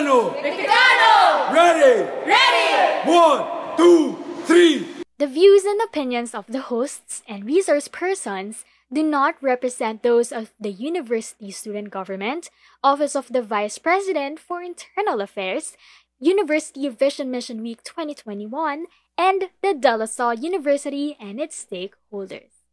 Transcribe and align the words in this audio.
Recticano! 0.00 0.32
Recticano! 0.42 1.52
Ready! 1.52 2.08
Ready! 2.26 3.10
One, 3.10 3.76
two, 3.76 4.16
three! 4.44 4.86
The 5.18 5.26
views 5.26 5.64
and 5.64 5.78
opinions 5.82 6.34
of 6.34 6.46
the 6.46 6.62
hosts 6.62 7.22
and 7.28 7.44
resource 7.44 7.86
persons 7.86 8.64
do 8.90 9.02
not 9.02 9.34
represent 9.42 10.02
those 10.02 10.32
of 10.32 10.52
the 10.58 10.70
University 10.70 11.50
Student 11.50 11.90
Government, 11.90 12.48
Office 12.82 13.14
of 13.14 13.28
the 13.28 13.42
Vice 13.42 13.76
President 13.76 14.40
for 14.40 14.62
Internal 14.62 15.20
Affairs, 15.20 15.76
University 16.18 16.88
Vision 16.88 17.30
Mission 17.30 17.62
Week 17.62 17.84
2021, 17.84 18.86
and 19.18 19.50
the 19.60 19.74
De 19.74 19.96
La 19.98 20.06
Salle 20.06 20.38
University 20.38 21.14
and 21.20 21.38
its 21.38 21.62
stakeholders. 21.62 22.64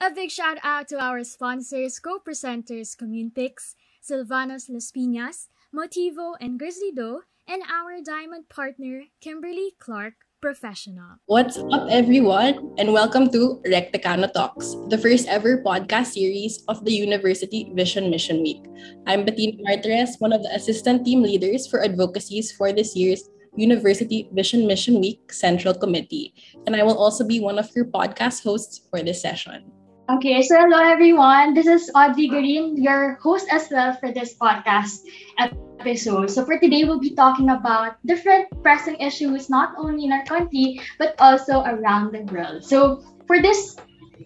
A 0.00 0.12
big 0.12 0.30
shout 0.30 0.58
out 0.62 0.86
to 0.88 1.00
our 1.00 1.24
sponsors, 1.24 1.98
co-presenters 1.98 2.96
Communepix, 2.96 3.74
Silvanos 4.00 4.70
Las 4.70 4.92
Piñas, 4.92 5.48
Motivo 5.68 6.32
and 6.40 6.58
Grizzly 6.58 6.92
Doe, 6.96 7.28
and 7.46 7.60
our 7.68 8.00
diamond 8.00 8.48
partner, 8.48 9.04
Kimberly 9.20 9.76
Clark 9.78 10.14
Professional. 10.40 11.20
What's 11.26 11.58
up, 11.58 11.92
everyone, 11.92 12.72
and 12.78 12.94
welcome 12.94 13.28
to 13.32 13.60
Recticano 13.68 14.32
Talks, 14.32 14.72
the 14.88 14.96
first 14.96 15.28
ever 15.28 15.60
podcast 15.60 16.16
series 16.16 16.64
of 16.68 16.86
the 16.86 16.92
University 16.92 17.70
Vision 17.76 18.08
Mission 18.08 18.40
Week. 18.40 18.64
I'm 19.06 19.26
Bettina 19.26 19.60
Martires, 19.60 20.16
one 20.20 20.32
of 20.32 20.42
the 20.42 20.54
assistant 20.56 21.04
team 21.04 21.20
leaders 21.20 21.66
for 21.66 21.84
advocacies 21.84 22.50
for 22.50 22.72
this 22.72 22.96
year's 22.96 23.28
University 23.54 24.30
Vision 24.32 24.66
Mission 24.66 25.00
Week 25.00 25.20
Central 25.30 25.74
Committee, 25.74 26.32
and 26.66 26.76
I 26.76 26.82
will 26.82 26.96
also 26.96 27.28
be 27.28 27.40
one 27.40 27.58
of 27.58 27.68
your 27.76 27.84
podcast 27.84 28.42
hosts 28.42 28.88
for 28.88 29.02
this 29.02 29.20
session. 29.20 29.68
Okay, 30.08 30.40
so 30.40 30.56
hello 30.56 30.80
everyone. 30.80 31.52
This 31.52 31.66
is 31.66 31.92
Audrey 31.94 32.28
Green, 32.28 32.80
your 32.80 33.20
host 33.20 33.44
as 33.52 33.68
well 33.68 33.92
for 33.92 34.08
this 34.08 34.32
podcast 34.40 35.04
episode. 35.36 36.30
So 36.32 36.46
for 36.48 36.56
today, 36.58 36.84
we'll 36.84 36.98
be 36.98 37.12
talking 37.12 37.50
about 37.50 38.00
different 38.06 38.48
pressing 38.62 38.96
issues, 39.04 39.50
not 39.50 39.76
only 39.76 40.08
in 40.08 40.12
our 40.12 40.24
country, 40.24 40.80
but 40.98 41.12
also 41.20 41.60
around 41.60 42.16
the 42.16 42.24
world. 42.32 42.64
So 42.64 43.04
for 43.26 43.42
this 43.42 43.76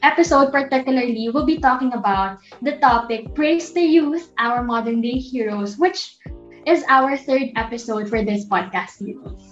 episode 0.07 0.53
particularly, 0.53 1.31
we'll 1.35 1.51
be 1.51 1.59
talking 1.59 1.93
about 1.95 2.39
the 2.63 2.79
topic 2.79 3.35
Praise 3.35 3.75
the 3.75 3.83
Youth, 3.83 4.31
Our 4.39 4.63
Modern 4.63 5.03
Day 5.03 5.19
Heroes, 5.19 5.79
which 5.79 6.15
is 6.65 6.87
our 6.87 7.17
third 7.17 7.51
episode 7.57 8.09
for 8.09 8.23
this 8.23 8.47
podcast 8.47 9.03
series. 9.03 9.52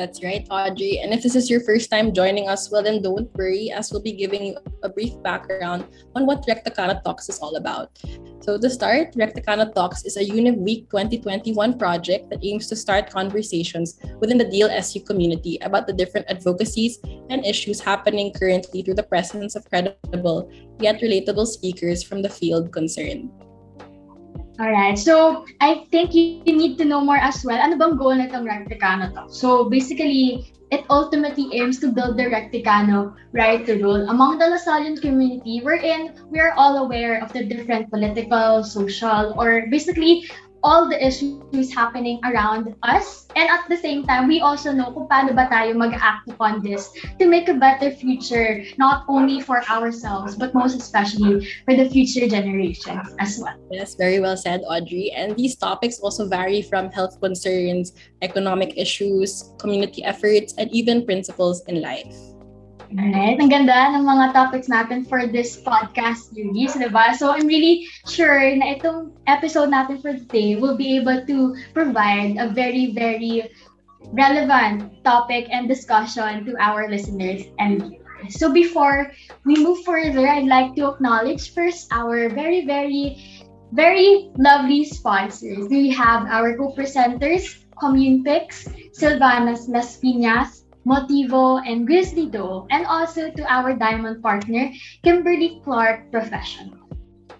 That's 0.00 0.24
right, 0.24 0.48
Audrey. 0.48 0.96
And 1.04 1.12
if 1.12 1.22
this 1.22 1.36
is 1.36 1.50
your 1.50 1.60
first 1.60 1.90
time 1.90 2.14
joining 2.14 2.48
us, 2.48 2.72
well, 2.72 2.82
then 2.82 3.02
don't 3.02 3.28
worry, 3.36 3.70
as 3.70 3.92
we'll 3.92 4.00
be 4.00 4.16
giving 4.16 4.46
you 4.46 4.56
a 4.82 4.88
brief 4.88 5.12
background 5.22 5.84
on 6.16 6.24
what 6.24 6.46
Recticano 6.48 7.04
Talks 7.04 7.28
is 7.28 7.38
all 7.40 7.56
about. 7.56 7.98
So, 8.40 8.56
to 8.56 8.70
start, 8.70 9.12
Recticano 9.12 9.74
Talks 9.74 10.06
is 10.06 10.16
a 10.16 10.24
Univ 10.24 10.56
Week 10.56 10.88
2021 10.88 11.78
project 11.78 12.30
that 12.30 12.40
aims 12.42 12.66
to 12.68 12.76
start 12.76 13.10
conversations 13.10 14.00
within 14.20 14.38
the 14.38 14.46
DLSU 14.48 15.04
community 15.04 15.58
about 15.60 15.86
the 15.86 15.92
different 15.92 16.24
advocacies 16.30 16.98
and 17.28 17.44
issues 17.44 17.78
happening 17.78 18.32
currently 18.32 18.80
through 18.80 18.96
the 18.96 19.04
presence 19.04 19.54
of 19.54 19.68
credible 19.68 20.50
yet 20.80 21.02
relatable 21.02 21.46
speakers 21.46 22.02
from 22.02 22.22
the 22.22 22.30
field 22.30 22.72
concerned. 22.72 23.28
All 24.58 24.70
right. 24.70 24.98
So, 24.98 25.46
I 25.60 25.86
think 25.90 26.14
you, 26.14 26.42
need 26.44 26.76
to 26.78 26.84
know 26.84 27.00
more 27.00 27.16
as 27.16 27.44
well. 27.44 27.56
Ano 27.56 27.78
bang 27.78 27.96
goal 27.96 28.12
nitong 28.12 28.44
Recticano 28.44 29.14
to? 29.14 29.32
So, 29.32 29.70
basically, 29.70 30.52
it 30.70 30.84
ultimately 30.90 31.50
aims 31.54 31.78
to 31.80 31.90
build 31.90 32.16
the 32.16 32.30
Recticano 32.30 33.14
right 33.32 33.64
to 33.66 33.82
rule 33.82 34.08
among 34.08 34.38
the 34.38 34.46
Lasallian 34.46 35.00
community 35.00 35.60
wherein 35.60 36.14
we 36.30 36.38
are 36.38 36.52
all 36.54 36.84
aware 36.84 37.22
of 37.22 37.32
the 37.32 37.44
different 37.44 37.90
political, 37.90 38.62
social, 38.62 39.34
or 39.38 39.66
basically 39.70 40.30
all 40.62 40.88
the 40.88 40.98
issues 40.98 41.74
happening 41.74 42.20
around 42.24 42.74
us. 42.82 43.26
And 43.36 43.48
at 43.48 43.68
the 43.68 43.76
same 43.76 44.04
time, 44.06 44.26
we 44.28 44.40
also 44.40 44.72
know 44.72 44.90
kung 44.90 45.06
paano 45.06 45.34
ba 45.34 45.46
tayo 45.46 45.74
mag-act 45.76 46.28
upon 46.28 46.62
this 46.62 46.90
to 47.18 47.26
make 47.26 47.48
a 47.48 47.54
better 47.54 47.90
future, 47.90 48.66
not 48.76 49.06
only 49.08 49.40
for 49.40 49.62
ourselves, 49.70 50.34
but 50.34 50.54
most 50.54 50.74
especially 50.76 51.46
for 51.64 51.74
the 51.76 51.88
future 51.88 52.26
generations 52.26 53.14
as 53.18 53.38
well. 53.38 53.54
Yes, 53.70 53.94
very 53.94 54.18
well 54.18 54.36
said, 54.36 54.62
Audrey. 54.66 55.10
And 55.14 55.36
these 55.36 55.54
topics 55.56 56.00
also 56.00 56.26
vary 56.26 56.62
from 56.62 56.90
health 56.90 57.20
concerns, 57.20 57.94
economic 58.22 58.76
issues, 58.76 59.54
community 59.58 60.02
efforts, 60.04 60.54
and 60.58 60.70
even 60.74 61.06
principles 61.06 61.62
in 61.66 61.80
life. 61.80 62.29
Alright, 62.90 63.38
ang 63.38 63.46
ganda 63.46 63.94
ng 63.94 64.02
mga 64.02 64.34
topics 64.34 64.66
natin 64.66 65.06
for 65.06 65.22
this 65.30 65.62
podcast 65.62 66.34
series, 66.34 66.74
diba? 66.74 67.14
So 67.14 67.30
I'm 67.30 67.46
really 67.46 67.86
sure 68.10 68.42
na 68.58 68.74
itong 68.74 69.14
episode 69.30 69.70
natin 69.70 70.02
for 70.02 70.18
today 70.18 70.58
will 70.58 70.74
be 70.74 70.98
able 70.98 71.22
to 71.22 71.54
provide 71.70 72.34
a 72.42 72.50
very, 72.50 72.90
very 72.90 73.46
relevant 74.10 74.90
topic 75.06 75.46
and 75.54 75.70
discussion 75.70 76.42
to 76.50 76.58
our 76.58 76.90
listeners 76.90 77.46
and 77.62 77.94
viewers. 77.94 78.34
So 78.34 78.50
before 78.50 79.14
we 79.46 79.54
move 79.62 79.86
further, 79.86 80.26
I'd 80.26 80.50
like 80.50 80.74
to 80.74 80.90
acknowledge 80.90 81.54
first 81.54 81.86
our 81.94 82.26
very, 82.26 82.66
very, 82.66 83.22
very 83.70 84.34
lovely 84.34 84.82
sponsors. 84.82 85.70
We 85.70 85.94
have 85.94 86.26
our 86.26 86.58
co-presenters, 86.58 87.54
Communepix, 87.78 88.66
Silvanas 88.90 89.70
Las 89.70 90.02
Piñas, 90.02 90.59
Motivo, 90.90 91.62
and 91.62 91.86
Grizzly 91.86 92.26
Doe, 92.26 92.66
and 92.74 92.84
also 92.86 93.30
to 93.30 93.42
our 93.46 93.78
diamond 93.78 94.22
partner, 94.22 94.74
Kimberly 95.06 95.62
Clark 95.62 96.10
Professional. 96.10 96.74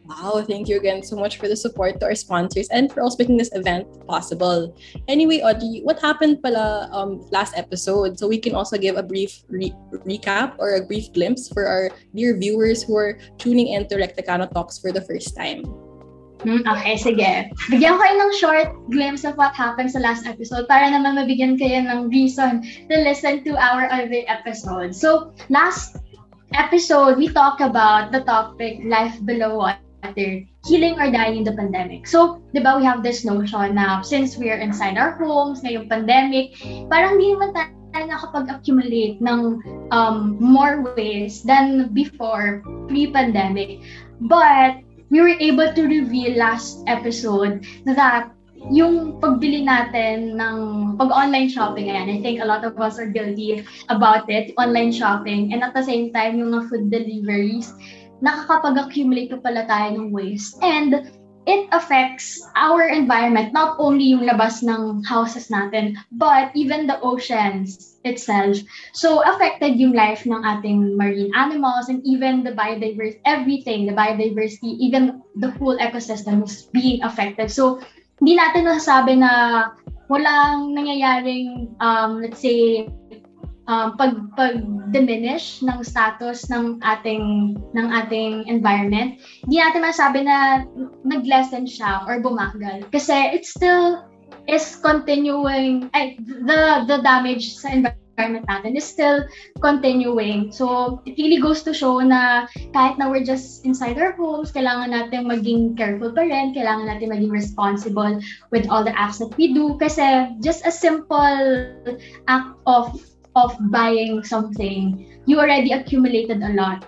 Wow, 0.06 0.42
thank 0.42 0.66
you 0.66 0.78
again 0.78 1.02
so 1.02 1.14
much 1.14 1.38
for 1.38 1.46
the 1.46 1.54
support 1.54 1.98
to 2.00 2.06
our 2.06 2.14
sponsors 2.14 2.66
and 2.70 2.90
for 2.90 3.02
also 3.02 3.18
making 3.18 3.38
this 3.38 3.50
event 3.54 3.86
possible. 4.06 4.74
Anyway, 5.06 5.38
Audrey, 5.38 5.82
what 5.86 6.02
happened 6.02 6.42
pala 6.42 6.90
um, 6.90 7.22
last 7.30 7.54
episode? 7.56 8.18
So 8.18 8.26
we 8.26 8.38
can 8.38 8.54
also 8.54 8.78
give 8.78 8.98
a 8.98 9.06
brief 9.06 9.42
re- 9.46 9.74
recap 10.02 10.58
or 10.58 10.74
a 10.74 10.82
brief 10.82 11.12
glimpse 11.12 11.46
for 11.46 11.66
our 11.66 11.90
dear 12.14 12.36
viewers 12.36 12.82
who 12.82 12.96
are 12.96 13.18
tuning 13.38 13.68
in 13.74 13.86
to 13.86 13.94
Recticano 13.94 14.50
Talks 14.50 14.78
for 14.78 14.90
the 14.90 15.02
first 15.02 15.36
time. 15.36 15.62
Hmm, 16.40 16.64
okay, 16.64 16.96
sige. 16.96 17.52
Bigyan 17.68 17.96
ko 17.96 17.98
kayo 18.00 18.14
ng 18.16 18.32
short 18.40 18.68
glimpse 18.88 19.28
of 19.28 19.36
what 19.36 19.52
happened 19.52 19.92
sa 19.92 20.00
last 20.00 20.24
episode 20.24 20.64
para 20.72 20.88
naman 20.88 21.20
mabigyan 21.20 21.60
kayo 21.60 21.84
ng 21.84 22.08
reason 22.08 22.64
to 22.88 22.94
listen 23.04 23.44
to 23.44 23.52
our 23.60 23.84
other 23.92 24.24
episodes. 24.24 24.96
So, 24.96 25.36
last 25.52 26.00
episode, 26.56 27.20
we 27.20 27.28
talked 27.28 27.60
about 27.60 28.08
the 28.08 28.24
topic 28.24 28.80
life 28.88 29.20
below 29.28 29.60
water, 29.60 30.32
healing 30.64 30.96
or 30.96 31.12
dying 31.12 31.44
in 31.44 31.44
the 31.44 31.52
pandemic. 31.52 32.08
So, 32.08 32.40
di 32.56 32.64
ba, 32.64 32.80
we 32.80 32.88
have 32.88 33.04
this 33.04 33.20
notion 33.20 33.76
na 33.76 34.00
since 34.00 34.40
we 34.40 34.48
are 34.48 34.58
inside 34.58 34.96
our 34.96 35.20
homes, 35.20 35.60
ngayong 35.60 35.92
pandemic, 35.92 36.56
parang 36.88 37.20
hindi 37.20 37.36
naman 37.36 37.52
tayo 37.52 38.04
nakapag-accumulate 38.08 39.20
ng 39.20 39.60
um, 39.92 40.40
more 40.40 40.88
ways 40.96 41.44
than 41.44 41.92
before 41.92 42.64
pre-pandemic. 42.88 43.84
But 44.24 44.84
we 45.10 45.21
were 45.21 45.37
able 45.38 45.75
to 45.75 45.82
reveal 45.87 46.38
last 46.38 46.82
episode 46.87 47.66
that 47.84 48.31
yung 48.71 49.16
pagbili 49.19 49.65
natin 49.65 50.37
ng 50.37 50.56
pag-online 51.00 51.48
shopping, 51.48 51.88
ayan, 51.88 52.12
I 52.12 52.19
think 52.21 52.41
a 52.41 52.47
lot 52.47 52.62
of 52.62 52.76
us 52.76 53.00
are 53.00 53.09
guilty 53.09 53.65
about 53.88 54.28
it, 54.28 54.53
online 54.60 54.93
shopping, 54.93 55.53
and 55.53 55.65
at 55.65 55.72
the 55.72 55.82
same 55.82 56.12
time, 56.12 56.37
yung 56.37 56.53
mga 56.53 56.69
food 56.69 56.84
deliveries, 56.93 57.72
nakakapag-accumulate 58.21 59.32
pa 59.32 59.41
pala 59.41 59.65
tayo 59.65 59.97
ng 59.97 60.06
waste. 60.12 60.60
And 60.60 61.09
it 61.50 61.66
affects 61.74 62.38
our 62.54 62.86
environment, 62.86 63.50
not 63.50 63.74
only 63.82 64.14
yung 64.14 64.22
labas 64.22 64.62
ng 64.62 65.02
houses 65.02 65.50
natin, 65.50 65.98
but 66.14 66.54
even 66.54 66.86
the 66.86 67.02
oceans, 67.02 67.90
itself. 68.04 68.56
So, 68.92 69.20
affected 69.28 69.76
yung 69.76 69.92
life 69.92 70.24
ng 70.24 70.40
ating 70.40 70.96
marine 70.96 71.32
animals 71.36 71.88
and 71.92 72.00
even 72.04 72.40
the 72.40 72.56
biodiversity, 72.56 73.20
everything, 73.26 73.84
the 73.84 73.92
biodiversity, 73.92 74.80
even 74.80 75.20
the 75.36 75.52
whole 75.60 75.76
ecosystem 75.76 76.44
is 76.44 76.68
being 76.72 77.02
affected. 77.04 77.52
So, 77.52 77.80
hindi 78.20 78.40
natin 78.40 78.68
nasasabi 78.68 79.20
na 79.20 79.32
walang 80.08 80.72
nangyayaring, 80.76 81.76
um, 81.80 82.24
let's 82.24 82.41
say, 82.41 82.88
um, 83.70 83.94
pag 83.94 84.18
pag 84.34 84.58
diminish 84.90 85.62
ng 85.62 85.86
status 85.86 86.50
ng 86.50 86.82
ating 86.82 87.54
ng 87.54 87.88
ating 88.02 88.42
environment 88.50 89.22
hindi 89.46 89.56
natin 89.62 89.86
masabi 89.86 90.26
na 90.26 90.66
nag-lessen 91.06 91.64
siya 91.70 92.02
or 92.10 92.18
bumagal 92.18 92.82
kasi 92.90 93.14
it's 93.30 93.54
still 93.54 94.02
is 94.50 94.76
continuing, 94.82 95.90
ay, 95.94 96.16
the, 96.20 96.84
the 96.86 96.98
damage 97.02 97.54
sa 97.54 97.70
environment 97.70 98.44
natin 98.48 98.76
is 98.76 98.84
still 98.84 99.24
continuing. 99.62 100.52
So, 100.52 101.00
it 101.06 101.16
really 101.16 101.40
goes 101.40 101.62
to 101.64 101.72
show 101.72 102.00
na 102.00 102.46
kahit 102.74 102.98
na 102.98 103.08
we're 103.08 103.24
just 103.24 103.64
inside 103.64 103.96
our 103.98 104.12
homes, 104.12 104.52
kailangan 104.52 104.92
natin 104.92 105.30
maging 105.30 105.76
careful 105.76 106.12
pa 106.12 106.26
rin, 106.26 106.52
kailangan 106.52 106.90
natin 106.90 107.14
maging 107.14 107.32
responsible 107.32 108.20
with 108.50 108.68
all 108.68 108.84
the 108.84 108.92
acts 108.98 109.18
that 109.18 109.32
we 109.38 109.54
do 109.54 109.78
kasi 109.78 110.28
just 110.42 110.66
a 110.66 110.72
simple 110.72 111.72
act 112.28 112.52
of 112.66 112.92
of 113.36 113.56
buying 113.71 114.24
something, 114.24 115.06
you 115.27 115.38
already 115.38 115.72
accumulated 115.72 116.42
a 116.42 116.53
lot 116.54 116.84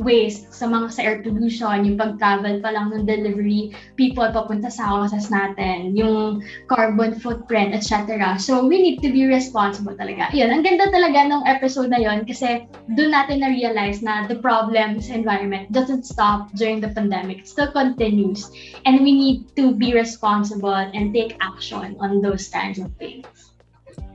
waste 0.00 0.48
sa 0.56 0.64
mga 0.64 0.88
sa 0.88 1.00
air 1.04 1.18
pollution, 1.20 1.84
yung 1.84 2.00
pag-travel 2.00 2.64
pa 2.64 2.72
lang 2.72 2.88
ng 2.96 3.04
delivery, 3.04 3.76
people 4.00 4.24
papunta 4.24 4.72
sa 4.72 4.88
houses 4.88 5.28
natin, 5.28 5.92
yung 5.92 6.40
carbon 6.64 7.12
footprint, 7.12 7.76
etc. 7.76 8.40
So, 8.40 8.64
we 8.64 8.80
need 8.80 9.04
to 9.04 9.12
be 9.12 9.28
responsible 9.28 9.92
talaga. 9.92 10.32
Yun, 10.32 10.48
ang 10.48 10.64
ganda 10.64 10.88
talaga 10.88 11.28
ng 11.28 11.44
episode 11.44 11.92
na 11.92 12.00
yon 12.00 12.24
kasi 12.24 12.64
doon 12.96 13.12
natin 13.12 13.44
na-realize 13.44 14.00
na 14.00 14.24
the 14.24 14.40
problem 14.40 14.96
sa 14.96 15.12
environment 15.12 15.68
doesn't 15.76 16.08
stop 16.08 16.48
during 16.56 16.80
the 16.80 16.88
pandemic. 16.96 17.44
It 17.44 17.48
still 17.52 17.68
continues. 17.68 18.48
And 18.88 19.04
we 19.04 19.12
need 19.12 19.52
to 19.60 19.76
be 19.76 19.92
responsible 19.92 20.72
and 20.72 21.12
take 21.12 21.36
action 21.44 22.00
on 22.00 22.24
those 22.24 22.48
kinds 22.48 22.80
of 22.80 22.88
things. 22.96 23.51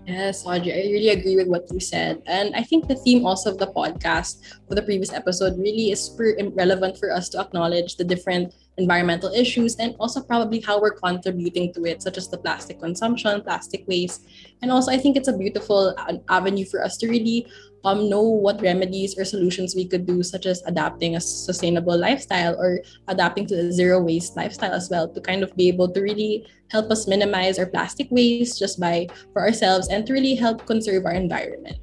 Yes, 0.07 0.45
Audrey, 0.45 0.71
I 0.71 0.87
really 0.87 1.09
agree 1.09 1.35
with 1.35 1.47
what 1.47 1.67
you 1.69 1.81
said. 1.81 2.21
And 2.27 2.55
I 2.55 2.63
think 2.63 2.87
the 2.87 2.95
theme 2.95 3.25
also 3.25 3.51
of 3.51 3.57
the 3.57 3.67
podcast 3.67 4.39
for 4.65 4.73
the 4.73 4.81
previous 4.81 5.11
episode 5.11 5.59
really 5.59 5.91
is 5.91 5.99
super 5.99 6.31
relevant 6.55 6.97
for 6.97 7.11
us 7.11 7.27
to 7.29 7.41
acknowledge 7.41 7.97
the 7.97 8.05
different 8.05 8.55
environmental 8.77 9.33
issues 9.33 9.75
and 9.75 9.95
also 9.99 10.21
probably 10.21 10.61
how 10.61 10.79
we're 10.79 10.95
contributing 10.95 11.73
to 11.73 11.83
it, 11.83 12.01
such 12.01 12.17
as 12.17 12.29
the 12.29 12.37
plastic 12.37 12.79
consumption, 12.79 13.41
plastic 13.41 13.83
waste. 13.85 14.25
And 14.61 14.71
also, 14.71 14.91
I 14.91 14.97
think 14.97 15.17
it's 15.17 15.27
a 15.27 15.37
beautiful 15.37 15.93
uh, 15.97 16.13
avenue 16.29 16.65
for 16.65 16.83
us 16.85 16.95
to 16.97 17.09
really 17.09 17.45
um, 17.83 18.09
know 18.09 18.21
what 18.21 18.61
remedies 18.61 19.17
or 19.17 19.25
solutions 19.25 19.75
we 19.75 19.85
could 19.85 20.05
do, 20.05 20.23
such 20.23 20.45
as 20.45 20.63
adapting 20.65 21.15
a 21.15 21.21
sustainable 21.21 21.97
lifestyle 21.97 22.55
or 22.59 22.79
adapting 23.07 23.45
to 23.47 23.55
a 23.55 23.71
zero 23.71 24.01
waste 24.01 24.35
lifestyle 24.35 24.73
as 24.73 24.89
well, 24.89 25.07
to 25.07 25.21
kind 25.21 25.43
of 25.43 25.55
be 25.55 25.67
able 25.67 25.89
to 25.89 26.01
really 26.01 26.45
help 26.69 26.91
us 26.91 27.07
minimize 27.07 27.59
our 27.59 27.65
plastic 27.65 28.07
waste 28.11 28.59
just 28.59 28.79
by 28.79 29.07
for 29.33 29.41
ourselves 29.41 29.87
and 29.89 30.05
to 30.05 30.13
really 30.13 30.35
help 30.35 30.65
conserve 30.65 31.05
our 31.05 31.13
environment. 31.13 31.77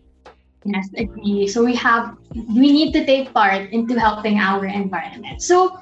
Yes, 0.64 0.88
agree. 0.96 1.46
So 1.46 1.62
we 1.62 1.74
have 1.76 2.16
we 2.32 2.72
need 2.72 2.92
to 2.92 3.04
take 3.04 3.32
part 3.34 3.70
into 3.72 4.00
helping 4.00 4.40
our 4.40 4.64
environment. 4.64 5.42
So 5.42 5.78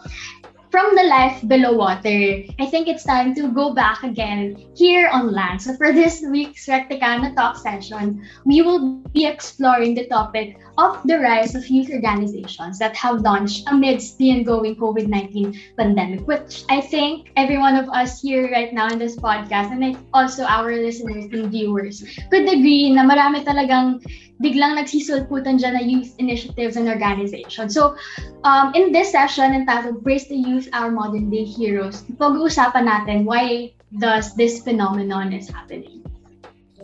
from 0.73 0.97
the 0.97 1.03
life 1.03 1.47
below 1.47 1.75
water, 1.77 2.43
I 2.59 2.65
think 2.65 2.89
it's 2.89 3.05
time 3.05 3.35
to 3.35 3.53
go 3.53 3.75
back 3.75 4.03
again 4.03 4.57
here 4.75 5.07
on 5.13 5.31
land. 5.31 5.61
So 5.61 5.77
for 5.77 5.93
this 5.93 6.25
week's 6.27 6.67
Recticana 6.67 7.37
Talk 7.37 7.59
session, 7.59 8.27
we 8.47 8.63
will 8.63 9.05
be 9.13 9.27
exploring 9.27 9.95
the 9.95 10.09
topic 10.09 10.57
of 10.79 11.01
the 11.05 11.19
rise 11.19 11.55
of 11.55 11.67
youth 11.69 11.91
organizations 11.91 12.79
that 12.79 12.97
have 12.97 13.21
launched 13.21 13.65
amidst 13.69 14.19
the 14.19 14.33
ongoing 14.33 14.77
COVID-19 14.77 15.77
pandemic, 15.77 16.27
which 16.27 16.65
I 16.69 16.81
think 16.81 17.33
every 17.37 17.59
one 17.59 17.77
of 17.77 17.89
us 17.91 18.21
here 18.21 18.51
right 18.51 18.73
now 18.73 18.89
in 18.89 18.99
this 18.99 19.17
podcast 19.17 19.73
and 19.73 19.97
also 20.15 20.45
our 20.45 20.73
listeners 20.73 21.27
and 21.33 21.51
viewers 21.51 22.03
could 22.31 22.49
agree 22.49 22.93
na 22.93 23.05
marami 23.05 23.45
talagang 23.45 24.01
biglang 24.43 24.75
nagsisulputan 24.75 25.63
dyan 25.63 25.79
na 25.79 25.83
youth 25.87 26.19
initiatives 26.19 26.75
and 26.75 26.91
organizations. 26.91 27.75
So, 27.75 27.95
um, 28.43 28.75
in 28.75 28.91
this 28.91 29.15
session 29.15 29.55
entitled 29.55 30.03
Brace 30.03 30.27
the 30.27 30.37
Youth, 30.37 30.67
Our 30.75 30.91
Modern 30.91 31.31
Day 31.31 31.47
Heroes, 31.47 32.03
pag-uusapan 32.19 32.91
natin 32.91 33.23
why 33.23 33.71
does 34.03 34.35
this 34.35 34.67
phenomenon 34.67 35.31
is 35.33 35.47
happening. 35.47 36.02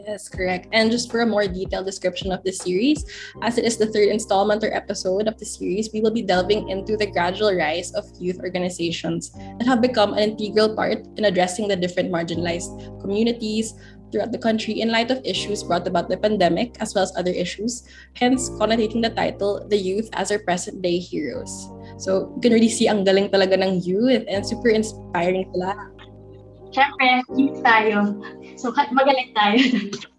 Yes, 0.09 0.25
correct. 0.25 0.73
And 0.73 0.89
just 0.91 1.13
for 1.13 1.21
a 1.21 1.29
more 1.29 1.45
detailed 1.45 1.85
description 1.85 2.33
of 2.33 2.41
the 2.41 2.49
series, 2.49 3.05
as 3.45 3.61
it 3.61 3.69
is 3.69 3.77
the 3.77 3.93
third 3.93 4.09
installment 4.09 4.65
or 4.65 4.73
episode 4.73 5.29
of 5.29 5.37
the 5.37 5.45
series, 5.45 5.93
we 5.93 6.01
will 6.01 6.11
be 6.11 6.25
delving 6.25 6.73
into 6.73 6.97
the 6.97 7.13
gradual 7.13 7.53
rise 7.53 7.93
of 7.93 8.09
youth 8.17 8.41
organizations 8.41 9.37
that 9.37 9.69
have 9.69 9.85
become 9.85 10.17
an 10.17 10.33
integral 10.33 10.73
part 10.75 11.05
in 11.21 11.29
addressing 11.29 11.69
the 11.69 11.77
different 11.77 12.09
marginalized 12.09 12.73
communities, 13.05 13.77
throughout 14.11 14.33
the 14.33 14.41
country 14.41 14.81
in 14.81 14.89
light 14.89 15.11
of 15.11 15.21
issues 15.25 15.63
brought 15.63 15.87
about 15.87 16.09
the 16.09 16.17
pandemic 16.17 16.81
as 16.81 16.95
well 16.95 17.05
as 17.05 17.13
other 17.13 17.33
issues, 17.33 17.85
hence 18.15 18.49
connotating 18.57 19.03
the 19.03 19.13
title 19.13 19.61
The 19.69 19.77
Youth 19.77 20.09
as 20.15 20.33
Our 20.33 20.39
Present 20.39 20.81
Day 20.81 20.99
Heroes. 20.99 21.69
So, 21.99 22.33
you 22.37 22.41
can 22.41 22.53
really 22.57 22.73
see 22.73 22.89
ang 22.89 23.05
galing 23.05 23.29
talaga 23.29 23.61
ng 23.61 23.85
youth 23.85 24.25
and 24.25 24.41
super 24.41 24.73
inspiring 24.73 25.53
sila. 25.53 25.77
Siyempre, 26.73 27.25
youth 27.37 27.61
tayo. 27.65 28.21
So, 28.59 28.75
magaling 28.75 29.33
tayo. 29.33 29.63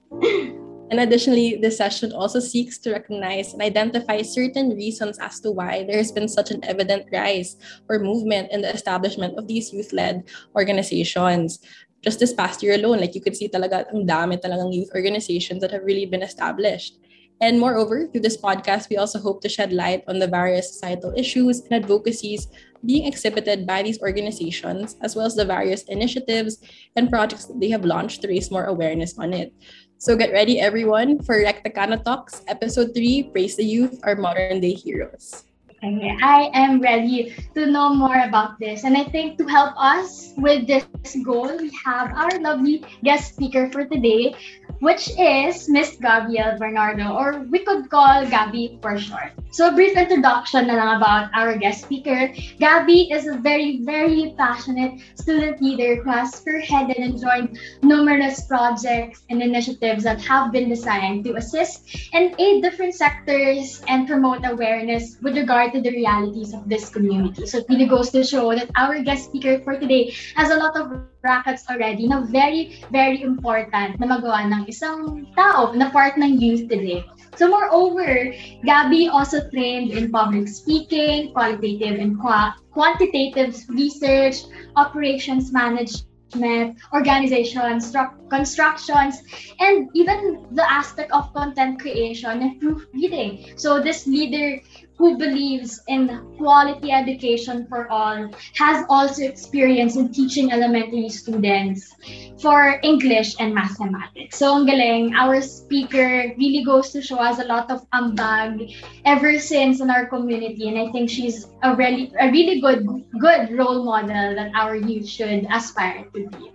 And 0.89 1.00
additionally, 1.00 1.53
this 1.62 1.77
session 1.77 2.13
also 2.13 2.39
seeks 2.39 2.80
to 2.80 2.91
recognize 2.91 3.53
and 3.53 3.62
identify 3.62 4.24
certain 4.24 4.74
reasons 4.74 5.19
as 5.19 5.39
to 5.41 5.51
why 5.51 5.86
there 5.86 6.01
has 6.01 6.12
been 6.12 6.27
such 6.27 6.50
an 6.50 6.65
evident 6.65 7.06
rise 7.13 7.57
or 7.88 8.00
movement 8.00 8.50
in 8.51 8.65
the 8.65 8.74
establishment 8.74 9.38
of 9.38 9.45
these 9.45 9.71
youth 9.71 9.94
led 9.94 10.25
organizations 10.57 11.62
just 12.01 12.19
this 12.19 12.33
past 12.33 12.63
year 12.63 12.74
alone, 12.74 13.00
like 13.00 13.13
you 13.13 13.21
could 13.21 13.36
see 13.36 13.50
talaga 13.50 13.86
ang 13.94 14.07
dami 14.07 14.39
talagang 14.39 14.74
youth 14.74 14.89
organizations 14.95 15.62
that 15.62 15.71
have 15.71 15.83
really 15.83 16.07
been 16.07 16.24
established. 16.24 16.97
And 17.41 17.59
moreover, 17.59 18.07
through 18.07 18.24
this 18.24 18.39
podcast, 18.39 18.89
we 18.89 18.97
also 18.97 19.19
hope 19.19 19.41
to 19.41 19.50
shed 19.50 19.71
light 19.71 20.03
on 20.07 20.19
the 20.19 20.27
various 20.27 20.74
societal 20.74 21.13
issues 21.15 21.62
and 21.62 21.83
advocacies 21.83 22.47
being 22.85 23.05
exhibited 23.05 23.67
by 23.67 23.83
these 23.83 23.99
organizations, 24.01 24.95
as 25.01 25.15
well 25.15 25.25
as 25.25 25.35
the 25.35 25.45
various 25.45 25.83
initiatives 25.83 26.59
and 26.95 27.09
projects 27.09 27.45
that 27.45 27.59
they 27.59 27.69
have 27.69 27.85
launched 27.85 28.21
to 28.21 28.27
raise 28.27 28.51
more 28.51 28.65
awareness 28.65 29.17
on 29.17 29.33
it. 29.33 29.53
So 29.97 30.15
get 30.15 30.31
ready, 30.31 30.59
everyone, 30.59 31.21
for 31.23 31.35
Rectacana 31.43 32.03
Talks, 32.03 32.41
Episode 32.47 32.95
3 32.95 33.31
Praise 33.31 33.57
the 33.57 33.65
Youth, 33.65 33.99
Our 34.03 34.15
Modern 34.15 34.61
Day 34.61 34.73
Heroes. 34.73 35.49
Okay, 35.81 36.11
I 36.21 36.51
am 36.53 36.81
ready 36.81 37.33
to 37.55 37.65
know 37.65 37.93
more 37.93 38.27
about 38.27 38.59
this. 38.59 38.83
And 38.83 38.97
I 38.97 39.05
think 39.05 39.37
to 39.37 39.47
help 39.47 39.71
us 39.77 40.33
with 40.35 40.67
this 40.67 40.83
goal, 41.23 41.55
we 41.55 41.71
have 41.85 42.11
our 42.11 42.37
lovely 42.41 42.83
guest 43.01 43.35
speaker 43.35 43.71
for 43.71 43.85
today, 43.85 44.35
which 44.79 45.09
is 45.17 45.69
Miss 45.69 45.95
Gabrielle 45.95 46.57
Bernardo, 46.59 47.15
or 47.15 47.47
we 47.47 47.59
could 47.63 47.89
call 47.89 48.27
Gabby 48.27 48.77
for 48.81 48.99
short. 48.99 49.31
So 49.51 49.69
a 49.69 49.71
brief 49.71 49.95
introduction 49.97 50.69
about 50.69 51.31
our 51.33 51.57
guest 51.57 51.81
speaker. 51.81 52.31
Gabby 52.59 53.11
is 53.11 53.27
a 53.27 53.37
very, 53.37 53.79
very 53.83 54.35
passionate 54.37 54.99
student 55.15 55.61
leader 55.61 56.03
who 56.03 56.09
has 56.11 56.35
spearheaded 56.35 57.01
and 57.01 57.19
joined 57.19 57.57
numerous 57.81 58.45
projects 58.45 59.23
and 59.29 59.41
initiatives 59.41 60.03
that 60.03 60.21
have 60.21 60.51
been 60.51 60.69
designed 60.69 61.23
to 61.23 61.35
assist 61.35 62.11
and 62.13 62.35
aid 62.37 62.61
different 62.61 62.93
sectors 62.93 63.81
and 63.87 64.07
promote 64.07 64.45
awareness 64.45 65.17
with 65.21 65.35
regard 65.35 65.69
the 65.74 65.92
realities 65.92 66.54
of 66.54 66.68
this 66.69 66.89
community. 66.89 67.45
So 67.45 67.60
it 67.60 67.66
really 67.69 67.86
goes 67.86 68.10
to 68.12 68.24
show 68.24 68.50
that 68.56 68.69
our 68.75 69.01
guest 69.04 69.30
speaker 69.30 69.62
for 69.62 69.77
today 69.77 70.13
has 70.36 70.50
a 70.50 70.57
lot 70.57 70.75
of 70.75 70.92
brackets 71.21 71.66
already 71.69 72.07
na 72.07 72.25
very, 72.25 72.81
very 72.89 73.21
important 73.21 74.00
na 74.00 74.07
magawa 74.07 74.50
ng 74.50 74.66
isang 74.66 75.30
tao 75.38 75.75
na 75.77 75.92
part 75.94 76.18
ng 76.18 76.39
youth 76.39 76.66
today. 76.66 77.06
So 77.36 77.48
moreover, 77.48 78.33
Gabby 78.66 79.07
also 79.07 79.48
trained 79.50 79.92
in 79.92 80.12
public 80.12 80.48
speaking, 80.48 81.31
qualitative 81.31 82.00
and 82.00 82.19
qu- 82.19 82.51
quantitative 82.72 83.56
research, 83.69 84.44
operations 84.75 85.51
management, 85.54 86.77
organizations, 86.94 87.95
constructions, 88.30 89.24
and 89.60 89.89
even 89.93 90.48
the 90.51 90.65
aspect 90.70 91.12
of 91.12 91.34
content 91.34 91.79
creation 91.79 92.41
and 92.41 92.60
proofreading. 92.60 93.58
So 93.58 93.82
this 93.82 94.05
leader 94.08 94.62
who 95.00 95.18
believes 95.18 95.79
in 95.88 96.20
quality 96.38 96.91
education 96.91 97.65
for 97.72 97.88
all 97.88 98.27
has 98.60 98.86
also 98.89 99.24
experience 99.24 99.96
in 99.96 100.12
teaching 100.12 100.51
elementary 100.51 101.08
students 101.08 101.96
for 102.44 102.84
English 102.84 103.39
and 103.39 103.56
mathematics. 103.56 104.36
So 104.36 104.60
ang 104.60 104.68
galing, 104.68 105.15
our 105.15 105.39
speaker 105.39 106.36
really 106.36 106.68
goes 106.68 106.91
to 106.91 107.00
show 107.00 107.15
us 107.15 107.39
a 107.39 107.48
lot 107.48 107.72
of 107.72 107.88
ambag 107.96 108.75
ever 109.08 109.39
since 109.39 109.79
in 109.79 109.88
our 109.88 110.06
community 110.06 110.68
and 110.68 110.75
I 110.75 110.91
think 110.91 111.10
she's 111.10 111.48
a 111.63 111.72
really 111.79 112.12
a 112.20 112.27
really 112.27 112.60
good 112.60 112.84
good 113.24 113.56
role 113.56 113.88
model 113.88 114.36
that 114.36 114.51
our 114.51 114.75
youth 114.75 115.08
should 115.08 115.48
aspire 115.48 116.12
to 116.12 116.27
be. 116.27 116.51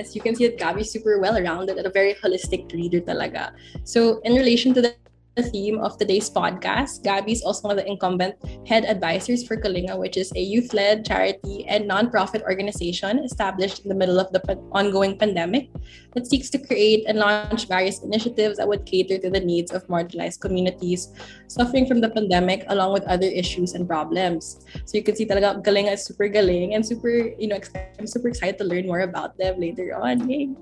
As 0.00 0.16
you 0.16 0.24
can 0.24 0.36
see 0.36 0.48
that 0.48 0.56
Gabby's 0.56 0.88
super 0.88 1.20
well-rounded 1.20 1.76
and 1.76 1.86
a 1.86 1.92
very 1.92 2.16
holistic 2.16 2.72
reader 2.72 3.00
talaga. 3.00 3.52
So 3.84 4.20
in 4.24 4.36
relation 4.36 4.72
to 4.76 4.80
the 4.80 4.96
the 5.36 5.44
theme 5.44 5.78
of 5.84 6.00
today's 6.00 6.32
podcast. 6.32 7.04
Gabby 7.04 7.32
is 7.36 7.44
also 7.44 7.68
one 7.68 7.76
of 7.76 7.84
the 7.84 7.84
incumbent 7.84 8.40
head 8.64 8.88
advisors 8.88 9.44
for 9.44 9.60
Kalinga, 9.60 9.92
which 9.92 10.16
is 10.16 10.32
a 10.32 10.40
youth 10.40 10.72
led 10.72 11.04
charity 11.04 11.68
and 11.68 11.84
nonprofit 11.84 12.40
organization 12.48 13.20
established 13.20 13.84
in 13.84 13.92
the 13.92 13.94
middle 13.94 14.18
of 14.18 14.32
the 14.32 14.40
ongoing 14.72 15.18
pandemic 15.20 15.68
that 16.16 16.26
seeks 16.26 16.48
to 16.48 16.58
create 16.58 17.04
and 17.06 17.18
launch 17.20 17.68
various 17.68 18.00
initiatives 18.00 18.56
that 18.56 18.66
would 18.66 18.86
cater 18.86 19.18
to 19.18 19.28
the 19.28 19.38
needs 19.38 19.72
of 19.76 19.86
marginalized 19.88 20.40
communities 20.40 21.12
suffering 21.48 21.84
from 21.84 22.00
the 22.00 22.08
pandemic, 22.08 22.64
along 22.72 22.94
with 22.94 23.04
other 23.04 23.28
issues 23.28 23.74
and 23.74 23.86
problems. 23.86 24.64
So 24.88 24.96
you 24.96 25.04
can 25.04 25.16
see 25.16 25.26
talaga 25.28 25.60
Kalinga 25.60 26.00
is 26.00 26.04
super 26.08 26.28
galing 26.28 26.72
and 26.72 26.80
super, 26.80 27.12
you 27.12 27.48
know, 27.48 27.60
I'm 28.00 28.06
super 28.08 28.28
excited 28.28 28.56
to 28.56 28.64
learn 28.64 28.86
more 28.86 29.04
about 29.04 29.36
them 29.36 29.60
later 29.60 29.92
on. 30.00 30.24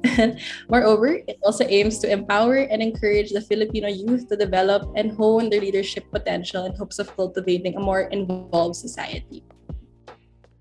Moreover, 0.68 1.22
it 1.30 1.38
also 1.46 1.62
aims 1.62 2.02
to 2.02 2.10
empower 2.10 2.66
and 2.66 2.82
encourage 2.82 3.30
the 3.30 3.40
Filipino 3.40 3.86
youth 3.86 4.26
to 4.30 4.36
develop 4.36 4.63
develop 4.64 4.88
and 4.96 5.12
hone 5.12 5.50
their 5.50 5.60
leadership 5.60 6.10
potential 6.10 6.64
in 6.64 6.74
hopes 6.74 6.98
of 6.98 7.14
cultivating 7.16 7.76
a 7.76 7.80
more 7.80 8.08
involved 8.08 8.76
society. 8.76 9.44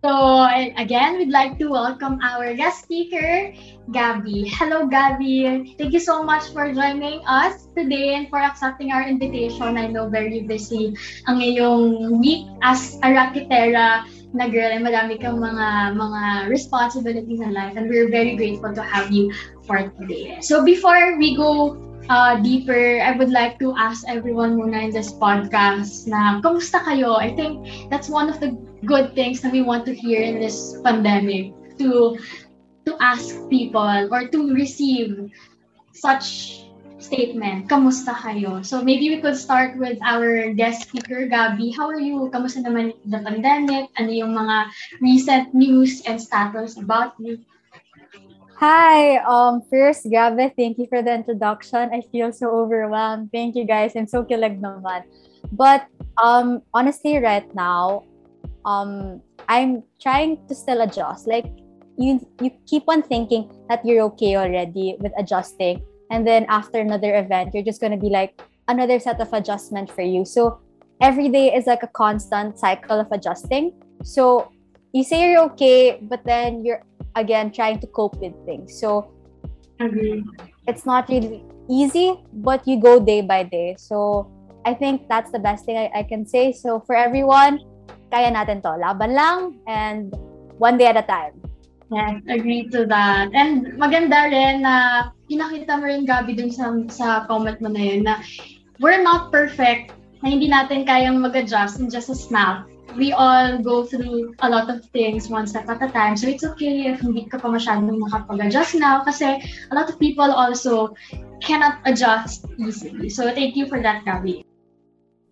So, 0.03 0.43
again, 0.75 1.15
we'd 1.15 1.31
like 1.31 1.55
to 1.63 1.72
welcome 1.72 2.19
our 2.19 2.51
guest 2.53 2.83
speaker, 2.83 3.55
Gabby. 3.95 4.51
Hello, 4.51 4.86
Gabby. 4.86 5.48
Thank 5.79 5.95
you 5.95 6.03
so 6.03 6.19
much 6.19 6.51
for 6.51 6.67
joining 6.75 7.24
us 7.24 7.72
today 7.72 8.19
and 8.19 8.27
for 8.27 8.43
accepting 8.43 8.91
our 8.91 9.07
invitation. 9.07 9.79
I 9.79 9.88
know 9.88 10.12
very 10.12 10.43
busy 10.43 10.91
ang 11.31 11.39
iyong 11.39 12.19
week 12.19 12.51
as 12.67 13.00
a 13.00 13.15
Rakitera 13.15 14.03
na 14.36 14.51
girl 14.51 14.75
and 14.75 14.83
marami 14.83 15.15
kang 15.15 15.39
mga 15.39 15.95
mga 15.95 16.51
responsibilities 16.51 17.39
in 17.39 17.55
life 17.55 17.79
and 17.79 17.88
we're 17.88 18.12
very 18.12 18.36
grateful 18.36 18.75
to 18.75 18.83
have 18.83 19.07
you 19.07 19.31
for 19.63 19.88
today. 20.03 20.36
So 20.43 20.67
before 20.67 21.15
we 21.15 21.39
go 21.39 21.79
uh, 22.10 22.39
deeper, 22.41 23.01
I 23.01 23.12
would 23.17 23.29
like 23.31 23.60
to 23.60 23.75
ask 23.77 24.03
everyone 24.07 24.57
muna 24.60 24.83
in 24.83 24.91
this 24.91 25.13
podcast 25.13 26.07
na 26.07 26.41
kumusta 26.41 26.83
kayo? 26.83 27.15
I 27.15 27.31
think 27.36 27.63
that's 27.89 28.10
one 28.10 28.29
of 28.29 28.39
the 28.39 28.55
good 28.86 29.15
things 29.15 29.41
that 29.41 29.51
we 29.51 29.62
want 29.62 29.86
to 29.88 29.93
hear 29.95 30.22
in 30.22 30.39
this 30.39 30.75
pandemic 30.83 31.53
to 31.79 32.19
to 32.86 32.91
ask 33.00 33.36
people 33.48 34.07
or 34.12 34.27
to 34.27 34.39
receive 34.53 35.31
such 35.95 36.60
statement, 37.00 37.67
kamusta 37.67 38.15
kayo? 38.15 38.63
So 38.63 38.79
maybe 38.83 39.12
we 39.12 39.19
could 39.19 39.36
start 39.36 39.75
with 39.75 40.00
our 40.03 40.51
guest 40.55 40.88
speaker, 40.89 41.27
Gabby. 41.27 41.72
How 41.75 41.91
are 41.91 42.00
you? 42.00 42.31
Kamusta 42.31 42.63
naman 42.63 42.95
the 43.07 43.19
pandemic? 43.19 43.91
Ano 44.00 44.12
yung 44.12 44.31
mga 44.36 44.72
recent 45.03 45.51
news 45.51 46.00
and 46.07 46.19
status 46.19 46.79
about 46.79 47.15
you? 47.19 47.43
Hi, 48.57 49.17
um, 49.25 49.62
first, 49.69 50.05
grabe, 50.05 50.53
thank 50.55 50.77
you 50.77 50.88
for 50.88 51.01
the 51.01 51.13
introduction. 51.13 51.89
I 51.91 52.01
feel 52.12 52.31
so 52.31 52.50
overwhelmed. 52.50 53.31
Thank 53.31 53.55
you 53.55 53.65
guys. 53.65 53.95
I'm 53.95 54.07
so 54.07 54.24
kilig 54.24 54.62
naman. 54.62 55.03
But 55.51 55.88
um, 56.22 56.62
honestly, 56.74 57.17
right 57.17 57.50
now, 57.55 58.05
um, 58.65 59.22
I'm 59.50 59.83
trying 60.00 60.38
to 60.48 60.55
still 60.55 60.81
adjust. 60.81 61.27
Like, 61.27 61.50
you, 61.98 62.22
you 62.41 62.51
keep 62.67 62.83
on 62.88 63.01
thinking 63.01 63.51
that 63.69 63.86
you're 63.86 64.03
okay 64.13 64.38
already 64.38 64.98
with 65.00 65.12
adjusting. 65.17 65.81
And 66.12 66.25
then 66.25 66.45
after 66.48 66.79
another 66.79 67.15
event, 67.17 67.53
you're 67.53 67.65
just 67.65 67.81
going 67.81 67.91
to 67.91 67.98
be 67.98 68.10
like 68.10 68.39
another 68.67 69.00
set 69.00 69.19
of 69.19 69.33
adjustment 69.33 69.91
for 69.91 70.01
you. 70.01 70.25
So 70.25 70.60
every 71.01 71.29
day 71.29 71.53
is 71.53 71.65
like 71.65 71.83
a 71.83 71.88
constant 71.88 72.60
cycle 72.60 73.00
of 73.00 73.12
adjusting. 73.12 73.74
So 74.03 74.51
you 74.93 75.03
say 75.03 75.31
you're 75.31 75.41
okay, 75.53 76.00
but 76.01 76.24
then 76.24 76.63
you're 76.63 76.83
again 77.15 77.51
trying 77.51 77.79
to 77.79 77.88
cope 77.88 78.15
with 78.17 78.34
things. 78.46 78.79
So 78.79 79.12
Agree. 79.79 80.24
it's 80.67 80.86
not 80.86 81.10
really 81.10 81.43
easy, 81.70 82.20
but 82.34 82.67
you 82.67 82.79
go 82.79 83.00
day 83.00 83.22
by 83.22 83.43
day. 83.43 83.75
So 83.77 84.29
I 84.65 84.74
think 84.74 85.08
that's 85.10 85.32
the 85.32 85.39
best 85.39 85.65
thing 85.65 85.77
I, 85.77 85.91
I 85.96 86.03
can 86.03 86.25
say. 86.25 86.51
So 86.51 86.79
for 86.79 86.96
everyone, 86.96 87.60
kaya 88.12 88.32
natin 88.32 88.62
to. 88.63 88.77
Laban 88.77 89.12
lang 89.13 89.60
and 89.67 90.13
one 90.58 90.77
day 90.77 90.88
at 90.88 90.98
a 90.98 91.05
time. 91.05 91.41
Yes, 91.91 92.22
agree 92.25 92.70
to 92.74 92.86
that. 92.89 93.29
And 93.34 93.77
maganda 93.77 94.25
rin 94.32 94.65
na 94.65 95.10
pinakita 95.29 95.77
mo 95.77 95.86
rin, 95.86 96.08
Gabi, 96.08 96.34
dun 96.34 96.50
sa, 96.50 96.74
sa 96.89 97.27
comment 97.29 97.60
mo 97.62 97.70
na 97.70 97.82
yun 97.82 98.01
na 98.08 98.24
we're 98.82 99.03
not 99.03 99.29
perfect, 99.29 99.93
na 100.24 100.34
hindi 100.34 100.50
natin 100.50 100.88
kayang 100.88 101.22
mag-adjust 101.22 101.77
in 101.77 101.93
just 101.93 102.10
a 102.10 102.17
snap. 102.17 102.65
We 102.97 103.11
all 103.11 103.57
go 103.57 103.85
through 103.85 104.35
a 104.39 104.49
lot 104.49 104.69
of 104.69 104.85
things 104.93 105.27
one 105.27 105.47
step 105.47 105.67
at 105.69 105.81
a 105.81 105.89
time. 105.89 106.15
So 106.17 106.27
it's 106.27 106.43
okay 106.43 106.93
if 106.93 107.01
hindi 107.01 107.25
ka 107.25 107.39
pa 107.41 107.49
masyadong 107.49 107.97
makapag-adjust 107.97 108.77
now 108.77 109.01
kasi 109.03 109.41
a 109.71 109.73
lot 109.73 109.89
of 109.89 109.97
people 109.97 110.29
also 110.29 110.93
cannot 111.41 111.81
adjust 111.85 112.45
easily. 112.61 113.09
So 113.09 113.33
thank 113.33 113.55
you 113.55 113.65
for 113.65 113.81
that, 113.81 114.05
Gabi. 114.05 114.45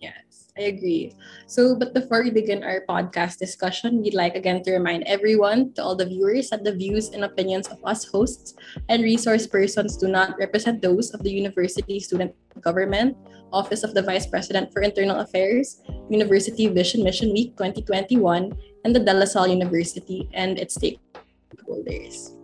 Yes, 0.02 0.50
I 0.58 0.74
agree. 0.74 1.14
So, 1.46 1.78
but 1.78 1.94
before 1.94 2.24
we 2.26 2.34
begin 2.34 2.66
our 2.66 2.82
podcast 2.90 3.38
discussion, 3.38 4.02
we'd 4.02 4.18
like 4.18 4.34
again 4.34 4.64
to 4.66 4.74
remind 4.74 5.06
everyone, 5.06 5.74
to 5.78 5.84
all 5.84 5.96
the 5.96 6.10
viewers, 6.10 6.50
that 6.50 6.66
the 6.66 6.74
views 6.74 7.14
and 7.14 7.24
opinions 7.24 7.70
of 7.70 7.78
us 7.86 8.10
hosts 8.10 8.58
and 8.90 9.04
resource 9.04 9.46
persons 9.46 9.98
do 9.98 10.10
not 10.10 10.34
represent 10.40 10.82
those 10.82 11.14
of 11.14 11.22
the 11.22 11.30
university 11.30 12.00
student 12.00 12.34
government, 12.60 13.16
Office 13.52 13.84
of 13.84 13.94
the 13.94 14.02
Vice 14.02 14.26
President 14.26 14.72
for 14.72 14.82
Internal 14.82 15.20
Affairs, 15.20 15.82
University 16.10 16.68
Vision 16.68 17.04
Mission 17.04 17.32
Week 17.34 17.56
2021, 17.58 18.52
and 18.84 18.96
the 18.96 19.00
De 19.00 19.14
La 19.14 19.26
Salle 19.26 19.48
University 19.48 20.28
and 20.34 20.58
its 20.58 20.78
stakeholders. 20.78 22.36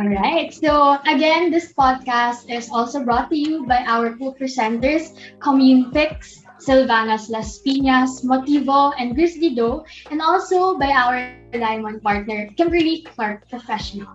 All 0.00 0.08
right. 0.08 0.52
So 0.52 0.98
again, 1.06 1.50
this 1.50 1.72
podcast 1.72 2.48
is 2.48 2.70
also 2.72 3.04
brought 3.04 3.28
to 3.30 3.36
you 3.36 3.66
by 3.66 3.84
our 3.84 4.16
co-presenters, 4.16 5.14
Communepix, 5.38 6.42
Silvanas 6.62 7.28
Las 7.28 7.60
Piñas, 7.60 8.24
Motivo, 8.24 8.94
and 8.98 9.14
Grizzly 9.14 9.54
Doe, 9.54 9.84
and 10.10 10.22
also 10.22 10.78
by 10.78 10.90
our 10.94 11.34
diamond 11.52 12.02
partner, 12.02 12.48
Kimberly 12.56 13.02
Clark 13.02 13.50
Professional. 13.50 14.08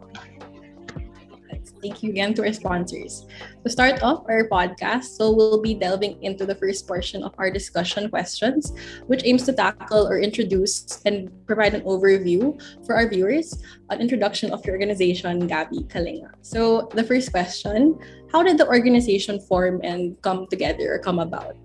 Thank 1.81 2.01
you 2.01 2.09
again 2.09 2.33
to 2.35 2.41
our 2.43 2.53
sponsors. 2.53 3.25
To 3.63 3.69
start 3.69 4.01
off 4.01 4.25
our 4.29 4.49
podcast, 4.49 5.13
so 5.13 5.29
we'll 5.29 5.61
be 5.61 5.73
delving 5.73 6.21
into 6.23 6.45
the 6.45 6.55
first 6.55 6.87
portion 6.87 7.23
of 7.23 7.33
our 7.37 7.51
discussion 7.51 8.09
questions, 8.09 8.73
which 9.05 9.21
aims 9.25 9.43
to 9.45 9.53
tackle 9.53 10.07
or 10.07 10.17
introduce 10.17 11.01
and 11.05 11.29
provide 11.45 11.73
an 11.73 11.81
overview 11.81 12.57
for 12.85 12.95
our 12.95 13.07
viewers, 13.07 13.61
an 13.89 14.01
introduction 14.01 14.51
of 14.51 14.65
your 14.65 14.73
organization, 14.73 15.47
Gabi 15.47 15.85
Kalinga. 15.87 16.33
So 16.41 16.89
the 16.93 17.03
first 17.03 17.31
question, 17.31 17.99
how 18.31 18.41
did 18.41 18.57
the 18.57 18.67
organization 18.67 19.39
form 19.39 19.81
and 19.83 20.19
come 20.21 20.47
together 20.47 20.95
or 20.95 20.99
come 20.99 21.19
about? 21.19 21.55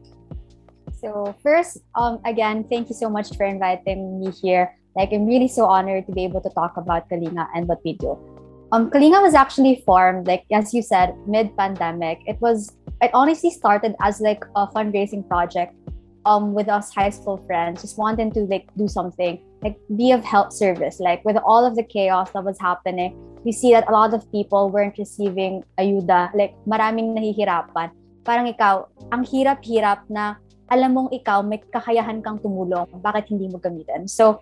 So 1.00 1.34
first, 1.42 1.82
um, 1.94 2.20
again, 2.24 2.64
thank 2.70 2.88
you 2.88 2.94
so 2.94 3.10
much 3.10 3.34
for 3.36 3.44
inviting 3.44 4.20
me 4.20 4.30
here. 4.30 4.76
Like 4.94 5.10
I'm 5.12 5.26
really 5.26 5.48
so 5.48 5.64
honored 5.64 6.06
to 6.06 6.12
be 6.12 6.22
able 6.22 6.40
to 6.42 6.50
talk 6.50 6.76
about 6.76 7.08
Kalinga 7.08 7.48
and 7.56 7.66
what 7.66 7.80
we 7.82 7.94
do. 7.94 8.31
Um, 8.72 8.88
Kalinga 8.88 9.20
was 9.20 9.34
actually 9.34 9.84
formed, 9.84 10.26
like 10.26 10.48
as 10.50 10.72
you 10.72 10.80
said, 10.80 11.14
mid-pandemic. 11.28 12.24
It 12.26 12.40
was 12.40 12.72
it 13.02 13.10
honestly 13.12 13.50
started 13.50 13.94
as 14.00 14.18
like 14.20 14.44
a 14.56 14.66
fundraising 14.66 15.28
project 15.28 15.76
um 16.24 16.54
with 16.54 16.70
us 16.72 16.88
high 16.88 17.10
school 17.10 17.36
friends, 17.36 17.82
just 17.82 17.98
wanting 17.98 18.32
to 18.32 18.48
like 18.48 18.64
do 18.78 18.88
something, 18.88 19.44
like 19.60 19.76
be 19.94 20.12
of 20.12 20.24
help 20.24 20.56
service. 20.56 21.00
Like 21.00 21.22
with 21.26 21.36
all 21.44 21.66
of 21.68 21.76
the 21.76 21.84
chaos 21.84 22.32
that 22.32 22.44
was 22.44 22.58
happening, 22.58 23.12
we 23.44 23.52
see 23.52 23.72
that 23.76 23.84
a 23.88 23.92
lot 23.92 24.14
of 24.14 24.24
people 24.32 24.70
weren't 24.70 24.96
receiving 24.96 25.64
ayuda. 25.76 26.32
Like 26.32 26.56
maraming 26.64 27.12
nahihirapan. 27.12 27.92
Parang 28.24 28.48
ikaw, 28.48 28.88
ang 29.12 29.26
hirap-hirap 29.26 30.08
na 30.08 30.40
alam 30.72 30.96
mong 30.96 31.12
ikaw 31.12 31.44
may 31.44 31.60
kakayahan 31.60 32.24
kang 32.24 32.40
tumulong, 32.40 32.88
bakit 33.04 33.28
hindi 33.28 33.52
mo 33.52 33.58
gamitin? 33.58 34.08
So, 34.08 34.40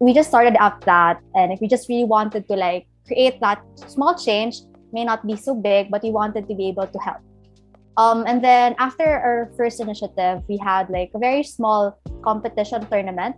we 0.00 0.14
just 0.14 0.32
started 0.32 0.56
up 0.58 0.82
that 0.88 1.20
and 1.36 1.54
we 1.60 1.68
just 1.68 1.86
really 1.92 2.08
wanted 2.08 2.48
to 2.48 2.56
like 2.56 2.88
create 3.08 3.40
that 3.40 3.64
small 3.88 4.14
change 4.14 4.62
may 4.92 5.04
not 5.04 5.26
be 5.26 5.34
so 5.34 5.54
big 5.54 5.90
but 5.90 6.02
we 6.02 6.10
wanted 6.10 6.46
to 6.48 6.54
be 6.54 6.68
able 6.68 6.86
to 6.86 6.98
help. 7.00 7.18
Um, 7.96 8.24
and 8.28 8.44
then 8.44 8.76
after 8.78 9.02
our 9.02 9.50
first 9.56 9.80
initiative 9.80 10.44
we 10.48 10.56
had 10.56 10.88
like 10.88 11.10
a 11.14 11.18
very 11.18 11.42
small 11.42 11.98
competition 12.22 12.86
tournament. 12.86 13.36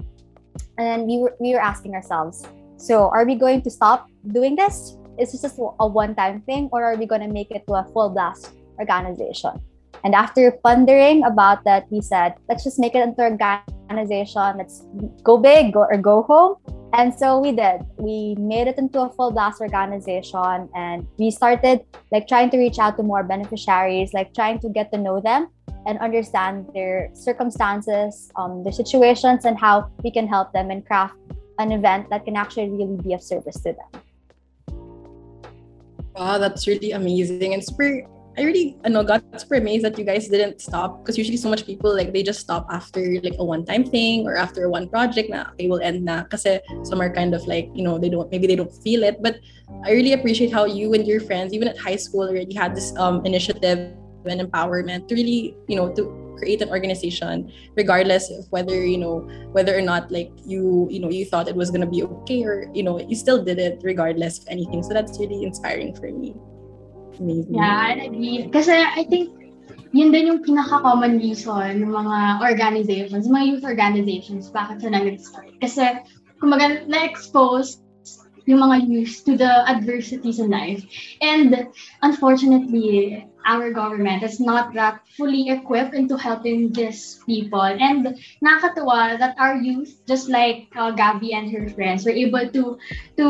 And 0.76 0.86
then 0.86 1.06
we 1.06 1.18
were, 1.18 1.34
we 1.40 1.54
were 1.54 1.62
asking 1.62 1.94
ourselves 1.94 2.44
so 2.76 3.08
are 3.10 3.24
we 3.24 3.34
going 3.34 3.62
to 3.62 3.70
stop 3.70 4.08
doing 4.32 4.56
this? 4.56 4.96
Is 5.18 5.32
this 5.32 5.42
just 5.42 5.58
a 5.58 5.86
one-time 5.86 6.42
thing 6.42 6.68
or 6.72 6.82
are 6.84 6.96
we 6.96 7.06
going 7.06 7.20
to 7.20 7.28
make 7.28 7.50
it 7.50 7.66
to 7.68 7.74
a 7.74 7.84
full 7.92 8.10
blast 8.10 8.52
organization 8.78 9.60
and 10.04 10.14
after 10.14 10.50
pondering 10.64 11.24
about 11.24 11.62
that 11.64 11.86
we 11.90 12.00
said 12.00 12.34
let's 12.48 12.64
just 12.64 12.78
make 12.78 12.94
it 12.94 13.02
into 13.02 13.24
an 13.24 13.38
organization 13.88 14.56
let's 14.56 14.84
go 15.22 15.36
big 15.36 15.72
go, 15.72 15.80
or 15.80 15.96
go 15.96 16.22
home 16.22 16.56
and 16.92 17.14
so 17.14 17.38
we 17.38 17.52
did. 17.52 17.82
We 17.98 18.34
made 18.34 18.66
it 18.66 18.76
into 18.76 19.00
a 19.00 19.10
full 19.10 19.30
blast 19.30 19.60
organization 19.60 20.68
and 20.74 21.06
we 21.18 21.30
started 21.30 21.86
like 22.10 22.26
trying 22.26 22.50
to 22.50 22.58
reach 22.58 22.78
out 22.78 22.96
to 22.96 23.02
more 23.02 23.22
beneficiaries, 23.22 24.12
like 24.12 24.34
trying 24.34 24.58
to 24.60 24.68
get 24.68 24.90
to 24.92 24.98
know 24.98 25.20
them 25.20 25.48
and 25.86 25.98
understand 26.00 26.66
their 26.74 27.10
circumstances, 27.14 28.30
um, 28.36 28.64
their 28.64 28.72
situations, 28.72 29.44
and 29.44 29.58
how 29.58 29.90
we 30.02 30.10
can 30.10 30.26
help 30.26 30.52
them 30.52 30.70
and 30.70 30.84
craft 30.84 31.14
an 31.58 31.72
event 31.72 32.10
that 32.10 32.24
can 32.24 32.36
actually 32.36 32.70
really 32.70 32.96
be 32.96 33.14
of 33.14 33.22
service 33.22 33.60
to 33.60 33.72
them. 33.72 34.02
Wow, 36.16 36.38
that's 36.38 36.66
really 36.66 36.90
amazing 36.90 37.54
and 37.54 37.62
super 37.64 38.02
I 38.40 38.44
really 38.44 38.74
know 38.88 39.04
got 39.04 39.20
super 39.36 39.60
amazed 39.60 39.84
that 39.84 39.98
you 39.98 40.04
guys 40.04 40.26
didn't 40.26 40.64
stop 40.64 41.04
because 41.04 41.18
usually 41.18 41.36
so 41.36 41.52
much 41.52 41.66
people 41.66 41.92
like 41.92 42.14
they 42.14 42.22
just 42.22 42.40
stop 42.40 42.64
after 42.72 43.20
like 43.20 43.36
a 43.36 43.44
one 43.44 43.66
time 43.68 43.84
thing 43.84 44.24
or 44.24 44.34
after 44.34 44.64
one 44.72 44.88
project 44.88 45.28
na 45.28 45.52
they 45.60 45.68
will 45.68 45.84
end 45.84 46.08
na. 46.08 46.24
Kasi 46.24 46.56
some 46.80 47.04
are 47.04 47.12
kind 47.12 47.36
of 47.36 47.44
like 47.44 47.68
you 47.76 47.84
know 47.84 48.00
they 48.00 48.08
don't 48.08 48.32
maybe 48.32 48.48
they 48.48 48.56
don't 48.56 48.72
feel 48.80 49.04
it. 49.04 49.20
But 49.20 49.44
I 49.84 49.92
really 49.92 50.16
appreciate 50.16 50.56
how 50.56 50.64
you 50.64 50.96
and 50.96 51.04
your 51.04 51.20
friends 51.20 51.52
even 51.52 51.68
at 51.68 51.76
high 51.76 52.00
school 52.00 52.32
already 52.32 52.56
had 52.56 52.72
this 52.72 52.96
um 52.96 53.20
initiative 53.28 53.92
and 54.24 54.40
empowerment 54.40 55.04
to 55.12 55.20
really 55.20 55.52
you 55.68 55.76
know 55.76 55.92
to 55.92 56.08
create 56.40 56.64
an 56.64 56.72
organization 56.72 57.52
regardless 57.76 58.32
of 58.32 58.48
whether 58.48 58.80
you 58.80 58.96
know 58.96 59.20
whether 59.52 59.76
or 59.76 59.84
not 59.84 60.08
like 60.08 60.32
you 60.48 60.88
you 60.88 60.96
know 60.96 61.12
you 61.12 61.28
thought 61.28 61.44
it 61.44 61.56
was 61.56 61.68
going 61.68 61.84
to 61.84 61.92
be 61.92 62.00
okay 62.00 62.40
or 62.40 62.72
you 62.72 62.80
know 62.80 62.96
you 62.96 63.12
still 63.12 63.44
did 63.44 63.60
it 63.60 63.84
regardless 63.84 64.40
of 64.40 64.48
anything. 64.48 64.80
So 64.80 64.96
that's 64.96 65.20
really 65.20 65.44
inspiring 65.44 65.92
for 65.92 66.08
me 66.08 66.32
Amazing. 67.20 67.54
Yeah, 67.54 67.76
I 67.76 68.08
agree. 68.08 68.48
Kasi 68.48 68.72
I 68.72 69.04
think 69.04 69.36
yun 69.92 70.10
din 70.10 70.32
yung 70.32 70.40
pinaka-common 70.40 71.20
reason 71.20 71.84
ng 71.84 71.92
mga 71.92 72.18
organizations, 72.40 73.28
mga 73.28 73.46
youth 73.46 73.66
organizations, 73.68 74.48
bakit 74.48 74.80
sila 74.80 75.04
nag-start. 75.04 75.52
Kasi 75.60 75.84
kumaga, 76.40 76.88
na-expose 76.88 77.84
yung 78.48 78.64
mga 78.64 78.76
youth 78.88 79.20
to 79.28 79.36
the 79.36 79.52
adversities 79.68 80.40
in 80.40 80.48
life. 80.48 80.80
And 81.20 81.68
unfortunately, 82.00 83.28
our 83.46 83.70
government 83.72 84.22
is 84.22 84.40
not 84.40 84.74
that 84.74 85.00
fully 85.16 85.48
equipped 85.48 85.94
into 85.94 86.16
helping 86.16 86.72
these 86.72 87.20
people. 87.26 87.62
And 87.62 88.18
nakakatuwa 88.44 89.18
that 89.18 89.36
our 89.38 89.56
youth, 89.56 90.00
just 90.06 90.28
like 90.28 90.68
uh, 90.76 90.90
Gabby 90.90 91.32
and 91.32 91.50
her 91.52 91.68
friends, 91.70 92.04
were 92.04 92.16
able 92.16 92.48
to 92.50 92.78
to 93.16 93.26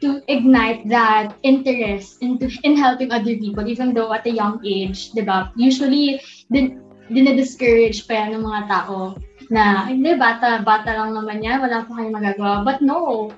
to 0.00 0.08
ignite 0.28 0.88
that 0.88 1.34
interest 1.42 2.22
into 2.22 2.50
in 2.62 2.76
helping 2.76 3.12
other 3.12 3.36
people, 3.36 3.66
even 3.66 3.94
though 3.94 4.12
at 4.12 4.26
a 4.26 4.32
young 4.32 4.60
age, 4.64 5.12
di 5.12 5.22
ba? 5.22 5.50
Usually, 5.56 6.20
din, 6.52 6.80
dinediscourage 7.10 8.08
pa 8.08 8.24
yan 8.24 8.40
ng 8.40 8.44
mga 8.44 8.62
tao 8.68 9.18
na, 9.52 9.84
hindi, 9.84 10.16
bata, 10.16 10.64
bata 10.64 10.96
lang 10.96 11.12
naman 11.12 11.44
yan, 11.44 11.60
wala 11.60 11.84
pa 11.84 11.92
kayong 11.92 12.16
magagawa. 12.16 12.64
But 12.64 12.80
no, 12.80 13.28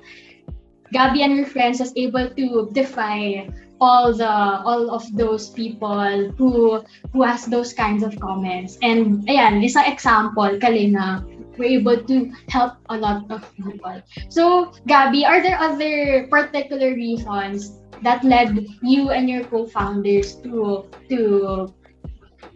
Gabby 0.93 1.23
and 1.23 1.35
her 1.35 1.47
friends 1.47 1.83
was 1.83 1.91
able 1.99 2.31
to 2.31 2.71
defy 2.71 3.47
all 3.79 4.13
the 4.13 4.29
all 4.65 4.89
of 4.89 5.05
those 5.15 5.49
people 5.49 6.31
who 6.37 6.81
who 7.13 7.21
has 7.21 7.45
those 7.45 7.73
kinds 7.73 8.03
of 8.03 8.17
comments. 8.19 8.77
And 8.81 9.25
ayan, 9.27 9.61
isang 9.61 9.91
example, 9.91 10.57
Kalina, 10.57 11.21
we're 11.57 11.81
able 11.81 11.97
to 11.97 12.31
help 12.49 12.77
a 12.89 12.97
lot 12.97 13.29
of 13.29 13.41
people. 13.55 14.01
So, 14.29 14.73
Gabby, 14.87 15.25
are 15.25 15.41
there 15.41 15.57
other 15.59 16.27
particular 16.29 16.93
reasons 16.93 17.81
that 18.03 18.23
led 18.23 18.65
you 18.81 19.09
and 19.09 19.29
your 19.29 19.43
co-founders 19.45 20.37
to 20.45 20.85
to 21.09 21.73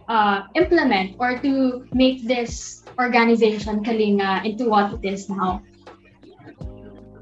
uh, 0.08 0.46
implement 0.56 1.18
or 1.20 1.38
to 1.40 1.86
make 1.94 2.25
this 2.28 2.84
organization 3.00 3.84
Kalinga 3.84 4.46
into 4.46 4.70
what 4.70 4.94
it 5.01 5.06
is 5.06 5.30
now? 5.30 5.62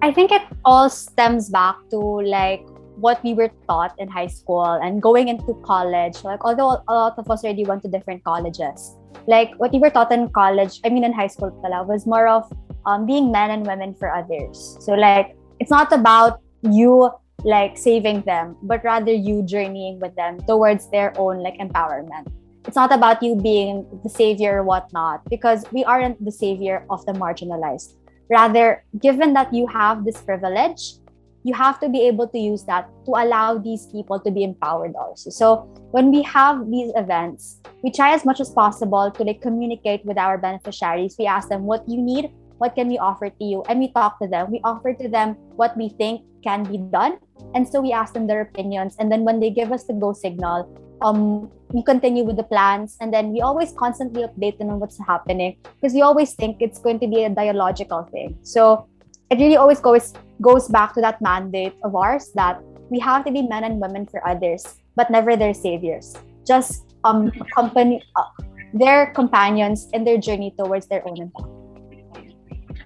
I 0.01 0.11
think 0.15 0.31
it 0.31 0.43
all 0.63 0.89
stems 0.89 1.49
back 1.49 1.75
to 1.91 1.99
like 1.99 2.63
what 2.99 3.23
we 3.23 3.33
were 3.33 3.49
taught 3.67 3.93
in 3.97 4.07
high 4.07 4.27
school 4.27 4.79
and 4.83 5.01
going 5.01 5.27
into 5.27 5.53
college. 5.65 6.23
Like, 6.23 6.43
although 6.43 6.83
a 6.87 6.93
lot 6.93 7.17
of 7.17 7.29
us 7.29 7.43
already 7.43 7.65
went 7.65 7.83
to 7.83 7.89
different 7.89 8.23
colleges, 8.23 8.95
like 9.27 9.53
what 9.55 9.71
we 9.71 9.79
were 9.79 9.89
taught 9.89 10.11
in 10.11 10.29
college, 10.29 10.79
I 10.85 10.89
mean, 10.89 11.03
in 11.03 11.13
high 11.13 11.27
school, 11.27 11.51
pala, 11.61 11.83
was 11.83 12.05
more 12.05 12.27
of 12.27 12.51
um, 12.85 13.05
being 13.05 13.31
men 13.31 13.51
and 13.51 13.65
women 13.65 13.93
for 13.93 14.13
others. 14.13 14.77
So, 14.81 14.93
like, 14.93 15.35
it's 15.59 15.71
not 15.71 15.91
about 15.91 16.39
you 16.61 17.11
like 17.43 17.77
saving 17.77 18.21
them, 18.21 18.57
but 18.63 18.83
rather 18.83 19.11
you 19.11 19.43
journeying 19.43 19.99
with 19.99 20.15
them 20.15 20.39
towards 20.45 20.89
their 20.91 21.13
own 21.17 21.41
like 21.41 21.57
empowerment. 21.57 22.27
It's 22.67 22.75
not 22.75 22.91
about 22.91 23.23
you 23.23 23.35
being 23.35 23.87
the 24.03 24.09
savior 24.09 24.59
or 24.59 24.63
whatnot, 24.63 25.23
because 25.29 25.65
we 25.71 25.83
aren't 25.85 26.23
the 26.23 26.31
savior 26.31 26.85
of 26.89 27.05
the 27.05 27.13
marginalized. 27.13 27.95
Rather, 28.29 28.83
given 29.01 29.33
that 29.33 29.51
you 29.53 29.65
have 29.67 30.05
this 30.05 30.21
privilege, 30.21 30.98
you 31.43 31.53
have 31.53 31.79
to 31.79 31.89
be 31.89 32.05
able 32.07 32.27
to 32.27 32.37
use 32.37 32.63
that 32.65 32.89
to 33.05 33.11
allow 33.11 33.57
these 33.57 33.87
people 33.87 34.19
to 34.19 34.31
be 34.31 34.43
empowered 34.43 34.95
also. 34.95 35.29
So 35.29 35.67
when 35.91 36.11
we 36.11 36.21
have 36.23 36.69
these 36.69 36.91
events 36.95 37.59
we 37.83 37.91
try 37.91 38.13
as 38.13 38.25
much 38.25 38.39
as 38.39 38.49
possible 38.49 39.11
to 39.11 39.23
like 39.23 39.41
communicate 39.41 40.05
with 40.05 40.17
our 40.17 40.37
beneficiaries. 40.37 41.15
We 41.17 41.25
ask 41.25 41.49
them 41.49 41.63
what 41.63 41.87
you 41.87 42.01
need 42.01 42.31
what 42.57 42.75
can 42.75 42.89
we 42.89 42.97
offer 42.97 43.29
to 43.29 43.43
you 43.43 43.63
and 43.69 43.79
we 43.79 43.89
talk 43.93 44.19
to 44.19 44.27
them. 44.27 44.51
We 44.51 44.59
offer 44.65 44.93
to 44.93 45.07
them 45.07 45.35
what 45.55 45.77
we 45.77 45.89
think 45.89 46.23
can 46.43 46.63
be 46.63 46.77
done 46.77 47.17
and 47.55 47.67
so 47.67 47.81
we 47.81 47.93
ask 47.93 48.13
them 48.13 48.27
their 48.27 48.41
opinions. 48.41 48.97
And 48.99 49.11
then 49.11 49.23
when 49.23 49.39
they 49.39 49.49
give 49.49 49.71
us 49.71 49.85
the 49.85 49.93
go 49.93 50.13
signal 50.13 50.67
um 51.01 51.49
we 51.71 51.81
continue 51.83 52.25
with 52.25 52.35
the 52.35 52.43
plans 52.43 52.97
and 52.99 53.13
then 53.13 53.31
we 53.31 53.39
always 53.39 53.71
constantly 53.71 54.23
update 54.23 54.57
them 54.57 54.69
on 54.69 54.79
what's 54.79 54.99
happening 55.07 55.55
because 55.63 55.93
we 55.93 56.01
always 56.01 56.33
think 56.33 56.57
it's 56.59 56.79
going 56.79 56.99
to 56.99 57.07
be 57.07 57.23
a 57.23 57.29
dialogical 57.29 58.03
thing. 58.11 58.37
So 58.43 58.87
it 59.29 59.37
really 59.39 59.55
always 59.55 59.79
goes 59.79 60.13
goes 60.41 60.67
back 60.67 60.93
to 60.95 61.01
that 61.01 61.21
mandate 61.21 61.75
of 61.83 61.95
ours 61.95 62.31
that 62.35 62.61
we 62.89 62.99
have 62.99 63.25
to 63.25 63.31
be 63.31 63.43
men 63.43 63.63
and 63.63 63.79
women 63.79 64.05
for 64.05 64.25
others, 64.27 64.65
but 64.95 65.09
never 65.09 65.35
their 65.35 65.53
saviors. 65.53 66.15
Just 66.45 66.89
um 67.03 67.31
company 67.55 68.03
uh, 68.15 68.29
their 68.73 69.13
companions 69.13 69.87
in 69.93 70.03
their 70.03 70.17
journey 70.17 70.53
towards 70.57 70.87
their 70.87 71.07
own 71.07 71.21
impact. 71.21 71.59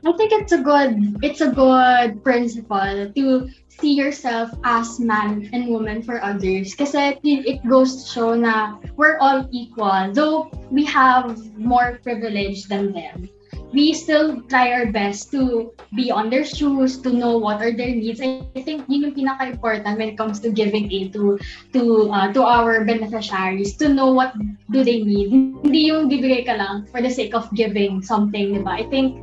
I 0.05 0.11
think 0.11 0.33
it's 0.35 0.51
a 0.51 0.59
good 0.59 1.23
it's 1.23 1.39
a 1.39 1.49
good 1.49 2.23
principle 2.23 3.07
to 3.15 3.49
see 3.69 3.93
yourself 3.95 4.51
as 4.63 4.99
man 4.99 5.49
and 5.53 5.71
woman 5.71 6.03
for 6.03 6.19
others 6.19 6.75
kasi 6.75 7.15
it 7.23 7.63
goes 7.63 8.03
to 8.03 8.11
show 8.11 8.31
na 8.35 8.75
we're 8.99 9.15
all 9.23 9.47
equal 9.55 10.11
though 10.11 10.51
we 10.67 10.83
have 10.83 11.39
more 11.55 12.03
privilege 12.03 12.67
than 12.67 12.91
them 12.91 13.31
we 13.73 13.91
still 13.91 14.39
try 14.47 14.71
our 14.71 14.93
best 14.93 15.33
to 15.33 15.73
be 15.97 16.13
on 16.13 16.29
their 16.29 16.45
shoes, 16.45 17.01
to 17.01 17.09
know 17.09 17.37
what 17.37 17.59
are 17.59 17.73
their 17.73 17.89
needs. 17.89 18.21
I 18.21 18.45
think 18.61 18.85
yun 18.87 19.09
yung 19.09 19.15
pinaka-important 19.17 19.97
when 19.97 20.13
it 20.13 20.17
comes 20.17 20.39
to 20.45 20.53
giving 20.53 20.93
aid 20.93 21.11
to 21.17 21.41
to 21.73 22.13
uh, 22.13 22.29
to 22.31 22.41
our 22.45 22.85
beneficiaries, 22.85 23.73
to 23.81 23.89
know 23.89 24.13
what 24.13 24.37
do 24.69 24.85
they 24.85 25.01
need. 25.01 25.33
Hindi 25.33 25.89
yung 25.89 26.05
bibigay 26.07 26.45
ka 26.45 26.53
lang 26.53 26.85
for 26.93 27.01
the 27.01 27.09
sake 27.09 27.33
of 27.33 27.49
giving 27.57 28.05
something, 28.05 28.53
di 28.53 28.61
ba? 28.61 28.77
I 28.77 28.85
think 28.93 29.17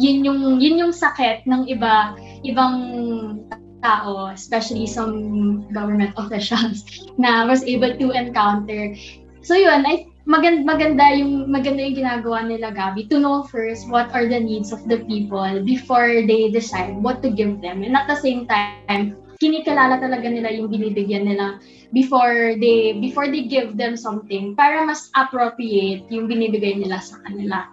yun 0.00 0.24
yung 0.24 0.58
yun 0.58 0.80
yung 0.80 0.92
sakit 0.96 1.44
ng 1.44 1.68
iba 1.68 2.16
ibang 2.48 2.76
tao, 3.84 4.32
especially 4.32 4.88
some 4.88 5.68
government 5.76 6.16
officials 6.22 6.88
na 7.20 7.44
was 7.44 7.60
able 7.68 7.92
to 7.92 8.08
encounter. 8.16 8.96
So 9.42 9.58
yun, 9.58 9.84
I 9.84 10.06
maganda, 10.22 10.62
maganda 10.62 11.04
yung 11.18 11.50
maganda 11.50 11.82
yung 11.82 11.98
ginagawa 11.98 12.46
nila 12.46 12.70
Gabi 12.70 13.10
to 13.10 13.18
know 13.18 13.42
first 13.42 13.90
what 13.90 14.06
are 14.14 14.30
the 14.30 14.38
needs 14.38 14.70
of 14.70 14.82
the 14.86 15.02
people 15.10 15.62
before 15.66 16.22
they 16.22 16.50
decide 16.50 16.94
what 17.02 17.22
to 17.22 17.30
give 17.30 17.58
them 17.58 17.82
and 17.82 17.98
at 17.98 18.06
the 18.06 18.18
same 18.18 18.46
time 18.46 19.18
kinikalala 19.42 19.98
talaga 19.98 20.30
nila 20.30 20.54
yung 20.54 20.70
binibigyan 20.70 21.26
nila 21.26 21.58
before 21.90 22.54
they 22.62 22.94
before 23.02 23.26
they 23.26 23.50
give 23.50 23.74
them 23.74 23.98
something 23.98 24.54
para 24.54 24.86
mas 24.86 25.10
appropriate 25.18 26.06
yung 26.14 26.30
binibigay 26.30 26.78
nila 26.78 27.02
sa 27.02 27.18
kanila. 27.26 27.66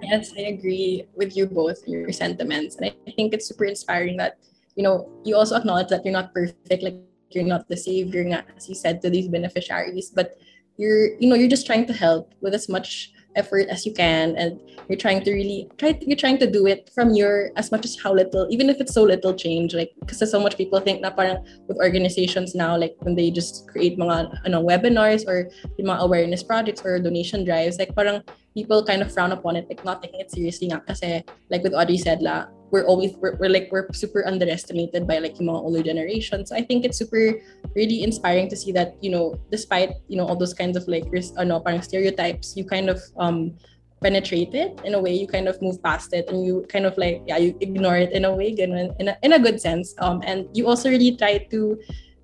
Yes, 0.00 0.32
I 0.32 0.56
agree 0.56 1.04
with 1.12 1.36
you 1.36 1.44
both, 1.44 1.84
your 1.84 2.08
sentiments. 2.12 2.76
And 2.76 2.88
I 2.88 3.12
think 3.12 3.36
it's 3.36 3.44
super 3.44 3.68
inspiring 3.68 4.16
that, 4.16 4.40
you 4.74 4.82
know, 4.82 5.04
you 5.28 5.36
also 5.36 5.56
acknowledge 5.56 5.92
that 5.92 6.04
you're 6.08 6.16
not 6.16 6.32
perfect. 6.32 6.80
Like 6.80 6.96
you're 7.30 7.44
not 7.44 7.68
the 7.68 7.76
savior, 7.76 8.26
as 8.56 8.68
you 8.68 8.74
said, 8.74 9.00
to 9.02 9.10
these 9.10 9.28
beneficiaries, 9.28 10.10
but 10.10 10.36
you're 10.80 11.12
you 11.20 11.28
know 11.28 11.36
you're 11.36 11.52
just 11.52 11.66
trying 11.66 11.84
to 11.84 11.92
help 11.92 12.32
with 12.40 12.54
as 12.54 12.68
much 12.68 13.12
effort 13.36 13.68
as 13.68 13.86
you 13.86 13.92
can 13.92 14.34
and 14.34 14.58
you're 14.88 14.98
trying 14.98 15.22
to 15.22 15.30
really 15.30 15.68
try 15.78 15.96
you're 16.02 16.18
trying 16.18 16.38
to 16.38 16.50
do 16.50 16.66
it 16.66 16.90
from 16.92 17.14
your 17.14 17.50
as 17.54 17.70
much 17.70 17.84
as 17.84 17.94
how 18.02 18.12
little 18.12 18.48
even 18.50 18.68
if 18.68 18.80
it's 18.80 18.92
so 18.92 19.04
little 19.04 19.34
change 19.34 19.74
like 19.74 19.92
because 20.00 20.18
so 20.18 20.40
much 20.40 20.56
people 20.56 20.80
think 20.80 21.00
na 21.00 21.10
parang 21.10 21.38
with 21.68 21.78
organizations 21.78 22.56
now 22.56 22.74
like 22.76 22.96
when 23.06 23.14
they 23.14 23.30
just 23.30 23.68
create 23.68 23.94
mga 23.98 24.34
ano 24.46 24.58
webinars 24.64 25.22
or 25.30 25.46
mga 25.78 26.00
awareness 26.00 26.42
projects 26.42 26.82
or 26.82 26.98
donation 26.98 27.44
drives 27.44 27.78
like 27.78 27.94
parang 27.94 28.18
people 28.56 28.82
kind 28.82 29.02
of 29.02 29.12
frown 29.12 29.30
upon 29.30 29.54
it 29.54 29.68
like 29.70 29.84
not 29.84 30.02
taking 30.02 30.18
it 30.18 30.30
seriously 30.32 30.66
nga 30.66 30.82
kasi 30.90 31.22
like 31.54 31.62
with 31.62 31.76
Audrey 31.76 32.00
said 32.00 32.18
la 32.18 32.50
we're 32.70 32.84
always 32.84 33.14
we're, 33.18 33.36
we're 33.36 33.50
like 33.50 33.68
we're 33.70 33.90
super 33.92 34.26
underestimated 34.26 35.06
by 35.06 35.18
like 35.18 35.38
yung 35.38 35.48
mga 35.48 35.60
older 35.60 35.82
generations. 35.82 36.50
So 36.50 36.56
I 36.56 36.62
think 36.62 36.84
it's 36.84 36.98
super 36.98 37.34
really 37.74 38.02
inspiring 38.02 38.48
to 38.50 38.56
see 38.56 38.72
that 38.72 38.96
you 39.00 39.10
know 39.10 39.38
despite 39.50 39.94
you 40.08 40.16
know 40.16 40.26
all 40.26 40.36
those 40.36 40.54
kinds 40.54 40.76
of 40.76 40.86
like 40.86 41.06
ano 41.36 41.60
parang 41.60 41.82
stereotypes, 41.82 42.56
you 42.56 42.64
kind 42.64 42.88
of 42.88 43.02
um 43.18 43.54
penetrate 44.00 44.54
it 44.54 44.80
in 44.84 44.94
a 44.94 45.00
way 45.00 45.12
you 45.12 45.28
kind 45.28 45.46
of 45.46 45.60
move 45.60 45.76
past 45.84 46.14
it 46.14 46.24
and 46.32 46.40
you 46.40 46.64
kind 46.72 46.86
of 46.86 46.96
like 46.96 47.20
yeah 47.26 47.36
you 47.36 47.52
ignore 47.60 47.96
it 47.96 48.12
in 48.12 48.24
a 48.24 48.32
way 48.32 48.48
ganun, 48.54 48.96
in 48.98 49.08
a, 49.08 49.16
in 49.22 49.32
a 49.34 49.38
good 49.38 49.60
sense. 49.60 49.94
Um 49.98 50.22
and 50.24 50.48
you 50.56 50.66
also 50.68 50.88
really 50.88 51.16
try 51.16 51.38
to 51.50 51.78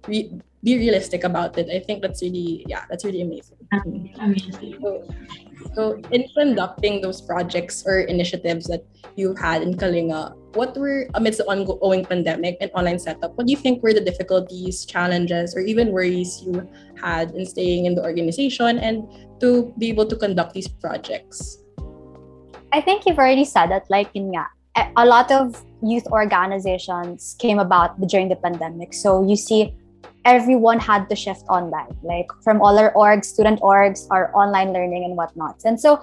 re- 0.08 0.32
be 0.64 0.78
realistic 0.78 1.24
about 1.24 1.58
it. 1.58 1.68
I 1.68 1.84
think 1.84 2.00
that's 2.00 2.22
really 2.22 2.64
yeah 2.66 2.84
that's 2.88 3.04
really 3.04 3.20
amazing 3.20 3.55
amazing 4.20 4.78
so, 4.80 5.02
so 5.74 6.00
in 6.10 6.24
conducting 6.36 7.00
those 7.00 7.20
projects 7.20 7.84
or 7.86 8.00
initiatives 8.00 8.66
that 8.66 8.84
you've 9.16 9.38
had 9.38 9.62
in 9.62 9.74
Kalinga, 9.74 10.36
what 10.54 10.76
were 10.76 11.06
amidst 11.14 11.38
the 11.38 11.46
ongoing 11.46 12.04
pandemic 12.04 12.56
and 12.60 12.70
online 12.74 12.98
setup? 12.98 13.36
What 13.36 13.46
do 13.46 13.50
you 13.50 13.58
think 13.58 13.82
were 13.82 13.92
the 13.92 14.00
difficulties, 14.00 14.84
challenges, 14.84 15.54
or 15.56 15.60
even 15.60 15.92
worries 15.92 16.42
you 16.44 16.68
had 17.00 17.32
in 17.32 17.44
staying 17.44 17.86
in 17.86 17.94
the 17.94 18.02
organization 18.02 18.78
and 18.78 19.04
to 19.40 19.74
be 19.78 19.88
able 19.88 20.06
to 20.06 20.16
conduct 20.16 20.54
these 20.54 20.68
projects? 20.68 21.58
I 22.72 22.80
think 22.80 23.06
you've 23.06 23.18
already 23.18 23.44
said 23.44 23.70
that, 23.70 23.88
like 23.90 24.10
in 24.14 24.32
a 24.96 25.06
lot 25.06 25.30
of 25.30 25.64
youth 25.82 26.06
organizations 26.08 27.36
came 27.38 27.58
about 27.58 28.00
during 28.08 28.28
the 28.28 28.36
pandemic. 28.36 28.92
So 28.92 29.26
you 29.26 29.36
see 29.36 29.74
everyone 30.26 30.80
had 30.80 31.08
to 31.08 31.14
shift 31.14 31.44
online, 31.48 31.96
like 32.02 32.26
from 32.42 32.60
all 32.60 32.76
our 32.78 32.92
orgs, 32.94 33.26
student 33.26 33.60
orgs, 33.60 34.06
our 34.10 34.34
online 34.36 34.72
learning 34.72 35.04
and 35.04 35.16
whatnot. 35.16 35.62
And 35.64 35.80
so 35.80 36.02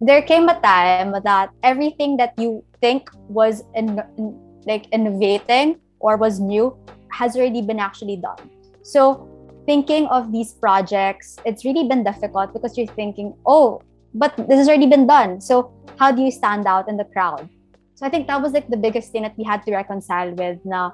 there 0.00 0.22
came 0.22 0.48
a 0.48 0.58
time 0.60 1.14
that 1.22 1.50
everything 1.62 2.16
that 2.16 2.32
you 2.38 2.64
think 2.80 3.10
was 3.28 3.62
in, 3.74 4.00
in, 4.16 4.34
like 4.64 4.88
innovating 4.92 5.78
or 6.00 6.16
was 6.16 6.40
new 6.40 6.74
has 7.12 7.36
already 7.36 7.60
been 7.60 7.78
actually 7.78 8.16
done. 8.16 8.48
So 8.82 9.28
thinking 9.66 10.06
of 10.06 10.32
these 10.32 10.54
projects, 10.54 11.36
it's 11.44 11.62
really 11.66 11.86
been 11.86 12.02
difficult 12.02 12.54
because 12.54 12.78
you're 12.78 12.86
thinking, 12.86 13.34
oh, 13.44 13.82
but 14.14 14.34
this 14.48 14.56
has 14.56 14.68
already 14.68 14.86
been 14.86 15.06
done. 15.06 15.38
So 15.38 15.70
how 15.98 16.10
do 16.12 16.22
you 16.22 16.30
stand 16.30 16.66
out 16.66 16.88
in 16.88 16.96
the 16.96 17.04
crowd? 17.04 17.46
So 17.94 18.06
I 18.06 18.08
think 18.08 18.26
that 18.28 18.40
was 18.40 18.52
like 18.52 18.68
the 18.68 18.78
biggest 18.78 19.12
thing 19.12 19.22
that 19.22 19.36
we 19.36 19.44
had 19.44 19.62
to 19.64 19.72
reconcile 19.72 20.32
with 20.32 20.58
na 20.64 20.92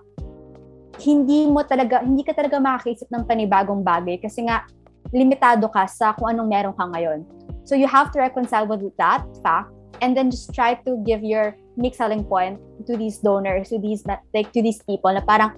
hindi 1.00 1.46
mo 1.46 1.62
talaga, 1.62 2.00
hindi 2.00 2.24
ka 2.24 2.32
talaga 2.32 2.60
makakaisip 2.60 3.08
ng 3.12 3.24
panibagong 3.28 3.84
bagay 3.84 4.16
kasi 4.20 4.46
nga 4.48 4.64
limitado 5.12 5.68
ka 5.70 5.86
sa 5.86 6.12
kung 6.16 6.32
anong 6.32 6.48
meron 6.48 6.74
ka 6.74 6.84
ngayon. 6.88 7.22
So 7.64 7.74
you 7.74 7.86
have 7.86 8.10
to 8.14 8.18
reconcile 8.22 8.66
with 8.66 8.82
that 8.96 9.22
fact 9.42 9.70
and 10.00 10.16
then 10.16 10.30
just 10.30 10.52
try 10.54 10.74
to 10.86 11.02
give 11.04 11.22
your 11.22 11.56
unique 11.76 11.94
selling 11.94 12.24
point 12.24 12.60
to 12.86 12.96
these 12.96 13.18
donors, 13.18 13.68
to 13.70 13.78
these 13.78 14.04
like 14.06 14.52
to 14.52 14.62
these 14.62 14.80
people 14.82 15.12
na 15.12 15.20
parang 15.20 15.52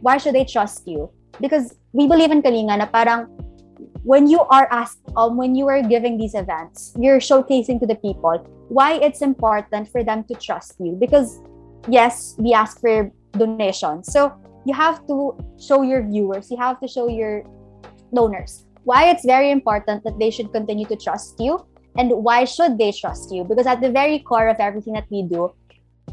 why 0.00 0.18
should 0.18 0.34
they 0.34 0.44
trust 0.44 0.86
you? 0.86 1.10
Because 1.40 1.76
we 1.92 2.06
believe 2.06 2.30
in 2.30 2.42
Kalinga 2.42 2.78
na 2.78 2.86
parang 2.86 3.28
when 4.04 4.26
you 4.26 4.40
are 4.48 4.68
asked 4.70 5.02
um, 5.16 5.36
when 5.36 5.54
you 5.54 5.66
are 5.68 5.82
giving 5.82 6.16
these 6.16 6.34
events, 6.34 6.94
you're 6.98 7.18
showcasing 7.18 7.80
to 7.80 7.86
the 7.86 7.96
people 7.96 8.38
why 8.68 8.98
it's 8.98 9.22
important 9.22 9.88
for 9.88 10.02
them 10.02 10.24
to 10.24 10.34
trust 10.34 10.76
you. 10.78 10.96
Because 10.98 11.40
yes, 11.88 12.34
we 12.38 12.52
ask 12.52 12.80
for 12.80 13.10
donations. 13.32 14.12
So 14.12 14.32
you 14.66 14.74
have 14.74 15.06
to 15.06 15.38
show 15.58 15.82
your 15.82 16.02
viewers, 16.02 16.50
you 16.50 16.56
have 16.58 16.80
to 16.80 16.88
show 16.88 17.08
your 17.08 17.44
donors 18.14 18.66
why 18.86 19.10
it's 19.10 19.24
very 19.26 19.50
important 19.50 20.04
that 20.04 20.16
they 20.18 20.30
should 20.30 20.52
continue 20.52 20.86
to 20.86 20.94
trust 20.94 21.40
you 21.40 21.58
and 21.98 22.10
why 22.12 22.44
should 22.44 22.78
they 22.78 22.92
trust 22.92 23.34
you. 23.34 23.42
Because 23.42 23.66
at 23.66 23.80
the 23.80 23.90
very 23.90 24.20
core 24.20 24.46
of 24.48 24.58
everything 24.60 24.94
that 24.94 25.06
we 25.10 25.22
do 25.22 25.52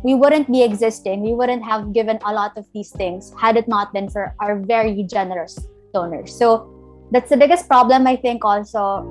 we 0.04 0.16
wouldn't 0.16 0.52
be 0.52 0.64
existing 0.64 1.22
we 1.22 1.34
wouldn't 1.34 1.64
have 1.64 1.94
given 1.94 2.18
a 2.26 2.34
lot 2.34 2.58
of 2.58 2.66
these 2.74 2.90
things 2.92 3.32
had 3.40 3.56
it 3.56 3.68
not 3.68 3.94
been 3.94 4.10
for 4.10 4.36
our 4.42 4.60
very 4.60 5.04
generous 5.04 5.58
donors. 5.94 6.36
So 6.36 6.68
that's 7.12 7.30
the 7.30 7.38
biggest 7.38 7.68
problem 7.68 8.08
i 8.08 8.16
think 8.16 8.44
also. 8.44 9.04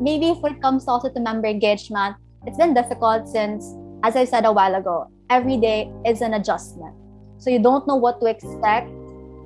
Maybe 0.00 0.30
if 0.30 0.42
it 0.42 0.62
comes 0.62 0.88
also 0.88 1.10
to 1.10 1.20
member 1.20 1.46
engagement 1.46 2.16
it's 2.46 2.56
been 2.56 2.72
difficult 2.72 3.28
since 3.28 3.76
as 4.02 4.16
i 4.16 4.24
said 4.24 4.46
a 4.46 4.52
while 4.52 4.74
ago 4.74 5.08
every 5.28 5.58
day 5.58 5.92
is 6.06 6.22
an 6.22 6.32
adjustment 6.34 6.96
so 7.40 7.50
you 7.50 7.58
don't 7.58 7.88
know 7.88 7.96
what 7.96 8.20
to 8.20 8.26
expect 8.26 8.92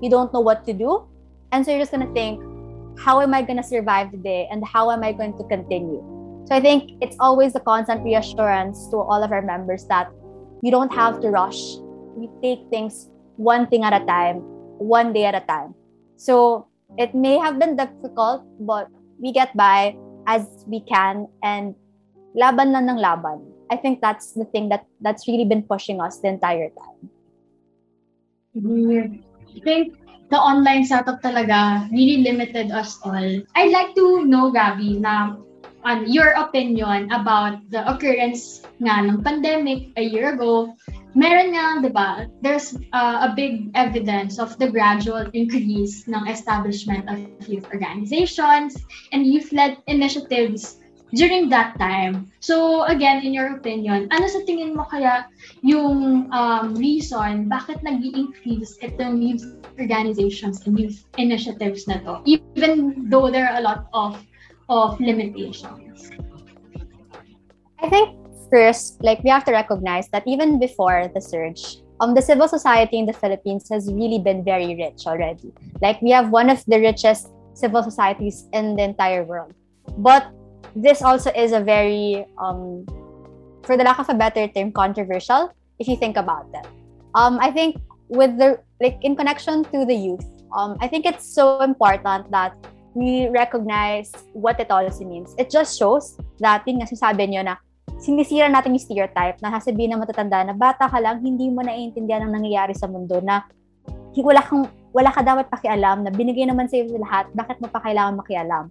you 0.02 0.10
don't 0.10 0.32
know 0.34 0.40
what 0.40 0.66
to 0.66 0.74
do 0.74 1.06
and 1.52 1.64
so 1.64 1.70
you're 1.70 1.80
just 1.80 1.94
going 1.94 2.06
to 2.06 2.12
think 2.12 2.42
how 2.98 3.20
am 3.20 3.34
I 3.34 3.42
going 3.42 3.56
to 3.56 3.62
survive 3.62 4.12
the 4.12 4.18
day 4.18 4.48
and 4.50 4.64
how 4.64 4.90
am 4.90 5.02
I 5.02 5.12
going 5.12 5.36
to 5.38 5.44
continue? 5.44 6.02
So 6.46 6.54
I 6.54 6.60
think 6.60 6.92
it's 7.00 7.16
always 7.18 7.54
a 7.54 7.60
constant 7.60 8.04
reassurance 8.04 8.88
to 8.88 8.96
all 8.96 9.22
of 9.22 9.32
our 9.32 9.42
members 9.42 9.86
that 9.86 10.10
you 10.62 10.70
don't 10.70 10.92
have 10.92 11.20
to 11.20 11.30
rush. 11.30 11.76
We 12.16 12.28
take 12.42 12.68
things 12.70 13.08
one 13.36 13.66
thing 13.66 13.82
at 13.82 13.92
a 13.92 14.04
time, 14.04 14.36
one 14.78 15.12
day 15.12 15.24
at 15.24 15.34
a 15.34 15.40
time. 15.40 15.74
So 16.16 16.68
it 16.98 17.14
may 17.14 17.38
have 17.38 17.58
been 17.58 17.76
difficult, 17.76 18.44
but 18.60 18.88
we 19.18 19.32
get 19.32 19.56
by 19.56 19.96
as 20.26 20.46
we 20.66 20.80
can 20.80 21.26
and 21.42 21.74
laban 22.34 22.72
lang 22.72 22.88
ng 22.88 22.96
laban. 22.96 23.42
I 23.70 23.76
think 23.76 24.00
that's 24.00 24.32
the 24.32 24.44
thing 24.44 24.68
that 24.68 24.86
that's 25.00 25.26
really 25.26 25.44
been 25.44 25.62
pushing 25.62 26.00
us 26.00 26.18
the 26.18 26.28
entire 26.28 26.68
time. 26.68 27.10
I 28.54 29.60
think 29.66 29.98
the 30.30 30.38
online 30.38 30.86
setup 30.86 31.22
talaga 31.22 31.90
really 31.90 32.22
limited 32.22 32.70
us 32.70 32.98
all. 33.02 33.42
I'd 33.54 33.74
like 33.74 33.94
to 33.98 34.22
know, 34.26 34.54
Gabby, 34.54 35.02
na 35.02 35.42
on 35.82 36.06
your 36.06 36.38
opinion 36.38 37.10
about 37.10 37.58
the 37.74 37.82
occurrence 37.82 38.62
nga 38.78 39.02
ng 39.04 39.26
pandemic 39.26 39.90
a 39.98 40.02
year 40.06 40.38
ago. 40.38 40.70
Meron 41.14 41.54
nga, 41.54 41.66
di 41.82 41.90
ba, 41.90 42.26
there's 42.42 42.74
uh, 42.90 43.26
a 43.26 43.34
big 43.34 43.70
evidence 43.78 44.38
of 44.38 44.58
the 44.58 44.66
gradual 44.66 45.30
increase 45.34 46.06
ng 46.10 46.26
establishment 46.26 47.06
of 47.06 47.22
youth 47.46 47.66
organizations 47.70 48.74
and 49.14 49.22
youth-led 49.22 49.78
initiatives 49.86 50.82
during 51.14 51.48
that 51.48 51.78
time. 51.78 52.30
So 52.40 52.84
again, 52.84 53.22
in 53.22 53.32
your 53.32 53.56
opinion, 53.56 54.10
ano 54.10 54.26
sa 54.26 54.42
tingin 54.44 54.74
mo 54.74 54.84
kaya 54.84 55.26
yung 55.62 56.28
um, 56.34 56.74
reason 56.74 57.48
bakit 57.48 57.80
nag 57.82 58.02
increase 58.02 58.76
itong 58.82 59.22
youth 59.22 59.46
organizations 59.78 60.62
and 60.66 60.78
youth 60.78 61.06
initiatives 61.16 61.86
na 61.86 62.02
to, 62.04 62.20
even 62.26 63.06
though 63.08 63.30
there 63.30 63.48
are 63.48 63.58
a 63.58 63.64
lot 63.64 63.86
of 63.94 64.18
of 64.68 64.98
limitations? 65.00 66.10
I 67.80 67.88
think 67.88 68.16
first, 68.48 69.02
like 69.02 69.22
we 69.22 69.30
have 69.30 69.44
to 69.44 69.52
recognize 69.52 70.08
that 70.10 70.24
even 70.26 70.58
before 70.58 71.10
the 71.12 71.20
surge, 71.20 71.84
um, 72.00 72.14
the 72.14 72.22
civil 72.22 72.48
society 72.48 72.98
in 72.98 73.06
the 73.06 73.12
Philippines 73.12 73.68
has 73.70 73.92
really 73.92 74.18
been 74.18 74.44
very 74.44 74.74
rich 74.74 75.06
already. 75.06 75.52
Like 75.80 76.00
we 76.02 76.10
have 76.10 76.30
one 76.30 76.50
of 76.50 76.64
the 76.66 76.80
richest 76.80 77.28
civil 77.54 77.82
societies 77.82 78.48
in 78.52 78.76
the 78.76 78.82
entire 78.82 79.22
world. 79.22 79.54
But 79.98 80.32
this 80.76 81.02
also 81.02 81.30
is 81.32 81.52
a 81.52 81.60
very, 81.60 82.26
um, 82.38 82.86
for 83.62 83.76
the 83.76 83.84
lack 83.84 83.98
of 83.98 84.08
a 84.08 84.14
better 84.14 84.46
term, 84.48 84.72
controversial 84.72 85.54
if 85.78 85.88
you 85.88 85.96
think 85.96 86.16
about 86.16 86.46
it. 86.54 86.66
Um, 87.14 87.38
I 87.40 87.50
think 87.50 87.78
with 88.08 88.36
the 88.38 88.58
like 88.80 88.98
in 89.02 89.16
connection 89.16 89.64
to 89.70 89.86
the 89.86 89.94
youth, 89.94 90.26
um, 90.54 90.76
I 90.80 90.88
think 90.88 91.06
it's 91.06 91.26
so 91.26 91.62
important 91.62 92.30
that 92.30 92.54
we 92.94 93.28
recognize 93.28 94.12
what 94.32 94.58
it 94.60 94.70
also 94.70 95.04
means. 95.04 95.34
It 95.38 95.50
just 95.50 95.78
shows 95.78 96.18
that 96.38 96.62
yun 96.66 96.78
nga 96.78 96.86
sinasabi 96.86 97.30
nyo 97.30 97.42
na 97.42 97.54
sinisira 97.98 98.50
natin 98.50 98.74
yung 98.74 98.84
stereotype 98.86 99.38
na 99.42 99.54
sasabihin 99.58 99.94
ng 99.94 100.02
matatanda 100.02 100.46
na 100.46 100.54
bata 100.54 100.90
ka 100.90 100.98
lang, 100.98 101.22
hindi 101.22 101.50
mo 101.50 101.62
naiintindihan 101.62 102.26
ang 102.26 102.34
nangyayari 102.34 102.74
sa 102.74 102.86
mundo 102.86 103.18
na 103.22 103.42
wala 104.14 104.42
kang 104.46 104.70
wala 104.94 105.10
ka 105.10 105.26
dapat 105.26 105.50
pakialam 105.50 106.06
na 106.06 106.10
binigay 106.14 106.46
naman 106.46 106.70
sa 106.70 106.78
iyo 106.78 106.94
lahat, 107.02 107.26
bakit 107.34 107.58
mo 107.58 107.66
pa 107.66 107.82
kailangan 107.82 108.14
makialam? 108.14 108.70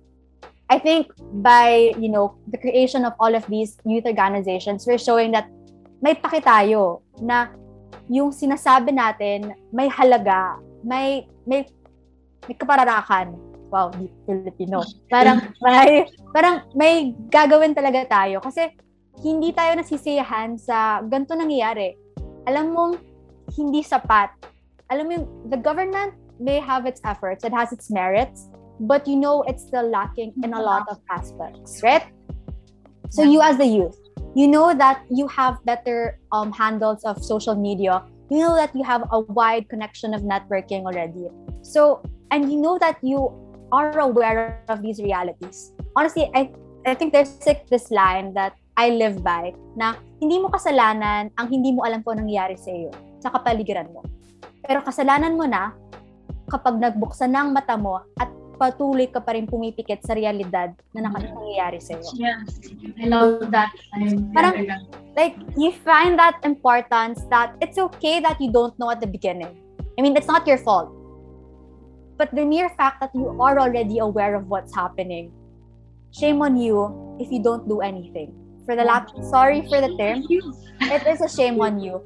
I 0.73 0.81
think 0.81 1.13
by, 1.45 1.93
you 2.01 2.09
know, 2.09 2.33
the 2.49 2.57
creation 2.57 3.05
of 3.05 3.13
all 3.21 3.38
of 3.38 3.45
these 3.45 3.77
youth 3.86 4.09
organizations, 4.09 4.89
we're 4.89 4.97
showing 4.97 5.29
that 5.38 5.45
may 6.01 6.17
pakitayo 6.17 7.05
na 7.21 7.53
yung 8.09 8.33
sinasabi 8.33 8.89
natin 8.89 9.53
may 9.69 9.86
halaga, 9.86 10.57
may 10.81 11.29
may 11.45 11.69
may 12.49 12.57
kapararakan. 12.57 13.38
Wow, 13.69 13.93
di 13.93 14.09
Filipino. 14.25 14.81
Parang 15.13 15.45
may 15.62 16.09
parang 16.33 16.65
may 16.73 17.13
gagawin 17.29 17.77
talaga 17.77 18.09
tayo 18.09 18.41
kasi 18.41 18.73
hindi 19.21 19.53
tayo 19.53 19.77
nasisiyahan 19.77 20.57
sa 20.57 21.05
ganito 21.05 21.38
nangyayari. 21.38 21.93
Alam 22.49 22.65
mo 22.73 22.83
hindi 23.53 23.86
sapat. 23.86 24.33
Alam 24.89 25.05
mo 25.05 25.15
the 25.53 25.59
government 25.62 26.17
may 26.41 26.57
have 26.57 26.89
its 26.89 26.97
efforts, 27.05 27.45
it 27.45 27.53
has 27.53 27.69
its 27.69 27.93
merits, 27.93 28.49
but 28.79 29.07
you 29.07 29.15
know 29.15 29.43
it's 29.43 29.63
still 29.63 29.89
lacking 29.89 30.33
in 30.43 30.53
a 30.53 30.62
lot 30.62 30.88
of 30.89 30.99
aspects, 31.09 31.81
right? 31.83 32.05
So 33.09 33.21
you 33.21 33.41
as 33.41 33.57
the 33.57 33.65
youth, 33.65 33.97
you 34.33 34.47
know 34.47 34.73
that 34.73 35.05
you 35.09 35.27
have 35.29 35.62
better 35.65 36.17
um, 36.31 36.51
handles 36.51 37.03
of 37.03 37.23
social 37.23 37.55
media. 37.55 38.01
You 38.29 38.39
know 38.39 38.55
that 38.55 38.73
you 38.73 38.83
have 38.83 39.05
a 39.12 39.19
wide 39.19 39.69
connection 39.69 40.13
of 40.13 40.21
networking 40.21 40.89
already. 40.89 41.29
So, 41.62 42.01
and 42.31 42.51
you 42.51 42.57
know 42.57 42.79
that 42.79 42.97
you 43.03 43.29
are 43.71 43.93
aware 43.99 44.62
of 44.69 44.81
these 44.81 44.97
realities. 44.97 45.73
Honestly, 45.95 46.29
I, 46.33 46.49
I 46.86 46.95
think 46.95 47.13
there's 47.13 47.38
like 47.45 47.69
this 47.69 47.91
line 47.91 48.33
that 48.33 48.57
I 48.77 48.89
live 48.89 49.21
by 49.21 49.53
na 49.77 49.93
hindi 50.17 50.41
mo 50.41 50.49
kasalanan 50.49 51.29
ang 51.38 51.47
hindi 51.53 51.69
mo 51.69 51.86
alam 51.86 52.01
po 52.01 52.17
nangyayari 52.17 52.57
sa 52.57 52.73
iyo 52.73 52.89
sa 53.21 53.29
kapaligiran 53.29 53.93
mo. 53.93 54.01
Pero 54.65 54.81
kasalanan 54.81 55.38
mo 55.38 55.45
na 55.45 55.77
kapag 56.49 56.81
nagbuksan 56.81 57.29
ng 57.29 57.53
mata 57.53 57.77
mo 57.77 58.01
at 58.17 58.29
patuloy 58.63 59.12
ka 59.12 59.19
pa 59.19 59.36
rin 59.36 59.43
pumipikit 59.43 59.99
sa 60.08 60.15
realidad 60.15 60.71
na 60.95 61.12
nangyayari 61.12 61.84
sa 61.84 61.99
iyo. 61.99 62.08
Yes. 62.15 62.63
I 62.95 63.12
love 63.12 63.52
that. 63.52 63.76
Parang, 64.32 64.71
like, 65.19 65.36
you 65.60 65.76
find 65.84 66.15
that 66.15 66.39
importance 66.47 67.19
that 67.28 67.60
it's 67.60 67.76
okay 67.76 68.23
that 68.23 68.39
you 68.39 68.56
don't 68.56 68.71
know 68.80 68.88
at 68.88 69.04
the 69.04 69.10
beginning. 69.12 69.52
I 69.99 70.02
mean, 70.02 70.15
it's 70.15 70.32
not 70.32 70.47
your 70.47 70.63
fault. 70.63 70.95
But 72.15 72.32
the 72.32 72.47
mere 72.47 72.71
fact 72.80 73.04
that 73.04 73.12
you 73.12 73.36
are 73.36 73.60
already 73.60 73.99
aware 73.99 74.39
of 74.39 74.47
what's 74.47 74.71
happening, 74.71 75.36
shame 76.15 76.39
on 76.39 76.56
you 76.56 76.88
if 77.19 77.28
you 77.28 77.43
don't 77.43 77.67
do 77.67 77.84
anything. 77.84 78.32
For 78.63 78.80
the 78.80 78.88
last, 78.88 79.12
sorry 79.28 79.67
for 79.67 79.84
the 79.84 79.91
term, 79.99 80.23
it 80.88 81.04
is 81.04 81.19
a 81.19 81.28
shame 81.28 81.60
on 81.60 81.84
you 81.84 81.99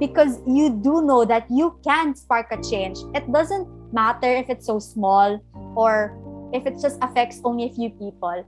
because 0.00 0.40
you 0.48 0.70
do 0.80 1.04
know 1.04 1.28
that 1.28 1.44
you 1.50 1.76
can 1.84 2.16
spark 2.16 2.48
a 2.56 2.62
change. 2.64 2.96
It 3.12 3.28
doesn't 3.28 3.68
matter 3.92 4.32
if 4.32 4.48
it's 4.48 4.64
so 4.64 4.78
small 4.78 5.42
or 5.76 6.16
if 6.52 6.66
it 6.66 6.78
just 6.80 6.98
affects 7.02 7.40
only 7.44 7.70
a 7.70 7.72
few 7.72 7.90
people. 7.90 8.44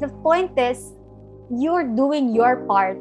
The 0.00 0.08
point 0.22 0.58
is, 0.58 0.92
you're 1.50 1.84
doing 1.84 2.34
your 2.34 2.64
part 2.66 2.98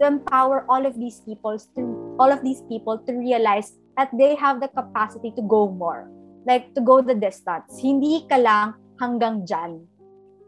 to 0.00 0.06
empower 0.06 0.64
all 0.68 0.84
of 0.84 0.98
these 0.98 1.20
people 1.24 1.56
to 1.76 1.82
all 2.20 2.32
of 2.32 2.42
these 2.42 2.60
people 2.68 2.98
to 2.98 3.12
realize 3.12 3.72
that 3.96 4.10
they 4.12 4.34
have 4.36 4.60
the 4.60 4.68
capacity 4.68 5.32
to 5.36 5.42
go 5.42 5.68
more. 5.70 6.10
Like 6.46 6.74
to 6.74 6.80
go 6.80 7.00
the 7.02 7.14
distance. 7.14 7.80
Hindi 7.80 8.22
ka 8.28 8.36
lang 8.38 8.74
hanggang 9.00 9.42
dyan. 9.48 9.82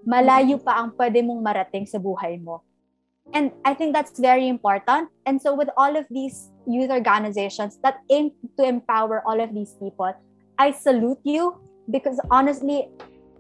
Malayo 0.06 0.62
pa 0.62 0.78
ang 0.78 0.94
pwede 0.94 1.24
mong 1.26 1.42
marating 1.42 1.84
sa 1.88 1.98
buhay 1.98 2.38
mo. 2.38 2.62
And 3.34 3.52
I 3.64 3.74
think 3.74 3.92
that's 3.92 4.16
very 4.16 4.48
important. 4.48 5.11
And 5.26 5.37
so 5.42 5.52
with 5.52 5.68
all 5.76 5.96
of 5.96 6.06
these 6.08 6.48
youth 6.64 6.88
organizations 6.88 7.76
that 7.82 8.00
aim 8.08 8.32
to 8.56 8.64
empower 8.64 9.20
all 9.26 9.37
of 9.40 9.52
these 9.52 9.76
people, 9.76 10.14
I 10.56 10.72
salute 10.72 11.20
you 11.24 11.61
because 11.90 12.20
honestly, 12.31 12.88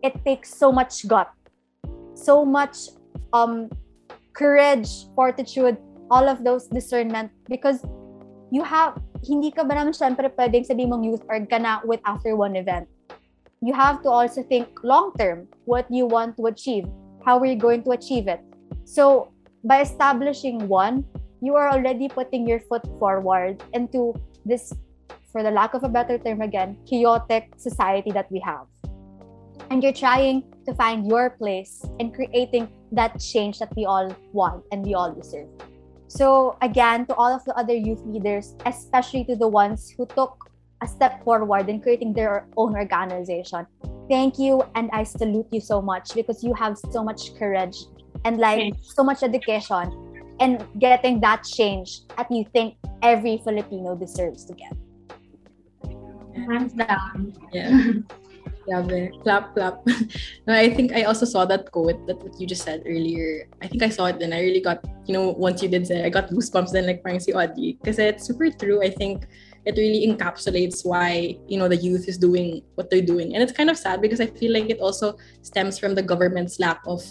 it 0.02 0.14
takes 0.24 0.54
so 0.54 0.72
much 0.72 1.06
gut, 1.06 1.30
so 2.14 2.44
much 2.44 2.88
um, 3.32 3.68
courage, 4.32 4.88
fortitude 5.14 5.76
all 6.10 6.28
of 6.28 6.44
those 6.44 6.66
discernment 6.68 7.30
because 7.48 7.84
you 8.50 8.64
have 8.64 8.96
hindi 9.26 9.50
ka 9.50 9.64
ba 9.64 9.76
naman 9.76 9.92
syempre 9.92 10.30
pwedeng 10.32 10.64
sabihin 10.64 10.88
mong 10.88 11.04
youth 11.04 11.24
org 11.28 11.50
ka 11.50 11.58
with 11.84 12.00
after 12.08 12.32
one 12.32 12.56
event. 12.56 12.88
You 13.60 13.74
have 13.74 14.00
to 14.06 14.08
also 14.08 14.40
think 14.46 14.70
long 14.86 15.12
term 15.18 15.50
what 15.66 15.90
you 15.90 16.06
want 16.06 16.38
to 16.38 16.46
achieve. 16.46 16.86
How 17.26 17.36
are 17.42 17.48
you 17.50 17.58
going 17.58 17.82
to 17.84 17.92
achieve 17.92 18.30
it? 18.30 18.40
So 18.86 19.34
by 19.66 19.82
establishing 19.82 20.70
one, 20.70 21.04
you 21.42 21.58
are 21.58 21.68
already 21.68 22.08
putting 22.08 22.46
your 22.46 22.62
foot 22.62 22.86
forward 23.02 23.60
into 23.74 24.14
this, 24.46 24.72
for 25.32 25.42
the 25.42 25.50
lack 25.50 25.74
of 25.74 25.84
a 25.84 25.88
better 25.88 26.18
term 26.18 26.40
again, 26.40 26.78
chaotic 26.88 27.52
society 27.56 28.10
that 28.12 28.30
we 28.30 28.40
have. 28.40 28.66
And 29.70 29.82
you're 29.82 29.92
trying 29.92 30.44
to 30.66 30.74
find 30.74 31.06
your 31.06 31.30
place 31.30 31.84
in 31.98 32.12
creating 32.12 32.68
that 32.92 33.20
change 33.20 33.58
that 33.58 33.74
we 33.76 33.84
all 33.84 34.14
want 34.32 34.64
and 34.72 34.84
we 34.84 34.94
all 34.94 35.12
deserve. 35.12 35.48
So, 36.08 36.56
again, 36.62 37.04
to 37.06 37.14
all 37.14 37.34
of 37.34 37.44
the 37.44 37.54
other 37.54 37.74
youth 37.74 38.00
leaders, 38.06 38.54
especially 38.64 39.24
to 39.24 39.36
the 39.36 39.46
ones 39.46 39.90
who 39.90 40.06
took 40.06 40.50
a 40.80 40.88
step 40.88 41.22
forward 41.22 41.68
in 41.68 41.80
creating 41.82 42.14
their 42.14 42.46
own 42.56 42.74
organization, 42.76 43.66
thank 44.08 44.38
you 44.38 44.62
and 44.74 44.88
I 44.92 45.04
salute 45.04 45.48
you 45.52 45.60
so 45.60 45.82
much 45.82 46.14
because 46.14 46.42
you 46.42 46.54
have 46.54 46.78
so 46.78 47.04
much 47.04 47.34
courage 47.36 47.76
and 48.24 48.38
like 48.38 48.72
so 48.80 49.04
much 49.04 49.20
dedication 49.20 49.92
in 50.40 50.64
getting 50.78 51.20
that 51.20 51.44
change 51.44 52.06
that 52.16 52.30
you 52.30 52.46
think 52.54 52.76
every 53.02 53.42
Filipino 53.44 53.94
deserves 53.94 54.44
to 54.46 54.54
get. 54.54 54.72
Hands 56.46 56.72
down. 56.72 57.34
Yeah. 57.52 57.92
Grabe. 58.68 59.22
Clap, 59.22 59.54
clap. 59.54 59.86
no, 60.46 60.54
I 60.54 60.72
think 60.72 60.92
I 60.92 61.04
also 61.04 61.24
saw 61.24 61.44
that 61.46 61.72
quote 61.72 62.06
that 62.06 62.18
what 62.18 62.38
you 62.40 62.46
just 62.46 62.62
said 62.62 62.82
earlier. 62.86 63.48
I 63.62 63.66
think 63.66 63.82
I 63.82 63.88
saw 63.88 64.06
it 64.06 64.20
and 64.20 64.34
I 64.34 64.40
really 64.40 64.60
got, 64.60 64.84
you 65.06 65.14
know, 65.14 65.30
once 65.30 65.62
you 65.62 65.68
did 65.68 65.86
say, 65.86 66.04
I 66.04 66.10
got 66.10 66.28
goosebumps 66.28 66.72
then 66.72 66.86
like 66.86 67.02
parang 67.02 67.20
si. 67.20 67.32
Because 67.32 67.98
it's 67.98 68.26
super 68.26 68.50
true. 68.50 68.82
I 68.82 68.90
think 68.90 69.26
it 69.64 69.76
really 69.76 70.06
encapsulates 70.06 70.84
why, 70.84 71.36
you 71.46 71.58
know, 71.58 71.68
the 71.68 71.76
youth 71.76 72.08
is 72.08 72.18
doing 72.18 72.62
what 72.76 72.90
they're 72.90 73.02
doing. 73.02 73.34
And 73.34 73.42
it's 73.42 73.52
kind 73.52 73.70
of 73.70 73.76
sad 73.76 74.00
because 74.00 74.20
I 74.20 74.26
feel 74.26 74.52
like 74.52 74.70
it 74.70 74.80
also 74.80 75.16
stems 75.42 75.78
from 75.78 75.94
the 75.94 76.02
government's 76.02 76.60
lack 76.60 76.80
of 76.86 77.02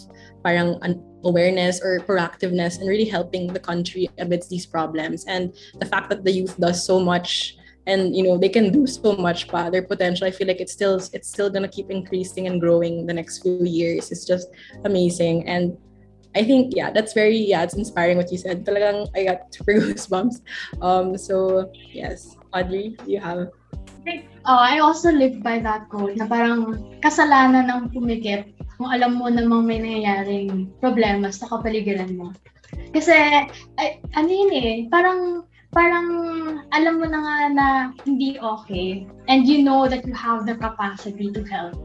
parang 0.44 0.80
awareness 1.24 1.82
or 1.82 2.00
proactiveness 2.00 2.80
and 2.80 2.88
really 2.88 3.06
helping 3.06 3.52
the 3.52 3.60
country 3.60 4.10
amidst 4.18 4.50
these 4.50 4.66
problems. 4.66 5.26
And 5.26 5.54
the 5.80 5.86
fact 5.86 6.10
that 6.10 6.24
the 6.24 6.32
youth 6.32 6.58
does 6.60 6.86
so 6.86 7.00
much 7.00 7.57
and 7.88 8.15
you 8.15 8.21
know 8.21 8.38
they 8.38 8.52
can 8.52 8.69
do 8.69 8.86
so 8.86 9.15
much 9.15 9.47
pa 9.47 9.71
their 9.71 9.82
potential 9.82 10.28
i 10.28 10.32
feel 10.32 10.45
like 10.45 10.60
it's 10.60 10.76
still 10.76 11.00
it's 11.15 11.30
still 11.32 11.50
gonna 11.50 11.67
keep 11.67 11.89
increasing 11.89 12.45
and 12.45 12.60
growing 12.62 13.08
the 13.08 13.15
next 13.15 13.41
few 13.41 13.63
years 13.63 14.12
it's 14.12 14.28
just 14.28 14.52
amazing 14.86 15.47
and 15.47 15.76
I 16.36 16.45
think 16.45 16.78
yeah, 16.78 16.93
that's 16.93 17.17
very 17.17 17.39
yeah, 17.39 17.63
it's 17.65 17.73
inspiring 17.73 18.17
what 18.17 18.30
you 18.30 18.38
said. 18.38 18.62
Talagang 18.62 19.10
I 19.17 19.26
got 19.26 19.50
super 19.50 19.73
goosebumps. 19.82 20.45
Um, 20.86 21.17
so 21.17 21.65
yes, 21.73 22.38
Audrey, 22.54 22.93
you 23.10 23.17
have. 23.17 23.50
Oh, 24.45 24.62
I 24.62 24.78
also 24.78 25.10
live 25.10 25.41
by 25.41 25.58
that 25.65 25.89
quote 25.89 26.13
na 26.15 26.30
parang 26.30 26.78
kasalanan 27.02 27.73
ng 27.73 27.82
pumikit 27.89 28.45
kung 28.78 28.93
alam 28.93 29.17
mo 29.17 29.28
namang 29.28 29.65
may 29.65 29.82
nangyayaring 29.82 30.69
problema 30.78 31.34
sa 31.34 31.50
kapaligiran 31.50 32.13
mo. 32.13 32.30
Kasi, 32.93 33.12
ay, 33.82 34.00
ano 34.15 34.30
yun 34.30 34.52
eh, 34.54 34.76
parang 34.88 35.43
parang 35.78 36.10
alam 36.74 36.98
mo 36.98 37.06
na 37.06 37.20
nga 37.22 37.38
na 37.54 37.68
hindi 38.02 38.42
okay 38.42 39.06
and 39.30 39.46
you 39.46 39.62
know 39.62 39.86
that 39.86 40.02
you 40.10 40.16
have 40.18 40.50
the 40.50 40.58
capacity 40.58 41.30
to 41.30 41.46
help, 41.46 41.78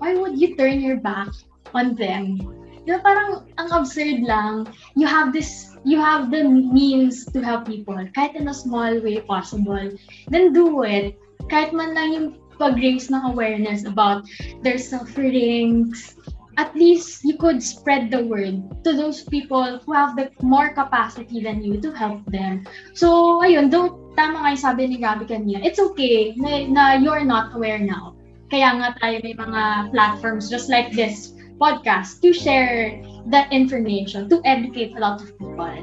why 0.00 0.16
would 0.16 0.40
you 0.40 0.56
turn 0.56 0.80
your 0.80 0.96
back 0.96 1.28
on 1.76 1.92
them? 1.92 2.40
Diba 2.88 3.04
parang 3.04 3.44
ang 3.60 3.68
absurd 3.68 4.24
lang, 4.24 4.64
you 4.96 5.04
have 5.04 5.36
this, 5.36 5.76
you 5.84 6.00
have 6.00 6.32
the 6.32 6.48
means 6.48 7.28
to 7.36 7.44
help 7.44 7.68
people, 7.68 8.00
kahit 8.16 8.32
in 8.32 8.48
a 8.48 8.56
small 8.56 8.96
way 9.04 9.20
possible, 9.20 9.92
then 10.32 10.56
do 10.56 10.80
it. 10.88 11.12
Kahit 11.52 11.76
man 11.76 11.92
lang 11.92 12.08
yung 12.16 12.28
pag-raise 12.56 13.12
ng 13.12 13.28
awareness 13.28 13.84
about 13.84 14.24
their 14.64 14.80
sufferings, 14.80 16.16
at 16.56 16.74
least 16.76 17.24
you 17.24 17.36
could 17.36 17.62
spread 17.62 18.10
the 18.10 18.24
word 18.24 18.62
to 18.84 18.92
those 18.92 19.24
people 19.24 19.78
who 19.84 19.92
have 19.92 20.16
the 20.16 20.30
more 20.42 20.72
capacity 20.72 21.40
than 21.40 21.62
you 21.62 21.80
to 21.80 21.90
help 21.92 22.24
them. 22.30 22.64
So, 22.94 23.40
ayun, 23.42 23.70
though 23.70 24.04
tama 24.14 24.46
nga 24.46 24.50
yung 24.54 24.62
sabi 24.62 24.86
ni 24.86 24.98
Gabi 25.02 25.26
kanina, 25.26 25.62
it's 25.66 25.82
okay 25.82 26.34
na, 26.38 26.66
na 26.70 26.84
you're 26.98 27.26
not 27.26 27.54
aware 27.54 27.78
now. 27.78 28.14
Kaya 28.50 28.70
nga 28.78 28.88
tayo 29.02 29.18
may 29.26 29.34
mga 29.34 29.90
platforms 29.90 30.46
just 30.46 30.70
like 30.70 30.94
this 30.94 31.34
podcast 31.58 32.22
to 32.22 32.30
share 32.30 33.02
that 33.30 33.50
information, 33.50 34.28
to 34.30 34.38
educate 34.44 34.94
a 34.94 35.00
lot 35.00 35.22
of 35.22 35.34
people. 35.38 35.74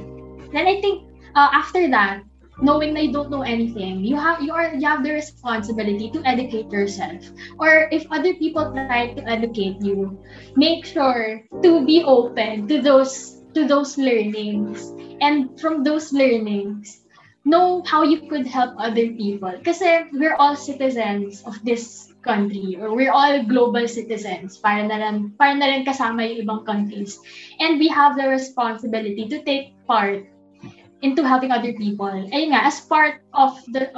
Then 0.51 0.65
I 0.67 0.79
think 0.79 1.07
uh, 1.35 1.49
after 1.51 1.87
that, 1.91 2.23
knowing 2.61 2.93
that 2.93 3.03
you 3.03 3.11
don't 3.11 3.29
know 3.29 3.41
anything 3.41 4.05
you 4.05 4.15
have 4.15 4.41
you 4.41 4.53
are 4.53 4.73
you 4.73 4.87
have 4.87 5.03
the 5.03 5.11
responsibility 5.11 6.09
to 6.11 6.21
educate 6.25 6.71
yourself. 6.71 7.19
Or 7.57 7.89
if 7.91 8.05
other 8.11 8.33
people 8.35 8.71
try 8.71 9.13
to 9.13 9.21
educate 9.27 9.81
you 9.81 10.17
make 10.55 10.85
sure 10.85 11.43
to 11.63 11.85
be 11.85 12.03
open 12.03 12.67
to 12.67 12.81
those 12.81 13.41
to 13.53 13.67
those 13.67 13.97
learnings. 13.97 14.93
And 15.21 15.59
from 15.59 15.83
those 15.83 16.13
learnings 16.13 17.01
know 17.45 17.81
how 17.85 18.03
you 18.03 18.29
could 18.29 18.45
help 18.45 18.73
other 18.77 19.09
people. 19.17 19.53
Kasi 19.65 20.09
we're 20.13 20.37
all 20.37 20.55
citizens 20.55 21.41
of 21.45 21.57
this 21.65 22.13
country 22.21 22.77
or 22.77 22.93
we're 22.93 23.13
all 23.13 23.43
global 23.45 23.87
citizens. 23.87 24.57
Para 24.57 24.85
na 24.85 24.97
rin, 25.01 25.33
para 25.37 25.57
na 25.57 25.65
rin 25.65 25.85
kasama 25.85 26.21
yung 26.21 26.45
ibang 26.45 26.61
countries. 26.65 27.17
And 27.59 27.81
we 27.81 27.89
have 27.89 28.13
the 28.13 28.29
responsibility 28.29 29.25
to 29.29 29.41
take 29.41 29.73
part 29.89 30.29
into 31.01 31.25
helping 31.25 31.51
other 31.51 31.73
people. 31.73 32.09
Ayun 32.09 32.53
nga, 32.53 32.61
as 32.65 32.81
part 32.85 33.25
of 33.33 33.57
the 33.73 33.89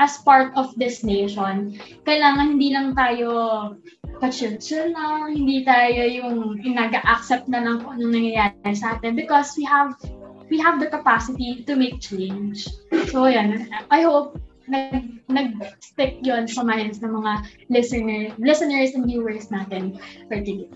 as, 0.00 0.18
part 0.24 0.52
of 0.56 0.72
this 0.80 1.04
nation, 1.04 1.76
kailangan 2.08 2.56
hindi 2.56 2.72
lang 2.72 2.96
tayo 2.96 3.76
pa-chill 4.16 4.56
lang, 4.92 5.36
hindi 5.36 5.60
tayo 5.64 6.00
yung 6.08 6.56
nag-accept 6.64 7.48
na 7.52 7.60
lang 7.60 7.84
kung 7.84 8.00
anong 8.00 8.16
nangyayari 8.16 8.72
sa 8.72 8.96
atin 8.96 9.12
because 9.12 9.52
we 9.60 9.64
have 9.68 9.92
we 10.48 10.56
have 10.56 10.80
the 10.80 10.88
capacity 10.88 11.62
to 11.68 11.76
make 11.76 12.00
change. 12.00 12.68
So, 13.12 13.28
yan. 13.28 13.68
I 13.92 14.00
hope 14.00 14.40
nag, 14.66 15.22
nag-stick 15.28 16.22
yon 16.22 16.48
sa 16.48 16.62
minds 16.62 17.02
ng 17.02 17.12
mga 17.12 17.32
listener, 17.70 18.32
listeners 18.38 18.94
and 18.94 19.06
viewers 19.06 19.50
natin 19.50 19.98
today. 20.30 20.66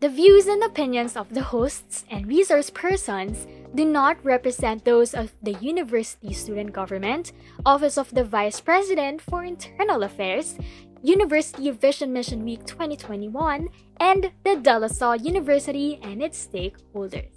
The 0.00 0.08
views 0.08 0.48
and 0.48 0.64
opinions 0.64 1.12
of 1.12 1.28
the 1.34 1.44
hosts 1.52 2.08
and 2.08 2.24
resource 2.24 2.72
persons 2.72 3.44
do 3.74 3.84
not 3.84 4.24
represent 4.24 4.84
those 4.84 5.14
of 5.14 5.32
the 5.42 5.54
University 5.54 6.32
Student 6.32 6.72
Government, 6.72 7.32
Office 7.64 7.96
of 7.96 8.12
the 8.14 8.24
Vice 8.24 8.60
President 8.60 9.20
for 9.20 9.44
Internal 9.44 10.02
Affairs, 10.02 10.58
University 11.02 11.70
Vision 11.70 12.12
Mission 12.12 12.44
Week 12.44 12.64
2021, 12.66 13.68
and 13.98 14.32
the 14.44 14.56
De 14.56 14.78
La 14.78 14.88
Salle 14.88 15.16
University 15.16 15.98
and 16.02 16.22
its 16.22 16.46
stakeholders. 16.46 17.30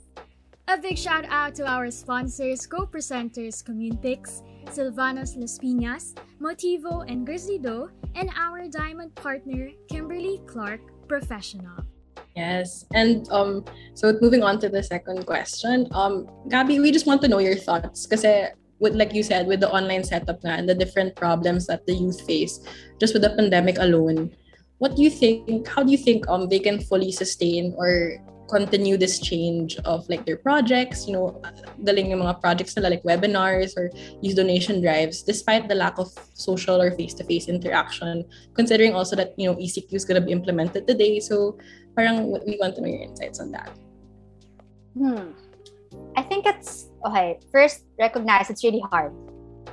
A 0.67 0.77
big 0.77 0.97
shout 0.97 1.25
out 1.27 1.55
to 1.55 1.67
our 1.67 1.91
sponsors, 1.91 2.65
co-presenters 2.65 3.63
Communepix, 3.63 4.41
Silvanos 4.65 5.37
Las 5.37 5.59
Piñas, 5.59 6.15
Motivo 6.41 7.03
and 7.09 7.25
Grizzly 7.25 7.59
Doe, 7.59 7.89
and 8.15 8.29
our 8.35 8.67
diamond 8.67 9.13
partner, 9.15 9.69
Kimberly 9.89 10.41
Clark 10.47 10.81
Professional. 11.07 11.85
Yes. 12.35 12.85
And 12.93 13.29
um, 13.29 13.63
so 13.93 14.17
moving 14.21 14.41
on 14.41 14.59
to 14.59 14.69
the 14.69 14.81
second 14.81 15.25
question, 15.25 15.87
um, 15.91 16.27
Gabby, 16.49 16.79
we 16.79 16.91
just 16.91 17.05
want 17.05 17.21
to 17.21 17.27
know 17.27 17.37
your 17.37 17.55
thoughts 17.55 18.07
because 18.07 18.25
with 18.79 18.95
like 18.95 19.13
you 19.13 19.21
said, 19.23 19.45
with 19.47 19.59
the 19.59 19.69
online 19.69 20.03
setup 20.03 20.39
and 20.43 20.67
the 20.67 20.73
different 20.73 21.15
problems 21.15 21.67
that 21.67 21.85
the 21.85 21.93
youth 21.93 22.21
face 22.25 22.59
just 22.99 23.13
with 23.13 23.21
the 23.21 23.29
pandemic 23.37 23.77
alone, 23.77 24.35
what 24.79 24.95
do 24.95 25.03
you 25.03 25.09
think, 25.09 25.67
how 25.67 25.83
do 25.83 25.91
you 25.91 25.97
think 25.97 26.27
um 26.27 26.49
they 26.49 26.59
can 26.59 26.81
fully 26.81 27.11
sustain 27.11 27.73
or 27.77 28.17
continue 28.49 28.97
this 28.97 29.19
change 29.19 29.77
of 29.85 30.07
like 30.09 30.25
their 30.25 30.37
projects, 30.37 31.07
you 31.07 31.13
know, 31.13 31.41
galing 31.83 32.11
yung 32.11 32.21
mga 32.21 32.41
projects 32.41 32.75
nila 32.75 32.93
like 32.93 33.03
webinars 33.03 33.73
or 33.77 33.89
use 34.21 34.35
donation 34.35 34.81
drives 34.81 35.23
despite 35.23 35.67
the 35.67 35.75
lack 35.75 35.97
of 35.97 36.11
social 36.33 36.81
or 36.81 36.91
face-to-face 36.91 37.47
interaction, 37.47 38.23
considering 38.53 38.93
also 38.93 39.15
that, 39.15 39.33
you 39.37 39.49
know, 39.49 39.55
ECQ 39.55 39.93
is 39.93 40.05
going 40.05 40.19
to 40.19 40.25
be 40.25 40.31
implemented 40.31 40.85
today. 40.85 41.19
So 41.19 41.57
parang 41.95 42.31
we 42.45 42.57
want 42.59 42.75
to 42.75 42.81
know 42.81 42.87
your 42.87 43.01
insights 43.01 43.39
on 43.39 43.51
that. 43.51 43.71
Hmm. 44.97 45.33
I 46.17 46.21
think 46.21 46.45
it's 46.45 46.89
okay. 47.05 47.39
First, 47.51 47.85
recognize 47.99 48.49
it's 48.49 48.63
really 48.63 48.81
hard. 48.91 49.13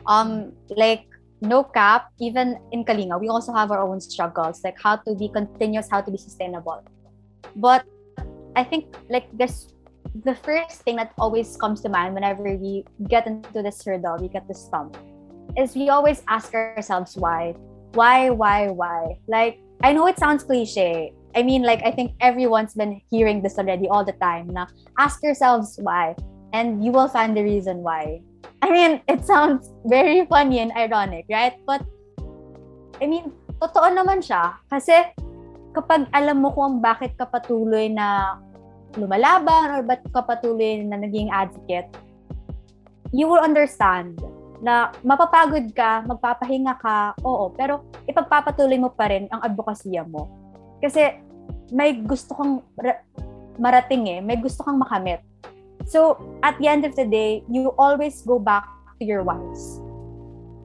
Um, 0.07 0.53
like 0.69 1.09
no 1.41 1.65
cap, 1.65 2.13
even 2.21 2.61
in 2.73 2.85
Kalinga, 2.85 3.21
we 3.21 3.29
also 3.29 3.53
have 3.53 3.71
our 3.71 3.81
own 3.81 4.01
struggles, 4.01 4.61
like 4.65 4.77
how 4.81 4.97
to 4.97 5.15
be 5.15 5.29
continuous, 5.29 5.89
how 5.91 6.01
to 6.01 6.11
be 6.11 6.19
sustainable. 6.19 6.85
But 7.57 7.85
I 8.57 8.65
think 8.65 8.97
like 9.09 9.27
this 9.37 9.73
the 10.25 10.35
first 10.35 10.83
thing 10.83 10.97
that 10.97 11.13
always 11.19 11.57
comes 11.57 11.81
to 11.83 11.89
mind 11.89 12.15
whenever 12.15 12.43
we 12.43 12.85
get 13.09 13.27
into 13.27 13.63
this 13.63 13.83
hurdle, 13.85 14.19
we 14.19 14.29
get 14.29 14.47
this 14.49 14.65
stump, 14.65 14.97
is 15.57 15.75
we 15.75 15.89
always 15.89 16.23
ask 16.29 16.53
ourselves 16.55 17.17
why. 17.17 17.55
Why, 17.93 18.31
why, 18.31 18.69
why? 18.69 19.19
Like, 19.27 19.59
I 19.83 19.93
know 19.93 20.07
it 20.07 20.19
sounds 20.19 20.45
cliche. 20.45 21.13
I 21.35 21.43
mean, 21.43 21.63
like, 21.63 21.83
I 21.85 21.91
think 21.91 22.15
everyone's 22.21 22.75
been 22.75 23.01
hearing 23.11 23.43
this 23.43 23.59
already 23.59 23.89
all 23.89 24.05
the 24.05 24.19
time. 24.19 24.49
Now, 24.51 24.67
ask 24.99 25.23
yourselves 25.23 25.79
why. 25.81 26.17
and 26.53 26.83
you 26.85 26.93
will 26.93 27.09
find 27.09 27.37
the 27.37 27.43
reason 27.43 27.83
why. 27.83 28.23
I 28.63 28.71
mean, 28.71 29.01
it 29.09 29.25
sounds 29.25 29.71
very 29.87 30.27
funny 30.27 30.61
and 30.61 30.73
ironic, 30.73 31.27
right? 31.31 31.55
But, 31.67 31.83
I 33.01 33.07
mean, 33.07 33.33
totoo 33.59 33.91
naman 33.95 34.23
siya. 34.23 34.59
Kasi, 34.69 34.95
kapag 35.75 36.11
alam 36.13 36.43
mo 36.43 36.51
kung 36.53 36.83
bakit 36.83 37.15
ka 37.15 37.27
patuloy 37.27 37.89
na 37.91 38.39
lumalaban 38.99 39.71
or 39.71 39.81
ba't 39.87 40.03
ka 40.11 40.23
patuloy 40.27 40.83
na 40.83 40.99
naging 40.99 41.31
advocate, 41.31 41.89
you 43.15 43.31
will 43.31 43.41
understand 43.43 44.19
na 44.61 44.93
mapapagod 45.01 45.73
ka, 45.73 46.05
magpapahinga 46.05 46.77
ka, 46.83 47.17
oo, 47.25 47.49
pero 47.57 47.87
ipagpapatuloy 48.05 48.77
mo 48.77 48.93
pa 48.93 49.09
rin 49.09 49.25
ang 49.33 49.41
advokasya 49.41 50.05
mo. 50.05 50.29
Kasi 50.83 51.21
may 51.71 51.95
gusto 51.95 52.35
kang 52.35 52.65
marating 53.61 54.09
eh, 54.09 54.21
may 54.21 54.37
gusto 54.37 54.65
kang 54.65 54.81
makamit. 54.81 55.21
So, 55.87 56.17
at 56.43 56.59
the 56.61 56.69
end 56.69 56.85
of 56.85 56.95
the 56.95 57.05
day, 57.05 57.43
you 57.49 57.73
always 57.79 58.23
go 58.23 58.39
back 58.39 58.69
to 59.01 59.05
your 59.05 59.23
whys. 59.23 59.81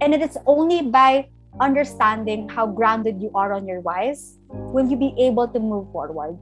And 0.02 0.14
it 0.14 0.22
is 0.22 0.38
only 0.46 0.84
by 0.84 1.30
understanding 1.60 2.50
how 2.50 2.68
grounded 2.68 3.22
you 3.22 3.32
are 3.34 3.54
on 3.54 3.68
your 3.68 3.80
whys 3.80 4.38
will 4.50 4.88
you 4.88 4.98
be 4.98 5.16
able 5.18 5.48
to 5.48 5.60
move 5.60 5.90
forward. 5.92 6.38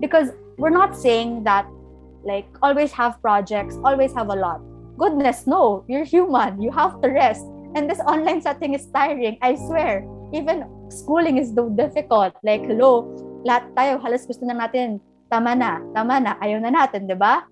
Because 0.00 0.30
we're 0.58 0.72
not 0.72 0.96
saying 0.96 1.44
that 1.44 1.66
like 2.24 2.46
always 2.62 2.92
have 2.92 3.20
projects, 3.22 3.78
always 3.84 4.12
have 4.12 4.28
a 4.28 4.36
lot. 4.36 4.60
Goodness, 4.98 5.46
no, 5.46 5.84
you're 5.88 6.04
human. 6.04 6.60
You 6.60 6.70
have 6.72 7.00
to 7.00 7.08
rest. 7.08 7.44
And 7.74 7.88
this 7.88 8.00
online 8.00 8.42
setting 8.42 8.74
is 8.74 8.86
tiring, 8.92 9.38
I 9.40 9.54
swear. 9.54 10.04
Even 10.32 10.68
schooling 10.90 11.38
is 11.38 11.54
so 11.54 11.70
difficult. 11.70 12.34
Like, 12.42 12.66
hello, 12.66 13.06
lahat 13.46 13.72
tayo 13.72 13.92
halos 14.02 14.26
gusto 14.26 14.44
na 14.44 14.54
natin, 14.54 15.00
tama 15.30 15.54
na, 15.54 15.80
tama 15.94 16.18
na, 16.20 16.36
ayaw 16.42 16.58
na 16.60 16.74
natin, 16.74 17.06
di 17.06 17.16
ba? 17.16 17.46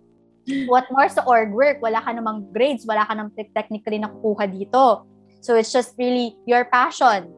What 0.66 0.88
more 0.90 1.08
sa 1.08 1.24
org 1.28 1.52
work? 1.52 1.78
Wala 1.80 2.00
ka 2.00 2.10
namang 2.12 2.50
grades, 2.52 2.88
wala 2.88 3.04
ka 3.04 3.12
namang 3.12 3.36
technically 3.52 4.00
nakukuha 4.00 4.48
dito. 4.48 5.04
So 5.40 5.54
it's 5.54 5.70
just 5.70 5.94
really 5.96 6.34
your 6.48 6.66
passion. 6.66 7.30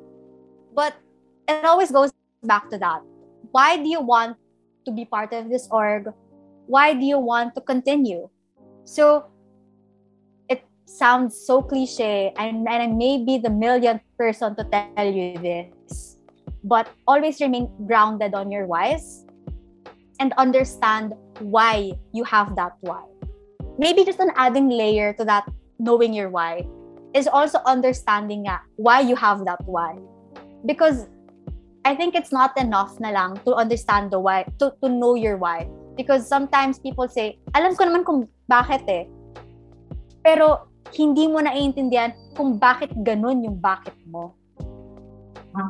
But 0.72 0.94
it 1.50 1.66
always 1.66 1.90
goes 1.90 2.14
back 2.46 2.70
to 2.70 2.78
that. 2.78 3.02
Why 3.50 3.76
do 3.76 3.90
you 3.90 4.00
want 4.00 4.38
to 4.86 4.90
be 4.94 5.04
part 5.04 5.34
of 5.34 5.50
this 5.50 5.66
org? 5.70 6.08
Why 6.70 6.94
do 6.94 7.02
you 7.02 7.18
want 7.18 7.58
to 7.58 7.60
continue? 7.60 8.30
So 8.86 9.26
it 10.46 10.62
sounds 10.86 11.34
so 11.34 11.62
cliche, 11.62 12.30
and, 12.38 12.62
and 12.62 12.82
I 12.82 12.86
may 12.86 13.26
be 13.26 13.38
the 13.38 13.50
millionth 13.50 14.06
person 14.14 14.54
to 14.54 14.64
tell 14.70 15.06
you 15.10 15.34
this, 15.42 15.66
but 16.64 16.88
always 17.07 17.40
remain 17.40 17.68
grounded 17.87 18.35
on 18.35 18.50
your 18.50 18.66
whys 18.66 19.24
and 20.20 20.33
understand 20.37 21.14
why 21.40 21.92
you 22.12 22.24
have 22.24 22.55
that 22.57 22.76
why. 22.81 23.05
Maybe 23.79 24.05
just 24.05 24.20
an 24.20 24.31
adding 24.37 24.68
layer 24.68 25.12
to 25.14 25.24
that 25.24 25.48
knowing 25.79 26.12
your 26.12 26.29
why 26.29 26.68
is 27.14 27.26
also 27.26 27.59
understanding 27.64 28.44
nga 28.44 28.61
why 28.76 29.00
you 29.00 29.16
have 29.16 29.44
that 29.48 29.64
why. 29.64 29.96
Because 30.66 31.09
I 31.85 31.96
think 31.96 32.14
it's 32.14 32.31
not 32.31 32.53
enough 32.61 33.00
na 33.00 33.09
lang 33.11 33.40
to 33.48 33.57
understand 33.57 34.12
the 34.12 34.20
why, 34.20 34.44
to, 34.61 34.76
to 34.85 34.88
know 34.88 35.16
your 35.16 35.40
why. 35.40 35.64
Because 35.96 36.29
sometimes 36.29 36.79
people 36.79 37.09
say, 37.09 37.40
alam 37.57 37.72
ko 37.72 37.88
naman 37.88 38.05
kung 38.05 38.29
bakit 38.44 38.85
eh. 38.85 39.09
Pero 40.20 40.68
hindi 40.92 41.24
mo 41.24 41.40
naiintindihan 41.40 42.12
kung 42.37 42.61
bakit 42.61 42.92
ganun 43.00 43.40
yung 43.40 43.57
bakit 43.57 43.96
mo. 44.05 44.37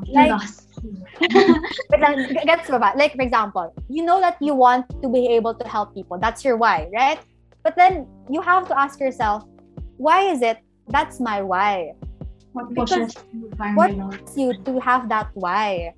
Like, 0.08 0.40
but 1.90 2.00
like, 2.00 2.44
gets 2.44 2.68
ba? 2.68 2.92
Like, 2.96 3.16
for 3.16 3.22
example, 3.22 3.72
you 3.88 4.04
know 4.04 4.20
that 4.20 4.36
you 4.40 4.54
want 4.54 4.88
to 5.02 5.08
be 5.08 5.28
able 5.28 5.54
to 5.54 5.66
help 5.66 5.94
people. 5.94 6.18
That's 6.18 6.44
your 6.44 6.56
why, 6.56 6.88
right? 6.92 7.18
But 7.62 7.76
then 7.76 8.06
you 8.30 8.40
have 8.40 8.68
to 8.68 8.78
ask 8.78 9.00
yourself, 9.00 9.44
why 9.96 10.22
is 10.32 10.42
it 10.42 10.58
that's 10.88 11.20
my 11.20 11.40
why? 11.42 11.92
What 12.52 12.74
pushes 12.74 13.14
what 13.74 13.94
pushes 13.94 14.36
you 14.36 14.54
to 14.64 14.80
have 14.80 15.08
that 15.08 15.30
why? 15.34 15.94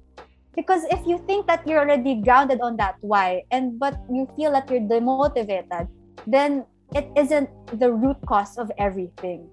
Because 0.55 0.85
if 0.93 1.01
you 1.07 1.17
think 1.25 1.47
that 1.47 1.67
you're 1.67 1.81
already 1.81 2.21
grounded 2.21 2.61
on 2.61 2.77
that 2.77 2.97
why, 3.01 3.43
and 3.51 3.79
but 3.79 3.97
you 4.13 4.29
feel 4.37 4.53
that 4.53 4.69
you're 4.69 4.85
demotivated, 4.85 5.89
then 6.27 6.67
it 6.95 7.09
isn't 7.17 7.49
the 7.81 7.91
root 7.91 8.21
cause 8.27 8.59
of 8.59 8.71
everything. 8.77 9.49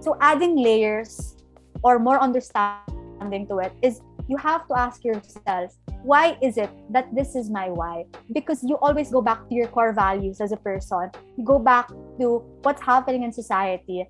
So 0.00 0.16
adding 0.20 0.56
layers 0.56 1.36
or 1.82 1.98
more 1.98 2.18
understanding 2.18 2.97
to 3.20 3.58
it 3.58 3.72
is 3.82 4.00
you 4.28 4.36
have 4.36 4.68
to 4.68 4.78
ask 4.78 5.04
yourself, 5.04 5.74
why 6.02 6.36
is 6.42 6.56
it 6.56 6.70
that 6.90 7.08
this 7.14 7.34
is 7.34 7.50
my 7.50 7.70
why? 7.70 8.04
Because 8.32 8.62
you 8.62 8.76
always 8.78 9.10
go 9.10 9.20
back 9.20 9.48
to 9.48 9.54
your 9.54 9.68
core 9.68 9.92
values 9.92 10.40
as 10.40 10.52
a 10.52 10.56
person. 10.56 11.10
You 11.36 11.44
go 11.44 11.58
back 11.58 11.88
to 12.20 12.44
what's 12.62 12.82
happening 12.82 13.24
in 13.24 13.32
society. 13.32 14.06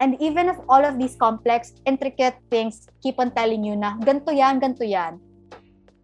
And 0.00 0.20
even 0.20 0.48
if 0.48 0.56
all 0.68 0.84
of 0.84 0.98
these 0.98 1.16
complex, 1.16 1.72
intricate 1.86 2.36
things 2.50 2.86
keep 3.02 3.18
on 3.18 3.32
telling 3.32 3.64
you 3.64 3.76
na 3.76 3.96
ganto 3.98 4.28
yan, 4.28 4.60
ganto 4.60 4.84
yan, 4.84 5.20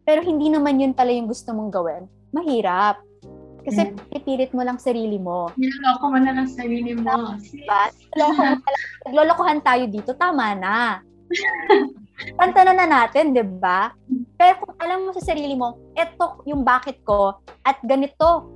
pero 0.03 0.25
hindi 0.25 0.51
naman 0.51 0.81
yun 0.81 0.93
pala 0.97 1.13
yung 1.15 1.29
gusto 1.29 1.53
mong 1.55 1.71
gawin, 1.71 2.09
mahirap. 2.35 2.99
Kasi 3.63 3.95
mm. 3.95 4.11
pipilit 4.11 4.51
mo 4.51 4.67
lang 4.67 4.81
sarili 4.83 5.23
mo. 5.23 5.55
Niloloko 5.55 6.11
mo 6.11 6.19
na 6.19 6.35
lang 6.35 6.51
sarili 6.51 6.99
mo. 6.99 7.39
Diba? 7.39 7.95
Naglolokohan 9.07 9.63
tayo 9.63 9.87
dito, 9.87 10.19
tama 10.19 10.51
na. 10.59 10.99
Pantanan 12.39 12.79
na 12.79 12.87
natin, 12.87 13.35
di 13.35 13.43
ba? 13.43 13.93
Pero 14.39 14.63
kung 14.63 14.75
alam 14.79 15.07
mo 15.07 15.11
sa 15.15 15.23
sarili 15.23 15.55
mo, 15.55 15.79
eto 15.95 16.43
yung 16.47 16.63
bakit 16.63 17.03
ko 17.03 17.39
at 17.67 17.79
ganito 17.83 18.51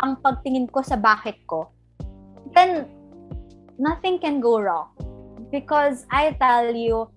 ang 0.00 0.16
pagtingin 0.20 0.68
ko 0.68 0.80
sa 0.80 0.96
bakit 0.96 1.36
ko, 1.44 1.68
then 2.56 2.88
nothing 3.76 4.16
can 4.20 4.40
go 4.40 4.60
wrong. 4.60 4.88
Because 5.52 6.06
I 6.08 6.36
tell 6.38 6.72
you, 6.72 7.10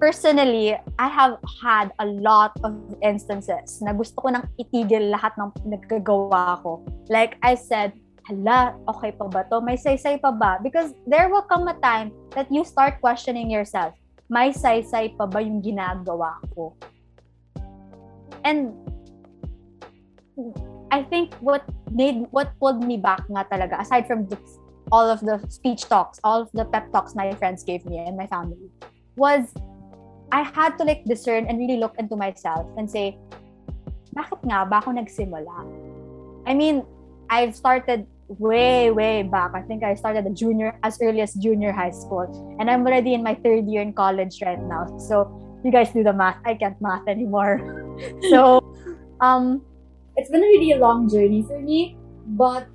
personally, 0.00 0.76
I 0.98 1.08
have 1.08 1.40
had 1.62 1.92
a 2.00 2.06
lot 2.08 2.56
of 2.64 2.76
instances 3.00 3.80
na 3.80 3.96
gusto 3.96 4.20
ko 4.20 4.28
nang 4.32 4.44
itigil 4.60 5.12
lahat 5.12 5.32
ng 5.40 5.52
nagagawa 5.64 6.60
ko. 6.60 6.84
Like 7.08 7.40
I 7.40 7.56
said, 7.56 7.96
hala, 8.28 8.74
okay 8.90 9.14
pa 9.14 9.28
ba 9.30 9.46
to? 9.48 9.62
May 9.62 9.78
say-say 9.78 10.18
pa 10.18 10.34
ba? 10.34 10.58
Because 10.60 10.92
there 11.06 11.30
will 11.30 11.46
come 11.46 11.68
a 11.68 11.78
time 11.80 12.12
that 12.34 12.50
you 12.50 12.66
start 12.66 13.00
questioning 13.00 13.48
yourself 13.48 13.94
may 14.26 14.50
saysay 14.50 15.14
pa 15.14 15.26
ba 15.26 15.38
yung 15.38 15.62
ginagawa 15.62 16.42
ko? 16.54 16.74
And 18.42 18.74
I 20.90 21.02
think 21.02 21.34
what 21.42 21.66
made 21.90 22.26
what 22.30 22.54
pulled 22.58 22.82
me 22.82 22.96
back 22.96 23.26
nga 23.26 23.46
talaga 23.50 23.82
aside 23.82 24.06
from 24.06 24.26
the, 24.30 24.38
all 24.90 25.06
of 25.06 25.18
the 25.22 25.42
speech 25.50 25.86
talks, 25.90 26.18
all 26.22 26.46
of 26.46 26.50
the 26.54 26.64
pep 26.66 26.90
talks 26.92 27.14
my 27.14 27.34
friends 27.34 27.62
gave 27.62 27.86
me 27.86 27.98
and 27.98 28.16
my 28.16 28.26
family 28.26 28.70
was 29.18 29.50
I 30.30 30.42
had 30.42 30.76
to 30.78 30.84
like 30.84 31.06
discern 31.06 31.46
and 31.46 31.58
really 31.58 31.78
look 31.78 31.94
into 31.98 32.16
myself 32.16 32.66
and 32.76 32.90
say, 32.90 33.18
bakit 34.14 34.42
nga 34.42 34.66
ba 34.66 34.82
ako 34.82 34.98
nagsimula? 34.98 35.62
I 36.46 36.54
mean, 36.54 36.82
I've 37.30 37.54
started 37.54 38.06
way, 38.28 38.90
way 38.90 39.22
back. 39.22 39.52
I 39.54 39.62
think 39.62 39.82
I 39.82 39.94
started 39.94 40.26
a 40.26 40.30
junior 40.30 40.78
as 40.82 40.98
early 41.00 41.20
as 41.20 41.34
junior 41.34 41.72
high 41.72 41.90
school. 41.90 42.26
And 42.58 42.70
I'm 42.70 42.86
already 42.86 43.14
in 43.14 43.22
my 43.22 43.34
third 43.34 43.66
year 43.66 43.82
in 43.82 43.92
college 43.92 44.42
right 44.42 44.60
now. 44.60 44.98
So 44.98 45.30
you 45.64 45.70
guys 45.70 45.92
do 45.92 46.02
the 46.02 46.12
math. 46.12 46.38
I 46.44 46.54
can't 46.54 46.80
math 46.80 47.06
anymore. 47.08 47.60
so 48.30 48.60
um 49.20 49.62
it's 50.16 50.30
been 50.30 50.42
a 50.42 50.52
really 50.58 50.78
long 50.78 51.08
journey 51.08 51.42
for 51.42 51.60
me, 51.60 51.96
but 52.26 52.66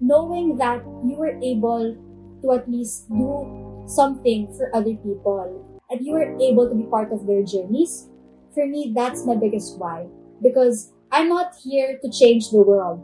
knowing 0.00 0.58
that 0.58 0.82
you 1.06 1.16
were 1.16 1.38
able 1.40 1.96
to 2.42 2.52
at 2.52 2.68
least 2.68 3.08
do 3.08 3.84
something 3.86 4.52
for 4.56 4.74
other 4.74 4.94
people 5.00 5.64
and 5.90 6.04
you 6.04 6.12
were 6.12 6.36
able 6.40 6.68
to 6.68 6.74
be 6.74 6.82
part 6.84 7.12
of 7.12 7.26
their 7.26 7.42
journeys, 7.42 8.08
for 8.52 8.66
me, 8.66 8.92
that's 8.94 9.24
my 9.24 9.36
biggest 9.36 9.78
why. 9.78 10.06
Because 10.42 10.90
I'm 11.12 11.28
not 11.28 11.54
here 11.62 11.98
to 12.02 12.10
change 12.10 12.50
the 12.50 12.58
world 12.58 12.98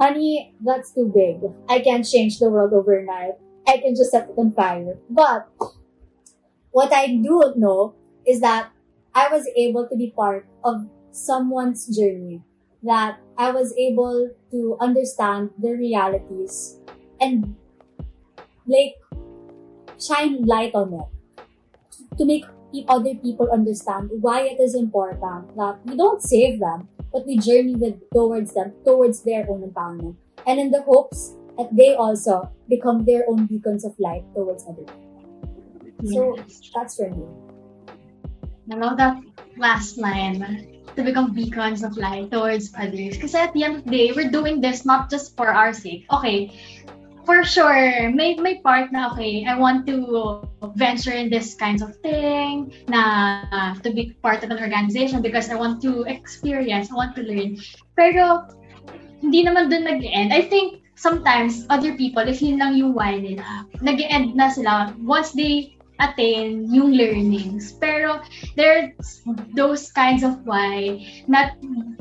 honey, 0.00 0.54
that's 0.64 0.92
too 0.92 1.12
big. 1.14 1.42
I 1.68 1.80
can't 1.80 2.08
change 2.08 2.38
the 2.38 2.48
world 2.48 2.72
overnight. 2.72 3.34
I 3.68 3.76
can 3.78 3.94
just 3.94 4.10
set 4.10 4.30
it 4.30 4.34
on 4.38 4.52
fire. 4.52 4.96
But 5.10 5.48
what 6.70 6.92
I 6.92 7.08
do 7.08 7.52
know 7.56 7.94
is 8.26 8.40
that 8.40 8.70
I 9.14 9.28
was 9.28 9.46
able 9.56 9.86
to 9.88 9.96
be 9.96 10.12
part 10.16 10.46
of 10.64 10.86
someone's 11.10 11.86
journey, 11.86 12.42
that 12.82 13.18
I 13.36 13.50
was 13.50 13.74
able 13.76 14.30
to 14.50 14.76
understand 14.80 15.50
their 15.58 15.76
realities 15.76 16.78
and 17.20 17.56
like 18.66 18.94
shine 19.98 20.44
light 20.46 20.74
on 20.74 20.94
it 20.94 22.16
to 22.16 22.24
make 22.24 22.44
other 22.88 23.14
people 23.16 23.50
understand 23.52 24.10
why 24.20 24.42
it 24.42 24.60
is 24.60 24.74
important 24.74 25.56
that 25.56 25.78
we 25.84 25.96
don't 25.96 26.22
save 26.22 26.60
them, 26.60 26.88
but 27.12 27.26
we 27.26 27.38
journey 27.38 27.74
with 27.74 27.98
towards 28.12 28.54
them, 28.54 28.72
towards 28.84 29.22
their 29.22 29.48
own 29.50 29.62
empowerment. 29.62 30.16
And 30.46 30.58
in 30.58 30.70
the 30.70 30.82
hopes 30.82 31.36
that 31.58 31.74
they 31.76 31.94
also 31.94 32.50
become 32.68 33.04
their 33.04 33.24
own 33.28 33.46
beacons 33.46 33.84
of 33.84 33.94
light 33.98 34.24
towards 34.34 34.64
other 34.64 34.84
people. 34.84 36.12
So 36.12 36.36
that's 36.74 36.96
for 36.96 37.10
me. 37.10 37.26
I 38.72 38.76
love 38.76 38.96
that 38.98 39.20
last 39.58 39.98
line. 39.98 40.80
to 40.96 41.02
become 41.02 41.32
beacons 41.34 41.82
of 41.82 41.96
light 41.96 42.30
towards 42.30 42.72
others. 42.76 43.16
Because 43.16 43.34
at 43.34 43.52
the 43.52 43.64
end 43.64 43.76
of 43.76 43.84
the 43.84 43.90
day, 43.90 44.12
we're 44.12 44.30
doing 44.30 44.60
this 44.60 44.84
not 44.84 45.10
just 45.10 45.36
for 45.36 45.48
our 45.48 45.72
sake. 45.72 46.06
Okay, 46.10 46.50
for 47.30 47.46
sure, 47.46 48.10
may, 48.10 48.34
may 48.34 48.58
part 48.58 48.90
na, 48.90 49.14
okay, 49.14 49.46
I 49.46 49.54
want 49.54 49.86
to 49.86 50.42
venture 50.74 51.14
in 51.14 51.30
this 51.30 51.54
kinds 51.54 51.78
of 51.78 51.94
thing, 52.02 52.74
na 52.90 53.46
uh, 53.54 53.70
to 53.86 53.94
be 53.94 54.18
part 54.18 54.42
of 54.42 54.50
an 54.50 54.58
organization 54.58 55.22
because 55.22 55.46
I 55.46 55.54
want 55.54 55.78
to 55.86 56.02
experience, 56.10 56.90
I 56.90 56.98
want 56.98 57.14
to 57.14 57.22
learn. 57.22 57.54
Pero, 57.94 58.50
hindi 59.22 59.46
naman 59.46 59.70
dun 59.70 59.86
nag-end. 59.86 60.34
I 60.34 60.42
think 60.42 60.82
sometimes 60.98 61.70
other 61.70 61.94
people, 61.94 62.26
if 62.26 62.42
yun 62.42 62.58
lang 62.58 62.74
yung 62.74 62.98
why 62.98 63.22
nila, 63.22 63.62
nag-end 63.78 64.34
na 64.34 64.50
sila 64.50 64.90
once 64.98 65.30
they 65.30 65.78
attain 66.02 66.66
yung 66.66 66.90
learnings. 66.90 67.78
Pero 67.78 68.18
there's 68.58 69.22
those 69.54 69.92
kinds 69.94 70.26
of 70.26 70.34
why 70.42 70.98
that 71.30 71.54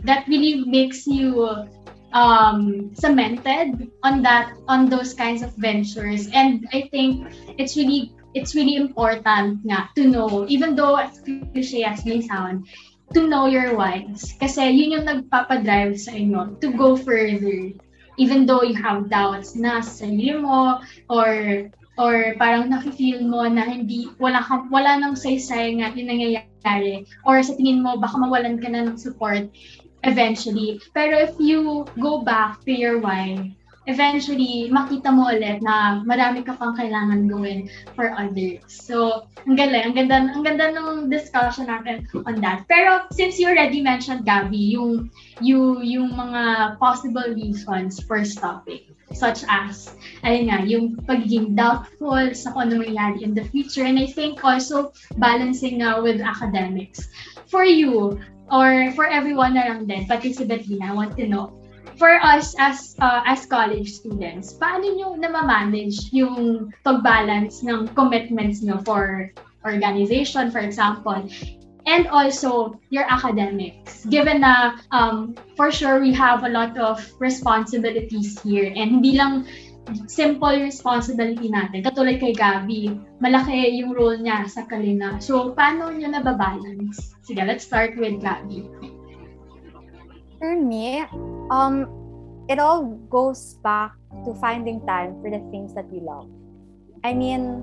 that 0.07 0.25
really 0.25 0.65
makes 0.65 1.05
you 1.05 1.45
um, 2.13 2.91
cemented 2.93 3.91
on 4.03 4.21
that 4.23 4.53
on 4.67 4.89
those 4.89 5.13
kinds 5.13 5.41
of 5.41 5.53
ventures. 5.55 6.27
And 6.33 6.67
I 6.73 6.89
think 6.91 7.27
it's 7.57 7.75
really 7.77 8.13
it's 8.33 8.53
really 8.53 8.75
important 8.75 9.65
nga 9.65 9.89
to 9.95 10.05
know, 10.05 10.45
even 10.47 10.75
though 10.75 10.95
as 10.95 11.21
cliche 11.21 11.83
as 11.83 12.05
may 12.05 12.21
sound, 12.21 12.67
to 13.13 13.27
know 13.27 13.49
your 13.49 13.73
whys. 13.75 14.37
Kasi 14.37 14.69
yun 14.69 15.01
yung 15.01 15.05
nagpapadrive 15.05 15.97
sa 15.97 16.13
inyo 16.13 16.59
to 16.61 16.69
go 16.73 16.93
further. 16.93 17.73
Even 18.19 18.43
though 18.43 18.61
you 18.61 18.75
have 18.75 19.07
doubts 19.07 19.55
na 19.55 19.79
sa 19.79 20.03
sarili 20.05 20.35
mo 20.35 20.83
or 21.07 21.71
or 21.99 22.35
parang 22.39 22.71
nafe-feel 22.71 23.23
mo 23.27 23.43
na 23.47 23.67
hindi 23.67 24.07
wala 24.23 24.39
ka, 24.39 24.67
wala 24.71 24.95
nang 24.99 25.19
saysay 25.19 25.79
nga 25.79 25.91
yung 25.95 26.07
nangyayari 26.07 27.03
or 27.27 27.43
sa 27.43 27.55
tingin 27.59 27.83
mo 27.83 27.99
baka 27.99 28.15
mawalan 28.15 28.55
ka 28.59 28.71
na 28.71 28.87
ng 28.87 28.99
support 28.99 29.51
eventually. 30.03 30.81
Pero 30.93 31.17
if 31.17 31.35
you 31.39 31.85
go 31.99 32.21
back 32.21 32.63
to 32.65 32.71
your 32.71 32.99
why, 32.99 33.55
eventually, 33.89 34.69
makita 34.69 35.09
mo 35.09 35.33
ulit 35.33 35.65
na 35.65 36.05
marami 36.05 36.45
ka 36.45 36.53
pang 36.53 36.77
kailangan 36.77 37.25
gawin 37.25 37.65
for 37.97 38.13
others. 38.13 38.61
So, 38.69 39.25
ang 39.49 39.57
galing. 39.57 39.89
Ang 39.89 39.95
ganda, 39.97 40.29
ang 40.29 40.45
ganda 40.45 40.69
ng 40.77 41.09
discussion 41.09 41.65
natin 41.65 42.05
on 42.29 42.37
that. 42.45 42.69
Pero, 42.69 43.09
since 43.09 43.41
you 43.41 43.49
already 43.49 43.81
mentioned, 43.81 44.29
Gabby, 44.29 44.77
yung, 44.77 45.09
yung, 45.41 45.81
yung 45.81 46.13
mga 46.13 46.77
possible 46.77 47.25
reasons 47.33 47.97
for 48.05 48.21
stopping 48.21 48.85
such 49.09 49.41
as, 49.49 49.89
ayun 50.21 50.53
nga, 50.53 50.59
yung 50.69 50.85
pagiging 51.09 51.57
doubtful 51.57 52.29
sa 52.37 52.53
kung 52.53 52.69
ano 52.69 52.85
mangyayari 52.85 53.25
in 53.25 53.33
the 53.33 53.41
future. 53.49 53.81
And 53.81 53.97
I 53.97 54.05
think 54.05 54.45
also 54.45 54.93
balancing 55.17 55.81
uh, 55.81 55.97
with 55.97 56.21
academics. 56.21 57.09
For 57.49 57.65
you, 57.65 58.21
or 58.51 58.91
for 58.93 59.05
everyone 59.07 59.55
lang 59.55 59.85
din, 59.85 60.05
pati 60.05 60.33
si 60.33 60.45
Bettina, 60.45 60.89
I 60.89 60.93
want 60.93 61.17
to 61.17 61.25
know, 61.25 61.59
for 61.97 62.17
us 62.23 62.55
as 62.57 62.95
uh, 63.03 63.21
as 63.27 63.45
college 63.45 63.91
students, 63.91 64.55
paano 64.55 64.87
nyo 64.95 65.19
na-manage 65.19 66.09
yung 66.15 66.69
pag-balance 66.87 67.61
ng 67.61 67.91
commitments 67.93 68.63
nyo 68.63 68.79
for 68.87 69.29
organization, 69.67 70.47
for 70.49 70.63
example, 70.63 71.27
and 71.85 72.07
also 72.07 72.79
your 72.89 73.03
academics. 73.11 74.07
Given 74.07 74.41
na 74.41 74.79
um, 74.95 75.35
for 75.59 75.71
sure 75.71 75.99
we 75.99 76.15
have 76.15 76.47
a 76.47 76.51
lot 76.51 76.79
of 76.79 77.03
responsibilities 77.19 78.39
here 78.39 78.71
and 78.71 79.01
hindi 79.01 79.19
lang 79.19 79.43
simple 80.05 80.53
responsibility 80.53 81.49
natin. 81.49 81.81
Katulad 81.81 82.21
kay 82.21 82.37
Gabi, 82.37 82.93
malaki 83.17 83.81
yung 83.81 83.91
role 83.97 84.21
niya 84.21 84.45
sa 84.45 84.69
Kalina. 84.69 85.17
So, 85.17 85.57
paano 85.57 85.89
niyo 85.89 86.13
nababalance? 86.13 87.18
Sige, 87.29 87.45
let's 87.45 87.61
start 87.61 87.93
with 87.93 88.17
Gabi. 88.25 88.65
For 90.41 90.57
me, 90.57 91.05
um, 91.53 91.85
it 92.49 92.57
all 92.57 92.97
goes 93.05 93.61
back 93.61 93.93
to 94.25 94.33
finding 94.41 94.81
time 94.89 95.13
for 95.21 95.29
the 95.29 95.37
things 95.53 95.77
that 95.77 95.85
we 95.93 96.01
love. 96.01 96.25
I 97.05 97.13
mean, 97.13 97.61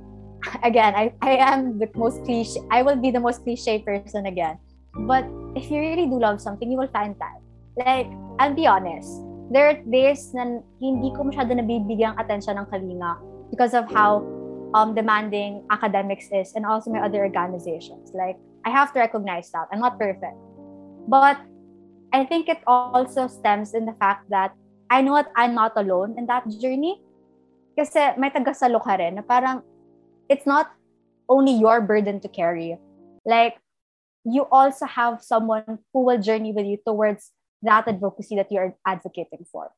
again, 0.64 0.96
I, 0.96 1.12
I 1.20 1.36
am 1.44 1.76
the 1.76 1.92
most 1.92 2.24
cliche, 2.24 2.56
I 2.72 2.80
will 2.80 2.96
be 2.96 3.12
the 3.12 3.20
most 3.20 3.44
cliche 3.44 3.84
person 3.84 4.24
again. 4.24 4.56
But 5.04 5.28
if 5.60 5.68
you 5.68 5.84
really 5.84 6.08
do 6.08 6.16
love 6.16 6.40
something, 6.40 6.72
you 6.72 6.80
will 6.80 6.88
find 6.88 7.12
time. 7.20 7.44
Like, 7.76 8.08
I'll 8.40 8.56
be 8.56 8.64
honest, 8.64 9.12
there 9.52 9.68
are 9.68 9.76
days 9.92 10.32
na 10.32 10.64
hindi 10.80 11.12
ko 11.12 11.28
masyado 11.28 11.52
nabibigyang 11.52 12.16
attention 12.16 12.56
ng 12.56 12.64
Kalinga 12.64 13.20
because 13.52 13.76
of 13.76 13.84
how 13.92 14.24
um, 14.72 14.96
demanding 14.96 15.68
academics 15.68 16.32
is 16.32 16.56
and 16.56 16.64
also 16.64 16.88
my 16.88 17.04
other 17.04 17.28
organizations. 17.28 18.08
Like, 18.16 18.40
I 18.64 18.70
have 18.70 18.92
to 18.94 19.00
recognize 19.00 19.50
that. 19.52 19.68
I'm 19.72 19.80
not 19.80 19.98
perfect. 19.98 20.36
But 21.08 21.40
I 22.12 22.24
think 22.24 22.48
it 22.48 22.60
also 22.66 23.26
stems 23.26 23.74
in 23.74 23.86
the 23.86 23.94
fact 23.94 24.30
that 24.30 24.54
I 24.90 25.02
know 25.02 25.16
that 25.16 25.32
I'm 25.34 25.54
not 25.54 25.72
alone 25.76 26.14
in 26.18 26.26
that 26.26 26.48
journey. 26.60 27.00
Kasi 27.78 28.12
may 28.20 28.28
tagasalo 28.28 28.82
ka 28.84 29.00
rin 29.00 29.16
na 29.16 29.24
parang 29.24 29.64
it's 30.28 30.44
not 30.44 30.70
only 31.28 31.56
your 31.56 31.80
burden 31.80 32.20
to 32.20 32.28
carry. 32.28 32.76
Like, 33.24 33.56
you 34.24 34.46
also 34.52 34.86
have 34.86 35.22
someone 35.22 35.78
who 35.92 36.04
will 36.04 36.20
journey 36.20 36.52
with 36.52 36.66
you 36.66 36.78
towards 36.84 37.32
that 37.62 37.88
advocacy 37.88 38.36
that 38.36 38.50
you're 38.52 38.76
advocating 38.86 39.46
for. 39.50 39.70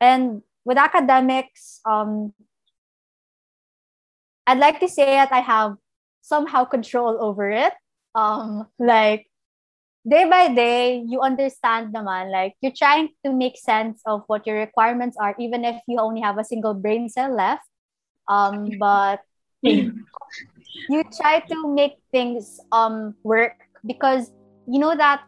And 0.00 0.42
with 0.64 0.78
academics, 0.78 1.80
um, 1.84 2.32
I'd 4.46 4.58
like 4.58 4.80
to 4.80 4.88
say 4.88 5.16
that 5.16 5.32
I 5.32 5.40
have 5.40 5.76
somehow 6.22 6.64
control 6.64 7.18
over 7.20 7.50
it. 7.50 7.72
Um, 8.14 8.66
like, 8.78 9.26
day 10.08 10.24
by 10.28 10.52
day, 10.54 11.04
you 11.06 11.20
understand 11.20 11.94
naman, 11.94 12.30
like, 12.30 12.54
you're 12.60 12.76
trying 12.76 13.10
to 13.24 13.32
make 13.32 13.56
sense 13.56 14.02
of 14.06 14.24
what 14.26 14.46
your 14.46 14.58
requirements 14.58 15.16
are, 15.20 15.34
even 15.38 15.64
if 15.64 15.80
you 15.86 15.98
only 15.98 16.20
have 16.20 16.38
a 16.38 16.44
single 16.44 16.74
brain 16.74 17.08
cell 17.08 17.34
left. 17.34 17.66
Um, 18.28 18.70
but 18.78 19.20
you 19.62 21.02
try 21.20 21.40
to 21.40 21.74
make 21.74 22.00
things 22.10 22.60
um 22.72 23.14
work 23.22 23.56
because 23.86 24.32
you 24.66 24.78
know 24.78 24.96
that 24.96 25.22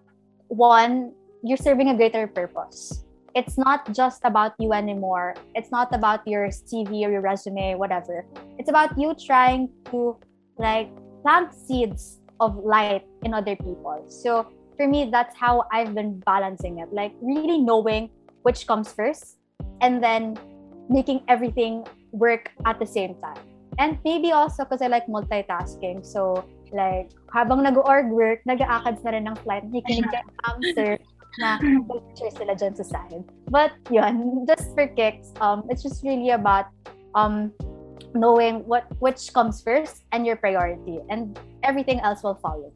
one 0.49 1.13
you're 1.43 1.61
serving 1.61 1.89
a 1.89 1.97
greater 1.97 2.27
purpose. 2.27 3.05
It's 3.35 3.57
not 3.57 3.93
just 3.95 4.21
about 4.25 4.53
you 4.59 4.73
anymore. 4.73 5.35
It's 5.55 5.71
not 5.71 5.93
about 5.95 6.27
your 6.27 6.49
cv 6.49 6.89
or 7.05 7.11
your 7.11 7.21
resume 7.21 7.75
whatever. 7.75 8.25
It's 8.59 8.69
about 8.69 8.97
you 8.99 9.15
trying 9.15 9.69
to 9.91 10.17
like 10.59 10.89
plant 11.23 11.55
seeds 11.55 12.22
of 12.43 12.59
light 12.67 13.07
in 13.23 13.31
other 13.31 13.55
people 13.55 14.03
so 14.11 14.43
for 14.77 14.91
me 14.91 15.07
that's 15.15 15.39
how 15.39 15.63
i've 15.71 15.95
been 15.95 16.19
balancing 16.27 16.83
it 16.83 16.91
like 16.91 17.15
really 17.23 17.59
knowing 17.59 18.11
which 18.43 18.67
comes 18.67 18.91
first 18.91 19.39
and 19.81 20.03
then 20.03 20.35
making 20.91 21.23
everything 21.29 21.87
work 22.11 22.51
at 22.67 22.83
the 22.83 22.87
same 22.87 23.15
time 23.23 23.39
And 23.79 23.97
maybe 24.05 24.33
also 24.33 24.65
because 24.65 24.83
I 24.83 24.89
like 24.89 25.07
multitasking. 25.07 26.05
So, 26.05 26.45
like, 26.73 27.09
habang 27.33 27.63
nag-org 27.65 28.13
work, 28.13 28.45
nag-aakads 28.45 29.01
na 29.05 29.17
rin 29.17 29.25
ng 29.29 29.37
flight, 29.41 29.65
nakikinig 29.65 30.13
ka 30.13 30.21
answer 30.53 31.01
na 31.41 31.57
picture 31.89 32.29
sila 32.37 32.53
dyan 32.53 32.77
sa 32.77 32.85
side. 32.85 33.25
But, 33.49 33.73
yun, 33.89 34.45
just 34.45 34.77
for 34.77 34.85
kicks, 34.93 35.33
um, 35.41 35.65
it's 35.73 35.81
just 35.81 36.05
really 36.05 36.37
about 36.37 36.69
um, 37.17 37.53
knowing 38.15 38.67
what 38.67 38.87
which 38.99 39.33
comes 39.33 39.63
first 39.63 40.05
and 40.13 40.27
your 40.27 40.37
priority. 40.37 41.01
And 41.11 41.39
everything 41.63 42.01
else 42.01 42.23
will 42.23 42.37
follow. 42.37 42.73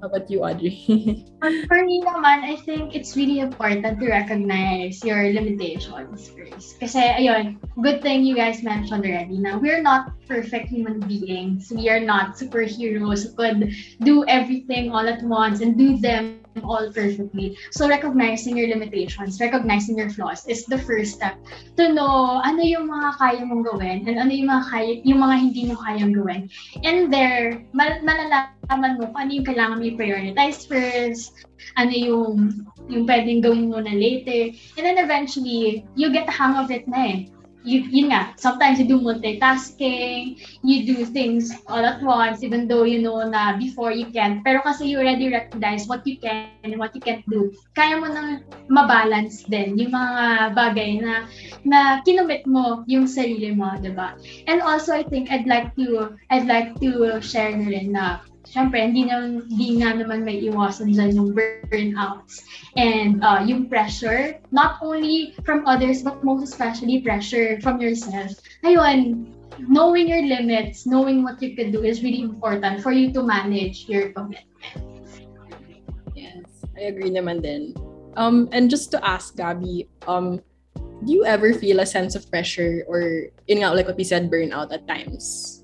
How 0.00 0.06
about 0.06 0.30
you, 0.30 0.46
Audrey? 0.46 1.26
For 1.66 1.82
me 1.82 2.02
naman, 2.06 2.46
I 2.46 2.54
think 2.62 2.94
it's 2.94 3.18
really 3.18 3.42
important 3.42 3.98
to 3.98 4.06
recognize 4.06 5.02
your 5.02 5.34
limitations 5.34 6.30
first. 6.30 6.78
Kasi, 6.78 7.02
ayun, 7.02 7.58
good 7.82 7.98
thing 7.98 8.22
you 8.22 8.38
guys 8.38 8.62
mentioned 8.62 9.02
already 9.02 9.42
na 9.42 9.58
we're 9.58 9.82
not 9.82 10.14
perfect 10.30 10.70
human 10.70 11.02
beings. 11.02 11.74
We 11.74 11.90
are 11.90 12.02
not 12.02 12.38
superheroes 12.38 13.26
who 13.26 13.34
could 13.34 13.74
do 14.06 14.22
everything 14.30 14.94
all 14.94 15.06
at 15.06 15.22
once 15.26 15.58
and 15.58 15.74
do 15.74 15.98
them 15.98 16.46
all 16.64 16.90
perfectly. 16.92 17.56
So 17.70 17.88
recognizing 17.88 18.56
your 18.56 18.68
limitations, 18.68 19.40
recognizing 19.40 19.98
your 19.98 20.10
flaws 20.10 20.46
is 20.46 20.64
the 20.66 20.78
first 20.78 21.18
step 21.18 21.36
to 21.76 21.92
know 21.92 22.40
ano 22.44 22.62
yung 22.62 22.88
mga 22.90 23.10
kaya 23.18 23.42
mong 23.44 23.64
gawin 23.66 24.06
and 24.08 24.18
ano 24.18 24.30
yung 24.30 24.50
mga 24.50 24.64
kaya, 24.70 24.92
yung 25.04 25.20
mga 25.22 25.36
hindi 25.38 25.62
mo 25.70 25.74
kayang 25.78 26.12
gawin. 26.14 26.42
And 26.82 27.12
there, 27.12 27.62
mal 27.70 28.00
malalaman 28.02 28.98
mo 28.98 29.10
kung 29.12 29.20
ano 29.28 29.30
yung 29.34 29.46
kailangan 29.46 29.78
mo 29.78 29.84
i-prioritize 29.86 30.66
first, 30.66 31.34
ano 31.78 31.92
yung 31.92 32.66
yung 32.88 33.04
pwedeng 33.04 33.44
gawin 33.44 33.68
mo 33.68 33.78
na 33.82 33.92
later. 33.92 34.54
And 34.78 34.84
then 34.84 34.98
eventually, 34.98 35.84
you 35.94 36.08
get 36.10 36.24
the 36.24 36.34
hang 36.34 36.56
of 36.56 36.72
it 36.72 36.88
na 36.88 37.00
eh 37.04 37.18
you, 37.64 37.82
yun 37.90 38.10
nga, 38.10 38.34
sometimes 38.36 38.78
you 38.78 38.86
do 38.86 39.00
multitasking, 39.00 40.38
you 40.62 40.86
do 40.86 41.04
things 41.04 41.50
all 41.66 41.82
at 41.82 42.02
once, 42.02 42.42
even 42.42 42.68
though 42.68 42.84
you 42.84 43.02
know 43.02 43.22
na 43.26 43.56
before 43.58 43.90
you 43.90 44.06
can. 44.14 44.42
Pero 44.46 44.62
kasi 44.62 44.86
you 44.86 44.98
already 44.98 45.30
recognize 45.30 45.86
what 45.86 46.06
you 46.06 46.18
can 46.18 46.50
and 46.62 46.78
what 46.78 46.94
you 46.94 47.02
can't 47.02 47.24
do. 47.26 47.50
Kaya 47.74 47.98
mo 47.98 48.06
nang 48.06 48.46
mabalance 48.70 49.42
din 49.50 49.78
yung 49.78 49.92
mga 49.92 50.54
bagay 50.54 51.02
na 51.02 51.26
na 51.66 51.78
kinumit 52.06 52.46
mo 52.46 52.86
yung 52.86 53.10
sarili 53.10 53.50
mo, 53.50 53.74
di 53.82 53.90
ba? 53.90 54.14
And 54.46 54.62
also, 54.62 54.94
I 54.94 55.02
think 55.02 55.30
I'd 55.30 55.48
like 55.48 55.74
to 55.76 56.14
I'd 56.30 56.46
like 56.46 56.78
to 56.78 57.18
share 57.18 57.54
na 57.54 57.66
rin 57.68 57.90
na 57.92 58.22
syempre, 58.48 58.80
hindi, 58.80 59.04
na, 59.04 59.44
hindi 59.44 59.84
nga 59.84 59.92
naman 59.92 60.24
may 60.24 60.40
iwasan 60.48 60.96
dyan 60.96 61.12
yung 61.14 61.30
burnouts 61.36 62.42
and 62.80 63.20
uh, 63.20 63.44
yung 63.44 63.68
pressure, 63.68 64.40
not 64.50 64.80
only 64.80 65.36
from 65.44 65.68
others, 65.68 66.00
but 66.00 66.24
most 66.24 66.42
especially 66.42 67.04
pressure 67.04 67.60
from 67.60 67.80
yourself. 67.80 68.32
Ayun, 68.64 69.28
knowing 69.68 70.08
your 70.08 70.24
limits, 70.24 70.88
knowing 70.88 71.22
what 71.22 71.36
you 71.44 71.52
can 71.52 71.70
do 71.70 71.84
is 71.84 72.02
really 72.02 72.24
important 72.24 72.80
for 72.80 72.92
you 72.92 73.12
to 73.12 73.22
manage 73.22 73.84
your 73.88 74.10
commitment. 74.16 74.44
Yes, 76.16 76.48
I 76.76 76.88
agree 76.88 77.12
naman 77.12 77.44
din. 77.44 77.76
Um, 78.16 78.48
and 78.50 78.66
just 78.66 78.90
to 78.96 78.98
ask 79.06 79.36
Gabby, 79.36 79.86
um, 80.08 80.40
do 81.06 81.12
you 81.12 81.24
ever 81.24 81.54
feel 81.54 81.78
a 81.78 81.86
sense 81.86 82.18
of 82.18 82.26
pressure 82.30 82.82
or, 82.88 83.30
in 83.46 83.60
like 83.60 83.86
what 83.86 83.96
we 83.96 84.02
said, 84.02 84.30
burnout 84.30 84.72
at 84.72 84.88
times? 84.88 85.62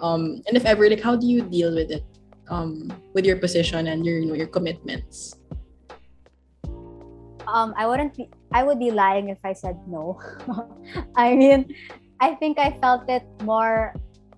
Um, 0.00 0.42
and 0.46 0.54
if 0.54 0.64
ever, 0.64 0.88
like, 0.88 1.02
how 1.02 1.16
do 1.16 1.26
you 1.26 1.42
deal 1.42 1.74
with 1.74 1.90
it? 1.90 2.04
Um, 2.48 2.92
with 3.12 3.26
your 3.26 3.36
position 3.38 3.88
and 3.88 4.06
your, 4.06 4.18
you 4.18 4.26
know, 4.26 4.38
your 4.38 4.46
commitments? 4.46 5.34
Um, 7.46 7.74
I 7.76 7.86
wouldn't 7.86 8.14
be. 8.14 8.30
I 8.52 8.62
would 8.62 8.78
be 8.78 8.90
lying 8.90 9.30
if 9.30 9.38
I 9.44 9.52
said 9.52 9.78
no. 9.86 10.18
I 11.16 11.34
mean, 11.34 11.74
I 12.20 12.34
think 12.34 12.58
I 12.58 12.78
felt 12.78 13.08
it 13.08 13.22
more 13.42 13.94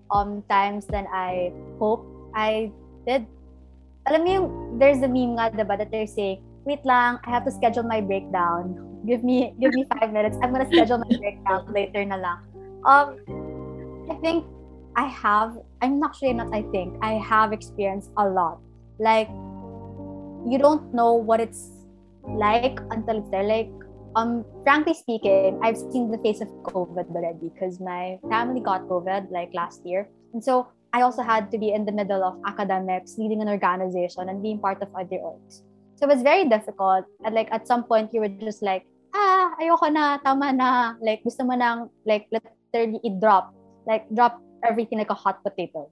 um 0.09 0.41
times 0.49 0.85
than 0.85 1.05
I 1.13 1.53
hope 1.77 2.05
I 2.33 2.71
did. 3.05 3.25
Alam 4.09 4.25
yung, 4.25 4.45
there's 4.79 5.01
a 5.05 5.09
meme 5.09 5.37
nga, 5.37 5.53
diba, 5.53 5.77
that 5.77 5.91
they're 5.91 6.09
saying, 6.09 6.41
wait 6.65 6.81
lang, 6.85 7.19
I 7.25 7.29
have 7.29 7.45
to 7.45 7.51
schedule 7.51 7.83
my 7.83 8.01
breakdown. 8.01 8.77
Give 9.05 9.23
me, 9.23 9.53
give 9.61 9.73
me 9.73 9.85
five 9.97 10.11
minutes. 10.11 10.37
I'm 10.41 10.51
gonna 10.51 10.69
schedule 10.69 10.97
my 10.97 11.13
breakdown 11.13 11.69
later 11.69 12.01
na 12.05 12.17
lang. 12.17 12.39
Um, 12.85 13.07
I 14.09 14.15
think 14.21 14.45
I 14.99 15.07
have, 15.07 15.55
I'm 15.81 15.97
not 15.97 16.15
sure, 16.17 16.33
not 16.33 16.53
I 16.53 16.63
think, 16.73 16.97
I 17.01 17.13
have 17.13 17.53
experienced 17.53 18.11
a 18.17 18.27
lot. 18.27 18.59
Like, 18.99 19.29
you 20.51 20.57
don't 20.59 20.93
know 20.93 21.13
what 21.13 21.39
it's 21.39 21.71
like 22.27 22.79
until 22.91 23.19
it's 23.19 23.31
there. 23.31 23.43
Like, 23.43 23.71
um, 24.17 24.43
frankly 24.63 24.93
speaking, 24.93 25.57
I've 25.63 25.77
seen 25.77 26.11
the 26.11 26.17
face 26.17 26.41
of 26.41 26.49
COVID 26.67 27.15
already 27.15 27.47
because 27.47 27.79
my 27.79 28.19
family 28.29 28.59
got 28.59 28.89
COVID 28.89 29.31
like 29.31 29.53
last 29.53 29.85
year. 29.85 30.09
And 30.33 30.43
so 30.43 30.67
I 30.91 31.01
also 31.03 31.23
had 31.23 31.49
to 31.51 31.57
be 31.57 31.71
in 31.71 31.85
the 31.85 31.93
middle 31.93 32.21
of 32.21 32.35
academics, 32.45 33.17
leading 33.17 33.41
an 33.41 33.47
organization, 33.47 34.27
and 34.27 34.43
being 34.43 34.59
part 34.59 34.81
of 34.81 34.89
other 34.93 35.23
orgs. 35.23 35.63
So 35.95 36.07
it 36.07 36.09
was 36.09 36.23
very 36.23 36.49
difficult. 36.49 37.05
And 37.23 37.33
like 37.33 37.47
at 37.51 37.67
some 37.67 37.85
point, 37.85 38.13
you 38.13 38.19
were 38.19 38.27
just 38.27 38.61
like, 38.61 38.85
ah, 39.15 39.55
ayoko 39.61 39.93
na, 39.93 40.17
tama 40.17 40.51
na. 40.51 40.95
Like, 41.01 41.23
gusto 41.23 41.45
mo 41.45 41.55
nang, 41.55 41.89
like, 42.05 42.27
literally 42.35 42.99
i-drop. 43.05 43.53
Like, 43.87 44.03
drop 44.13 44.41
everything 44.63 44.99
like 44.99 45.09
a 45.09 45.17
hot 45.17 45.43
potato. 45.43 45.89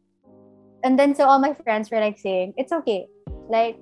And 0.83 0.97
then 0.97 1.15
so 1.15 1.25
all 1.25 1.39
my 1.39 1.53
friends 1.53 1.89
were 1.91 1.99
like 1.99 2.19
saying, 2.19 2.53
it's 2.57 2.71
okay. 2.71 3.07
Like, 3.49 3.77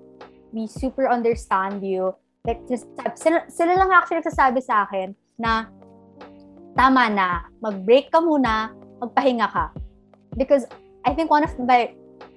we 0.52 0.68
super 0.68 1.10
understand 1.10 1.86
you. 1.86 2.16
Like, 2.46 2.62
just, 2.70 2.86
sila, 3.16 3.44
sila 3.50 3.74
lang 3.76 3.92
actually 3.92 4.22
nagsasabi 4.22 4.62
sa 4.64 4.86
akin 4.88 5.16
na 5.38 5.66
tama 6.78 7.10
na, 7.10 7.50
mag-break 7.62 8.12
ka 8.12 8.22
muna, 8.22 8.72
magpahinga 9.02 9.52
ka. 9.52 9.74
Because 10.38 10.66
I 11.06 11.14
think 11.14 11.30
one 11.30 11.44
of 11.44 11.54
my 11.60 11.94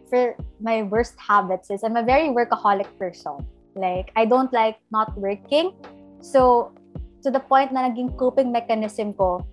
for 0.08 0.36
my 0.60 0.82
worst 0.82 1.14
habits 1.20 1.70
is 1.70 1.84
I'm 1.84 1.96
a 1.96 2.02
very 2.02 2.28
workaholic 2.32 2.88
person. 2.98 3.44
Like 3.76 4.10
I 4.16 4.24
don't 4.24 4.52
like 4.52 4.76
not 4.90 5.16
working. 5.16 5.76
So 6.20 6.72
to 7.22 7.30
the 7.30 7.40
point 7.40 7.72
na 7.72 7.88
naging 7.88 8.16
coping 8.16 8.50
mechanism 8.50 9.12
ko 9.12 9.44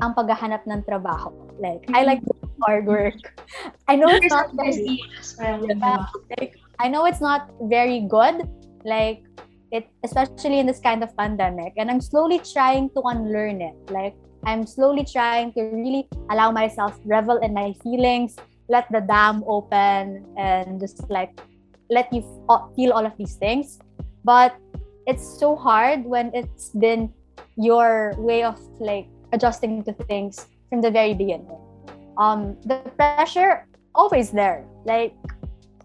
ang 0.00 0.14
paghahanap 0.14 0.64
ng 0.68 0.84
trabaho. 0.84 1.32
Like 1.58 1.84
I 1.92 2.04
like 2.04 2.20
hard 2.64 2.86
work. 2.86 3.18
I 3.88 3.96
know 3.96 4.08
it's 4.08 4.30
not 4.30 4.50
very, 4.54 5.02
like, 6.38 6.54
I 6.78 6.88
know 6.88 7.06
it's 7.06 7.20
not 7.20 7.50
very 7.62 8.00
good. 8.08 8.48
Like 8.84 9.22
it 9.70 9.88
especially 10.04 10.58
in 10.58 10.66
this 10.66 10.80
kind 10.80 11.02
of 11.02 11.16
pandemic 11.16 11.72
and 11.76 11.90
I'm 11.90 12.00
slowly 12.00 12.40
trying 12.40 12.90
to 12.90 13.00
unlearn 13.06 13.62
it. 13.62 13.76
Like 13.90 14.14
I'm 14.44 14.66
slowly 14.66 15.04
trying 15.04 15.52
to 15.54 15.62
really 15.62 16.08
allow 16.30 16.50
myself 16.50 16.98
revel 17.04 17.38
in 17.38 17.54
my 17.54 17.72
feelings 17.82 18.36
let 18.68 18.90
the 18.90 19.04
dam 19.04 19.44
open 19.46 20.24
and 20.36 20.80
just 20.80 21.04
like 21.10 21.36
let 21.90 22.12
you 22.12 22.24
uh, 22.48 22.66
feel 22.74 22.92
all 22.92 23.04
of 23.04 23.12
these 23.18 23.36
things 23.36 23.78
but 24.24 24.56
it's 25.06 25.22
so 25.38 25.54
hard 25.54 26.04
when 26.04 26.30
it's 26.32 26.70
been 26.70 27.12
your 27.56 28.14
way 28.18 28.42
of 28.42 28.58
like 28.80 29.06
adjusting 29.32 29.84
to 29.84 29.92
things 30.08 30.46
from 30.70 30.80
the 30.80 30.90
very 30.90 31.14
beginning 31.14 31.61
um 32.18 32.56
the 32.66 32.78
pressure 32.96 33.66
always 33.94 34.30
there 34.30 34.64
like 34.84 35.14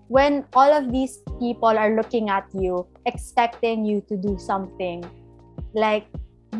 when 0.07 0.45
all 0.53 0.71
of 0.71 0.91
these 0.91 1.19
people 1.39 1.75
are 1.75 1.95
looking 1.95 2.29
at 2.29 2.47
you 2.53 2.87
expecting 3.05 3.83
you 3.83 4.01
to 4.07 4.15
do 4.15 4.37
something 4.39 5.03
like 5.73 6.07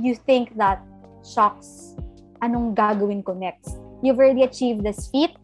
you 0.03 0.15
think 0.15 0.55
that 0.57 0.83
shocks 1.23 1.95
anong 2.43 2.75
gagawin 2.75 3.23
ko 3.23 3.33
next 3.33 3.79
you've 4.03 4.19
already 4.19 4.43
achieved 4.43 4.83
this 4.83 5.07
feat 5.09 5.35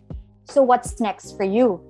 so 0.46 0.62
what's 0.62 1.00
next 1.00 1.38
for 1.38 1.44
you? 1.44 1.82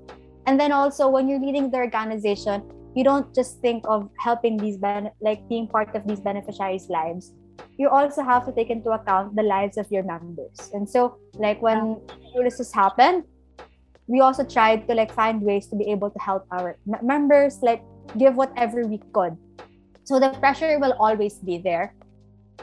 And 0.46 0.60
then 0.60 0.72
also 0.72 1.10
when 1.10 1.28
you're 1.28 1.40
leading 1.40 1.72
the 1.72 1.78
organization, 1.78 2.64
you 2.96 3.04
don't 3.04 3.34
just 3.34 3.60
think 3.62 3.84
of 3.88 4.10
helping 4.20 4.58
these 4.58 4.78
ben- 4.78 5.12
like 5.22 5.48
being 5.50 5.68
part 5.68 5.96
of 5.96 6.06
these 6.08 6.20
beneficiaries' 6.20 6.90
lives. 6.90 7.34
You 7.78 7.90
also 7.90 8.24
have 8.24 8.46
to 8.46 8.52
take 8.52 8.70
into 8.70 8.92
account 8.92 9.36
the 9.36 9.44
lives 9.44 9.78
of 9.78 9.92
your 9.92 10.04
members. 10.04 10.72
And 10.74 10.88
so 10.88 11.18
like 11.36 11.62
when 11.62 12.00
Ulysses 12.36 12.74
happened, 12.74 13.24
we 14.08 14.20
also 14.20 14.44
tried 14.44 14.88
to 14.88 14.94
like 14.94 15.12
find 15.12 15.42
ways 15.42 15.68
to 15.68 15.76
be 15.76 15.90
able 15.90 16.10
to 16.10 16.20
help 16.20 16.46
our 16.52 16.78
members 17.02 17.60
like 17.62 17.82
give 18.18 18.36
whatever 18.36 18.86
we 18.86 19.00
could. 19.14 19.38
So 20.04 20.20
the 20.20 20.30
pressure 20.40 20.78
will 20.80 20.94
always 21.00 21.36
be 21.36 21.58
there. 21.58 21.96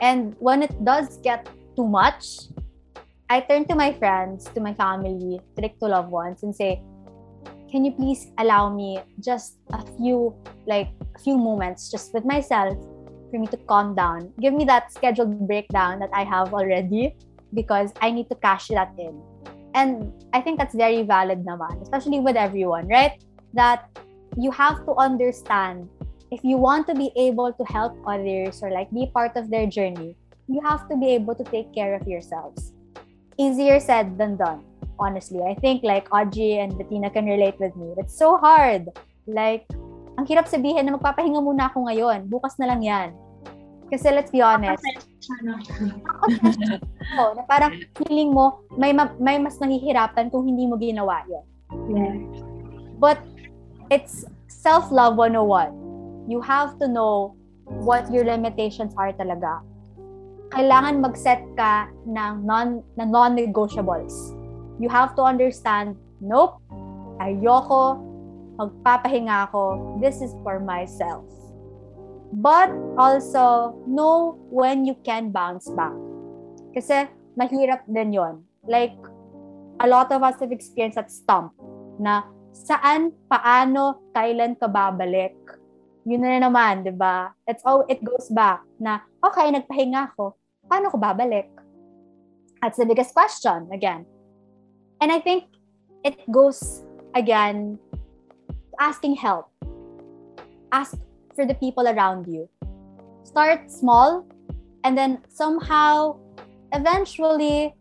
And 0.00 0.36
when 0.38 0.62
it 0.62 0.84
does 0.84 1.16
get 1.18 1.48
too 1.76 1.86
much, 1.88 2.52
I 3.28 3.40
turn 3.40 3.64
to 3.66 3.74
my 3.74 3.92
friends, 3.94 4.50
to 4.54 4.60
my 4.60 4.74
family, 4.74 5.40
to 5.56 5.62
like 5.62 5.78
to 5.78 5.86
loved 5.86 6.10
ones 6.10 6.42
and 6.42 6.54
say, 6.54 6.82
can 7.70 7.84
you 7.84 7.92
please 7.92 8.32
allow 8.38 8.68
me 8.74 8.98
just 9.20 9.58
a 9.72 9.86
few 9.96 10.34
like 10.66 10.90
a 11.14 11.18
few 11.20 11.38
moments 11.38 11.90
just 11.90 12.12
with 12.12 12.24
myself 12.24 12.76
for 13.30 13.38
me 13.38 13.46
to 13.48 13.56
calm 13.68 13.94
down. 13.94 14.32
Give 14.40 14.54
me 14.54 14.64
that 14.64 14.92
scheduled 14.92 15.46
breakdown 15.46 15.98
that 16.00 16.10
I 16.12 16.24
have 16.24 16.52
already 16.52 17.14
because 17.54 17.92
I 18.00 18.10
need 18.10 18.28
to 18.30 18.36
cash 18.36 18.68
that 18.68 18.92
in. 18.98 19.20
And 19.74 20.12
I 20.32 20.40
think 20.40 20.58
that's 20.58 20.74
very 20.74 21.02
valid 21.02 21.44
naman, 21.44 21.82
especially 21.82 22.20
with 22.20 22.36
everyone, 22.36 22.88
right? 22.88 23.22
That 23.54 23.86
you 24.36 24.50
have 24.50 24.84
to 24.86 24.94
understand 24.94 25.88
if 26.30 26.42
you 26.44 26.56
want 26.56 26.86
to 26.88 26.94
be 26.94 27.10
able 27.16 27.52
to 27.52 27.64
help 27.64 27.96
others 28.06 28.62
or 28.62 28.70
like 28.70 28.90
be 28.90 29.10
part 29.14 29.36
of 29.36 29.50
their 29.50 29.66
journey, 29.66 30.16
you 30.48 30.60
have 30.62 30.88
to 30.88 30.96
be 30.96 31.14
able 31.14 31.34
to 31.34 31.44
take 31.44 31.72
care 31.74 31.94
of 31.94 32.06
yourselves 32.06 32.72
easier 33.40 33.80
said 33.80 34.18
than 34.18 34.36
done. 34.36 34.60
Honestly, 34.98 35.40
I 35.40 35.54
think 35.54 35.82
like 35.82 36.12
Audrey 36.12 36.60
and 36.60 36.76
Bettina 36.76 37.08
can 37.08 37.24
relate 37.24 37.58
with 37.58 37.74
me. 37.74 37.94
It's 37.96 38.16
so 38.16 38.36
hard. 38.36 38.92
Like, 39.26 39.64
ang 40.20 40.28
hirap 40.28 40.44
sabihin 40.44 40.84
na 40.84 40.92
magpapahinga 41.00 41.40
muna 41.40 41.72
ako 41.72 41.88
ngayon. 41.88 42.28
Bukas 42.28 42.60
na 42.60 42.68
lang 42.68 42.84
yan. 42.84 43.16
Kasi 43.88 44.12
let's 44.12 44.28
be 44.28 44.44
honest. 44.44 44.84
oh, 47.18 47.32
na 47.32 47.42
parang 47.48 47.72
feeling 48.04 48.36
mo, 48.36 48.60
may, 48.76 48.92
ma- 48.92 49.16
may 49.16 49.40
mas 49.40 49.56
nahihirapan 49.56 50.28
kung 50.28 50.44
hindi 50.44 50.68
mo 50.68 50.76
ginawa 50.76 51.24
yun. 51.24 51.44
Yeah. 51.88 52.16
But 53.00 53.18
it's 53.88 54.28
self-love 54.46 55.16
101. 55.16 56.28
You 56.28 56.44
have 56.44 56.76
to 56.78 56.86
know 56.86 57.34
what 57.66 58.12
your 58.12 58.28
limitations 58.28 58.92
are 59.00 59.16
talaga 59.16 59.64
kailangan 60.50 60.98
mag-set 60.98 61.42
ka 61.54 61.86
ng 62.06 62.42
non 62.42 62.82
ng 62.98 63.08
non-negotiables. 63.08 64.34
You 64.82 64.90
have 64.90 65.14
to 65.14 65.22
understand, 65.22 65.94
nope, 66.18 66.58
ayoko, 67.22 68.02
magpapahinga 68.60 69.48
ako, 69.48 69.96
this 70.04 70.20
is 70.20 70.36
for 70.44 70.60
myself. 70.60 71.24
But 72.30 72.70
also, 73.00 73.74
know 73.88 74.36
when 74.52 74.84
you 74.84 74.94
can 75.00 75.32
bounce 75.32 75.66
back. 75.72 75.96
Kasi 76.76 77.08
mahirap 77.34 77.88
din 77.88 78.12
yon. 78.14 78.44
Like, 78.68 78.94
a 79.80 79.88
lot 79.88 80.12
of 80.12 80.20
us 80.20 80.36
have 80.38 80.52
experienced 80.52 81.00
that 81.00 81.08
stump 81.08 81.56
na 81.96 82.28
saan, 82.52 83.16
paano, 83.26 84.12
kailan 84.12 84.54
ka 84.54 84.68
babalik. 84.68 85.34
Yun 86.04 86.22
na 86.22 86.38
naman, 86.38 86.84
di 86.84 86.94
ba? 86.94 87.32
It's 87.48 87.64
all, 87.64 87.82
it 87.88 88.04
goes 88.04 88.28
back 88.30 88.62
na, 88.78 89.02
okay, 89.24 89.50
nagpahinga 89.50 90.14
ako 90.14 90.38
paano 90.70 90.86
ko 90.94 90.96
babalik? 91.02 91.50
That's 92.62 92.78
the 92.78 92.86
biggest 92.86 93.10
question 93.10 93.66
again. 93.74 94.06
And 95.02 95.10
I 95.10 95.18
think 95.18 95.50
it 96.06 96.14
goes 96.30 96.86
again 97.18 97.82
asking 98.80 99.14
help. 99.14 99.52
Ask 100.72 100.96
for 101.36 101.44
the 101.44 101.54
people 101.54 101.86
around 101.86 102.26
you. 102.26 102.48
Start 103.22 103.70
small 103.70 104.26
and 104.82 104.96
then 104.96 105.20
somehow 105.28 106.16
eventually 106.72 107.74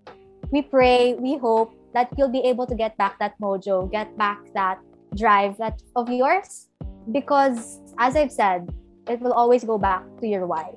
we 0.51 0.61
pray, 0.61 1.15
we 1.15 1.37
hope 1.37 1.73
that 1.93 2.11
you'll 2.17 2.31
be 2.31 2.43
able 2.43 2.67
to 2.67 2.75
get 2.75 2.97
back 2.97 3.17
that 3.19 3.39
mojo, 3.41 3.89
get 3.89 4.15
back 4.17 4.39
that 4.53 4.77
drive 5.15 5.57
that 5.57 5.81
of 5.95 6.09
yours 6.09 6.67
because 7.11 7.79
as 7.97 8.15
I've 8.15 8.31
said, 8.31 8.69
it 9.07 9.19
will 9.21 9.33
always 9.33 9.63
go 9.63 9.77
back 9.77 10.03
to 10.19 10.27
your 10.27 10.45
why. 10.45 10.75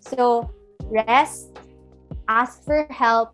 So 0.00 0.50
rest, 0.90 1.56
ask 2.26 2.64
for 2.64 2.86
help, 2.90 3.32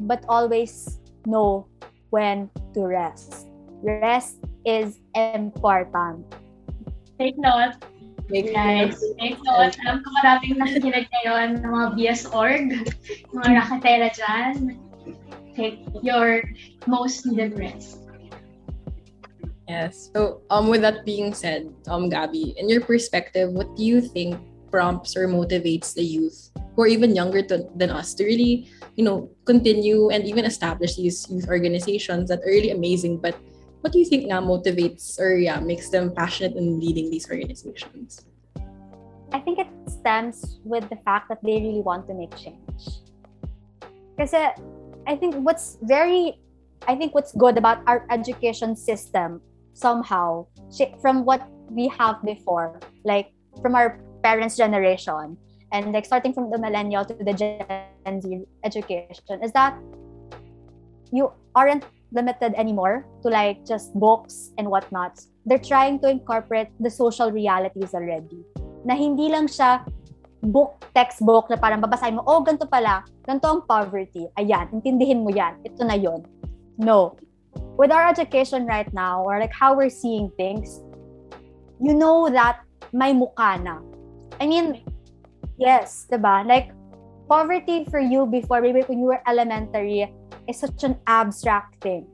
but 0.00 0.24
always 0.28 1.00
know 1.24 1.66
when 2.10 2.50
to 2.74 2.80
rest. 2.82 3.48
Rest 3.80 4.44
is 4.64 5.00
important. 5.14 6.24
Take 7.18 7.38
note. 7.38 7.78
Make 8.32 8.56
Guys, 8.56 8.96
take 9.20 9.36
note. 9.44 9.76
Alam 9.84 10.00
ko 10.00 10.08
maraming 10.24 10.56
nakikinig 10.56 11.06
ngayon 11.12 11.60
ng 11.60 11.68
mga 11.68 11.88
BS 11.92 12.22
org, 12.32 12.72
mga 13.36 13.50
rakatera 13.52 14.08
dyan. 14.16 14.80
Take 15.52 15.84
your 16.00 16.40
most 16.88 17.28
needed 17.28 17.54
rest. 17.60 18.00
Yes. 19.68 20.10
So, 20.12 20.40
um, 20.48 20.68
with 20.68 20.80
that 20.82 21.04
being 21.04 21.32
said, 21.32 21.68
um, 21.88 22.08
Gabby, 22.08 22.56
in 22.56 22.68
your 22.68 22.80
perspective, 22.80 23.52
what 23.52 23.76
do 23.76 23.84
you 23.84 24.00
think 24.00 24.40
prompts 24.72 25.16
or 25.16 25.28
motivates 25.28 25.94
the 25.94 26.02
youth 26.02 26.50
who 26.74 26.82
are 26.82 26.90
even 26.90 27.14
younger 27.14 27.40
to, 27.48 27.68
than 27.76 27.90
us 27.90 28.12
to 28.18 28.24
really, 28.24 28.68
you 28.96 29.04
know, 29.04 29.30
continue 29.44 30.10
and 30.10 30.24
even 30.24 30.44
establish 30.44 30.96
these 30.96 31.28
youth 31.30 31.48
organizations 31.48 32.28
that 32.28 32.40
are 32.40 32.52
really 32.52 32.72
amazing? 32.72 33.20
But 33.20 33.36
what 33.84 33.92
do 33.92 34.00
you 34.00 34.08
think 34.08 34.24
now 34.24 34.40
motivates 34.40 35.20
or 35.20 35.36
yeah 35.36 35.60
makes 35.60 35.92
them 35.92 36.08
passionate 36.08 36.56
in 36.56 36.80
leading 36.80 37.12
these 37.12 37.28
organizations? 37.28 38.24
I 39.28 39.38
think 39.44 39.60
it 39.60 39.68
stems 39.84 40.56
with 40.64 40.88
the 40.88 40.96
fact 41.04 41.28
that 41.28 41.44
they 41.44 41.60
really 41.60 41.84
want 41.84 42.08
to 42.08 42.14
make 42.16 42.32
change. 42.32 43.04
Because 44.16 44.32
uh, 44.32 44.56
I 45.06 45.20
think 45.20 45.36
what's 45.36 45.76
very, 45.84 46.40
I 46.88 46.96
think 46.96 47.12
what's 47.12 47.36
good 47.36 47.58
about 47.60 47.84
our 47.84 48.08
education 48.08 48.72
system 48.72 49.44
somehow 49.74 50.46
from 51.02 51.28
what 51.28 51.44
we 51.68 51.92
have 51.92 52.24
before, 52.24 52.80
like 53.04 53.36
from 53.60 53.74
our 53.74 54.00
parents' 54.22 54.56
generation, 54.56 55.36
and 55.72 55.92
like 55.92 56.06
starting 56.06 56.32
from 56.32 56.48
the 56.48 56.56
millennial 56.56 57.04
to 57.04 57.12
the 57.12 57.34
Gen 57.36 58.16
Z 58.22 58.48
education, 58.64 59.44
is 59.44 59.52
that 59.52 59.76
you 61.12 61.28
aren't 61.54 61.84
limited 62.14 62.54
anymore 62.54 63.04
to 63.22 63.28
like 63.28 63.66
just 63.66 63.92
books 63.98 64.54
and 64.56 64.70
whatnot. 64.70 65.20
They're 65.44 65.60
trying 65.60 66.00
to 66.00 66.08
incorporate 66.08 66.70
the 66.80 66.90
social 66.90 67.34
realities 67.34 67.92
already. 67.92 68.46
Na 68.86 68.94
hindi 68.94 69.28
lang 69.28 69.50
siya 69.50 69.84
book, 70.40 70.80
textbook 70.94 71.50
na 71.50 71.58
parang 71.58 71.82
babasahin 71.82 72.16
mo, 72.16 72.22
oh, 72.24 72.40
ganito 72.46 72.70
pala, 72.70 73.04
ganito 73.26 73.50
ang 73.50 73.66
poverty. 73.66 74.30
Ayan, 74.38 74.70
intindihin 74.72 75.26
mo 75.26 75.34
yan. 75.34 75.58
Ito 75.66 75.82
na 75.84 75.98
yon. 75.98 76.22
No 76.78 77.18
with 77.76 77.90
our 77.90 78.08
education 78.08 78.66
right 78.66 78.90
now 78.94 79.22
or 79.22 79.38
like 79.38 79.52
how 79.52 79.74
we're 79.74 79.90
seeing 79.90 80.30
things, 80.36 80.82
you 81.80 81.94
know 81.94 82.30
that 82.30 82.62
may 82.92 83.12
mukha 83.12 83.58
na. 83.62 83.78
I 84.40 84.46
mean, 84.46 84.82
yes, 85.58 86.06
diba? 86.10 86.46
Like, 86.46 86.70
poverty 87.28 87.86
for 87.90 87.98
you 87.98 88.26
before, 88.26 88.60
maybe 88.60 88.82
when 88.82 88.98
you 88.98 89.06
were 89.06 89.22
elementary, 89.26 90.14
is 90.48 90.60
such 90.60 90.84
an 90.84 90.96
abstract 91.08 91.80
thing. 91.80 92.08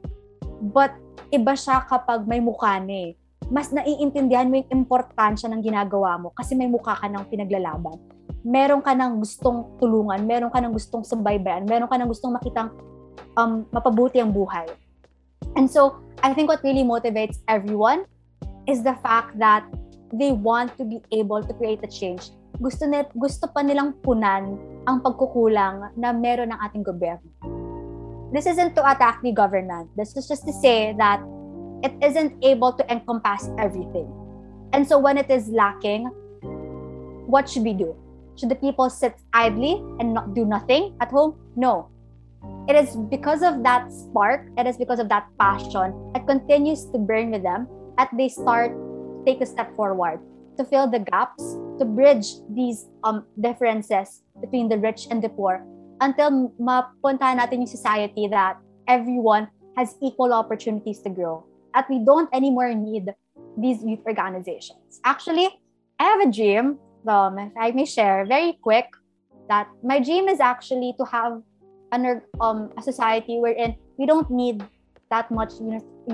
But, 0.60 0.92
iba 1.30 1.54
siya 1.54 1.86
kapag 1.86 2.26
may 2.26 2.42
mukha 2.42 2.82
na 2.82 3.10
eh. 3.10 3.10
Mas 3.50 3.74
naiintindihan 3.74 4.46
mo 4.46 4.62
yung 4.62 4.70
importansya 4.82 5.50
ng 5.50 5.62
ginagawa 5.62 6.18
mo 6.18 6.30
kasi 6.34 6.54
may 6.54 6.70
mukha 6.70 6.94
ka 6.94 7.06
ng 7.10 7.26
pinaglalaban. 7.26 7.98
Meron 8.46 8.78
ka 8.82 8.94
ng 8.94 9.18
gustong 9.22 9.78
tulungan, 9.82 10.22
meron 10.22 10.50
ka 10.54 10.62
ng 10.62 10.70
gustong 10.70 11.02
subaybayan, 11.02 11.66
meron 11.66 11.90
ka 11.90 11.98
ng 11.98 12.08
gustong 12.08 12.30
makitang 12.30 12.70
um, 13.34 13.66
mapabuti 13.74 14.22
ang 14.22 14.30
buhay. 14.30 14.70
And 15.58 15.66
so 15.66 15.98
I 16.22 16.30
think 16.34 16.46
what 16.46 16.62
really 16.62 16.86
motivates 16.86 17.42
everyone 17.50 18.06
is 18.70 18.86
the 18.86 18.94
fact 19.02 19.34
that 19.42 19.66
they 20.14 20.30
want 20.30 20.74
to 20.78 20.84
be 20.86 21.02
able 21.10 21.42
to 21.42 21.52
create 21.54 21.82
a 21.82 21.90
change. 21.90 22.30
Gusto, 22.60 22.86
nila, 22.86 23.08
gusto 23.16 23.48
pa 23.50 23.64
nilang 23.64 23.98
punan 24.04 24.58
ang 24.84 25.00
pagkukulang 25.00 25.94
na 25.96 26.12
meron 26.12 26.52
ng 26.52 26.60
ating 26.60 26.84
gobyerno. 26.84 27.59
This 28.32 28.46
isn't 28.46 28.74
to 28.76 28.90
attack 28.90 29.22
the 29.22 29.32
government. 29.32 29.90
This 29.96 30.16
is 30.16 30.28
just 30.28 30.46
to 30.46 30.52
say 30.52 30.94
that 30.98 31.20
it 31.82 31.92
isn't 32.02 32.36
able 32.44 32.72
to 32.72 32.84
encompass 32.92 33.50
everything. 33.58 34.08
And 34.72 34.86
so 34.86 34.98
when 34.98 35.18
it 35.18 35.30
is 35.30 35.48
lacking, 35.48 36.06
what 37.26 37.48
should 37.48 37.64
we 37.64 37.74
do? 37.74 37.96
Should 38.36 38.48
the 38.48 38.56
people 38.56 38.88
sit 38.88 39.16
idly 39.32 39.82
and 39.98 40.14
not 40.14 40.34
do 40.34 40.44
nothing 40.44 40.96
at 41.00 41.10
home? 41.10 41.36
No 41.56 41.90
it 42.68 42.76
is 42.76 42.96
because 43.10 43.42
of 43.42 43.62
that 43.62 43.90
spark, 43.92 44.48
it 44.56 44.66
is 44.66 44.76
because 44.76 44.98
of 44.98 45.08
that 45.08 45.26
passion 45.38 46.12
that 46.14 46.26
continues 46.26 46.86
to 46.86 46.98
burn 46.98 47.30
with 47.30 47.42
them 47.42 47.68
that 47.98 48.08
they 48.16 48.28
start 48.28 48.72
take 49.26 49.40
a 49.40 49.46
step 49.46 49.74
forward 49.76 50.20
to 50.56 50.64
fill 50.64 50.88
the 50.88 51.00
gaps, 51.00 51.56
to 51.78 51.84
bridge 51.84 52.40
these 52.48 52.86
um, 53.04 53.26
differences 53.40 54.22
between 54.40 54.68
the 54.68 54.78
rich 54.78 55.06
and 55.10 55.22
the 55.22 55.28
poor 55.28 55.64
until 56.00 56.52
mapunta 56.58 57.36
natin 57.36 57.64
yung 57.64 57.70
society 57.70 58.26
that 58.28 58.56
everyone 58.88 59.48
has 59.76 59.94
equal 60.02 60.32
opportunities 60.32 60.98
to 61.04 61.10
grow. 61.10 61.44
At 61.74 61.86
we 61.88 62.02
don't 62.02 62.28
anymore 62.34 62.74
need 62.74 63.14
these 63.56 63.84
youth 63.84 64.02
organizations. 64.06 65.00
Actually, 65.04 65.48
I 66.00 66.04
have 66.04 66.20
a 66.20 66.30
dream, 66.32 66.80
um, 67.06 67.38
if 67.38 67.52
I 67.54 67.70
may 67.70 67.84
share 67.84 68.24
very 68.26 68.58
quick, 68.62 68.88
that 69.48 69.68
my 69.84 70.00
dream 70.00 70.28
is 70.28 70.40
actually 70.40 70.94
to 70.98 71.04
have 71.06 71.42
under 71.92 72.24
um, 72.40 72.70
a 72.78 72.82
society 72.82 73.38
wherein 73.38 73.76
we 73.98 74.06
don't 74.06 74.30
need 74.30 74.62
that 75.10 75.30
much 75.30 75.60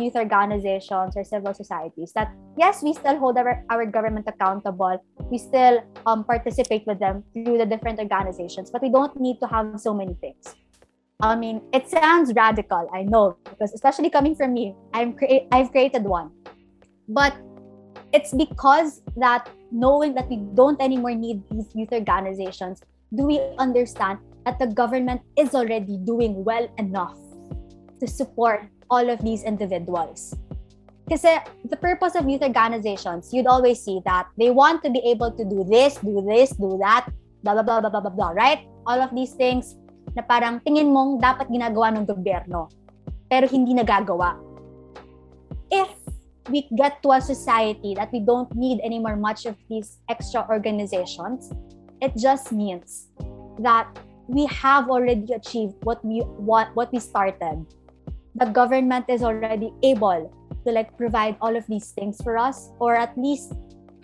youth 0.00 0.16
organizations 0.16 1.16
or 1.16 1.24
civil 1.24 1.54
societies 1.54 2.12
that 2.14 2.32
yes 2.56 2.82
we 2.82 2.92
still 2.92 3.18
hold 3.18 3.36
our, 3.38 3.64
our 3.70 3.86
government 3.86 4.26
accountable. 4.28 5.02
We 5.30 5.38
still 5.38 5.82
um, 6.06 6.24
participate 6.24 6.86
with 6.86 6.98
them 6.98 7.24
through 7.32 7.58
the 7.58 7.66
different 7.66 7.98
organizations 7.98 8.70
but 8.70 8.82
we 8.82 8.90
don't 8.90 9.18
need 9.20 9.38
to 9.40 9.46
have 9.46 9.80
so 9.80 9.94
many 9.94 10.14
things. 10.14 10.54
I 11.20 11.34
mean 11.34 11.62
it 11.72 11.88
sounds 11.88 12.32
radical 12.36 12.88
i 12.92 13.02
know 13.02 13.38
because 13.44 13.72
especially 13.72 14.10
coming 14.10 14.34
from 14.34 14.52
me 14.52 14.74
i'm 14.92 15.14
crea- 15.14 15.48
i've 15.52 15.70
created 15.70 16.04
one. 16.04 16.30
But 17.08 17.34
it's 18.12 18.34
because 18.34 19.02
that 19.16 19.48
knowing 19.70 20.14
that 20.14 20.28
we 20.28 20.36
don't 20.54 20.80
anymore 20.80 21.14
need 21.14 21.42
these 21.50 21.66
youth 21.74 21.92
organizations 21.92 22.82
do 23.14 23.24
we 23.24 23.40
understand 23.58 24.18
that 24.44 24.58
the 24.58 24.66
government 24.66 25.20
is 25.36 25.54
already 25.54 25.98
doing 25.98 26.44
well 26.44 26.68
enough 26.78 27.18
to 28.00 28.06
support 28.06 28.68
all 28.90 29.08
of 29.10 29.22
these 29.22 29.42
individuals. 29.42 30.34
Because 31.06 31.22
the 31.70 31.76
purpose 31.76 32.16
of 32.16 32.28
youth 32.28 32.42
organizations, 32.42 33.30
you'd 33.32 33.46
always 33.46 33.78
see 33.78 34.02
that 34.04 34.26
they 34.36 34.50
want 34.50 34.82
to 34.82 34.90
be 34.90 34.98
able 35.06 35.30
to 35.30 35.44
do 35.44 35.62
this, 35.62 35.98
do 36.02 36.24
this, 36.26 36.50
do 36.50 36.78
that, 36.82 37.06
blah, 37.42 37.54
blah, 37.54 37.62
blah, 37.62 37.80
blah, 37.80 37.90
blah, 37.90 38.00
blah, 38.00 38.10
blah, 38.10 38.30
right? 38.30 38.66
All 38.86 39.00
of 39.00 39.14
these 39.14 39.32
things 39.38 39.78
na 40.16 40.22
parang 40.22 40.58
tingin 40.66 40.90
mong 40.90 41.22
dapat 41.22 41.46
ginagawa 41.46 41.94
ng 41.94 42.08
gobyerno, 42.08 42.66
pero 43.30 43.46
hindi 43.46 43.76
nagagawa. 43.76 44.34
If 45.70 45.92
we 46.50 46.66
get 46.74 47.02
to 47.02 47.14
a 47.14 47.20
society 47.20 47.94
that 47.94 48.10
we 48.10 48.18
don't 48.22 48.50
need 48.54 48.80
anymore 48.82 49.14
much 49.14 49.46
of 49.46 49.54
these 49.70 49.98
extra 50.08 50.46
organizations, 50.48 51.50
it 52.00 52.16
just 52.16 52.50
means 52.50 53.10
that 53.62 53.86
we 54.26 54.46
have 54.46 54.90
already 54.90 55.32
achieved 55.34 55.74
what 55.82 56.02
we 56.04 56.20
what 56.42 56.74
what 56.74 56.90
we 56.90 56.98
started 56.98 57.62
the 58.36 58.46
government 58.52 59.04
is 59.08 59.22
already 59.22 59.72
able 59.82 60.30
to 60.64 60.68
like 60.72 60.92
provide 60.96 61.36
all 61.40 61.56
of 61.56 61.64
these 61.66 61.92
things 61.96 62.20
for 62.22 62.36
us 62.36 62.70
or 62.78 62.94
at 62.94 63.16
least 63.16 63.52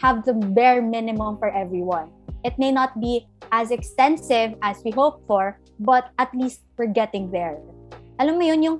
have 0.00 0.24
the 0.24 0.32
bare 0.32 0.82
minimum 0.82 1.38
for 1.38 1.52
everyone 1.52 2.08
it 2.44 2.56
may 2.58 2.72
not 2.72 2.96
be 3.00 3.26
as 3.52 3.70
extensive 3.70 4.54
as 4.62 4.80
we 4.84 4.90
hope 4.90 5.22
for 5.26 5.58
but 5.80 6.10
at 6.18 6.32
least 6.34 6.64
we're 6.76 6.90
getting 6.90 7.30
there 7.30 7.58
alam 8.18 8.40
mo 8.40 8.44
yun 8.44 8.62
yung 8.62 8.78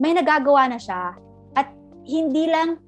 may 0.00 0.12
nagagawa 0.12 0.68
na 0.68 0.78
siya 0.80 1.16
at 1.54 1.68
hindi 2.04 2.48
lang 2.48 2.80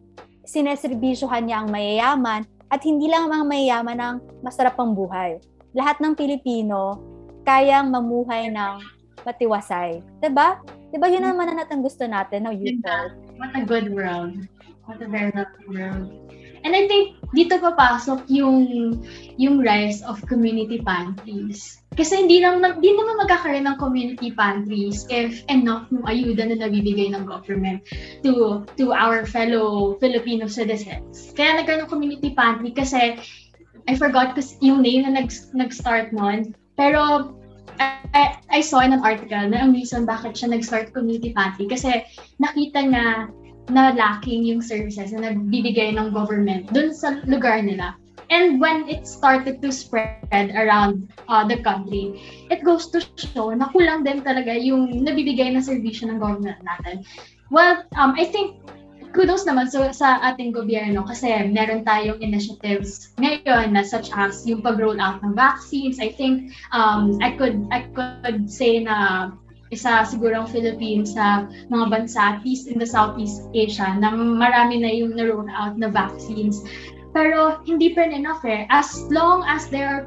sineserbisyohan 0.48 1.46
niya 1.46 1.62
ang 1.62 1.68
mayayaman 1.68 2.42
at 2.68 2.80
hindi 2.84 3.08
lang 3.08 3.28
ang 3.28 3.32
mga 3.42 3.46
mayayaman 3.48 3.98
ang 4.00 4.16
masarap 4.40 4.76
ang 4.80 4.96
buhay 4.96 5.40
lahat 5.76 6.00
ng 6.00 6.16
Pilipino 6.16 6.98
kayang 7.44 7.88
mamuhay 7.88 8.52
ng 8.52 8.80
matiwasay. 9.24 10.00
ba? 10.32 10.60
'Di 10.88 10.96
ba 10.96 11.08
yun 11.08 11.24
naman 11.24 11.52
na 11.52 11.64
natin 11.64 11.84
gusto 11.84 12.04
natin, 12.08 12.48
no, 12.48 12.54
youth 12.54 12.80
What 13.36 13.52
a 13.54 13.62
good 13.64 13.92
world. 13.92 14.48
What 14.88 15.04
a 15.04 15.08
very 15.08 15.28
lovely 15.36 15.68
world. 15.68 16.08
And 16.64 16.74
I 16.74 16.88
think 16.88 17.20
dito 17.36 17.60
papasok 17.60 18.26
yung 18.32 18.58
yung 19.36 19.60
rise 19.60 20.00
of 20.02 20.18
community 20.26 20.80
pantries. 20.82 21.78
Kasi 21.94 22.24
hindi 22.24 22.40
lang 22.40 22.64
hindi 22.64 22.96
naman 22.96 23.20
magkakaroon 23.20 23.68
ng 23.68 23.78
community 23.78 24.32
pantries 24.32 25.04
if 25.12 25.44
enough 25.52 25.86
ng 25.92 26.02
ayuda 26.08 26.48
na 26.48 26.56
nabibigay 26.66 27.12
ng 27.12 27.28
government 27.28 27.84
to 28.24 28.64
to 28.80 28.90
our 28.96 29.28
fellow 29.28 29.94
Filipino 30.02 30.48
citizens. 30.48 31.30
Kaya 31.36 31.62
nagkaroon 31.62 31.86
ng 31.86 31.92
community 31.92 32.32
pantry 32.32 32.72
kasi 32.72 33.20
I 33.88 33.96
forgot 33.96 34.36
kasi 34.36 34.60
yung 34.60 34.84
name 34.84 35.08
na 35.08 35.16
nag, 35.16 35.32
nag-start 35.56 36.12
nun. 36.12 36.52
Pero 36.76 37.32
I, 37.78 38.38
I 38.50 38.60
saw 38.60 38.80
in 38.80 38.92
an 38.92 39.02
article 39.04 39.48
na 39.48 39.62
ang 39.62 39.72
reason 39.72 40.06
bakit 40.06 40.34
siya 40.34 40.54
nag-start 40.54 40.90
community 40.90 41.30
pantry 41.32 41.70
kasi 41.70 42.02
nakita 42.42 42.82
niya 42.82 43.06
na 43.68 43.92
lacking 43.92 44.44
yung 44.48 44.64
services 44.64 45.12
na 45.12 45.30
nagbibigay 45.30 45.92
ng 45.94 46.10
government 46.10 46.72
dun 46.72 46.90
sa 46.90 47.20
lugar 47.28 47.60
nila. 47.60 47.94
And 48.28 48.60
when 48.60 48.84
it 48.92 49.08
started 49.08 49.64
to 49.64 49.72
spread 49.72 50.52
around 50.52 51.08
uh, 51.32 51.48
the 51.48 51.64
country, 51.64 52.20
it 52.52 52.60
goes 52.60 52.92
to 52.92 53.00
show 53.16 53.56
na 53.56 53.72
kulang 53.72 54.04
din 54.04 54.20
talaga 54.20 54.52
yung 54.52 55.00
nabibigay 55.00 55.48
na 55.48 55.64
serbisyo 55.64 56.12
ng 56.12 56.20
government 56.20 56.60
natin. 56.60 57.08
Well, 57.48 57.88
um, 57.96 58.12
I 58.20 58.28
think 58.28 58.60
kudos 59.12 59.44
naman 59.48 59.68
so, 59.70 59.84
sa 59.92 60.20
ating 60.32 60.52
gobyerno 60.52 61.04
kasi 61.06 61.30
meron 61.48 61.84
tayong 61.84 62.20
initiatives 62.20 63.12
ngayon 63.16 63.72
na 63.72 63.82
such 63.84 64.12
as 64.12 64.44
yung 64.44 64.60
pag-roll 64.60 65.00
out 65.00 65.20
ng 65.24 65.34
vaccines. 65.34 65.98
I 65.98 66.12
think 66.12 66.52
um, 66.72 67.16
I 67.20 67.34
could 67.36 67.66
I 67.72 67.88
could 67.92 68.48
say 68.48 68.82
na 68.82 69.30
isa 69.68 70.04
siguro 70.08 70.44
ang 70.44 70.48
Philippines 70.48 71.12
sa 71.12 71.44
mga 71.68 71.84
bansa, 71.92 72.20
at 72.20 72.40
least 72.40 72.68
in 72.68 72.80
the 72.80 72.88
Southeast 72.88 73.44
Asia, 73.52 73.92
na 74.00 74.12
marami 74.16 74.80
na 74.80 74.88
yung 74.88 75.12
na-roll 75.12 75.48
out 75.52 75.76
na 75.76 75.92
vaccines. 75.92 76.64
Pero 77.12 77.60
hindi 77.68 77.92
pa 77.92 78.08
enough 78.08 78.44
eh. 78.48 78.64
As 78.72 79.04
long 79.12 79.44
as 79.44 79.68
there 79.68 79.88
are 79.88 80.04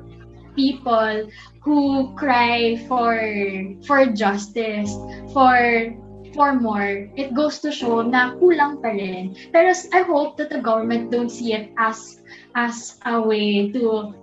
people 0.57 1.29
who 1.61 2.09
cry 2.17 2.81
for 2.89 3.17
for 3.85 4.09
justice, 4.09 4.91
for 5.33 5.93
for 6.33 6.53
more, 6.55 7.09
it 7.15 7.33
goes 7.33 7.59
to 7.59 7.71
show 7.71 8.01
na 8.01 8.35
kulang 8.39 8.81
pa 8.81 8.91
rin. 8.91 9.35
Pero 9.51 9.73
I 9.93 10.01
hope 10.03 10.37
that 10.37 10.49
the 10.49 10.61
government 10.61 11.11
don't 11.11 11.31
see 11.31 11.53
it 11.53 11.71
as 11.77 12.21
as 12.55 12.99
a 13.05 13.19
way 13.19 13.71
to 13.71 14.15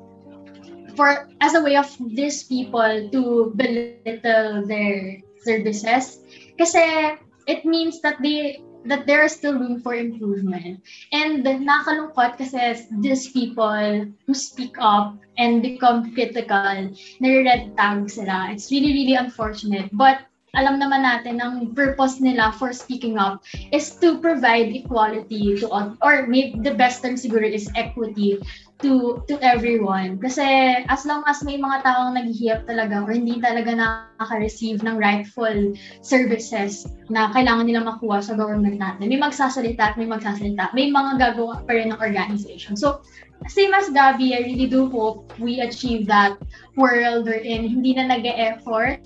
for 0.97 1.31
as 1.41 1.55
a 1.55 1.63
way 1.63 1.77
of 1.77 1.87
these 2.15 2.43
people 2.43 3.09
to 3.13 3.53
belittle 3.55 4.67
their 4.67 5.23
services 5.47 6.27
kasi 6.59 7.15
it 7.47 7.63
means 7.63 8.03
that 8.03 8.19
they 8.19 8.59
that 8.87 9.07
there 9.07 9.23
is 9.23 9.33
still 9.33 9.59
room 9.59 9.81
for 9.81 9.95
improvement. 9.95 10.81
And 11.13 11.45
nakalungkot 11.45 12.39
kasi 12.39 12.89
these 12.99 13.31
people 13.31 14.07
who 14.27 14.35
speak 14.35 14.75
up 14.79 15.19
and 15.37 15.63
become 15.63 16.15
critical, 16.15 16.91
nare-red 17.21 17.77
tag 17.77 18.11
sila. 18.11 18.49
It's 18.51 18.71
really, 18.71 18.93
really 18.95 19.15
unfortunate. 19.15 19.91
But 19.93 20.25
alam 20.59 20.83
naman 20.83 21.07
natin 21.07 21.39
ang 21.39 21.71
purpose 21.71 22.19
nila 22.19 22.51
for 22.59 22.75
speaking 22.75 23.15
up 23.15 23.47
is 23.71 23.95
to 24.03 24.19
provide 24.19 24.75
equality 24.75 25.55
to 25.63 25.71
all, 25.71 25.95
or 26.03 26.27
maybe 26.27 26.59
the 26.67 26.75
best 26.75 27.01
term 27.01 27.15
siguro 27.15 27.47
is 27.47 27.71
equity 27.79 28.43
to 28.83 29.23
to 29.27 29.39
everyone. 29.43 30.19
Kasi 30.19 30.43
as 30.87 31.03
long 31.07 31.23
as 31.27 31.43
may 31.47 31.59
mga 31.59 31.83
taong 31.83 32.15
naghihirap 32.15 32.67
talaga 32.67 33.03
or 33.07 33.15
hindi 33.15 33.39
talaga 33.39 33.75
nakaka-receive 33.75 34.83
ng 34.83 34.99
rightful 34.99 35.75
services 36.03 36.87
na 37.11 37.31
kailangan 37.35 37.67
nilang 37.67 37.87
makuha 37.87 38.23
sa 38.23 38.35
government 38.35 38.79
natin, 38.79 39.11
may 39.11 39.19
magsasalita 39.19 39.95
at 39.95 39.97
may 39.99 40.07
magsasalita. 40.07 40.75
May 40.75 40.91
mga 40.91 41.19
gagawa 41.19 41.63
pa 41.67 41.71
rin 41.75 41.95
ng 41.95 41.99
organization. 42.03 42.79
So, 42.79 43.03
same 43.47 43.71
as 43.75 43.91
Gabby, 43.91 44.35
I 44.35 44.47
really 44.47 44.67
do 44.67 44.91
hope 44.91 45.31
we 45.39 45.63
achieve 45.63 46.11
that 46.11 46.39
world 46.75 47.27
wherein 47.27 47.67
hindi 47.67 47.95
na 47.95 48.11
nag-e-effort 48.11 49.03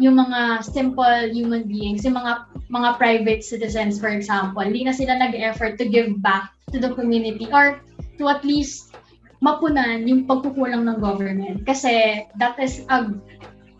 yung 0.00 0.16
mga 0.16 0.64
simple 0.64 1.28
human 1.32 1.68
beings, 1.68 2.04
yung 2.04 2.16
mga 2.16 2.48
mga 2.72 2.90
private 2.96 3.42
citizens 3.44 4.00
for 4.00 4.08
example, 4.08 4.64
hindi 4.64 4.88
na 4.88 4.96
sila 4.96 5.20
nag-effort 5.20 5.76
to 5.76 5.84
give 5.84 6.16
back 6.24 6.52
to 6.72 6.80
the 6.80 6.92
community 6.96 7.44
or 7.52 7.84
to 8.16 8.32
at 8.32 8.40
least 8.46 8.96
mapunan 9.42 10.06
yung 10.08 10.24
pagkukulang 10.24 10.88
ng 10.88 11.02
government. 11.02 11.66
Kasi 11.68 12.24
that 12.40 12.56
is 12.56 12.86
a 12.88 13.10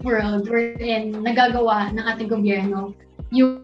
world 0.02 0.50
wherein 0.50 1.14
nagagawa 1.22 1.94
ng 1.94 2.04
ating 2.04 2.28
gobyerno 2.28 2.92
yung 3.32 3.62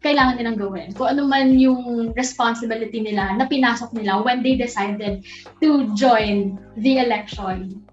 kailangan 0.00 0.36
nilang 0.40 0.60
gawin. 0.60 0.88
Kung 0.96 1.16
ano 1.16 1.28
man 1.28 1.56
yung 1.56 2.12
responsibility 2.16 3.00
nila 3.00 3.36
na 3.36 3.44
pinasok 3.44 3.92
nila 3.92 4.20
when 4.20 4.40
they 4.40 4.56
decided 4.56 5.24
to 5.60 5.88
join 5.96 6.56
the 6.80 7.00
election. 7.00 7.84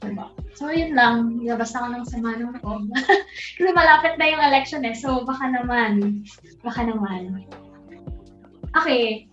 Diba? 0.00 0.32
So, 0.56 0.72
yun 0.72 0.96
lang. 0.96 1.44
Labas 1.44 1.76
ako 1.76 1.92
ng 1.92 2.04
sama 2.08 2.36
ng 2.36 2.56
loob. 2.60 2.88
Kasi 3.56 3.70
malapit 3.76 4.16
na 4.16 4.26
yung 4.32 4.42
election 4.42 4.84
eh. 4.88 4.96
So, 4.96 5.28
baka 5.28 5.44
naman. 5.52 6.24
Baka 6.64 6.88
naman. 6.88 7.44
Okay. 8.80 9.28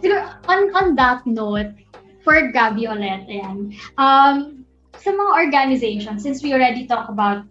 Siguro, 0.00 0.32
on, 0.48 0.60
on 0.74 0.88
that 0.96 1.22
note, 1.28 1.76
for 2.24 2.50
Gabby 2.50 2.88
ulit, 2.88 3.26
ayan. 3.28 3.74
Um, 3.98 4.64
sa 4.98 5.10
mga 5.10 5.32
organizations, 5.34 6.22
since 6.22 6.40
we 6.42 6.54
already 6.54 6.86
talk 6.86 7.10
about 7.10 7.44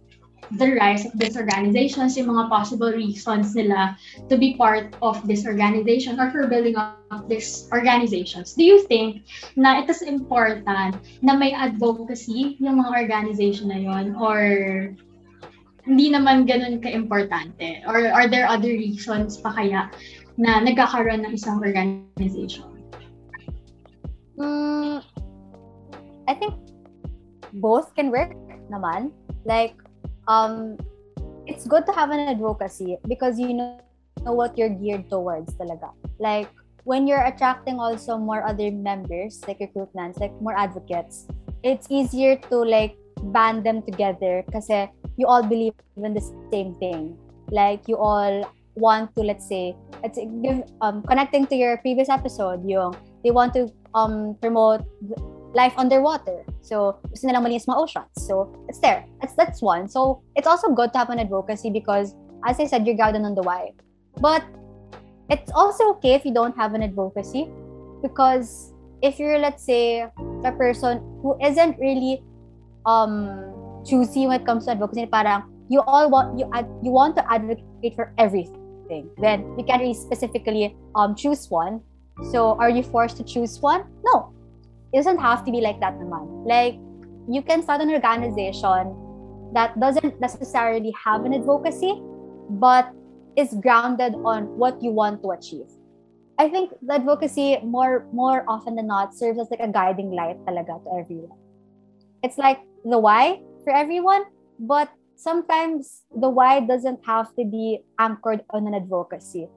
the 0.58 0.76
rise 0.76 1.06
of 1.06 1.16
these 1.16 1.38
organizations, 1.38 2.18
yung 2.18 2.28
mga 2.28 2.50
possible 2.50 2.92
reasons 2.92 3.56
nila 3.56 3.96
to 4.28 4.36
be 4.36 4.56
part 4.60 4.92
of 5.02 5.16
this 5.28 5.48
organization 5.48 6.20
or 6.20 6.32
for 6.32 6.48
building 6.48 6.76
up 6.76 7.00
these 7.28 7.72
organizations. 7.72 8.54
Do 8.54 8.64
you 8.64 8.84
think 8.88 9.24
na 9.56 9.80
it 9.80 9.88
is 9.88 10.04
important 10.04 11.00
na 11.24 11.34
may 11.36 11.56
advocacy 11.56 12.60
yung 12.60 12.84
mga 12.84 12.92
organization 12.92 13.72
na 13.72 13.80
yon 13.80 14.16
or 14.20 14.40
hindi 15.88 16.08
naman 16.12 16.46
ganun 16.46 16.84
ka-importante? 16.84 17.82
Or 17.88 18.12
are 18.12 18.28
there 18.28 18.46
other 18.46 18.70
reasons 18.70 19.40
pa 19.40 19.56
kaya 19.56 19.88
na 20.36 20.60
nagkakaroon 20.62 21.24
ng 21.26 21.34
isang 21.34 21.64
organization? 21.64 22.68
Mm, 24.36 25.00
I 26.28 26.34
think 26.36 26.56
both 27.60 27.94
can 27.96 28.12
work 28.12 28.34
naman. 28.70 29.12
Like, 29.44 29.76
um, 30.32 30.80
it's 31.46 31.68
good 31.68 31.86
to 31.86 31.92
have 31.92 32.12
an 32.12 32.24
advocacy 32.32 32.98
because 33.08 33.38
you 33.38 33.54
know, 33.54 33.80
know 34.24 34.32
what 34.32 34.58
you're 34.58 34.72
geared 34.72 35.10
towards 35.10 35.54
talaga. 35.60 35.92
Like, 36.20 36.48
when 36.84 37.06
you're 37.06 37.24
attracting 37.26 37.80
also 37.80 38.18
more 38.18 38.48
other 38.48 38.72
members, 38.72 39.44
like 39.48 39.60
recruitments, 39.60 40.20
like 40.20 40.32
more 40.40 40.58
advocates, 40.58 41.28
it's 41.64 41.88
easier 41.92 42.38
to 42.50 42.64
like 42.64 42.96
band 43.36 43.66
them 43.66 43.84
together 43.84 44.44
kasi 44.52 44.90
you 45.18 45.28
all 45.28 45.44
believe 45.44 45.76
in 45.98 46.14
the 46.14 46.24
same 46.50 46.74
thing. 46.80 47.18
Like, 47.52 47.88
you 47.88 47.98
all 47.98 48.48
want 48.76 49.14
to, 49.16 49.22
let's 49.22 49.48
say, 49.48 49.76
let's 50.02 50.18
give, 50.18 50.64
um, 50.80 51.04
connecting 51.04 51.46
to 51.48 51.56
your 51.56 51.78
previous 51.78 52.08
episode, 52.08 52.64
yung 52.64 52.96
they 53.24 53.30
want 53.30 53.54
to 53.54 53.68
um, 53.94 54.38
promote 54.42 54.82
life 55.54 55.74
underwater. 55.78 56.46
So, 56.62 56.98
gusto 57.10 57.28
nilang 57.28 57.44
malinis 57.44 57.68
mga 57.68 57.78
oceans. 57.78 58.12
So, 58.16 58.52
it's 58.68 58.80
there. 58.80 59.06
That's, 59.20 59.34
that's 59.34 59.62
one. 59.62 59.88
So, 59.88 60.24
it's 60.36 60.48
also 60.48 60.72
good 60.72 60.94
to 60.94 61.00
have 61.00 61.10
an 61.10 61.20
advocacy 61.20 61.70
because, 61.70 62.16
as 62.48 62.60
I 62.60 62.66
said, 62.66 62.88
you're 62.88 62.98
guided 62.98 63.22
on 63.24 63.36
the 63.36 63.44
why. 63.44 63.74
But, 64.20 64.44
it's 65.32 65.52
also 65.56 65.96
okay 65.96 66.14
if 66.14 66.26
you 66.26 66.34
don't 66.34 66.56
have 66.58 66.74
an 66.74 66.84
advocacy 66.84 67.48
because 68.02 68.74
if 69.02 69.18
you're, 69.18 69.40
let's 69.40 69.64
say, 69.64 70.02
a 70.44 70.52
person 70.52 71.00
who 71.22 71.38
isn't 71.42 71.80
really 71.80 72.22
um 72.86 73.54
choosy 73.86 74.28
when 74.28 74.42
it 74.42 74.46
comes 74.46 74.66
to 74.66 74.72
advocacy, 74.72 75.06
parang 75.06 75.44
you 75.70 75.82
all 75.88 76.10
want 76.10 76.38
you 76.38 76.50
ad, 76.54 76.68
you 76.84 76.92
want 76.92 77.16
to 77.16 77.24
advocate 77.32 77.96
for 77.96 78.12
everything. 78.18 79.10
Then 79.18 79.56
you 79.58 79.64
can't 79.64 79.80
really 79.80 79.96
specifically 79.96 80.76
um 80.96 81.16
choose 81.16 81.50
one. 81.50 81.80
So 82.32 82.60
are 82.60 82.70
you 82.70 82.84
forced 82.84 83.16
to 83.18 83.24
choose 83.24 83.62
one? 83.62 83.86
No, 84.04 84.34
it 84.94 84.98
doesn't 84.98 85.20
have 85.20 85.46
to 85.46 85.52
be 85.52 85.62
like 85.62 85.80
that 85.80 85.96
naman. 85.96 86.46
Like, 86.46 86.76
you 87.30 87.42
can 87.42 87.64
start 87.64 87.82
an 87.82 87.92
organization 87.92 88.96
that 89.54 89.80
doesn't 89.80 90.20
necessarily 90.20 90.94
have 91.04 91.26
an 91.26 91.34
advocacy, 91.34 92.02
but 92.50 92.92
is 93.36 93.54
grounded 93.62 94.16
on 94.26 94.48
what 94.58 94.82
you 94.84 94.92
want 94.92 95.22
to 95.24 95.32
achieve. 95.32 95.68
I 96.38 96.50
think 96.50 96.74
the 96.82 96.96
advocacy 96.96 97.60
more 97.64 98.08
more 98.12 98.44
often 98.48 98.76
than 98.76 98.88
not 98.88 99.14
serves 99.14 99.40
as 99.40 99.48
like 99.52 99.62
a 99.62 99.70
guiding 99.70 100.12
light 100.12 100.40
talaga 100.44 100.82
to 100.84 100.90
everyone. 101.00 101.38
It's 102.24 102.38
like 102.38 102.60
the 102.84 102.98
why 102.98 103.40
for 103.64 103.72
everyone, 103.72 104.26
but 104.60 104.90
sometimes 105.16 106.02
the 106.10 106.30
why 106.30 106.60
doesn't 106.60 107.06
have 107.06 107.30
to 107.38 107.46
be 107.46 107.86
anchored 108.00 108.44
on 108.50 108.66
an 108.68 108.74
advocacy. 108.74 109.48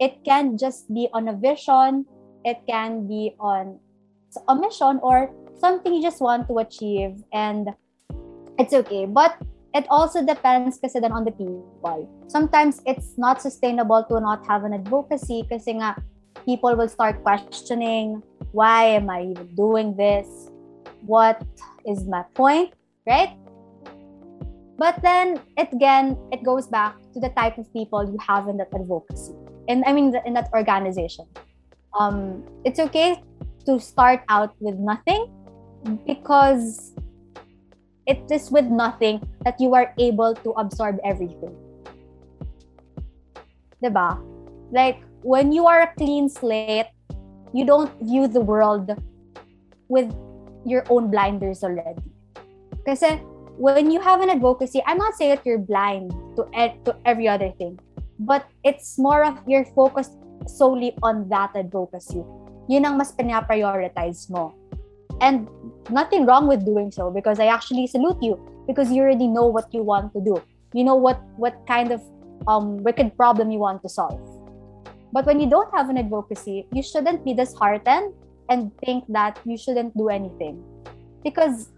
It 0.00 0.24
can 0.24 0.58
just 0.58 0.92
be 0.92 1.08
on 1.12 1.28
a 1.28 1.36
vision, 1.36 2.06
it 2.44 2.58
can 2.66 3.06
be 3.06 3.36
on 3.38 3.78
a 4.48 4.54
mission 4.54 5.00
or 5.02 5.30
something 5.58 5.94
you 5.94 6.02
just 6.02 6.20
want 6.20 6.48
to 6.48 6.58
achieve 6.58 7.22
and 7.32 7.70
it's 8.58 8.74
okay. 8.74 9.06
But 9.06 9.36
it 9.74 9.86
also 9.88 10.24
depends 10.24 10.78
kasi 10.78 11.00
then 11.00 11.12
on 11.12 11.24
the 11.24 11.32
people. 11.32 12.08
Sometimes 12.28 12.82
it's 12.84 13.16
not 13.16 13.40
sustainable 13.40 14.04
to 14.08 14.20
not 14.20 14.44
have 14.46 14.64
an 14.64 14.74
advocacy 14.74 15.46
kasi 15.48 15.80
nga 15.80 15.96
people 16.44 16.76
will 16.76 16.88
start 16.88 17.22
questioning 17.22 18.20
why 18.52 18.84
am 18.84 19.08
i 19.08 19.32
even 19.32 19.48
doing 19.56 19.96
this? 19.96 20.28
What 21.06 21.40
is 21.88 22.04
my 22.04 22.22
point? 22.36 22.74
Right? 23.08 23.32
But 24.76 25.00
then 25.00 25.40
again 25.56 26.18
it 26.34 26.42
goes 26.42 26.66
back 26.66 26.98
to 27.14 27.20
the 27.20 27.30
type 27.32 27.56
of 27.56 27.70
people 27.72 28.04
you 28.04 28.18
have 28.20 28.48
in 28.48 28.56
that 28.58 28.72
advocacy 28.74 29.36
and 29.68 29.84
i 29.86 29.92
mean 29.92 30.10
in 30.26 30.34
that 30.34 30.50
organization. 30.52 31.24
Um, 31.92 32.42
it's 32.64 32.80
okay 32.80 33.20
to 33.66 33.78
start 33.80 34.22
out 34.28 34.54
with 34.60 34.76
nothing 34.76 35.30
because 36.06 36.92
it 38.06 38.22
is 38.30 38.50
with 38.50 38.66
nothing 38.66 39.22
that 39.44 39.60
you 39.60 39.74
are 39.74 39.94
able 39.98 40.34
to 40.34 40.50
absorb 40.52 40.98
everything. 41.04 41.54
Diba? 43.82 44.18
Like, 44.70 45.02
when 45.22 45.52
you 45.52 45.66
are 45.66 45.82
a 45.82 45.94
clean 45.94 46.28
slate, 46.28 46.86
you 47.52 47.64
don't 47.64 47.90
view 48.00 48.26
the 48.26 48.40
world 48.40 48.90
with 49.88 50.10
your 50.64 50.84
own 50.88 51.10
blinders 51.10 51.62
already. 51.62 52.02
Kasi 52.86 53.20
when 53.58 53.90
you 53.90 54.00
have 54.00 54.20
an 54.20 54.30
advocacy, 54.30 54.82
I'm 54.86 54.98
not 54.98 55.14
saying 55.14 55.36
that 55.36 55.46
you're 55.46 55.58
blind 55.58 56.10
to, 56.36 56.46
to 56.84 56.96
every 57.04 57.28
other 57.28 57.52
thing, 57.58 57.78
but 58.18 58.46
it's 58.64 58.98
more 58.98 59.24
of 59.24 59.38
you're 59.46 59.66
focused 59.76 60.16
solely 60.46 60.96
on 61.02 61.28
that 61.28 61.54
advocacy. 61.54 62.24
Yun 62.72 62.88
ang 62.88 62.96
mas 62.96 63.12
pinaprioritize 63.12 64.32
mo. 64.32 64.56
And 65.20 65.44
nothing 65.92 66.24
wrong 66.24 66.48
with 66.48 66.64
doing 66.64 66.88
so 66.88 67.12
because 67.12 67.36
I 67.36 67.52
actually 67.52 67.84
salute 67.84 68.16
you 68.24 68.40
because 68.64 68.88
you 68.88 69.04
already 69.04 69.28
know 69.28 69.44
what 69.44 69.68
you 69.76 69.84
want 69.84 70.16
to 70.16 70.24
do. 70.24 70.40
You 70.72 70.88
know 70.88 70.96
what 70.96 71.20
what 71.36 71.60
kind 71.68 71.92
of 71.92 72.00
um, 72.48 72.80
wicked 72.80 73.12
problem 73.20 73.52
you 73.52 73.60
want 73.60 73.84
to 73.84 73.92
solve. 73.92 74.16
But 75.12 75.28
when 75.28 75.36
you 75.36 75.52
don't 75.52 75.68
have 75.76 75.92
an 75.92 76.00
advocacy, 76.00 76.64
you 76.72 76.80
shouldn't 76.80 77.28
be 77.28 77.36
disheartened 77.36 78.16
and 78.48 78.72
think 78.80 79.04
that 79.12 79.36
you 79.44 79.60
shouldn't 79.60 79.92
do 79.92 80.08
anything. 80.08 80.64
Because 81.20 81.68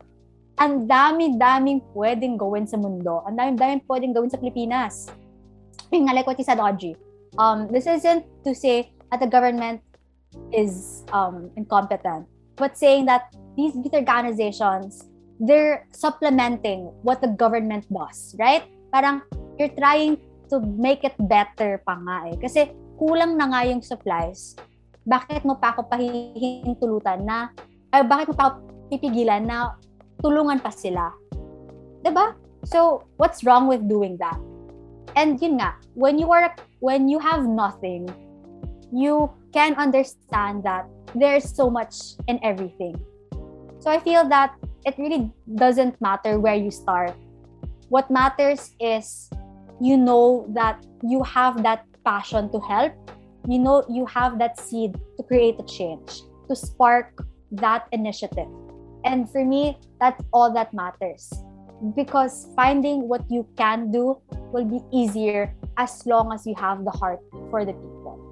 ang 0.62 0.86
dami-daming 0.86 1.82
pwedeng 1.98 2.38
gawin 2.38 2.70
sa 2.70 2.78
mundo. 2.78 3.26
Ang 3.26 3.34
dami-daming 3.34 3.82
pwedeng 3.90 4.14
gawin 4.14 4.30
sa 4.30 4.38
Pilipinas. 4.38 5.10
Yung 5.90 6.06
like 6.06 6.26
what 6.30 6.38
you 6.38 6.46
said, 6.46 6.62
Audrey. 6.62 6.94
Um, 7.34 7.66
this 7.66 7.90
isn't 7.90 8.22
to 8.46 8.54
say 8.54 8.94
that 9.10 9.18
the 9.18 9.26
government 9.26 9.82
is 10.52 11.04
um, 11.12 11.50
incompetent, 11.56 12.26
but 12.56 12.76
saying 12.78 13.06
that 13.06 13.34
these 13.56 13.74
youth 13.74 13.94
organizations, 13.94 15.06
they're 15.40 15.86
supplementing 15.90 16.90
what 17.02 17.20
the 17.20 17.28
government 17.28 17.86
does, 17.90 18.34
right? 18.38 18.64
Parang 18.92 19.22
you're 19.58 19.74
trying 19.74 20.18
to 20.50 20.60
make 20.60 21.02
it 21.02 21.14
better 21.18 21.82
pa 21.82 21.98
nga 21.98 22.16
eh. 22.30 22.36
Kasi 22.38 22.70
kulang 22.98 23.34
na 23.34 23.50
nga 23.50 23.66
yung 23.66 23.82
supplies, 23.82 24.54
bakit 25.04 25.42
mo 25.42 25.58
pa 25.58 25.74
ako 25.74 25.86
pahihintulutan 25.90 27.26
na, 27.26 27.50
ay 27.92 28.02
bakit 28.06 28.32
mo 28.32 28.34
pa 28.34 28.44
ako 28.50 28.54
pipigilan 28.90 29.42
na 29.44 29.74
tulungan 30.22 30.58
pa 30.62 30.70
sila? 30.70 31.10
ba? 31.10 32.04
Diba? 32.04 32.26
So, 32.64 33.04
what's 33.16 33.44
wrong 33.44 33.68
with 33.68 33.84
doing 33.88 34.16
that? 34.20 34.40
And 35.16 35.40
yun 35.40 35.60
nga, 35.60 35.76
when 35.94 36.18
you 36.18 36.32
are 36.32 36.52
when 36.80 37.08
you 37.08 37.20
have 37.20 37.46
nothing, 37.46 38.08
you 38.90 39.30
can 39.54 39.78
understand 39.78 40.64
that 40.66 40.84
there's 41.14 41.46
so 41.46 41.70
much 41.70 42.18
in 42.26 42.42
everything. 42.42 42.98
So 43.78 43.88
I 43.88 44.00
feel 44.00 44.28
that 44.28 44.58
it 44.84 44.98
really 44.98 45.30
doesn't 45.54 45.94
matter 46.02 46.40
where 46.40 46.56
you 46.56 46.72
start. 46.72 47.14
What 47.88 48.10
matters 48.10 48.74
is 48.80 49.30
you 49.80 49.96
know 49.96 50.50
that 50.54 50.84
you 51.06 51.22
have 51.22 51.62
that 51.62 51.86
passion 52.04 52.50
to 52.50 52.58
help, 52.60 52.92
you 53.46 53.60
know 53.60 53.84
you 53.88 54.06
have 54.06 54.38
that 54.40 54.58
seed 54.58 54.98
to 55.16 55.22
create 55.22 55.54
a 55.60 55.64
change, 55.64 56.22
to 56.48 56.56
spark 56.56 57.24
that 57.52 57.86
initiative. 57.92 58.48
And 59.04 59.30
for 59.30 59.44
me, 59.44 59.78
that's 60.00 60.20
all 60.32 60.52
that 60.54 60.74
matters. 60.74 61.30
Because 61.94 62.48
finding 62.56 63.06
what 63.06 63.22
you 63.30 63.46
can 63.56 63.92
do 63.92 64.18
will 64.50 64.64
be 64.64 64.80
easier 64.90 65.54
as 65.76 66.06
long 66.06 66.32
as 66.32 66.46
you 66.46 66.54
have 66.56 66.84
the 66.84 66.90
heart 66.90 67.20
for 67.50 67.64
the 67.64 67.74
people. 67.74 68.23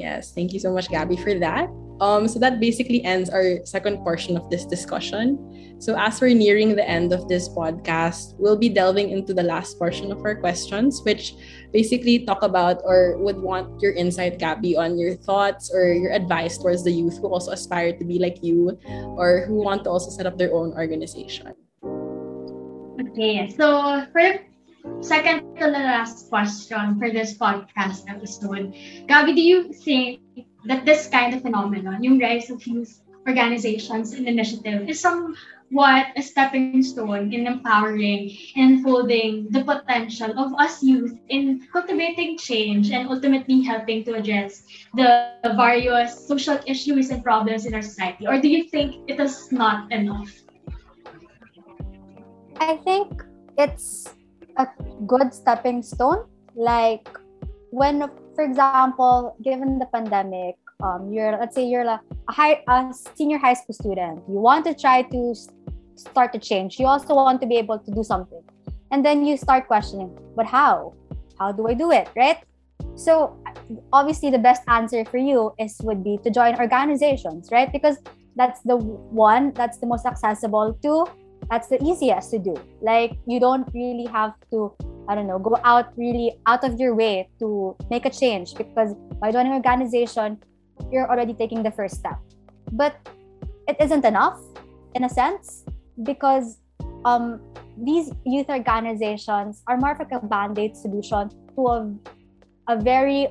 Yes, 0.00 0.32
thank 0.32 0.56
you 0.56 0.60
so 0.60 0.72
much, 0.72 0.88
Gabby, 0.88 1.20
for 1.20 1.36
that. 1.44 1.68
Um, 2.00 2.24
so 2.24 2.40
that 2.40 2.56
basically 2.56 3.04
ends 3.04 3.28
our 3.28 3.60
second 3.68 4.00
portion 4.00 4.32
of 4.32 4.48
this 4.48 4.64
discussion. 4.64 5.36
So 5.76 5.92
as 5.92 6.16
we're 6.20 6.32
nearing 6.32 6.72
the 6.74 6.88
end 6.88 7.12
of 7.12 7.28
this 7.28 7.44
podcast, 7.52 8.32
we'll 8.40 8.56
be 8.56 8.70
delving 8.72 9.10
into 9.12 9.34
the 9.36 9.42
last 9.42 9.76
portion 9.76 10.10
of 10.10 10.24
our 10.24 10.34
questions, 10.34 11.04
which 11.04 11.36
basically 11.70 12.24
talk 12.24 12.40
about 12.40 12.80
or 12.84 13.20
would 13.20 13.36
want 13.36 13.82
your 13.84 13.92
insight, 13.92 14.38
Gabby, 14.38 14.74
on 14.74 14.98
your 14.98 15.12
thoughts 15.20 15.68
or 15.68 15.92
your 15.92 16.12
advice 16.12 16.56
towards 16.56 16.82
the 16.82 16.92
youth 16.92 17.20
who 17.20 17.28
also 17.28 17.52
aspire 17.52 17.92
to 17.92 18.04
be 18.04 18.18
like 18.18 18.40
you 18.40 18.80
or 19.20 19.44
who 19.44 19.60
want 19.60 19.84
to 19.84 19.90
also 19.90 20.08
set 20.08 20.24
up 20.24 20.38
their 20.38 20.56
own 20.56 20.72
organization. 20.72 21.52
Okay, 22.96 23.52
so 23.52 24.08
for 24.12 24.40
second 25.00 25.56
to 25.56 25.64
the 25.66 25.82
last 25.84 26.28
question 26.28 26.98
for 26.98 27.10
this 27.10 27.36
podcast 27.36 28.08
episode, 28.08 28.74
Gabby, 29.06 29.34
do 29.34 29.40
you 29.40 29.72
think 29.72 30.20
that 30.64 30.84
this 30.84 31.08
kind 31.08 31.34
of 31.34 31.42
phenomenon, 31.42 32.02
yung 32.02 32.18
rise 32.18 32.50
of 32.50 32.64
youth 32.66 33.00
organizations 33.26 34.12
and 34.12 34.28
initiative, 34.28 34.88
is 34.88 35.00
somewhat 35.00 36.06
a 36.16 36.22
stepping 36.22 36.82
stone 36.82 37.32
in 37.32 37.46
empowering 37.46 38.30
and 38.56 38.78
unfolding 38.78 39.48
the 39.50 39.64
potential 39.64 40.32
of 40.38 40.52
us 40.58 40.82
youth 40.82 41.16
in 41.28 41.66
cultivating 41.72 42.38
change 42.38 42.90
and 42.90 43.08
ultimately 43.08 43.62
helping 43.62 44.04
to 44.04 44.14
address 44.14 44.64
the 44.94 45.36
various 45.56 46.26
social 46.26 46.58
issues 46.66 47.10
and 47.10 47.24
problems 47.24 47.66
in 47.66 47.74
our 47.74 47.82
society? 47.82 48.26
Or 48.26 48.40
do 48.40 48.48
you 48.48 48.64
think 48.64 49.08
it 49.08 49.20
is 49.20 49.52
not 49.52 49.92
enough? 49.92 50.32
I 52.60 52.76
think 52.76 53.24
it's 53.56 54.12
a 54.60 54.68
good 55.06 55.32
stepping 55.32 55.82
stone. 55.82 56.24
Like 56.54 57.08
when 57.70 58.10
for 58.34 58.44
example, 58.44 59.36
given 59.42 59.78
the 59.78 59.86
pandemic, 59.86 60.56
um, 60.82 61.12
you're 61.12 61.32
let's 61.32 61.54
say 61.54 61.64
you're 61.66 61.82
a, 61.82 62.00
high, 62.28 62.62
a 62.68 62.92
senior 63.16 63.38
high 63.38 63.54
school 63.54 63.74
student, 63.74 64.22
you 64.28 64.38
want 64.38 64.64
to 64.66 64.74
try 64.74 65.02
to 65.02 65.34
start 65.94 66.32
to 66.32 66.38
change. 66.38 66.78
You 66.78 66.86
also 66.86 67.14
want 67.14 67.40
to 67.42 67.46
be 67.46 67.56
able 67.56 67.78
to 67.78 67.90
do 67.90 68.02
something, 68.02 68.42
and 68.90 69.04
then 69.04 69.24
you 69.24 69.36
start 69.36 69.66
questioning, 69.66 70.10
but 70.36 70.46
how? 70.46 70.94
How 71.38 71.52
do 71.52 71.68
I 71.68 71.74
do 71.74 71.90
it? 71.90 72.08
Right? 72.16 72.38
So 72.96 73.36
obviously, 73.92 74.30
the 74.30 74.38
best 74.38 74.62
answer 74.68 75.04
for 75.04 75.18
you 75.18 75.52
is 75.58 75.76
would 75.82 76.02
be 76.04 76.18
to 76.24 76.30
join 76.30 76.58
organizations, 76.58 77.48
right? 77.52 77.70
Because 77.72 77.96
that's 78.36 78.60
the 78.62 78.76
one 78.76 79.52
that's 79.52 79.78
the 79.78 79.86
most 79.86 80.06
accessible 80.06 80.78
to 80.82 81.06
that's 81.48 81.68
the 81.68 81.82
easiest 81.82 82.30
to 82.30 82.38
do 82.38 82.54
like 82.82 83.12
you 83.26 83.40
don't 83.40 83.68
really 83.72 84.06
have 84.06 84.34
to 84.50 84.74
I 85.10 85.16
don't 85.16 85.26
know, 85.26 85.40
go 85.40 85.58
out 85.64 85.90
really 85.96 86.38
out 86.46 86.62
of 86.62 86.78
your 86.78 86.94
way 86.94 87.28
to 87.40 87.76
make 87.90 88.06
a 88.06 88.10
change 88.10 88.54
because 88.54 88.94
by 89.18 89.32
joining 89.32 89.50
an 89.50 89.56
organization, 89.56 90.38
you're 90.92 91.10
already 91.10 91.34
taking 91.34 91.64
the 91.64 91.72
first 91.72 91.96
step. 91.96 92.16
But 92.70 92.94
it 93.66 93.76
isn't 93.80 94.04
enough 94.04 94.38
in 94.94 95.02
a 95.02 95.08
sense 95.08 95.64
because 96.04 96.58
um, 97.04 97.40
these 97.76 98.12
youth 98.24 98.48
organizations 98.48 99.64
are 99.66 99.76
more 99.76 99.96
like 99.98 100.12
a 100.12 100.24
band-aid 100.24 100.76
solution 100.76 101.28
to 101.56 101.66
a, 101.66 101.92
a 102.68 102.80
very 102.80 103.26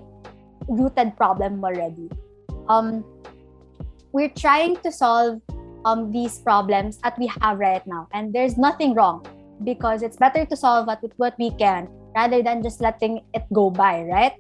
rooted 0.68 1.16
problem 1.16 1.64
already. 1.64 2.10
Um, 2.68 3.06
we're 4.12 4.36
trying 4.36 4.76
to 4.84 4.92
solve 4.92 5.42
um, 5.86 6.12
these 6.12 6.40
problems 6.40 6.98
that 7.04 7.18
we 7.18 7.28
have 7.42 7.60
right 7.60 7.86
now, 7.88 8.08
and 8.14 8.34
there's 8.34 8.58
nothing 8.58 8.94
wrong 8.94 9.26
because 9.64 10.02
it's 10.02 10.18
better 10.18 10.46
to 10.46 10.56
solve 10.56 10.88
it 10.90 11.00
with 11.02 11.14
what 11.18 11.36
we 11.38 11.52
can 11.52 11.88
rather 12.16 12.42
than 12.42 12.64
just 12.64 12.82
letting 12.82 13.22
it 13.34 13.44
go 13.54 13.70
by, 13.70 14.04
right? 14.04 14.34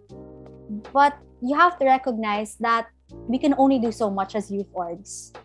But 0.94 1.18
you 1.42 1.58
have 1.58 1.78
to 1.80 1.86
recognize 1.86 2.56
that 2.60 2.88
we 3.28 3.38
can 3.38 3.56
only 3.58 3.80
do 3.80 3.92
so 3.92 4.10
much 4.10 4.36
as 4.36 4.52
youth 4.52 4.72
orgs. 4.74 5.36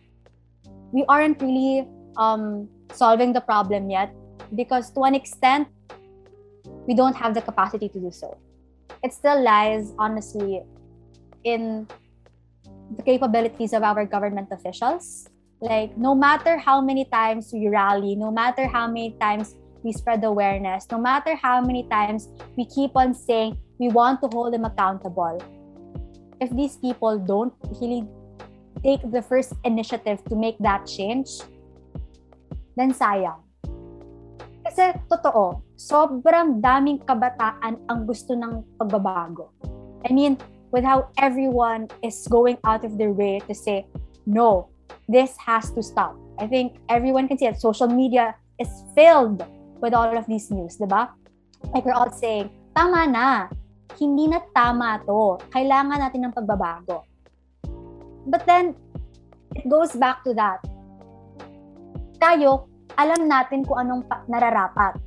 We 0.92 1.04
aren't 1.08 1.40
really 1.42 1.88
um, 2.16 2.68
solving 2.92 3.32
the 3.32 3.40
problem 3.40 3.90
yet 3.90 4.14
because, 4.54 4.90
to 4.92 5.02
an 5.02 5.14
extent, 5.14 5.68
we 6.86 6.94
don't 6.94 7.16
have 7.16 7.34
the 7.34 7.42
capacity 7.42 7.88
to 7.88 7.98
do 7.98 8.10
so. 8.10 8.36
It 9.02 9.12
still 9.12 9.42
lies, 9.42 9.92
honestly, 9.98 10.62
in 11.44 11.86
the 12.96 13.02
capabilities 13.02 13.72
of 13.72 13.82
our 13.82 14.04
government 14.06 14.48
officials. 14.50 15.28
Like, 15.60 15.96
no 15.96 16.14
matter 16.14 16.58
how 16.58 16.80
many 16.80 17.04
times 17.06 17.50
we 17.52 17.68
rally, 17.68 18.16
no 18.16 18.30
matter 18.30 18.66
how 18.66 18.86
many 18.86 19.16
times 19.20 19.54
we 19.82 19.92
spread 19.92 20.24
awareness, 20.24 20.86
no 20.90 20.98
matter 20.98 21.36
how 21.36 21.60
many 21.60 21.84
times 21.88 22.28
we 22.56 22.64
keep 22.66 22.96
on 22.96 23.14
saying 23.14 23.56
we 23.78 23.88
want 23.88 24.20
to 24.22 24.28
hold 24.28 24.52
them 24.52 24.64
accountable. 24.64 25.40
If 26.40 26.50
these 26.50 26.76
people 26.76 27.18
don't 27.18 27.54
really 27.80 28.08
take 28.82 29.00
the 29.10 29.22
first 29.22 29.54
initiative 29.64 30.24
to 30.28 30.34
make 30.36 30.58
that 30.60 30.86
change, 30.86 31.40
then 32.76 32.92
sayang. 32.92 33.40
Kasi 34.64 34.96
totoo, 35.12 35.60
sobrang 35.76 36.58
daming 36.64 36.98
kabataan 37.04 37.84
ang 37.88 38.08
gusto 38.08 38.32
ng 38.32 38.64
pagbabago. 38.80 39.52
I 40.04 40.12
mean, 40.12 40.40
with 40.72 40.84
how 40.84 41.12
everyone 41.20 41.88
is 42.02 42.24
going 42.28 42.56
out 42.64 42.84
of 42.84 42.96
their 42.96 43.12
way 43.12 43.40
to 43.46 43.54
say, 43.54 43.86
no, 44.26 44.72
this 45.08 45.36
has 45.40 45.70
to 45.72 45.82
stop. 45.82 46.16
I 46.38 46.46
think 46.46 46.80
everyone 46.88 47.28
can 47.28 47.38
see 47.38 47.46
that 47.46 47.60
social 47.60 47.88
media 47.88 48.34
is 48.58 48.70
filled 48.94 49.44
with 49.80 49.94
all 49.94 50.10
of 50.16 50.26
these 50.26 50.50
news, 50.50 50.76
di 50.76 50.86
ba? 50.86 51.12
Like 51.72 51.84
we're 51.84 51.96
all 51.96 52.12
saying, 52.12 52.50
tama 52.74 53.06
na. 53.08 53.28
Hindi 53.94 54.26
na 54.26 54.42
tama 54.50 54.98
to. 55.06 55.38
Kailangan 55.54 56.02
natin 56.02 56.26
ng 56.26 56.34
pagbabago. 56.34 57.06
But 58.26 58.42
then, 58.48 58.74
it 59.54 59.68
goes 59.70 59.94
back 59.94 60.24
to 60.26 60.34
that. 60.34 60.64
Tayo, 62.18 62.66
alam 62.98 63.28
natin 63.28 63.62
kung 63.62 63.86
anong 63.86 64.02
nararapat. 64.26 64.98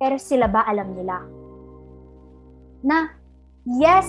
Pero 0.00 0.16
sila 0.16 0.48
ba 0.48 0.64
alam 0.64 0.96
nila? 0.96 1.20
Na, 2.80 3.12
yes, 3.68 4.08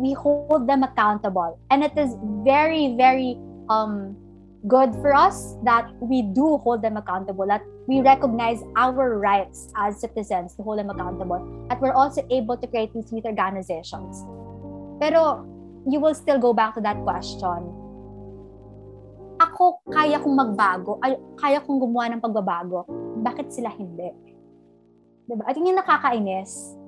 we 0.00 0.16
hold 0.16 0.64
them 0.64 0.82
accountable. 0.82 1.60
And 1.68 1.84
it 1.84 1.92
is 1.94 2.16
very, 2.42 2.96
very 2.96 3.36
um, 3.68 4.16
good 4.68 4.94
for 5.02 5.10
us 5.14 5.58
that 5.66 5.90
we 5.98 6.22
do 6.22 6.58
hold 6.62 6.82
them 6.82 6.96
accountable, 6.96 7.46
that 7.46 7.62
we 7.90 8.00
recognize 8.00 8.62
our 8.76 9.18
rights 9.18 9.72
as 9.74 9.98
citizens 9.98 10.54
to 10.54 10.62
hold 10.62 10.78
them 10.78 10.90
accountable, 10.90 11.42
that 11.68 11.80
we're 11.80 11.94
also 11.94 12.22
able 12.30 12.56
to 12.56 12.66
create 12.66 12.94
these 12.94 13.10
youth 13.10 13.26
organizations. 13.26 14.22
Pero 15.02 15.42
you 15.86 15.98
will 15.98 16.14
still 16.14 16.38
go 16.38 16.54
back 16.54 16.74
to 16.78 16.80
that 16.82 16.98
question. 17.02 17.74
Ako, 19.42 19.82
kaya 19.90 20.22
kong 20.22 20.38
magbago, 20.38 21.02
ay, 21.02 21.18
kaya 21.34 21.58
kong 21.58 21.82
gumawa 21.82 22.14
ng 22.14 22.22
pagbabago. 22.22 22.86
Bakit 23.18 23.50
sila 23.50 23.74
hindi? 23.74 24.14
Diba? 25.26 25.42
At 25.42 25.58
yun 25.58 25.74
yung 25.74 25.80
nakakainis. 25.82 26.78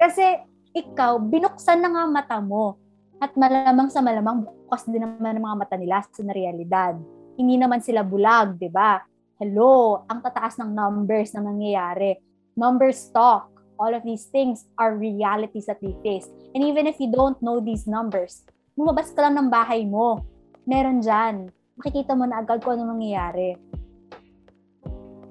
Kasi 0.00 0.40
ikaw, 0.72 1.20
binuksan 1.20 1.84
na 1.84 1.92
nga 1.92 2.04
mata 2.08 2.36
mo. 2.40 2.80
At 3.20 3.36
malamang 3.36 3.92
sa 3.92 4.00
malamang, 4.00 4.48
bukas 4.74 4.90
din 4.90 5.06
naman 5.06 5.38
ang 5.38 5.46
mga 5.46 5.58
mata 5.62 5.76
nila 5.78 6.02
sa 6.02 6.34
realidad. 6.34 6.98
Hindi 7.38 7.54
naman 7.62 7.78
sila 7.78 8.02
bulag, 8.02 8.58
di 8.58 8.66
ba? 8.66 8.98
Hello, 9.38 10.02
ang 10.10 10.18
tataas 10.18 10.58
ng 10.58 10.74
numbers 10.74 11.30
na 11.30 11.46
nangyayari. 11.46 12.18
Numbers 12.58 13.06
talk. 13.14 13.54
All 13.78 13.94
of 13.94 14.02
these 14.02 14.26
things 14.34 14.66
are 14.74 14.98
realities 14.98 15.70
that 15.70 15.78
we 15.78 15.94
face. 16.02 16.26
And 16.58 16.66
even 16.66 16.90
if 16.90 16.98
you 16.98 17.06
don't 17.06 17.38
know 17.38 17.62
these 17.62 17.86
numbers, 17.86 18.42
lumabas 18.74 19.14
ka 19.14 19.22
lang 19.22 19.38
ng 19.38 19.46
bahay 19.46 19.86
mo. 19.86 20.26
Meron 20.66 20.98
dyan. 20.98 21.54
Makikita 21.78 22.18
mo 22.18 22.26
na 22.26 22.42
agad 22.42 22.58
kung 22.58 22.74
ano 22.74 22.98
nangyayari. 22.98 23.54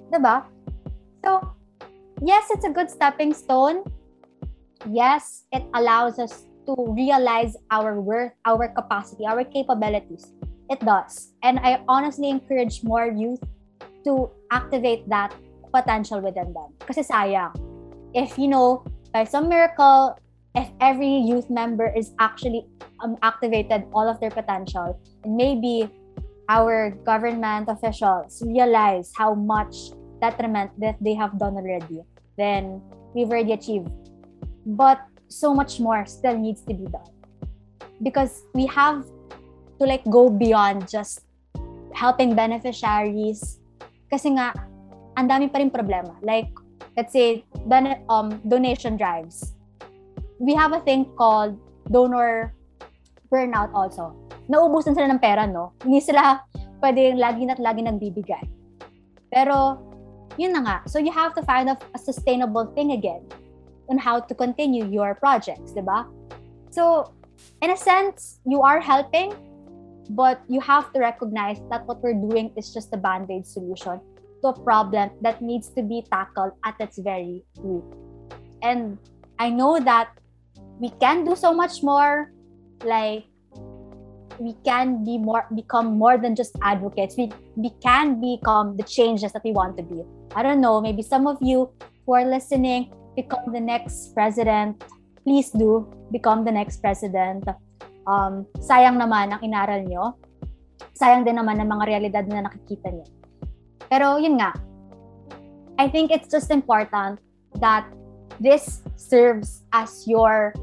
Diba? 0.08 0.48
So, 1.20 1.52
yes, 2.24 2.48
it's 2.48 2.64
a 2.64 2.72
good 2.72 2.88
stepping 2.88 3.36
stone. 3.36 3.84
Yes, 4.88 5.44
it 5.52 5.68
allows 5.76 6.16
us 6.16 6.48
to 6.66 6.76
realize 6.94 7.56
our 7.72 8.00
worth, 8.00 8.32
our 8.46 8.68
capacity, 8.70 9.26
our 9.26 9.44
capabilities. 9.44 10.32
It 10.70 10.80
does. 10.80 11.34
And 11.44 11.60
I 11.60 11.84
honestly 11.88 12.30
encourage 12.30 12.84
more 12.84 13.08
youth 13.08 13.44
to 14.06 14.30
activate 14.52 15.08
that 15.10 15.36
potential 15.74 16.22
within 16.22 16.54
them. 16.54 16.74
Kasi 16.80 17.02
sayang. 17.02 17.54
If, 18.14 18.38
you 18.38 18.48
know, 18.48 18.86
by 19.12 19.24
some 19.24 19.50
miracle, 19.50 20.18
if 20.56 20.70
every 20.80 21.10
youth 21.10 21.50
member 21.50 21.92
is 21.96 22.14
actually 22.20 22.66
um, 23.02 23.18
activated 23.22 23.86
all 23.94 24.08
of 24.08 24.20
their 24.20 24.30
potential, 24.30 25.00
and 25.24 25.36
maybe 25.36 25.90
our 26.50 26.92
government 27.04 27.70
officials 27.70 28.44
realize 28.46 29.12
how 29.18 29.34
much 29.34 29.92
detriment 30.22 30.72
that 30.80 30.96
they 31.02 31.14
have 31.14 31.38
done 31.40 31.56
already, 31.58 32.02
then 32.38 32.82
we've 33.14 33.30
already 33.30 33.54
achieved. 33.54 33.90
But 34.66 35.02
so 35.34 35.54
much 35.54 35.82
more 35.82 36.06
still 36.06 36.38
needs 36.38 36.62
to 36.70 36.74
be 36.78 36.86
done. 36.86 37.10
Because 38.02 38.46
we 38.54 38.70
have 38.70 39.02
to 39.82 39.84
like 39.90 40.06
go 40.06 40.30
beyond 40.30 40.86
just 40.86 41.26
helping 41.98 42.38
beneficiaries. 42.38 43.58
Kasi 44.14 44.38
nga 44.38 44.54
ang 45.18 45.26
dami 45.26 45.50
pa 45.50 45.58
rin 45.58 45.74
problema. 45.74 46.14
Like 46.22 46.54
let's 46.94 47.14
say 47.14 47.42
don- 47.66 47.98
um, 48.10 48.38
donation 48.46 48.98
drives. 48.98 49.58
We 50.38 50.54
have 50.54 50.74
a 50.74 50.82
thing 50.86 51.10
called 51.18 51.58
donor 51.90 52.54
burnout 53.34 53.74
also. 53.74 54.14
Naubusan 54.46 54.94
sila 54.94 55.10
ng 55.10 55.22
pera 55.22 55.50
no? 55.50 55.74
Hindi 55.82 56.04
sila 56.04 56.46
pwedeng 56.84 57.18
lagi 57.18 57.50
na't 57.50 57.62
lagi 57.64 57.82
nagbibigay. 57.82 58.46
Pero 59.34 59.82
yun 60.38 60.54
na 60.54 60.62
nga. 60.62 60.78
So 60.86 61.02
you 61.02 61.10
have 61.10 61.34
to 61.34 61.42
find 61.46 61.72
a, 61.72 61.78
a 61.96 62.00
sustainable 62.02 62.70
thing 62.78 62.94
again 62.94 63.26
on 63.90 63.98
how 63.98 64.20
to 64.20 64.34
continue 64.36 64.86
your 64.86 65.16
projects, 65.16 65.72
diba? 65.72 66.08
So, 66.72 67.14
in 67.62 67.72
a 67.72 67.78
sense, 67.78 68.40
you 68.46 68.62
are 68.62 68.80
helping, 68.80 69.34
but 70.10 70.42
you 70.48 70.60
have 70.62 70.92
to 70.94 71.00
recognize 71.00 71.60
that 71.70 71.86
what 71.86 72.02
we're 72.02 72.18
doing 72.18 72.52
is 72.58 72.74
just 72.74 72.94
a 72.94 72.98
band-aid 72.98 73.46
solution 73.46 74.00
to 74.42 74.48
a 74.50 74.60
problem 74.64 75.12
that 75.22 75.42
needs 75.42 75.70
to 75.70 75.82
be 75.82 76.04
tackled 76.12 76.52
at 76.66 76.76
its 76.80 76.98
very 77.00 77.44
root. 77.60 77.84
And 78.62 78.98
I 79.40 79.50
know 79.50 79.80
that 79.80 80.10
we 80.80 80.90
can 81.00 81.24
do 81.24 81.36
so 81.36 81.54
much 81.54 81.84
more, 81.84 82.32
like 82.84 83.26
we 84.40 84.54
can 84.66 85.04
be 85.06 85.18
more 85.18 85.46
become 85.54 85.98
more 85.98 86.18
than 86.18 86.36
just 86.36 86.56
advocates. 86.62 87.16
We 87.18 87.32
we 87.56 87.70
can 87.82 88.20
become 88.20 88.76
the 88.78 88.84
changes 88.84 89.32
that 89.34 89.44
we 89.44 89.52
want 89.52 89.78
to 89.78 89.84
be. 89.84 90.04
I 90.36 90.44
don't 90.44 90.62
know, 90.62 90.82
maybe 90.82 91.04
some 91.04 91.28
of 91.28 91.38
you 91.42 91.70
who 92.06 92.14
are 92.14 92.26
listening 92.26 92.92
become 93.16 93.54
the 93.54 93.62
next 93.62 94.14
president, 94.14 94.84
please 95.24 95.50
do 95.52 95.88
become 96.12 96.44
the 96.44 96.52
next 96.52 96.82
president. 96.82 97.48
Um, 98.06 98.46
sayang 98.60 99.00
naman 99.00 99.32
ang 99.32 99.42
inaral 99.42 99.88
nyo. 99.88 100.20
Sayang 101.00 101.24
din 101.24 101.40
naman 101.40 101.62
ang 101.62 101.72
mga 101.72 101.86
realidad 101.88 102.26
na 102.28 102.44
nakikita 102.44 102.92
nyo. 102.92 103.08
Pero 103.88 104.20
yun 104.20 104.38
nga, 104.38 104.52
I 105.80 105.88
think 105.88 106.12
it's 106.12 106.30
just 106.30 106.52
important 106.52 107.20
that 107.58 107.88
this 108.40 108.84
serves 108.98 109.64
as 109.72 110.06
your, 110.06 110.54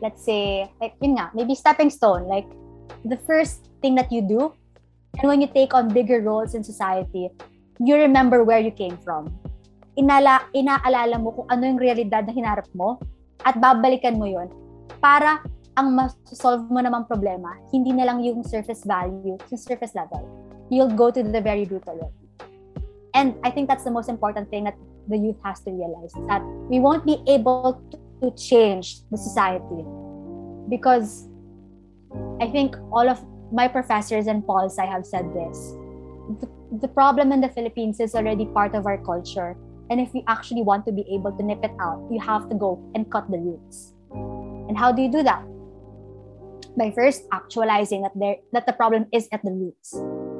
let's 0.00 0.22
say, 0.24 0.70
like 0.80 0.94
yun 1.02 1.18
nga, 1.18 1.34
maybe 1.34 1.54
stepping 1.54 1.90
stone, 1.90 2.28
like 2.28 2.46
the 3.04 3.18
first 3.26 3.68
thing 3.82 3.96
that 3.96 4.12
you 4.12 4.22
do. 4.22 4.54
And 5.18 5.28
when 5.28 5.40
you 5.44 5.48
take 5.48 5.74
on 5.74 5.92
bigger 5.92 6.22
roles 6.24 6.54
in 6.54 6.64
society, 6.64 7.28
you 7.80 7.94
remember 7.96 8.44
where 8.44 8.60
you 8.60 8.70
came 8.70 8.96
from 9.04 9.28
inala, 9.96 10.48
inaalala 10.56 11.16
mo 11.20 11.32
kung 11.36 11.48
ano 11.52 11.62
yung 11.68 11.80
realidad 11.80 12.24
na 12.24 12.32
hinarap 12.32 12.68
mo 12.72 13.00
at 13.44 13.58
babalikan 13.58 14.16
mo 14.16 14.24
yon 14.24 14.48
para 15.02 15.42
ang 15.76 15.96
ma-solve 15.96 16.68
mo 16.68 16.80
namang 16.84 17.08
problema, 17.08 17.56
hindi 17.72 17.96
na 17.96 18.04
lang 18.04 18.20
yung 18.20 18.44
surface 18.44 18.84
value, 18.84 19.36
yung 19.36 19.60
surface 19.60 19.96
level. 19.96 20.20
You'll 20.68 20.92
go 20.92 21.10
to 21.10 21.20
the 21.24 21.40
very 21.40 21.64
root 21.64 21.84
of 21.88 21.96
it. 22.00 22.12
And 23.14 23.36
I 23.44 23.50
think 23.50 23.68
that's 23.68 23.84
the 23.84 23.92
most 23.92 24.08
important 24.08 24.48
thing 24.48 24.64
that 24.64 24.76
the 25.08 25.16
youth 25.16 25.36
has 25.44 25.60
to 25.64 25.70
realize 25.72 26.12
that 26.28 26.40
we 26.68 26.80
won't 26.80 27.04
be 27.04 27.20
able 27.26 27.80
to 28.22 28.30
change 28.36 29.02
the 29.10 29.18
society 29.18 29.84
because 30.68 31.28
I 32.40 32.48
think 32.48 32.76
all 32.92 33.08
of 33.08 33.20
my 33.50 33.68
professors 33.68 34.28
and 34.28 34.46
Paul's 34.46 34.78
I 34.78 34.86
have 34.86 35.04
said 35.04 35.28
this. 35.34 35.74
The, 36.40 36.48
the 36.80 36.88
problem 36.88 37.32
in 37.32 37.40
the 37.40 37.48
Philippines 37.48 38.00
is 38.00 38.14
already 38.14 38.46
part 38.46 38.74
of 38.74 38.86
our 38.86 38.96
culture 38.98 39.56
And 39.92 40.00
if 40.00 40.08
you 40.16 40.24
actually 40.24 40.64
want 40.64 40.88
to 40.88 40.92
be 40.92 41.04
able 41.12 41.36
to 41.36 41.42
nip 41.44 41.60
it 41.60 41.76
out, 41.76 42.00
you 42.08 42.16
have 42.16 42.48
to 42.48 42.56
go 42.56 42.80
and 42.96 43.04
cut 43.12 43.28
the 43.28 43.36
roots. 43.36 43.92
And 44.08 44.72
how 44.72 44.88
do 44.88 45.04
you 45.04 45.12
do 45.12 45.20
that? 45.20 45.44
By 46.80 46.96
first 46.96 47.28
actualizing 47.28 48.00
that 48.00 48.16
there 48.16 48.40
that 48.56 48.64
the 48.64 48.72
problem 48.72 49.04
is 49.12 49.28
at 49.36 49.44
the 49.44 49.52
roots. 49.52 49.92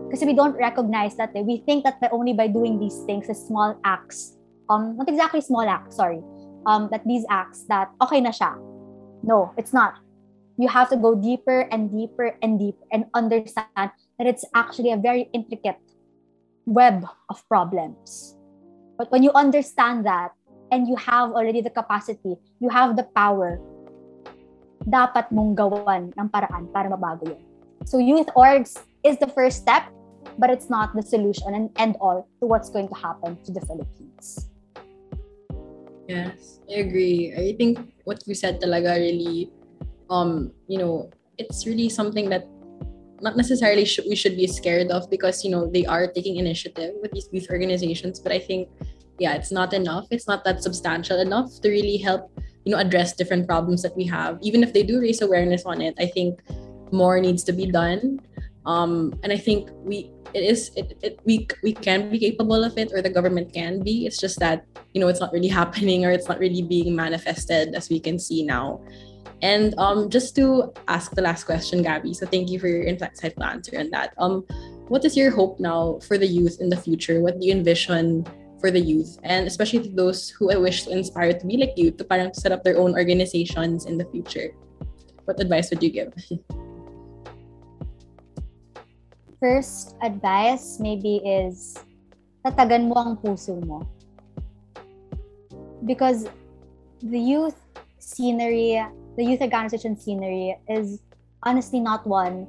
Because 0.09 0.25
we 0.25 0.33
don't 0.33 0.57
recognize 0.57 1.21
that 1.21 1.37
we 1.37 1.61
think 1.69 1.85
that 1.85 2.01
by 2.01 2.09
only 2.09 2.33
by 2.33 2.49
doing 2.49 2.81
these 2.81 3.05
things, 3.05 3.29
the 3.29 3.37
small 3.37 3.77
acts, 3.85 4.41
um, 4.73 4.97
not 4.97 5.13
exactly 5.13 5.45
small 5.45 5.69
acts, 5.69 6.01
sorry, 6.01 6.25
um, 6.65 6.89
that 6.89 7.05
these 7.05 7.29
acts 7.29 7.69
that 7.69 7.93
okay 8.01 8.25
na 8.25 8.33
siya. 8.33 8.57
No, 9.21 9.53
it's 9.61 9.77
not. 9.77 10.01
You 10.57 10.73
have 10.73 10.89
to 10.89 10.97
go 10.97 11.13
deeper 11.13 11.69
and 11.69 11.93
deeper 11.93 12.41
and 12.41 12.57
deeper 12.57 12.89
and 12.89 13.05
understand 13.13 13.93
that 14.17 14.25
it's 14.25 14.49
actually 14.57 14.93
a 14.93 14.97
very 14.97 15.29
intricate 15.37 15.77
web 16.65 17.05
of 17.29 17.45
problems. 17.53 18.41
But 19.03 19.11
when 19.11 19.27
you 19.27 19.35
understand 19.35 20.07
that 20.07 20.31
and 20.71 20.87
you 20.87 20.95
have 20.95 21.35
already 21.35 21.61
the 21.61 21.75
capacity, 21.75 22.39
you 22.63 22.69
have 22.71 22.95
the 22.95 23.03
power, 23.19 23.59
dapat 24.87 25.27
mong 25.35 25.59
gawan 25.59 26.15
ng 26.15 26.29
paraan 26.31 26.71
para 26.71 26.87
mabago 26.87 27.35
yun. 27.35 27.43
So 27.83 27.99
youth 27.99 28.31
orgs 28.39 28.79
is 29.03 29.19
the 29.19 29.27
first 29.27 29.59
step, 29.59 29.91
but 30.39 30.55
it's 30.55 30.71
not 30.71 30.95
the 30.95 31.03
solution 31.03 31.51
and 31.51 31.75
end 31.83 31.99
all 31.99 32.31
to 32.39 32.47
what's 32.47 32.71
going 32.71 32.87
to 32.87 32.95
happen 32.95 33.43
to 33.43 33.51
the 33.51 33.59
Philippines. 33.67 34.47
Yes, 36.07 36.63
I 36.71 36.87
agree. 36.87 37.35
I 37.35 37.59
think 37.59 37.83
what 38.07 38.23
you 38.31 38.39
said 38.39 38.63
talaga 38.63 39.03
really, 39.03 39.51
um, 40.15 40.55
you 40.71 40.79
know, 40.79 41.11
it's 41.43 41.67
really 41.67 41.91
something 41.91 42.31
that 42.31 42.47
not 43.23 43.37
necessarily 43.37 43.87
we 44.07 44.17
should 44.19 44.37
be 44.37 44.47
scared 44.47 44.91
of 44.91 45.09
because 45.09 45.47
you 45.47 45.51
know 45.51 45.71
they 45.71 45.87
are 45.87 46.11
taking 46.11 46.37
initiative 46.37 46.99
with 47.01 47.15
these 47.15 47.31
youth 47.31 47.47
organizations 47.51 48.19
but 48.19 48.35
i 48.35 48.39
think 48.39 48.69
yeah 49.19 49.35
it's 49.35 49.53
not 49.53 49.73
enough. 49.73 50.07
It's 50.11 50.27
not 50.27 50.45
that 50.45 50.63
substantial 50.63 51.21
enough 51.21 51.61
to 51.63 51.69
really 51.69 51.97
help 51.97 52.31
you 52.65 52.73
know 52.73 52.79
address 52.79 53.15
different 53.15 53.47
problems 53.47 53.83
that 53.83 53.97
we 53.97 54.05
have. 54.07 54.39
Even 54.43 54.63
if 54.63 54.73
they 54.73 54.83
do 54.83 55.01
raise 55.01 55.23
awareness 55.23 55.65
on 55.65 55.81
it 55.81 55.95
i 55.99 56.07
think 56.07 56.41
more 56.93 57.21
needs 57.21 57.45
to 57.45 57.53
be 57.53 57.67
done. 57.67 58.21
Um 58.67 59.15
and 59.23 59.33
i 59.33 59.37
think 59.37 59.71
we 59.83 60.11
it 60.35 60.45
is 60.45 60.71
it, 60.77 60.97
it 61.03 61.21
we 61.25 61.47
we 61.63 61.73
can 61.73 62.11
be 62.11 62.19
capable 62.19 62.65
of 62.65 62.77
it 62.79 62.93
or 62.93 63.03
the 63.03 63.11
government 63.11 63.53
can 63.53 63.83
be. 63.83 64.07
It's 64.07 64.19
just 64.19 64.39
that 64.41 64.65
you 64.95 65.01
know 65.01 65.09
it's 65.09 65.21
not 65.21 65.33
really 65.33 65.49
happening 65.61 66.05
or 66.05 66.11
it's 66.11 66.29
not 66.29 66.39
really 66.39 66.63
being 66.63 66.97
manifested 66.97 67.75
as 67.75 67.89
we 67.89 68.01
can 68.01 68.19
see 68.19 68.43
now. 68.43 68.81
And 69.43 69.75
um, 69.77 70.09
just 70.09 70.37
to 70.37 70.73
ask 70.87 71.13
the 71.13 71.23
last 71.23 71.45
question, 71.45 71.83
Gabby, 71.83 72.15
so 72.15 72.27
thank 72.27 72.49
you 72.49 72.61
for 72.61 72.69
your 72.69 72.85
insightful 72.85 73.45
answer 73.45 73.77
on 73.79 73.91
that. 73.91 74.15
Um, 74.19 74.47
what 74.87 75.05
is 75.05 75.17
your 75.17 75.33
hope 75.33 75.59
now 75.59 75.99
for 76.07 76.17
the 76.17 76.27
youth 76.27 76.59
in 76.61 76.69
the 76.69 76.77
future? 76.77 77.21
What 77.21 77.41
do 77.41 77.47
you 77.47 77.53
envision 77.53 78.25
for 78.63 78.71
the 78.71 78.79
youth, 78.79 79.19
and 79.27 79.51
especially 79.51 79.91
those 79.91 80.31
who 80.31 80.55
I 80.55 80.57
wish 80.57 80.87
to 80.87 80.95
inspire 80.95 81.35
to 81.35 81.45
be 81.45 81.59
like 81.59 81.75
you, 81.75 81.91
to 81.91 82.05
parang 82.07 82.31
set 82.33 82.55
up 82.55 82.63
their 82.63 82.79
own 82.79 82.95
organizations 82.95 83.91
in 83.91 83.99
the 83.99 84.07
future? 84.15 84.55
what 85.25 85.41
advice 85.41 85.71
would 85.71 85.83
you 85.83 85.91
give? 85.91 86.13
First 89.41 89.97
advice 90.03 90.79
maybe 90.79 91.19
is 91.27 91.75
tatagan 92.47 92.87
mo 92.87 92.95
ang 92.95 93.17
puso 93.19 93.59
mo. 93.59 93.83
Because 95.83 96.31
the 97.03 97.19
youth 97.19 97.59
scenery, 97.99 98.79
the 99.19 99.25
youth 99.25 99.43
organization 99.43 99.99
scenery 99.99 100.55
is 100.71 101.03
honestly 101.43 101.81
not 101.81 102.07
one 102.07 102.47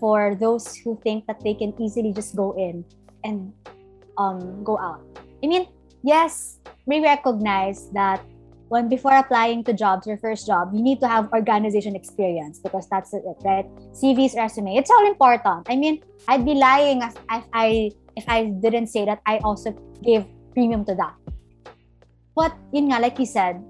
for 0.00 0.34
those 0.34 0.72
who 0.76 0.96
think 1.04 1.28
that 1.28 1.44
they 1.44 1.52
can 1.52 1.76
easily 1.76 2.16
just 2.16 2.34
go 2.34 2.56
in 2.56 2.80
and 3.24 3.52
um, 4.16 4.64
go 4.64 4.80
out. 4.80 5.04
I 5.42 5.46
mean, 5.46 5.66
yes, 6.02 6.58
we 6.86 7.02
recognize 7.02 7.90
that 7.90 8.22
when 8.68 8.88
before 8.88 9.12
applying 9.12 9.64
to 9.64 9.72
jobs, 9.74 10.06
your 10.06 10.16
first 10.16 10.46
job, 10.46 10.72
you 10.72 10.80
need 10.82 11.00
to 11.00 11.08
have 11.08 11.28
organization 11.32 11.94
experience 11.94 12.58
because 12.58 12.88
that's 12.88 13.12
it, 13.12 13.22
right? 13.44 13.68
CV's 13.92 14.34
resume, 14.34 14.76
it's 14.76 14.90
all 14.90 15.06
important. 15.06 15.66
I 15.68 15.76
mean, 15.76 16.00
I'd 16.26 16.44
be 16.44 16.54
lying 16.54 17.02
if, 17.02 17.14
I 17.52 17.90
if 18.16 18.24
I 18.28 18.46
didn't 18.64 18.86
say 18.86 19.04
that 19.04 19.20
I 19.26 19.38
also 19.44 19.76
gave 20.02 20.24
premium 20.54 20.84
to 20.86 20.94
that. 20.94 21.14
But 22.34 22.56
yun 22.72 22.88
nga, 22.88 23.00
like 23.00 23.18
you 23.18 23.26
said, 23.26 23.60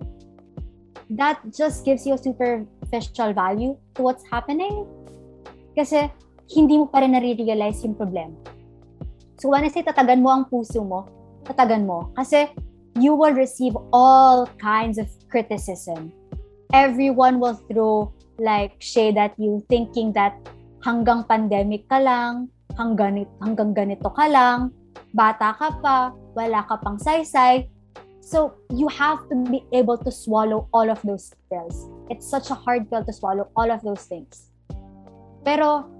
that 1.11 1.43
just 1.51 1.85
gives 1.85 2.07
you 2.07 2.15
a 2.15 2.19
superficial 2.19 3.33
value 3.33 3.77
to 3.97 4.03
what's 4.03 4.23
happening. 4.31 4.87
Kasi 5.75 6.07
hindi 6.55 6.79
mo 6.79 6.87
pa 6.87 7.03
rin 7.03 7.11
nare-realize 7.11 7.83
yung 7.83 7.99
problema. 7.99 8.39
So 9.43 9.51
when 9.51 9.67
I 9.67 9.71
say 9.75 9.83
tatagan 9.83 10.23
mo 10.23 10.31
ang 10.31 10.47
puso 10.47 10.87
mo, 10.87 11.11
tatagan 11.45 11.87
mo. 11.87 12.11
Kasi 12.15 12.51
you 12.97 13.15
will 13.15 13.33
receive 13.33 13.77
all 13.93 14.47
kinds 14.61 14.99
of 14.99 15.09
criticism. 15.29 16.13
Everyone 16.73 17.41
will 17.41 17.59
throw 17.69 18.13
like 18.41 18.77
shade 18.81 19.17
at 19.17 19.37
you 19.37 19.61
thinking 19.69 20.13
that 20.17 20.37
hanggang 20.83 21.25
pandemic 21.29 21.87
ka 21.89 22.01
lang, 22.01 22.49
hanggang, 22.77 23.29
hanggang 23.41 23.71
ganito 23.73 24.09
ka 24.13 24.27
lang, 24.27 24.73
bata 25.15 25.55
ka 25.57 25.69
pa, 25.79 26.13
wala 26.35 26.65
ka 26.65 26.77
pang 26.81 26.99
saysay. 26.99 27.69
So 28.23 28.55
you 28.71 28.89
have 28.89 29.29
to 29.29 29.37
be 29.51 29.67
able 29.75 29.99
to 29.99 30.11
swallow 30.11 30.71
all 30.73 30.89
of 30.89 31.03
those 31.03 31.35
pills. 31.51 31.91
It's 32.09 32.25
such 32.25 32.51
a 32.51 32.57
hard 32.57 32.89
pill 32.89 33.05
to 33.05 33.13
swallow 33.13 33.51
all 33.57 33.69
of 33.69 33.83
those 33.83 34.07
things. 34.07 34.49
Pero 35.43 35.91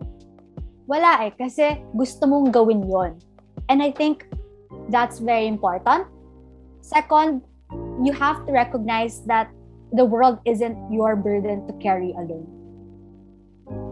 wala 0.87 1.27
eh, 1.27 1.33
kasi 1.35 1.83
gusto 1.93 2.25
mong 2.31 2.55
gawin 2.55 2.87
yon. 2.87 3.19
And 3.69 3.83
I 3.83 3.91
think 3.91 4.27
that's 4.89 5.19
very 5.19 5.47
important. 5.47 6.07
Second, 6.81 7.43
you 8.03 8.13
have 8.13 8.45
to 8.47 8.53
recognize 8.53 9.25
that 9.27 9.51
the 9.93 10.05
world 10.05 10.39
isn't 10.45 10.77
your 10.91 11.17
burden 11.17 11.67
to 11.69 11.73
carry 11.79 12.13
alone. 12.13 12.49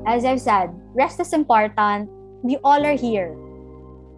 As 0.06 0.24
I've 0.24 0.40
said, 0.40 0.72
rest 0.96 1.20
is 1.20 1.32
important. 1.32 2.08
We 2.42 2.56
all 2.64 2.80
are 2.84 2.96
here. 2.96 3.36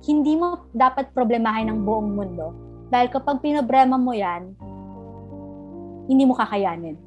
Hindi 0.03 0.35
mo 0.35 0.67
dapat 0.75 1.15
problemahin 1.15 1.71
ang 1.71 1.87
buong 1.87 2.15
mundo 2.15 2.55
dahil 2.93 3.09
kapag 3.09 3.41
pinobrema 3.41 3.97
mo 3.97 4.13
yan, 4.13 4.53
hindi 6.13 6.29
mo 6.29 6.37
kakayanin. 6.37 7.01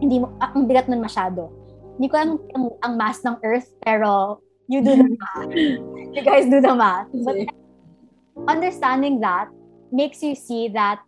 Hindi 0.00 0.22
mo, 0.22 0.32
ah, 0.40 0.54
ang 0.54 0.64
bigat 0.64 0.88
nun 0.88 1.04
masyado. 1.04 1.52
Hindi 2.00 2.08
ko 2.08 2.16
ang, 2.16 2.32
ang, 2.54 2.64
ang 2.80 2.92
mass 2.96 3.20
ng 3.20 3.36
Earth, 3.44 3.68
pero 3.84 4.40
you 4.70 4.80
do 4.80 4.96
the 4.96 5.10
math. 5.20 5.50
you 6.14 6.22
guys 6.24 6.46
do 6.48 6.62
the 6.62 6.72
math. 6.72 7.10
But 7.12 7.52
understanding 8.46 9.20
that 9.20 9.48
makes 9.90 10.22
you 10.22 10.34
see 10.34 10.68
that 10.68 11.00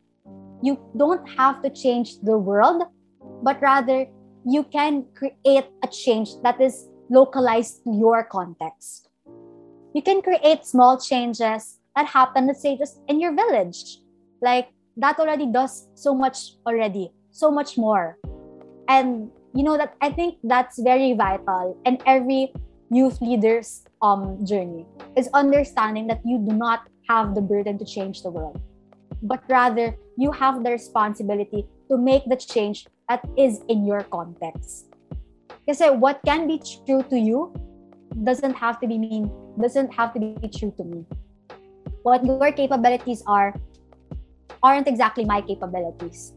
you 0.62 0.78
don't 0.96 1.26
have 1.38 1.62
to 1.62 1.70
change 1.70 2.18
the 2.22 2.36
world, 2.36 2.82
but 3.42 3.60
rather 3.60 4.06
you 4.44 4.64
can 4.64 5.04
create 5.14 5.66
a 5.82 5.88
change 5.88 6.30
that 6.42 6.60
is 6.60 6.88
localized 7.08 7.84
to 7.84 7.92
your 7.92 8.24
context. 8.24 9.08
You 9.94 10.02
can 10.02 10.22
create 10.22 10.64
small 10.64 10.98
changes 10.98 11.78
that 11.96 12.06
happen, 12.06 12.46
let's 12.46 12.62
say, 12.62 12.76
just 12.78 13.00
in 13.08 13.20
your 13.20 13.34
village. 13.34 13.98
Like 14.40 14.68
that 14.96 15.18
already 15.18 15.46
does 15.46 15.88
so 15.94 16.14
much 16.14 16.54
already, 16.66 17.12
so 17.30 17.50
much 17.50 17.76
more. 17.76 18.18
And 18.88 19.30
you 19.54 19.64
know 19.64 19.76
that 19.76 19.94
I 20.00 20.10
think 20.10 20.38
that's 20.44 20.80
very 20.80 21.14
vital 21.14 21.76
in 21.84 21.98
every 22.06 22.52
youth 22.90 23.20
leader's 23.20 23.84
um 24.02 24.44
journey 24.44 24.84
is 25.16 25.28
understanding 25.34 26.06
that 26.08 26.20
you 26.24 26.38
do 26.38 26.54
not 26.54 26.88
have 27.10 27.34
the 27.34 27.44
burden 27.52 27.78
to 27.78 27.84
change 27.84 28.22
the 28.22 28.30
world, 28.30 28.60
but 29.22 29.42
rather 29.48 29.86
you 30.16 30.32
have 30.32 30.62
the 30.64 30.70
responsibility 30.70 31.66
to 31.88 31.98
make 32.10 32.28
the 32.34 32.36
change 32.36 32.86
that 33.08 33.24
is 33.36 33.60
in 33.68 33.86
your 33.86 34.02
context. 34.18 34.94
Because 35.66 35.82
what 36.06 36.20
can 36.24 36.46
be 36.46 36.60
true 36.86 37.02
to 37.14 37.18
you 37.18 37.52
doesn't 38.24 38.54
have 38.54 38.80
to 38.80 38.86
be 38.86 38.98
mean 38.98 39.30
doesn't 39.60 39.92
have 39.94 40.14
to 40.14 40.20
be 40.20 40.48
true 40.48 40.72
to 40.76 40.84
me 40.84 41.04
what 42.02 42.24
your 42.24 42.52
capabilities 42.52 43.22
are 43.26 43.54
aren't 44.62 44.88
exactly 44.88 45.24
my 45.24 45.40
capabilities. 45.40 46.32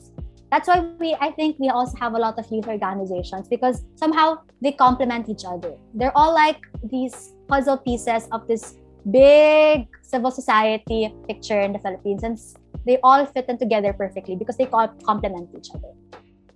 That's 0.52 0.68
why 0.68 0.82
we 1.00 1.16
I 1.20 1.32
think 1.32 1.58
we 1.60 1.70
also 1.70 1.98
have 1.98 2.14
a 2.14 2.20
lot 2.20 2.38
of 2.38 2.46
youth 2.52 2.68
organizations 2.68 3.48
because 3.48 3.84
somehow 3.96 4.40
they 4.62 4.72
complement 4.72 5.30
each 5.30 5.46
other. 5.46 5.74
They're 5.94 6.16
all 6.16 6.34
like 6.34 6.62
these 6.84 7.34
puzzle 7.48 7.78
pieces 7.78 8.28
of 8.32 8.48
this 8.48 8.76
big 9.10 9.88
civil 10.02 10.32
society 10.32 11.14
picture 11.28 11.60
in 11.60 11.74
the 11.74 11.80
Philippines 11.80 12.24
and 12.24 12.40
they 12.86 13.00
all 13.04 13.26
fit 13.26 13.48
in 13.48 13.58
together 13.58 13.94
perfectly 13.94 14.36
because 14.36 14.58
they 14.58 14.66
complement 14.66 15.50
each 15.56 15.70
other. 15.74 15.92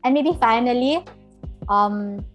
And 0.04 0.14
maybe 0.14 0.38
finally, 0.40 1.04
um, 1.70 2.26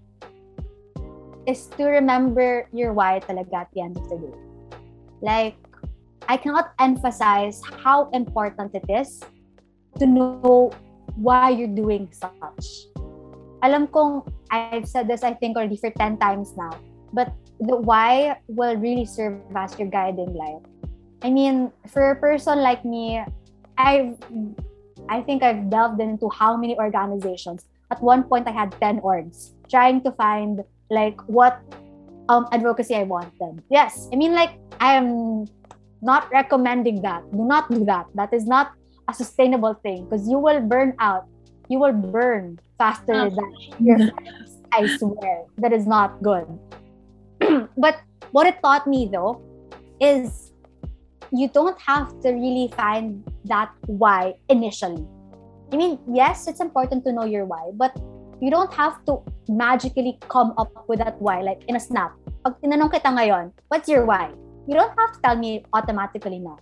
is 1.46 1.66
to 1.76 1.84
remember 1.86 2.68
your 2.72 2.92
why 2.92 3.20
talaga 3.20 3.66
at 3.66 3.68
the 3.74 3.80
end 3.82 3.96
of 3.96 4.08
the 4.08 4.16
day. 4.16 4.36
Like, 5.20 5.56
I 6.28 6.36
cannot 6.36 6.72
emphasize 6.78 7.60
how 7.82 8.10
important 8.10 8.74
it 8.74 8.86
is 8.88 9.20
to 9.98 10.06
know 10.06 10.70
why 11.16 11.50
you're 11.50 11.74
doing 11.74 12.08
such. 12.12 12.88
Alam 13.62 13.86
kong 13.86 14.26
I've 14.50 14.86
said 14.86 15.08
this 15.08 15.22
I 15.22 15.34
think 15.34 15.56
already 15.56 15.76
for 15.76 15.90
10 15.90 16.18
times 16.18 16.54
now, 16.56 16.74
but 17.12 17.32
the 17.60 17.76
why 17.76 18.36
will 18.48 18.76
really 18.76 19.06
serve 19.06 19.38
as 19.54 19.78
your 19.78 19.88
guiding 19.88 20.34
light. 20.34 20.62
I 21.22 21.30
mean, 21.30 21.70
for 21.86 22.10
a 22.10 22.16
person 22.16 22.58
like 22.58 22.84
me, 22.84 23.22
I've 23.78 24.18
I 25.08 25.22
think 25.22 25.42
I've 25.42 25.70
delved 25.70 26.00
into 26.00 26.28
how 26.30 26.56
many 26.56 26.76
organizations. 26.78 27.66
At 27.90 28.02
one 28.02 28.24
point 28.24 28.48
I 28.48 28.52
had 28.52 28.74
10 28.80 29.00
orgs 29.00 29.52
trying 29.68 30.02
to 30.02 30.12
find 30.12 30.64
like 30.90 31.20
what 31.28 31.60
um 32.28 32.48
advocacy 32.52 32.94
I 32.94 33.04
wanted. 33.04 33.62
Yes, 33.70 34.08
I 34.12 34.16
mean 34.16 34.34
like 34.34 34.58
I 34.80 34.94
am 34.94 35.46
not 36.02 36.30
recommending 36.32 37.02
that. 37.02 37.22
Do 37.30 37.44
not 37.46 37.70
do 37.70 37.84
that. 37.86 38.06
That 38.14 38.34
is 38.34 38.46
not 38.46 38.74
a 39.08 39.14
sustainable 39.14 39.74
thing 39.74 40.04
because 40.04 40.28
you 40.28 40.38
will 40.38 40.60
burn 40.60 40.94
out. 40.98 41.26
You 41.68 41.78
will 41.78 41.94
burn 41.94 42.58
faster 42.76 43.30
than 43.30 43.50
your 43.78 43.98
friends. 44.10 44.58
I 44.72 44.86
swear. 44.96 45.46
That 45.58 45.72
is 45.72 45.86
not 45.86 46.22
good. 46.22 46.48
but 47.76 48.00
what 48.30 48.46
it 48.46 48.61
taught 48.62 48.87
me 48.87 49.08
though 49.12 49.41
is 50.00 50.53
you 51.33 51.49
don't 51.49 51.80
have 51.80 52.12
to 52.20 52.33
really 52.33 52.72
find 52.76 53.24
that 53.45 53.70
why 53.87 54.34
initially. 54.49 55.07
I 55.72 55.76
mean, 55.76 55.99
yes, 56.12 56.46
it's 56.49 56.61
important 56.61 57.04
to 57.07 57.12
know 57.12 57.24
your 57.24 57.46
why, 57.46 57.72
but 57.74 57.96
you 58.41 58.50
don't 58.50 58.72
have 58.74 59.04
to 59.07 59.22
magically 59.49 60.18
come 60.29 60.53
up 60.58 60.72
with 60.88 60.99
that 60.99 61.20
why 61.20 61.41
like 61.41 61.64
in 61.68 61.76
a 61.76 61.80
snap. 61.80 62.12
Pag 62.45 62.61
tinanong 62.61 62.92
kita 62.92 63.08
ngayon, 63.08 63.54
what's 63.70 63.88
your 63.88 64.04
why? 64.04 64.34
you 64.66 64.74
don't 64.74 64.96
have 64.99 65.12
to 65.12 65.20
tell 65.22 65.37
me 65.37 65.64
automatically 65.72 66.38
no 66.38 66.58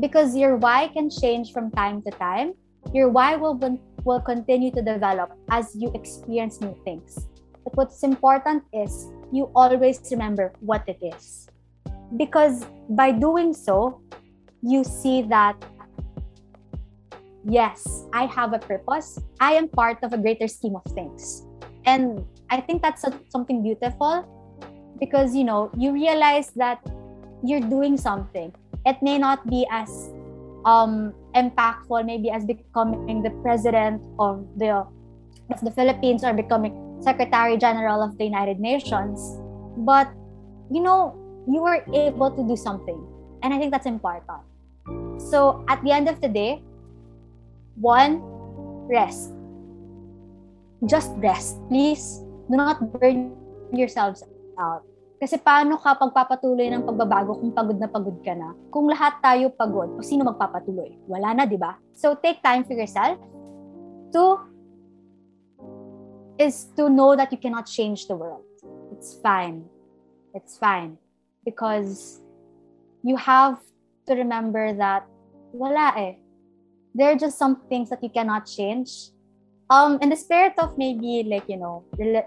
because 0.00 0.34
your 0.34 0.56
why 0.56 0.88
can 0.88 1.10
change 1.10 1.52
from 1.52 1.70
time 1.70 2.00
to 2.02 2.10
time 2.12 2.54
your 2.92 3.08
why 3.10 3.36
will 3.36 3.58
will 4.04 4.20
continue 4.20 4.70
to 4.72 4.80
develop 4.80 5.36
as 5.50 5.76
you 5.76 5.92
experience 5.94 6.60
new 6.60 6.74
things 6.84 7.28
but 7.64 7.76
what's 7.76 8.02
important 8.02 8.64
is 8.72 9.12
you 9.32 9.50
always 9.54 10.00
remember 10.10 10.52
what 10.60 10.84
it 10.86 10.98
is. 11.00 11.48
Because 12.16 12.66
by 12.88 13.10
doing 13.10 13.54
so 13.54 14.00
you 14.62 14.84
see 14.84 15.22
that 15.22 15.56
yes 17.44 18.06
i 18.12 18.24
have 18.26 18.52
a 18.52 18.58
purpose. 18.58 19.18
I 19.40 19.54
am 19.54 19.66
part 19.68 19.98
of 20.04 20.12
a 20.12 20.18
greater 20.18 20.46
scheme 20.46 20.76
of 20.76 20.84
things. 20.92 21.46
And 21.86 22.24
i 22.50 22.60
think 22.60 22.82
that's 22.82 23.04
a, 23.04 23.12
something 23.30 23.62
beautiful 23.62 24.28
because 25.00 25.34
you 25.34 25.42
know 25.42 25.70
you 25.76 25.92
realize 25.92 26.50
that 26.54 26.78
you're 27.42 27.66
doing 27.66 27.96
something. 27.96 28.54
It 28.86 29.02
may 29.02 29.18
not 29.18 29.46
be 29.50 29.66
as 29.70 29.90
um, 30.64 31.12
impactful, 31.34 32.06
maybe 32.06 32.30
as 32.30 32.44
becoming 32.44 33.22
the 33.22 33.30
president 33.42 34.02
of 34.18 34.46
the 34.56 34.86
of 35.50 35.60
the 35.62 35.70
Philippines 35.70 36.22
or 36.22 36.32
becoming 36.32 36.72
Secretary 37.02 37.58
General 37.58 38.02
of 38.02 38.16
the 38.16 38.24
United 38.24 38.62
Nations, 38.62 39.18
but 39.82 40.08
you 40.70 40.80
know 40.80 41.18
you 41.50 41.60
were 41.60 41.82
able 41.92 42.30
to 42.30 42.42
do 42.46 42.56
something, 42.56 42.98
and 43.42 43.52
I 43.52 43.58
think 43.58 43.74
that's 43.74 43.90
important. 43.90 44.46
So 45.18 45.66
at 45.68 45.82
the 45.82 45.90
end 45.90 46.08
of 46.08 46.22
the 46.22 46.30
day, 46.30 46.62
one, 47.76 48.22
rest. 48.88 49.34
Just 50.86 51.14
rest, 51.18 51.58
please. 51.68 52.22
do 52.52 52.60
not 52.60 52.84
burn 52.98 53.32
yourselves 53.72 54.20
out. 54.60 54.84
Kasi 55.16 55.38
paano 55.38 55.78
ka 55.78 55.94
pagpapatuloy 55.94 56.66
ng 56.68 56.82
pagbabago 56.82 57.38
kung 57.38 57.54
pagod 57.54 57.78
na 57.78 57.86
pagod 57.86 58.18
ka 58.26 58.34
na? 58.34 58.52
Kung 58.74 58.90
lahat 58.90 59.22
tayo 59.22 59.54
pagod, 59.54 59.94
o 59.94 60.02
sino 60.02 60.26
magpapatuloy? 60.26 60.98
Wala 61.06 61.32
na, 61.32 61.42
di 61.46 61.54
ba? 61.54 61.78
So 61.94 62.18
take 62.18 62.42
time 62.42 62.66
for 62.66 62.74
yourself. 62.74 63.16
Two 64.10 64.36
is 66.38 66.68
to 66.76 66.88
know 66.88 67.16
that 67.16 67.32
you 67.32 67.38
cannot 67.38 67.66
change 67.66 68.06
the 68.06 68.16
world. 68.16 68.44
It's 68.92 69.14
fine. 69.22 69.64
It's 70.34 70.56
fine. 70.58 70.98
Because 71.44 72.20
you 73.02 73.16
have 73.16 73.58
to 74.06 74.14
remember 74.14 74.72
that 74.74 75.06
wala 75.52 75.92
eh. 75.96 76.14
There 76.94 77.10
are 77.10 77.16
just 77.16 77.38
some 77.38 77.62
things 77.68 77.88
that 77.90 78.02
you 78.02 78.10
cannot 78.10 78.46
change. 78.46 79.10
Um, 79.70 79.98
in 80.02 80.10
the 80.10 80.16
spirit 80.16 80.52
of 80.58 80.76
maybe 80.76 81.24
like, 81.24 81.48
you 81.48 81.56
know, 81.56 81.84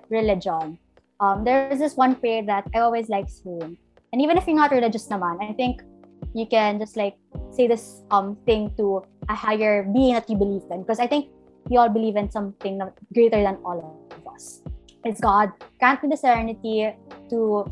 religion, 0.09 0.79
um, 1.19 1.43
there's 1.43 1.79
this 1.79 1.95
one 1.95 2.15
prayer 2.15 2.43
that 2.43 2.67
I 2.73 2.79
always 2.79 3.07
like 3.07 3.29
saying. 3.29 3.77
And 4.11 4.21
even 4.21 4.37
if 4.37 4.47
you're 4.47 4.55
not 4.55 4.71
religious 4.71 5.07
naman, 5.07 5.37
I 5.43 5.53
think 5.53 5.81
you 6.33 6.45
can 6.45 6.79
just 6.79 6.97
like 6.97 7.15
say 7.51 7.67
this 7.67 8.01
um 8.11 8.35
thing 8.45 8.71
to 8.77 9.03
a 9.29 9.35
higher 9.35 9.83
being 9.83 10.13
that 10.13 10.29
you 10.29 10.35
believe 10.35 10.63
in. 10.71 10.81
Because 10.81 10.99
I 10.99 11.07
think 11.07 11.29
we 11.69 11.77
all 11.77 11.89
believe 11.89 12.15
in 12.15 12.29
something 12.31 12.81
greater 13.13 13.41
than 13.41 13.57
all 13.65 14.07
of 14.11 14.33
us. 14.33 14.61
It's 15.03 15.21
God. 15.21 15.51
Grant 15.79 16.03
me 16.03 16.09
the 16.09 16.17
serenity 16.17 16.93
to 17.29 17.65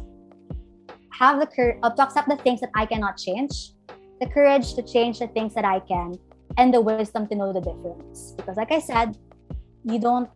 have 1.11 1.39
the 1.39 1.47
courage 1.47 1.79
uh, 1.83 1.89
to 1.91 2.01
accept 2.03 2.27
the 2.29 2.37
things 2.37 2.59
that 2.61 2.69
I 2.75 2.85
cannot 2.85 3.17
change, 3.17 3.73
the 4.19 4.27
courage 4.27 4.73
to 4.75 4.81
change 4.81 5.19
the 5.19 5.27
things 5.27 5.53
that 5.53 5.65
I 5.65 5.79
can, 5.79 6.15
and 6.57 6.73
the 6.73 6.81
wisdom 6.81 7.27
to 7.27 7.35
know 7.35 7.53
the 7.53 7.61
difference. 7.61 8.33
Because, 8.37 8.57
like 8.57 8.71
I 8.71 8.79
said, 8.79 9.17
you 9.83 9.99
don't 9.99 10.29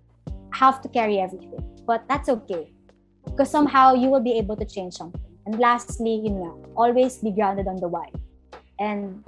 have 0.54 0.82
to 0.82 0.90
carry 0.90 1.20
everything, 1.20 1.64
but 1.86 2.04
that's 2.08 2.30
okay 2.30 2.72
because 3.26 3.50
somehow 3.50 3.94
you 3.94 4.10
will 4.10 4.22
be 4.22 4.38
able 4.38 4.56
to 4.56 4.66
change 4.66 4.94
something. 4.94 5.22
And 5.46 5.60
lastly, 5.60 6.22
you 6.24 6.30
know, 6.30 6.64
always 6.76 7.18
be 7.18 7.32
grounded 7.32 7.68
on 7.68 7.78
the 7.78 7.88
why, 7.88 8.10
and 8.80 9.24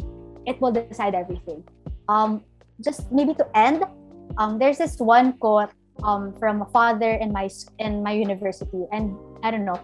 it 0.45 0.59
will 0.59 0.71
decide 0.71 1.15
everything. 1.15 1.63
Um, 2.07 2.43
just 2.83 3.11
maybe 3.11 3.33
to 3.35 3.45
end, 3.57 3.83
um, 4.37 4.59
there's 4.59 4.77
this 4.77 4.99
one 4.99 5.33
quote 5.33 5.69
um, 6.03 6.33
from 6.37 6.61
a 6.61 6.65
father 6.69 7.11
in 7.11 7.31
my 7.31 7.49
in 7.79 8.03
my 8.03 8.11
university, 8.11 8.85
and 8.91 9.15
I 9.43 9.51
don't 9.51 9.65
know, 9.65 9.79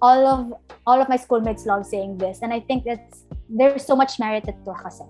all 0.00 0.26
of 0.26 0.54
all 0.86 1.00
of 1.00 1.08
my 1.08 1.16
schoolmates 1.16 1.66
love 1.66 1.86
saying 1.86 2.18
this, 2.18 2.40
and 2.42 2.52
I 2.52 2.60
think 2.60 2.84
that's 2.84 3.24
there's 3.48 3.84
so 3.84 3.96
much 3.96 4.18
merit 4.18 4.44
to 4.44 4.52
kasi. 4.72 5.04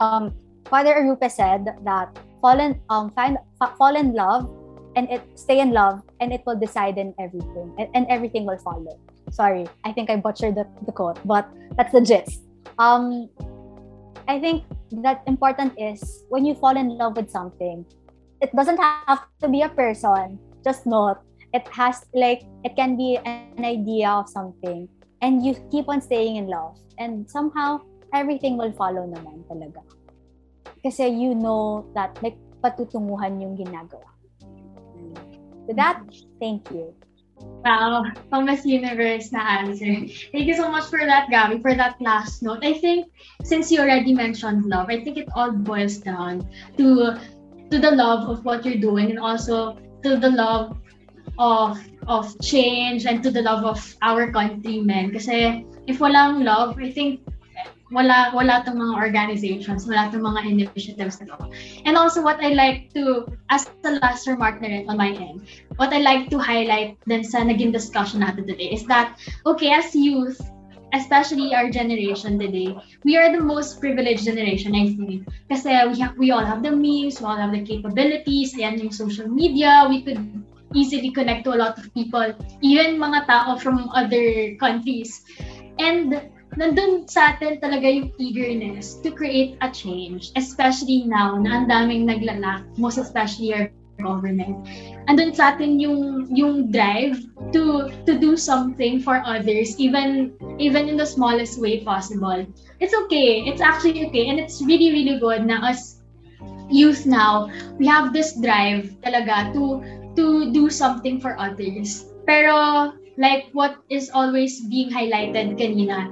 Um, 0.00 0.32
Father 0.68 0.94
Arupe 0.94 1.30
said 1.30 1.66
that 1.84 2.14
fall 2.40 2.58
in 2.58 2.80
um 2.88 3.10
find 3.12 3.36
fall 3.76 3.96
in 3.96 4.14
love 4.14 4.48
and 4.96 5.08
it 5.10 5.22
stay 5.34 5.60
in 5.60 5.72
love 5.72 6.02
and 6.20 6.32
it 6.32 6.42
will 6.46 6.56
decide 6.56 6.98
in 6.98 7.14
everything 7.18 7.74
and, 7.78 7.88
and 7.94 8.06
everything 8.08 8.46
will 8.46 8.58
follow. 8.58 8.98
Sorry 9.30 9.68
i 9.84 9.92
think 9.92 10.10
i 10.10 10.16
butchered 10.16 10.54
the, 10.56 10.66
the 10.86 10.92
quote 10.92 11.18
but 11.24 11.46
that's 11.76 11.92
the 11.92 12.00
gist. 12.00 12.42
Um 12.78 13.28
i 14.26 14.40
think 14.40 14.64
that 15.02 15.22
important 15.26 15.72
is 15.78 16.24
when 16.28 16.44
you 16.44 16.54
fall 16.54 16.76
in 16.76 16.98
love 16.98 17.16
with 17.16 17.30
something 17.30 17.84
it 18.40 18.50
doesn't 18.56 18.80
have 18.80 19.28
to 19.40 19.48
be 19.48 19.62
a 19.62 19.68
person 19.68 20.38
just 20.64 20.86
not. 20.86 21.22
It 21.52 21.66
has 21.72 22.06
like 22.14 22.42
it 22.64 22.76
can 22.76 22.96
be 22.96 23.18
an 23.24 23.64
idea 23.64 24.08
of 24.08 24.28
something 24.28 24.88
and 25.20 25.44
you 25.44 25.56
keep 25.70 25.88
on 25.88 26.00
staying 26.00 26.36
in 26.36 26.46
love 26.46 26.78
and 26.98 27.28
somehow 27.28 27.80
everything 28.14 28.56
will 28.56 28.72
follow 28.72 29.04
naman 29.04 29.44
talaga. 29.50 29.82
Kasi 30.80 31.10
you 31.10 31.34
know 31.34 31.84
that 31.94 32.16
like 32.22 32.38
patutunguhan 32.62 33.42
yung 33.42 33.58
ginagawa. 33.58 34.08
With 35.66 35.76
that, 35.76 36.02
thank 36.40 36.70
you. 36.70 36.94
Wow, 37.40 38.08
Thomas 38.32 38.64
Universe 38.64 39.32
na 39.32 39.60
answer. 39.60 40.08
Thank 40.32 40.48
you 40.48 40.56
so 40.56 40.72
much 40.72 40.88
for 40.88 41.00
that, 41.04 41.28
Gabby, 41.28 41.60
for 41.60 41.74
that 41.76 42.00
last 42.00 42.42
note. 42.42 42.64
I 42.64 42.72
think 42.72 43.12
since 43.44 43.70
you 43.70 43.80
already 43.84 44.14
mentioned 44.16 44.64
love, 44.64 44.88
I 44.88 45.04
think 45.04 45.18
it 45.20 45.28
all 45.36 45.52
boils 45.52 46.00
down 46.00 46.48
to 46.80 47.20
to 47.70 47.76
the 47.78 47.92
love 47.92 48.28
of 48.32 48.44
what 48.48 48.64
you're 48.64 48.80
doing 48.80 49.12
and 49.12 49.20
also 49.20 49.76
to 50.02 50.16
the 50.16 50.32
love 50.32 50.80
of 51.36 51.76
of 52.08 52.32
change 52.40 53.04
and 53.04 53.22
to 53.22 53.30
the 53.30 53.44
love 53.44 53.64
of 53.64 53.78
our 54.00 54.32
countrymen. 54.32 55.12
Kasi 55.12 55.68
if 55.84 56.00
walang 56.00 56.40
love, 56.44 56.80
I 56.80 56.88
think 56.88 57.20
wala 57.90 58.30
wala 58.34 58.62
tong 58.62 58.78
mga 58.78 58.94
organizations, 58.94 59.86
wala 59.86 60.10
tong 60.14 60.22
mga 60.22 60.46
initiatives 60.46 61.20
na 61.20 61.34
to. 61.34 61.50
And 61.84 61.98
also 61.98 62.22
what 62.22 62.38
I 62.38 62.54
like 62.54 62.94
to 62.94 63.26
as 63.50 63.66
the 63.82 63.98
last 63.98 64.30
remark 64.30 64.62
na 64.62 64.70
rin 64.70 64.86
on 64.86 64.96
my 64.96 65.10
end, 65.10 65.46
what 65.76 65.92
I 65.92 65.98
like 65.98 66.30
to 66.30 66.38
highlight 66.38 66.98
then 67.06 67.26
sa 67.26 67.42
naging 67.42 67.74
discussion 67.74 68.22
natin 68.22 68.46
today 68.46 68.70
is 68.70 68.86
that 68.86 69.18
okay 69.46 69.74
as 69.74 69.94
youth 69.94 70.38
especially 70.92 71.54
our 71.54 71.70
generation 71.70 72.38
today, 72.38 72.74
we 73.04 73.16
are 73.16 73.30
the 73.30 73.40
most 73.40 73.78
privileged 73.80 74.24
generation, 74.24 74.74
I 74.74 74.90
think. 74.90 75.22
Kasi 75.48 75.70
we, 75.86 76.00
have, 76.00 76.18
we 76.18 76.30
all 76.30 76.44
have 76.44 76.62
the 76.62 76.74
means, 76.74 77.20
we 77.20 77.26
all 77.26 77.36
have 77.36 77.52
the 77.52 77.62
capabilities, 77.62 78.54
ayan 78.58 78.82
yung 78.82 78.90
social 78.90 79.28
media, 79.28 79.86
we 79.88 80.02
could 80.02 80.18
easily 80.74 81.10
connect 81.10 81.44
to 81.44 81.54
a 81.54 81.58
lot 81.58 81.78
of 81.78 81.92
people, 81.94 82.34
even 82.62 82.98
mga 82.98 83.26
tao 83.26 83.56
from 83.56 83.90
other 83.94 84.54
countries. 84.58 85.22
And 85.78 86.30
nandun 86.58 87.06
sa 87.06 87.34
atin 87.34 87.62
talaga 87.62 87.86
yung 87.86 88.10
eagerness 88.18 88.98
to 89.02 89.14
create 89.14 89.54
a 89.62 89.70
change, 89.70 90.34
especially 90.34 91.06
now 91.06 91.38
na 91.38 91.62
ang 91.62 91.66
daming 91.70 92.08
naglalak, 92.08 92.66
most 92.74 92.98
especially 92.98 93.54
our 93.54 93.70
government. 94.00 94.56
Andun 95.06 95.36
sa 95.36 95.54
atin 95.54 95.76
yung 95.78 96.26
yung 96.32 96.72
drive 96.72 97.20
to 97.52 97.92
to 98.08 98.16
do 98.16 98.34
something 98.34 98.98
for 98.98 99.20
others 99.28 99.76
even 99.76 100.32
even 100.56 100.88
in 100.88 100.96
the 100.96 101.06
smallest 101.06 101.60
way 101.60 101.84
possible. 101.84 102.42
It's 102.80 102.96
okay. 103.06 103.44
It's 103.44 103.60
actually 103.60 104.08
okay 104.08 104.32
and 104.32 104.40
it's 104.40 104.64
really 104.64 104.90
really 104.90 105.20
good 105.20 105.44
na 105.44 105.60
us 105.70 106.00
youth 106.70 107.04
now, 107.04 107.50
we 107.76 107.86
have 107.86 108.14
this 108.14 108.38
drive 108.38 108.94
talaga 109.02 109.52
to 109.52 109.82
to 110.16 110.50
do 110.54 110.70
something 110.70 111.20
for 111.20 111.36
others. 111.36 112.08
Pero 112.24 112.94
like 113.18 113.50
what 113.52 113.76
is 113.90 114.08
always 114.14 114.64
being 114.70 114.88
highlighted 114.88 115.58
kanina, 115.58 116.08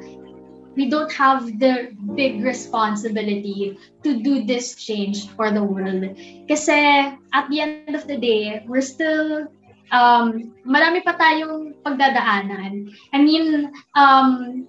we 0.78 0.86
don't 0.86 1.10
have 1.10 1.58
the 1.58 1.90
big 2.14 2.38
responsibility 2.46 3.74
to 4.06 4.22
do 4.22 4.46
this 4.46 4.78
change 4.78 5.26
for 5.34 5.50
the 5.50 5.58
world. 5.58 6.14
Kasi 6.46 7.10
at 7.34 7.44
the 7.50 7.58
end 7.58 7.98
of 7.98 8.06
the 8.06 8.14
day, 8.14 8.62
we're 8.70 8.86
still 8.86 9.50
um 9.90 10.54
marami 10.62 11.02
pa 11.02 11.18
tayong 11.18 11.74
pagdadaanan. 11.82 12.94
I 13.10 13.18
mean, 13.18 13.74
um 13.98 14.62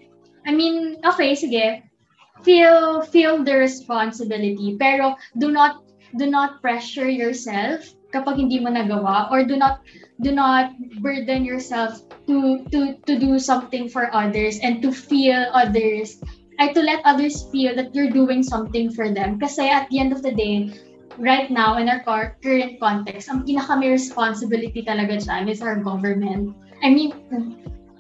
I 0.49 0.51
mean, 0.51 0.97
okay, 1.05 1.37
sige. 1.37 1.85
Feel 2.41 3.05
feel 3.05 3.45
the 3.45 3.53
responsibility, 3.61 4.73
pero 4.81 5.13
do 5.37 5.53
not 5.53 5.85
do 6.17 6.25
not 6.25 6.57
pressure 6.65 7.05
yourself 7.05 7.85
kapag 8.09 8.41
hindi 8.41 8.57
mo 8.57 8.73
nagawa 8.73 9.29
or 9.29 9.45
do 9.45 9.53
not 9.53 9.85
do 10.21 10.31
not 10.31 10.75
burden 10.99 11.45
yourself 11.45 12.03
to 12.27 12.63
to 12.71 12.99
to 13.07 13.19
do 13.19 13.39
something 13.39 13.87
for 13.87 14.13
others 14.13 14.59
and 14.61 14.81
to 14.83 14.91
feel 14.91 15.47
others 15.55 16.19
ay 16.59 16.75
to 16.75 16.83
let 16.83 16.99
others 17.07 17.47
feel 17.49 17.71
that 17.71 17.95
you're 17.95 18.11
doing 18.11 18.43
something 18.43 18.91
for 18.91 19.07
them. 19.07 19.39
Kasi 19.39 19.71
at 19.71 19.87
the 19.87 19.97
end 19.99 20.11
of 20.11 20.19
the 20.21 20.35
day 20.35 20.75
right 21.15 21.47
now 21.47 21.79
in 21.79 21.87
our 21.87 22.03
current 22.03 22.79
context 22.79 23.31
ang 23.31 23.47
pinaka 23.47 23.79
may 23.79 23.91
responsibility 23.95 24.83
talaga 24.83 25.23
dyan 25.23 25.47
is 25.47 25.63
our 25.63 25.79
government. 25.79 26.51
I 26.83 26.91
mean 26.91 27.15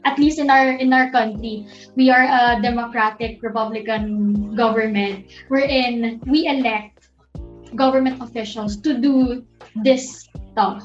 at 0.03 0.19
least 0.19 0.39
in 0.43 0.51
our 0.51 0.75
in 0.75 0.91
our 0.91 1.07
country 1.11 1.63
we 1.95 2.11
are 2.11 2.27
a 2.27 2.59
democratic 2.59 3.39
republican 3.39 4.51
government. 4.59 5.31
Wherein 5.47 6.19
we 6.27 6.51
elect 6.51 7.07
government 7.79 8.19
officials 8.19 8.75
to 8.83 8.99
do 8.99 9.47
this 9.87 10.27
stuff. 10.51 10.83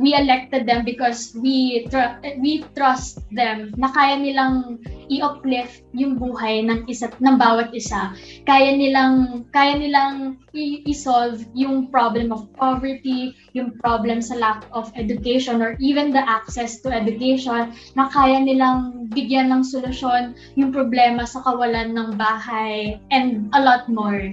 We 0.00 0.16
elected 0.16 0.64
them 0.64 0.88
because 0.88 1.36
we 1.36 1.84
tr- 1.92 2.16
we 2.40 2.64
trust 2.72 3.20
them 3.28 3.76
na 3.76 3.92
kaya 3.92 4.16
nilang 4.16 4.80
i-uplift 5.12 5.84
yung 5.92 6.16
buhay 6.16 6.64
ng 6.64 6.88
isa 6.88 7.12
ng 7.20 7.36
bawat 7.36 7.68
isa. 7.76 8.16
Kaya 8.48 8.72
nilang 8.72 9.44
kaya 9.52 9.76
nilang 9.76 10.40
i-solve 10.56 11.44
yung 11.52 11.92
problem 11.92 12.32
of 12.32 12.48
poverty, 12.56 13.36
yung 13.52 13.76
problem 13.84 14.24
sa 14.24 14.40
lack 14.40 14.64
of 14.72 14.88
education 14.96 15.60
or 15.60 15.76
even 15.84 16.10
the 16.10 16.22
access 16.24 16.80
to 16.80 16.88
education 16.88 17.76
na 17.92 18.08
kaya 18.08 18.40
nilang 18.40 19.10
bigyan 19.12 19.52
ng 19.52 19.62
solusyon 19.66 20.32
yung 20.56 20.72
problema 20.72 21.28
sa 21.28 21.44
kawalan 21.44 21.92
ng 21.92 22.16
bahay 22.16 22.96
and 23.12 23.52
a 23.52 23.60
lot 23.60 23.84
more. 23.90 24.32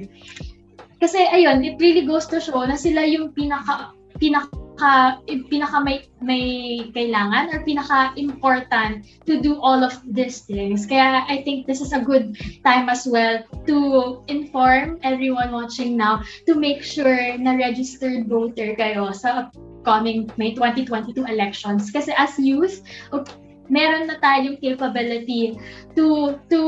Kasi 0.98 1.22
ayun, 1.30 1.62
it 1.62 1.78
really 1.78 2.06
goes 2.10 2.26
to 2.26 2.42
show 2.42 2.66
na 2.66 2.74
sila 2.74 3.06
yung 3.06 3.30
pinaka 3.34 3.94
pinaka 4.18 4.67
pinaka 5.50 5.78
may 5.84 5.98
may 6.22 6.46
kailangan 6.94 7.54
or 7.54 7.66
pinaka 7.66 8.14
important 8.16 9.06
to 9.26 9.42
do 9.42 9.58
all 9.62 9.84
of 9.84 9.98
these 10.06 10.46
things. 10.46 10.86
Kaya 10.86 11.26
I 11.26 11.42
think 11.42 11.66
this 11.66 11.82
is 11.82 11.94
a 11.94 12.02
good 12.02 12.38
time 12.64 12.90
as 12.90 13.10
well 13.10 13.42
to 13.66 13.78
inform 14.30 15.02
everyone 15.02 15.52
watching 15.52 15.98
now 15.98 16.22
to 16.46 16.54
make 16.56 16.86
sure 16.86 17.38
na 17.38 17.58
registered 17.58 18.30
voter 18.30 18.78
kayo 18.78 19.10
sa 19.14 19.50
upcoming 19.50 20.30
May 20.38 20.54
2022 20.54 21.26
elections. 21.26 21.90
Kasi 21.90 22.14
as 22.14 22.38
youth, 22.38 22.84
meron 23.68 24.08
na 24.08 24.20
tayong 24.20 24.60
capability 24.60 25.56
to 25.96 26.38
to 26.52 26.62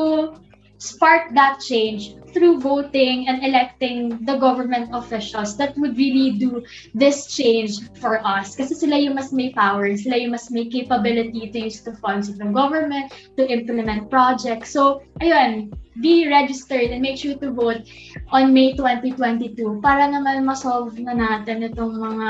spark 0.80 1.36
that 1.36 1.60
change 1.60 2.16
through 2.34 2.60
voting 2.60 3.28
and 3.28 3.44
electing 3.44 4.18
the 4.26 4.38
government 4.38 4.90
officials 4.94 5.58
that 5.58 5.76
would 5.78 5.98
really 5.98 6.40
do 6.40 6.64
this 6.94 7.28
change 7.28 7.92
for 8.00 8.24
us. 8.26 8.56
Kasi 8.56 8.74
sila 8.76 8.96
yung 8.96 9.16
mas 9.20 9.34
may 9.36 9.52
power, 9.52 9.92
sila 9.98 10.16
yung 10.16 10.32
mas 10.32 10.48
may 10.50 10.66
capability 10.72 11.52
to 11.52 11.68
use 11.68 11.82
the 11.84 11.94
funds 12.00 12.30
of 12.30 12.38
the 12.38 12.48
government 12.48 13.12
to 13.36 13.44
implement 13.50 14.10
projects. 14.10 14.72
So, 14.72 15.04
ayun, 15.20 15.74
be 16.00 16.30
registered 16.32 16.96
and 16.96 17.02
make 17.02 17.20
sure 17.20 17.36
to 17.36 17.52
vote 17.52 17.84
on 18.32 18.56
May 18.56 18.78
2022 18.78 19.84
para 19.84 20.08
naman 20.08 20.48
ma-solve 20.48 20.96
na 21.02 21.12
natin 21.12 21.68
itong 21.68 21.98
mga 22.00 22.30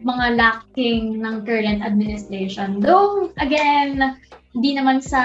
mga 0.00 0.26
lacking 0.36 1.20
ng 1.20 1.44
current 1.44 1.84
administration. 1.84 2.80
Though, 2.80 3.32
again, 3.36 4.16
hindi 4.50 4.74
naman 4.74 4.98
sa 4.98 5.22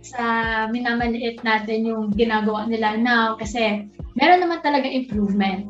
sa 0.00 0.24
minamaliit 0.72 1.44
natin 1.44 1.84
yung 1.84 2.12
ginagawa 2.16 2.64
nila 2.64 2.96
now 2.96 3.36
kasi 3.36 3.84
meron 4.16 4.40
naman 4.40 4.64
talaga 4.64 4.88
improvement. 4.88 5.68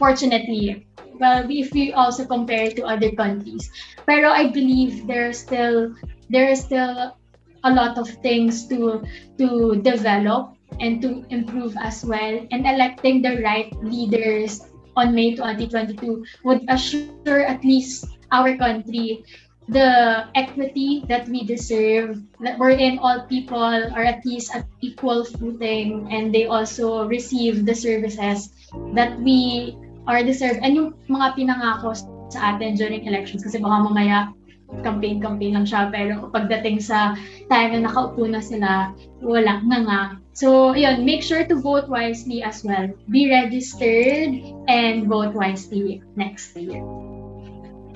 Fortunately. 0.00 0.84
Well, 1.16 1.48
if 1.48 1.72
we 1.72 1.96
also 1.96 2.28
compare 2.28 2.68
to 2.76 2.84
other 2.84 3.12
countries. 3.16 3.72
Pero 4.04 4.28
I 4.28 4.52
believe 4.52 5.08
there's 5.08 5.40
still 5.40 5.96
there 6.28 6.48
is 6.48 6.60
still 6.60 7.16
a 7.64 7.70
lot 7.72 7.96
of 7.96 8.08
things 8.20 8.68
to 8.68 9.00
to 9.40 9.80
develop 9.80 10.56
and 10.80 11.00
to 11.00 11.24
improve 11.30 11.76
as 11.80 12.04
well 12.04 12.36
and 12.50 12.66
electing 12.66 13.22
the 13.22 13.40
right 13.40 13.72
leaders 13.80 14.66
on 14.96 15.14
May 15.14 15.36
2022 15.36 16.24
would 16.44 16.64
assure 16.68 17.44
at 17.44 17.64
least 17.64 18.06
our 18.32 18.56
country 18.56 19.24
the 19.68 20.26
equity 20.34 21.02
that 21.08 21.28
we 21.28 21.42
deserve, 21.42 22.22
that 22.40 22.58
we're 22.58 22.78
in 22.78 22.98
all 22.98 23.26
people 23.26 23.58
are 23.58 24.04
at 24.04 24.24
least 24.24 24.54
at 24.54 24.66
equal 24.80 25.24
footing 25.24 26.06
and 26.10 26.32
they 26.34 26.46
also 26.46 27.06
receive 27.06 27.66
the 27.66 27.74
services 27.74 28.50
that 28.94 29.18
we 29.20 29.76
are 30.06 30.22
deserved. 30.22 30.60
And 30.62 30.74
yung 30.76 30.94
mga 31.10 31.34
pinangako 31.34 31.98
sa 32.30 32.54
atin 32.54 32.78
during 32.78 33.06
elections, 33.06 33.42
kasi 33.42 33.58
baka 33.58 33.90
mamaya 33.90 34.30
campaign-campaign 34.82 35.54
lang 35.54 35.66
siya, 35.66 35.90
pero 35.94 36.26
pagdating 36.30 36.82
sa 36.82 37.14
time 37.50 37.70
na 37.78 37.86
nakaupo 37.86 38.26
na 38.26 38.42
sila, 38.42 38.90
wala 39.22 39.62
nga 39.62 39.78
nga. 39.86 40.00
So, 40.36 40.74
yun, 40.74 41.06
make 41.06 41.22
sure 41.22 41.46
to 41.46 41.56
vote 41.56 41.88
wisely 41.88 42.42
as 42.42 42.60
well. 42.66 42.90
Be 43.08 43.30
registered 43.30 44.36
and 44.68 45.06
vote 45.06 45.32
wisely 45.32 46.02
next 46.18 46.52
year. 46.58 46.82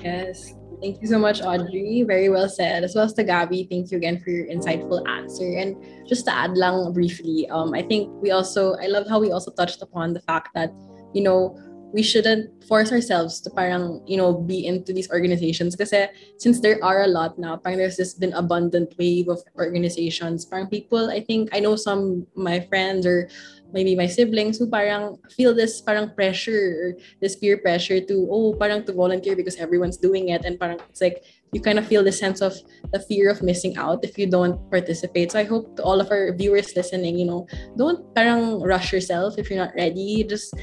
Yes. 0.01 0.60
Thank 0.81 0.99
you 0.99 1.07
so 1.07 1.19
much, 1.19 1.41
Audrey. 1.43 2.03
Very 2.07 2.29
well 2.29 2.49
said. 2.49 2.83
As 2.83 2.95
well 2.95 3.05
as 3.05 3.13
to 3.13 3.23
Gabby, 3.23 3.67
thank 3.69 3.91
you 3.91 3.97
again 3.97 4.19
for 4.19 4.31
your 4.31 4.47
insightful 4.47 5.07
answer. 5.07 5.45
And 5.45 5.77
just 6.07 6.25
to 6.25 6.33
add 6.33 6.57
lang 6.57 6.91
briefly, 6.91 7.47
um, 7.49 7.75
I 7.75 7.83
think 7.83 8.09
we 8.19 8.31
also, 8.31 8.73
I 8.81 8.87
love 8.87 9.07
how 9.07 9.19
we 9.19 9.31
also 9.31 9.51
touched 9.51 9.83
upon 9.83 10.13
the 10.13 10.21
fact 10.21 10.49
that, 10.55 10.73
you 11.13 11.21
know, 11.21 11.55
we 11.93 12.01
shouldn't 12.01 12.63
force 12.63 12.91
ourselves 12.91 13.41
to 13.41 13.49
parang, 13.51 14.01
you 14.07 14.17
know, 14.17 14.33
be 14.33 14.65
into 14.65 14.91
these 14.91 15.11
organizations. 15.11 15.75
Because 15.75 15.93
since 16.37 16.61
there 16.61 16.83
are 16.83 17.03
a 17.03 17.07
lot 17.07 17.37
now, 17.37 17.57
parang 17.57 17.77
there's 17.77 17.97
this 17.97 18.15
been 18.15 18.33
abundant 18.33 18.95
wave 18.97 19.27
of 19.27 19.43
organizations. 19.57 20.45
Parang 20.45 20.67
people, 20.67 21.11
I 21.11 21.21
think, 21.21 21.49
I 21.53 21.59
know 21.59 21.75
some 21.75 22.25
my 22.33 22.61
friends 22.61 23.05
or 23.05 23.29
maybe 23.73 23.95
my 23.95 24.07
siblings 24.07 24.57
who 24.57 24.69
parang 24.69 25.17
feel 25.35 25.53
this 25.53 25.81
parang 25.81 26.13
pressure, 26.15 26.95
this 27.21 27.35
peer 27.35 27.57
pressure 27.57 27.99
to, 27.99 28.27
oh, 28.29 28.53
parang 28.53 28.85
to 28.85 28.93
volunteer 28.93 29.35
because 29.35 29.55
everyone's 29.57 29.97
doing 29.97 30.29
it. 30.29 30.45
And 30.45 30.59
parang 30.59 30.79
it's 30.89 31.01
like, 31.01 31.23
you 31.51 31.59
kind 31.59 31.79
of 31.79 31.87
feel 31.87 32.03
the 32.03 32.11
sense 32.11 32.41
of 32.41 32.55
the 32.93 32.99
fear 32.99 33.29
of 33.29 33.43
missing 33.43 33.75
out 33.77 34.03
if 34.03 34.17
you 34.17 34.29
don't 34.29 34.55
participate. 34.71 35.31
So 35.31 35.39
I 35.39 35.43
hope 35.43 35.75
to 35.77 35.83
all 35.83 35.99
of 35.99 36.09
our 36.11 36.33
viewers 36.33 36.75
listening, 36.75 37.17
you 37.17 37.25
know, 37.25 37.47
don't 37.77 38.13
parang 38.15 38.61
rush 38.61 38.93
yourself 38.93 39.37
if 39.37 39.49
you're 39.49 39.59
not 39.59 39.75
ready. 39.75 40.23
Just 40.23 40.55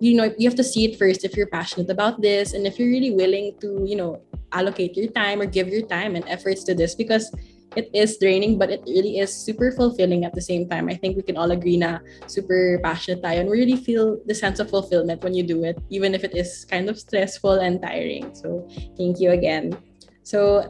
you 0.00 0.16
know 0.16 0.34
you 0.38 0.48
have 0.48 0.56
to 0.58 0.64
see 0.64 0.84
it 0.84 0.98
first 0.98 1.24
if 1.24 1.36
you're 1.36 1.46
passionate 1.46 1.88
about 1.88 2.20
this 2.20 2.52
and 2.52 2.66
if 2.66 2.78
you're 2.78 2.90
really 2.90 3.14
willing 3.14 3.54
to 3.60 3.84
you 3.86 3.96
know 3.96 4.20
allocate 4.52 4.96
your 4.96 5.10
time 5.12 5.40
or 5.40 5.46
give 5.46 5.68
your 5.68 5.86
time 5.86 6.16
and 6.16 6.26
efforts 6.28 6.64
to 6.64 6.74
this 6.74 6.94
because 6.94 7.30
it 7.76 7.90
is 7.92 8.18
draining 8.18 8.58
but 8.58 8.70
it 8.70 8.82
really 8.86 9.18
is 9.18 9.34
super 9.34 9.72
fulfilling 9.72 10.24
at 10.24 10.34
the 10.34 10.42
same 10.42 10.68
time. 10.68 10.88
I 10.88 10.94
think 10.94 11.16
we 11.16 11.22
can 11.22 11.36
all 11.36 11.50
agree 11.50 11.76
na 11.76 11.98
super 12.26 12.80
passionate 12.82 13.22
tayo 13.22 13.40
and 13.40 13.50
we 13.50 13.58
really 13.58 13.76
feel 13.76 14.18
the 14.26 14.34
sense 14.34 14.58
of 14.58 14.70
fulfillment 14.70 15.22
when 15.22 15.34
you 15.34 15.42
do 15.42 15.64
it 15.64 15.78
even 15.90 16.14
if 16.14 16.24
it 16.24 16.34
is 16.34 16.64
kind 16.64 16.88
of 16.88 16.98
stressful 16.98 17.60
and 17.60 17.82
tiring. 17.82 18.34
So 18.34 18.68
thank 18.96 19.20
you 19.20 19.32
again. 19.32 19.76
So 20.22 20.64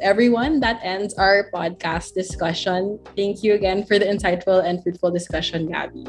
everyone 0.00 0.60
that 0.60 0.80
ends 0.82 1.14
our 1.14 1.50
podcast 1.50 2.14
discussion. 2.14 2.98
Thank 3.16 3.42
you 3.42 3.54
again 3.54 3.84
for 3.84 3.98
the 3.98 4.06
insightful 4.06 4.64
and 4.64 4.82
fruitful 4.82 5.10
discussion 5.10 5.66
gabby. 5.66 6.06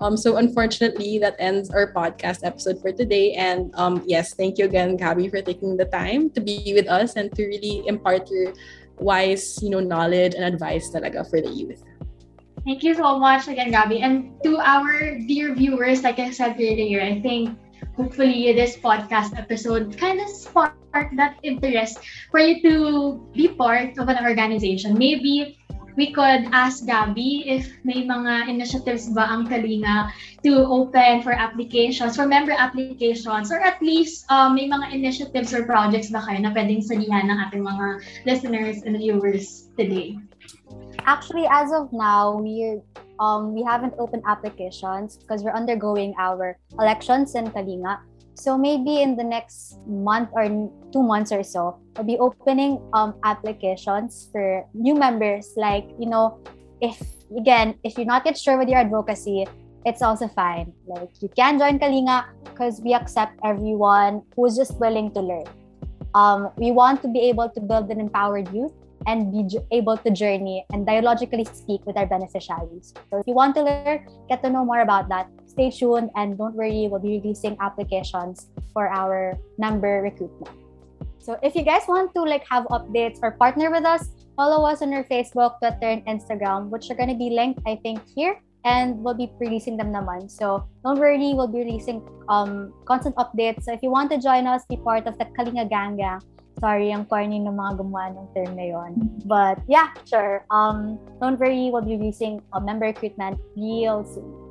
Um, 0.00 0.16
so 0.16 0.36
unfortunately, 0.36 1.18
that 1.18 1.34
ends 1.38 1.70
our 1.70 1.92
podcast 1.92 2.46
episode 2.46 2.80
for 2.80 2.92
today. 2.92 3.32
And 3.34 3.74
um, 3.74 4.02
yes, 4.06 4.34
thank 4.34 4.58
you 4.58 4.64
again, 4.64 4.96
Gabby, 4.96 5.28
for 5.28 5.42
taking 5.42 5.76
the 5.76 5.86
time 5.86 6.30
to 6.30 6.40
be 6.40 6.72
with 6.74 6.88
us 6.88 7.16
and 7.16 7.34
to 7.34 7.46
really 7.46 7.82
impart 7.86 8.30
your 8.30 8.54
wise, 9.00 9.62
you 9.62 9.70
know, 9.70 9.80
knowledge 9.80 10.34
and 10.34 10.44
advice 10.44 10.90
talaga 10.90 11.28
for 11.28 11.40
the 11.40 11.50
youth. 11.50 11.82
Thank 12.64 12.82
you 12.82 12.94
so 12.94 13.18
much 13.18 13.48
again, 13.48 13.70
Gabby. 13.70 14.02
And 14.02 14.36
to 14.44 14.58
our 14.58 15.16
dear 15.24 15.54
viewers, 15.54 16.02
like 16.02 16.18
I 16.18 16.30
said 16.30 16.60
earlier, 16.60 17.00
I 17.00 17.20
think 17.20 17.56
hopefully 17.96 18.52
this 18.52 18.76
podcast 18.76 19.36
episode 19.38 19.96
kind 19.98 20.20
of 20.20 20.28
sparked 20.28 21.14
that 21.16 21.36
interest 21.42 21.98
for 22.30 22.40
you 22.40 22.62
to 22.62 22.74
be 23.34 23.48
part 23.48 23.98
of 23.98 24.08
an 24.08 24.18
organization. 24.24 24.96
Maybe 24.96 25.58
we 25.98 26.14
could 26.14 26.46
ask 26.54 26.86
Gabby 26.86 27.42
if 27.50 27.66
may 27.82 28.06
mga 28.06 28.46
initiatives 28.46 29.10
ba 29.10 29.26
ang 29.26 29.50
Kalinga 29.50 30.14
to 30.46 30.62
open 30.70 31.26
for 31.26 31.34
applications, 31.34 32.14
for 32.14 32.22
member 32.22 32.54
applications, 32.54 33.50
or 33.50 33.58
at 33.58 33.82
least 33.82 34.22
um, 34.30 34.54
may 34.54 34.70
mga 34.70 34.94
initiatives 34.94 35.50
or 35.50 35.66
projects 35.66 36.14
ba 36.14 36.22
kayo 36.22 36.38
na 36.38 36.54
pwedeng 36.54 36.86
salihan 36.86 37.26
ng 37.26 37.38
ating 37.50 37.66
mga 37.66 37.86
listeners 38.30 38.86
and 38.86 38.94
viewers 38.94 39.74
today? 39.74 40.14
Actually, 41.06 41.46
as 41.50 41.72
of 41.72 41.92
now, 41.92 42.36
we 42.36 42.80
um, 43.18 43.54
we 43.54 43.62
haven't 43.62 43.94
opened 43.98 44.22
applications 44.26 45.16
because 45.16 45.42
we're 45.42 45.54
undergoing 45.54 46.14
our 46.18 46.58
elections 46.78 47.34
in 47.34 47.50
Kalinga. 47.50 47.98
So 48.34 48.56
maybe 48.56 49.02
in 49.02 49.16
the 49.16 49.24
next 49.24 49.80
month 49.86 50.30
or 50.32 50.46
two 50.92 51.02
months 51.02 51.32
or 51.32 51.42
so, 51.42 51.80
we'll 51.96 52.06
be 52.06 52.18
opening 52.18 52.78
um, 52.92 53.18
applications 53.24 54.28
for 54.30 54.64
new 54.74 54.94
members. 54.94 55.54
Like, 55.56 55.90
you 55.98 56.06
know, 56.06 56.38
if 56.80 57.02
again, 57.36 57.74
if 57.82 57.98
you're 57.98 58.06
not 58.06 58.24
yet 58.24 58.38
sure 58.38 58.56
with 58.56 58.68
your 58.68 58.78
advocacy, 58.78 59.46
it's 59.84 60.02
also 60.02 60.28
fine. 60.28 60.72
Like 60.86 61.10
you 61.20 61.28
can 61.34 61.58
join 61.58 61.78
Kalinga 61.78 62.26
because 62.44 62.80
we 62.80 62.94
accept 62.94 63.38
everyone 63.44 64.22
who's 64.36 64.56
just 64.56 64.78
willing 64.78 65.10
to 65.14 65.20
learn. 65.20 65.46
Um, 66.14 66.50
we 66.56 66.70
want 66.70 67.02
to 67.02 67.08
be 67.08 67.20
able 67.28 67.48
to 67.50 67.60
build 67.60 67.90
an 67.90 68.00
empowered 68.00 68.52
youth 68.54 68.72
and 69.08 69.32
be 69.32 69.48
able 69.72 69.96
to 69.96 70.12
journey 70.12 70.68
and 70.68 70.84
dialogically 70.84 71.48
speak 71.48 71.80
with 71.88 71.96
our 71.96 72.04
beneficiaries. 72.04 72.92
So 73.08 73.18
if 73.18 73.26
you 73.26 73.32
want 73.32 73.56
to 73.56 73.64
learn, 73.64 74.04
get 74.28 74.44
to 74.44 74.50
know 74.52 74.68
more 74.68 74.84
about 74.84 75.08
that, 75.08 75.32
stay 75.48 75.72
tuned 75.72 76.12
and 76.14 76.36
don't 76.36 76.54
worry, 76.54 76.86
we'll 76.92 77.00
be 77.00 77.16
releasing 77.16 77.56
applications 77.58 78.52
for 78.76 78.92
our 78.92 79.40
member 79.56 80.04
recruitment. 80.04 80.52
So 81.18 81.40
if 81.42 81.56
you 81.56 81.64
guys 81.64 81.88
want 81.88 82.12
to 82.14 82.22
like 82.22 82.44
have 82.52 82.68
updates 82.68 83.18
or 83.24 83.32
partner 83.32 83.72
with 83.72 83.88
us, 83.88 84.12
follow 84.36 84.68
us 84.68 84.82
on 84.84 84.92
our 84.92 85.04
Facebook, 85.04 85.58
Twitter, 85.58 85.88
and 85.88 86.04
Instagram, 86.04 86.68
which 86.68 86.90
are 86.90 86.94
going 86.94 87.08
to 87.08 87.16
be 87.16 87.30
linked, 87.32 87.60
I 87.66 87.80
think, 87.82 88.04
here. 88.14 88.40
And 88.64 89.00
we'll 89.00 89.14
be 89.16 89.32
releasing 89.38 89.76
them 89.76 89.92
naman. 89.92 90.30
So 90.30 90.68
don't 90.84 90.98
worry, 90.98 91.32
we'll 91.32 91.48
be 91.48 91.64
releasing 91.64 92.04
um, 92.28 92.74
constant 92.84 93.16
updates. 93.16 93.64
So 93.64 93.72
if 93.72 93.82
you 93.82 93.90
want 93.90 94.10
to 94.12 94.18
join 94.20 94.46
us, 94.46 94.62
be 94.68 94.76
part 94.76 95.06
of 95.06 95.16
the 95.16 95.24
Kalinga 95.36 95.68
Gang, 95.70 95.96
sorry, 96.60 96.92
ang 96.92 97.06
corny 97.06 97.38
ng 97.40 97.54
mga 97.54 97.72
gumawa 97.78 98.14
ng 98.14 98.26
term 98.34 98.52
na 98.54 98.66
yon. 98.68 98.92
But 99.24 99.58
yeah, 99.66 99.94
sure. 100.04 100.44
Um, 100.50 100.98
don't 101.20 101.38
worry, 101.38 101.70
we'll 101.72 101.86
be 101.86 101.96
releasing 101.96 102.42
a 102.52 102.60
member 102.60 102.86
recruitment 102.86 103.38
real 103.56 104.04
soon. 104.04 104.48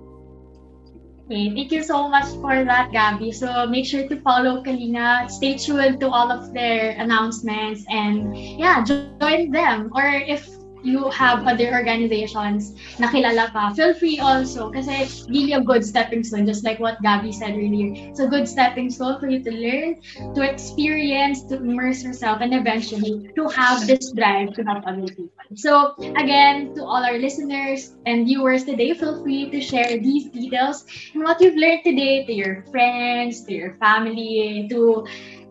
Okay, 1.27 1.51
thank 1.51 1.75
you 1.75 1.83
so 1.83 2.07
much 2.07 2.31
for 2.39 2.63
that, 2.63 2.91
Gabby. 2.95 3.35
So 3.35 3.67
make 3.67 3.83
sure 3.83 4.07
to 4.07 4.15
follow 4.23 4.63
Kalinga. 4.63 5.27
Stay 5.27 5.59
tuned 5.59 5.99
to 5.99 6.07
all 6.07 6.31
of 6.31 6.55
their 6.55 6.95
announcements 6.95 7.83
and 7.91 8.31
yeah, 8.31 8.79
join 8.83 9.51
them. 9.51 9.91
Or 9.91 10.07
if 10.07 10.47
you 10.87 11.11
have 11.11 11.43
other 11.43 11.67
organizations 11.75 12.71
na 12.99 13.11
kilala 13.11 13.51
ka, 13.51 13.75
feel 13.75 13.93
free 13.93 14.19
also 14.23 14.71
kasi 14.71 15.03
it's 15.03 15.27
really 15.27 15.53
a 15.53 15.61
good 15.61 15.83
stepping 15.83 16.23
stone, 16.23 16.47
just 16.47 16.63
like 16.63 16.79
what 16.79 16.95
Gabby 17.03 17.31
said 17.35 17.59
earlier. 17.59 17.91
It's 18.11 18.23
a 18.23 18.27
good 18.27 18.47
stepping 18.47 18.89
stone 18.89 19.19
for 19.19 19.27
you 19.27 19.43
to 19.43 19.51
learn, 19.51 19.99
to 20.33 20.41
experience, 20.41 21.43
to 21.51 21.59
immerse 21.59 22.03
yourself, 22.03 22.39
and 22.41 22.55
eventually 22.55 23.27
to 23.35 23.47
have 23.51 23.85
this 23.85 24.11
drive 24.15 24.55
to 24.55 24.63
help 24.63 24.87
other 24.87 25.11
people. 25.11 25.29
So 25.55 25.95
again, 26.15 26.73
to 26.75 26.83
all 26.83 27.03
our 27.03 27.19
listeners 27.19 27.93
and 28.05 28.25
viewers 28.25 28.63
today, 28.63 28.93
feel 28.93 29.21
free 29.23 29.51
to 29.51 29.59
share 29.61 29.99
these 29.99 30.29
details 30.31 30.85
and 31.13 31.23
what 31.23 31.41
you've 31.41 31.55
learned 31.59 31.83
today 31.83 32.25
to 32.25 32.33
your 32.33 32.63
friends, 32.71 33.43
to 33.45 33.53
your 33.53 33.75
family, 33.77 34.67
to 34.71 35.05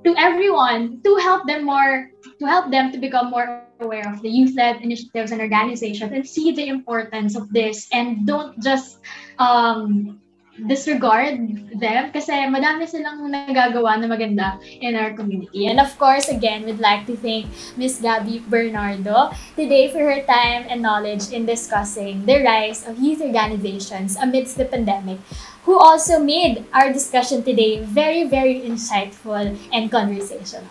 to 0.04 0.14
everyone 0.16 1.02
to 1.02 1.16
help 1.16 1.46
them 1.46 1.64
more 1.66 2.10
to 2.38 2.44
help 2.46 2.70
them 2.70 2.92
to 2.92 2.98
become 2.98 3.30
more 3.30 3.62
aware 3.80 4.08
of 4.12 4.22
the 4.22 4.28
youth-led 4.28 4.80
initiatives 4.80 5.32
and 5.32 5.40
organizations 5.40 6.12
and 6.12 6.26
see 6.26 6.52
the 6.52 6.68
importance 6.68 7.36
of 7.36 7.52
this 7.52 7.88
and 7.92 8.26
don't 8.26 8.62
just 8.62 8.98
um, 9.38 10.20
disregard 10.64 11.36
them 11.76 12.08
kasi 12.16 12.32
madami 12.48 12.88
silang 12.88 13.20
nagagawa 13.28 14.00
na 14.00 14.08
maganda 14.08 14.56
in 14.80 14.96
our 14.96 15.12
community. 15.12 15.68
And 15.68 15.76
of 15.76 15.92
course, 16.00 16.32
again, 16.32 16.64
we'd 16.64 16.80
like 16.80 17.04
to 17.12 17.16
thank 17.16 17.52
Miss 17.76 18.00
Gabby 18.00 18.40
Bernardo 18.48 19.36
today 19.52 19.92
for 19.92 20.00
her 20.00 20.24
time 20.24 20.64
and 20.72 20.80
knowledge 20.80 21.28
in 21.28 21.44
discussing 21.44 22.24
the 22.24 22.40
rise 22.40 22.88
of 22.88 22.96
youth 22.96 23.20
organizations 23.20 24.16
amidst 24.16 24.56
the 24.56 24.64
pandemic, 24.64 25.20
who 25.68 25.76
also 25.76 26.24
made 26.24 26.64
our 26.72 26.88
discussion 26.88 27.44
today 27.44 27.84
very, 27.84 28.24
very 28.24 28.64
insightful 28.64 29.52
and 29.72 29.92
conversational. 29.92 30.64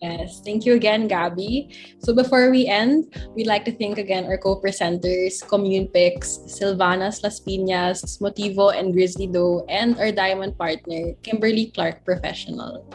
Yes, 0.00 0.40
thank 0.46 0.64
you 0.64 0.74
again, 0.78 1.08
Gabby. 1.08 1.74
So 1.98 2.14
before 2.14 2.50
we 2.54 2.70
end, 2.70 3.10
we'd 3.34 3.50
like 3.50 3.64
to 3.66 3.74
thank 3.74 3.98
again 3.98 4.26
our 4.30 4.38
co-presenters, 4.38 5.42
Commune 5.42 5.88
Picks, 5.90 6.38
Silvanas 6.46 7.26
Las 7.26 7.42
Piñas, 7.42 8.22
Motivo 8.22 8.70
and 8.70 8.94
Grizzly 8.94 9.26
Doe, 9.26 9.66
and 9.68 9.98
our 9.98 10.12
diamond 10.12 10.56
partner, 10.56 11.18
Kimberly 11.26 11.74
Clark 11.74 12.04
Professional. 12.04 12.86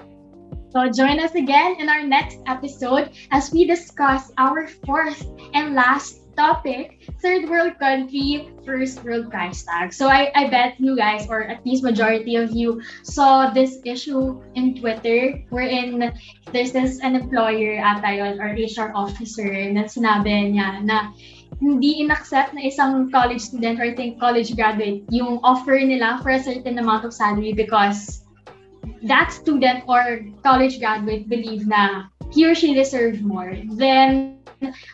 So 0.72 0.90
join 0.90 1.20
us 1.20 1.36
again 1.36 1.76
in 1.78 1.90
our 1.90 2.02
next 2.08 2.40
episode 2.48 3.12
as 3.32 3.52
we 3.52 3.68
discuss 3.68 4.32
our 4.40 4.66
fourth 4.88 5.28
and 5.54 5.76
last 5.76 6.23
topic, 6.36 7.10
third 7.22 7.50
world 7.50 7.78
country, 7.80 8.50
first 8.66 9.04
world 9.04 9.30
price 9.30 9.64
tag. 9.64 9.94
So 9.94 10.08
I, 10.08 10.32
I 10.36 10.50
bet 10.50 10.80
you 10.80 10.96
guys, 10.96 11.28
or 11.30 11.44
at 11.44 11.66
least 11.66 11.84
majority 11.84 12.36
of 12.36 12.52
you, 12.52 12.82
saw 13.04 13.50
this 13.50 13.80
issue 13.86 14.42
in 14.56 14.76
Twitter 14.76 15.42
wherein 15.50 16.14
there's 16.52 16.72
this 16.72 17.00
an 17.00 17.16
employer 17.16 17.80
ata 17.80 18.16
yun, 18.16 18.42
or 18.42 18.54
HR 18.54 18.92
officer 18.96 19.50
na 19.72 19.86
sinabi 19.86 20.54
niya 20.54 20.84
na 20.84 21.14
hindi 21.62 22.02
inaccept 22.02 22.54
na 22.54 22.68
isang 22.68 23.08
college 23.14 23.42
student 23.42 23.80
or 23.80 23.88
I 23.88 23.96
think 23.96 24.20
college 24.20 24.56
graduate 24.56 25.06
yung 25.14 25.40
offer 25.46 25.78
nila 25.80 26.20
for 26.22 26.36
a 26.36 26.42
certain 26.42 26.80
amount 26.82 27.06
of 27.06 27.14
salary 27.14 27.54
because 27.54 28.26
that 29.04 29.32
student 29.32 29.84
or 29.88 30.26
college 30.44 30.80
graduate 30.80 31.30
believe 31.30 31.68
na 31.68 32.10
he 32.32 32.50
or 32.50 32.56
she 32.56 32.74
deserves 32.74 33.22
more. 33.22 33.54
Then 33.78 34.43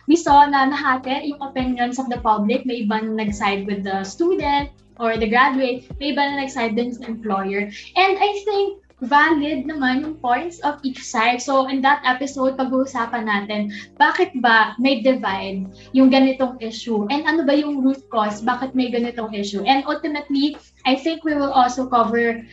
we 0.08 0.16
na 0.24 0.70
nahati 0.70 1.30
yung 1.30 1.40
opinions 1.44 2.00
of 2.00 2.08
the 2.08 2.18
public. 2.18 2.66
May 2.66 2.88
iba 2.88 3.02
na 3.04 3.22
nag-side 3.22 3.66
with 3.68 3.84
the 3.84 4.02
student 4.02 4.70
or 4.98 5.16
the 5.16 5.28
graduate. 5.28 5.86
May 6.00 6.16
iba 6.16 6.22
na 6.24 6.42
nag-side 6.42 6.74
din 6.74 6.96
sa 6.96 7.06
employer. 7.06 7.70
And 7.94 8.12
I 8.18 8.30
think 8.42 8.80
valid 9.00 9.64
naman 9.64 10.04
yung 10.04 10.16
points 10.20 10.60
of 10.60 10.76
each 10.84 11.00
side. 11.00 11.40
So, 11.40 11.68
in 11.68 11.80
that 11.82 12.04
episode, 12.04 12.60
pag-uusapan 12.60 13.24
natin, 13.24 13.72
bakit 13.96 14.36
ba 14.44 14.76
may 14.76 15.00
divide 15.00 15.72
yung 15.96 16.12
ganitong 16.12 16.60
issue? 16.60 17.08
And 17.08 17.24
ano 17.24 17.48
ba 17.48 17.56
yung 17.56 17.80
root 17.80 18.04
cause? 18.12 18.44
Bakit 18.44 18.76
may 18.76 18.92
ganitong 18.92 19.32
issue? 19.32 19.64
And 19.64 19.84
ultimately, 19.88 20.56
I 20.84 21.00
think 21.00 21.24
we 21.24 21.32
will 21.32 21.52
also 21.52 21.88
cover 21.88 22.44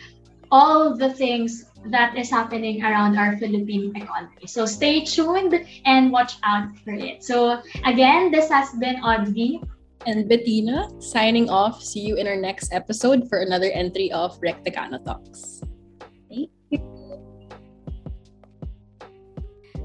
all 0.48 0.96
the 0.96 1.12
things 1.12 1.67
that 1.92 2.18
is 2.18 2.30
happening 2.30 2.84
around 2.84 3.18
our 3.18 3.38
Philippine 3.38 3.96
economy. 3.96 4.48
So 4.48 4.66
stay 4.66 5.04
tuned 5.04 5.66
and 5.86 6.12
watch 6.12 6.38
out 6.44 6.70
for 6.84 6.94
it. 6.94 7.24
So 7.24 7.62
again, 7.86 8.32
this 8.32 8.50
has 8.50 8.72
been 8.80 8.98
Audrey. 8.98 9.62
And 10.06 10.30
Bettina, 10.30 10.88
signing 11.02 11.50
off. 11.50 11.84
See 11.84 12.00
you 12.00 12.16
in 12.16 12.28
our 12.28 12.38
next 12.38 12.72
episode 12.72 13.28
for 13.28 13.40
another 13.40 13.68
entry 13.72 14.10
of 14.12 14.40
Rectacano 14.40 15.04
Talks. 15.04 15.62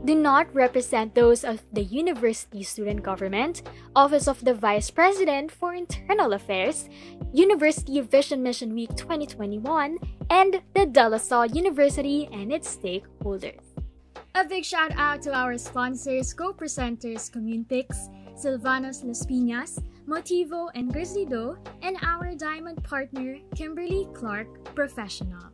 do 0.05 0.15
not 0.15 0.53
represent 0.55 1.15
those 1.15 1.45
of 1.45 1.63
the 1.73 1.83
University 1.83 2.63
Student 2.63 3.03
Government, 3.03 3.63
Office 3.95 4.27
of 4.27 4.45
the 4.45 4.55
Vice 4.55 4.91
President 4.91 5.51
for 5.51 5.75
Internal 5.75 6.33
Affairs, 6.33 6.89
University 7.33 8.01
Vision 8.01 8.43
Mission 8.43 8.75
Week 8.75 8.95
2021, 8.95 9.99
and 10.31 10.61
the 10.75 10.87
De 10.87 11.09
La 11.09 11.17
Salle 11.17 11.47
University 11.47 12.29
and 12.33 12.53
its 12.53 12.77
stakeholders. 12.77 13.61
A 14.35 14.45
big 14.45 14.65
shout 14.65 14.93
out 14.97 15.23
to 15.23 15.33
our 15.33 15.57
sponsors, 15.57 16.33
co-presenters 16.35 17.31
Communepix, 17.31 18.09
Silvanos 18.37 19.05
Las 19.05 19.25
Piñas, 19.25 19.83
Motivo 20.07 20.69
and 20.75 20.93
Grizzly 20.93 21.25
Doe, 21.25 21.57
and 21.83 21.97
our 22.03 22.35
diamond 22.35 22.83
partner, 22.85 23.39
Kimberly 23.55 24.09
Clark 24.15 24.75
Professional. 24.75 25.53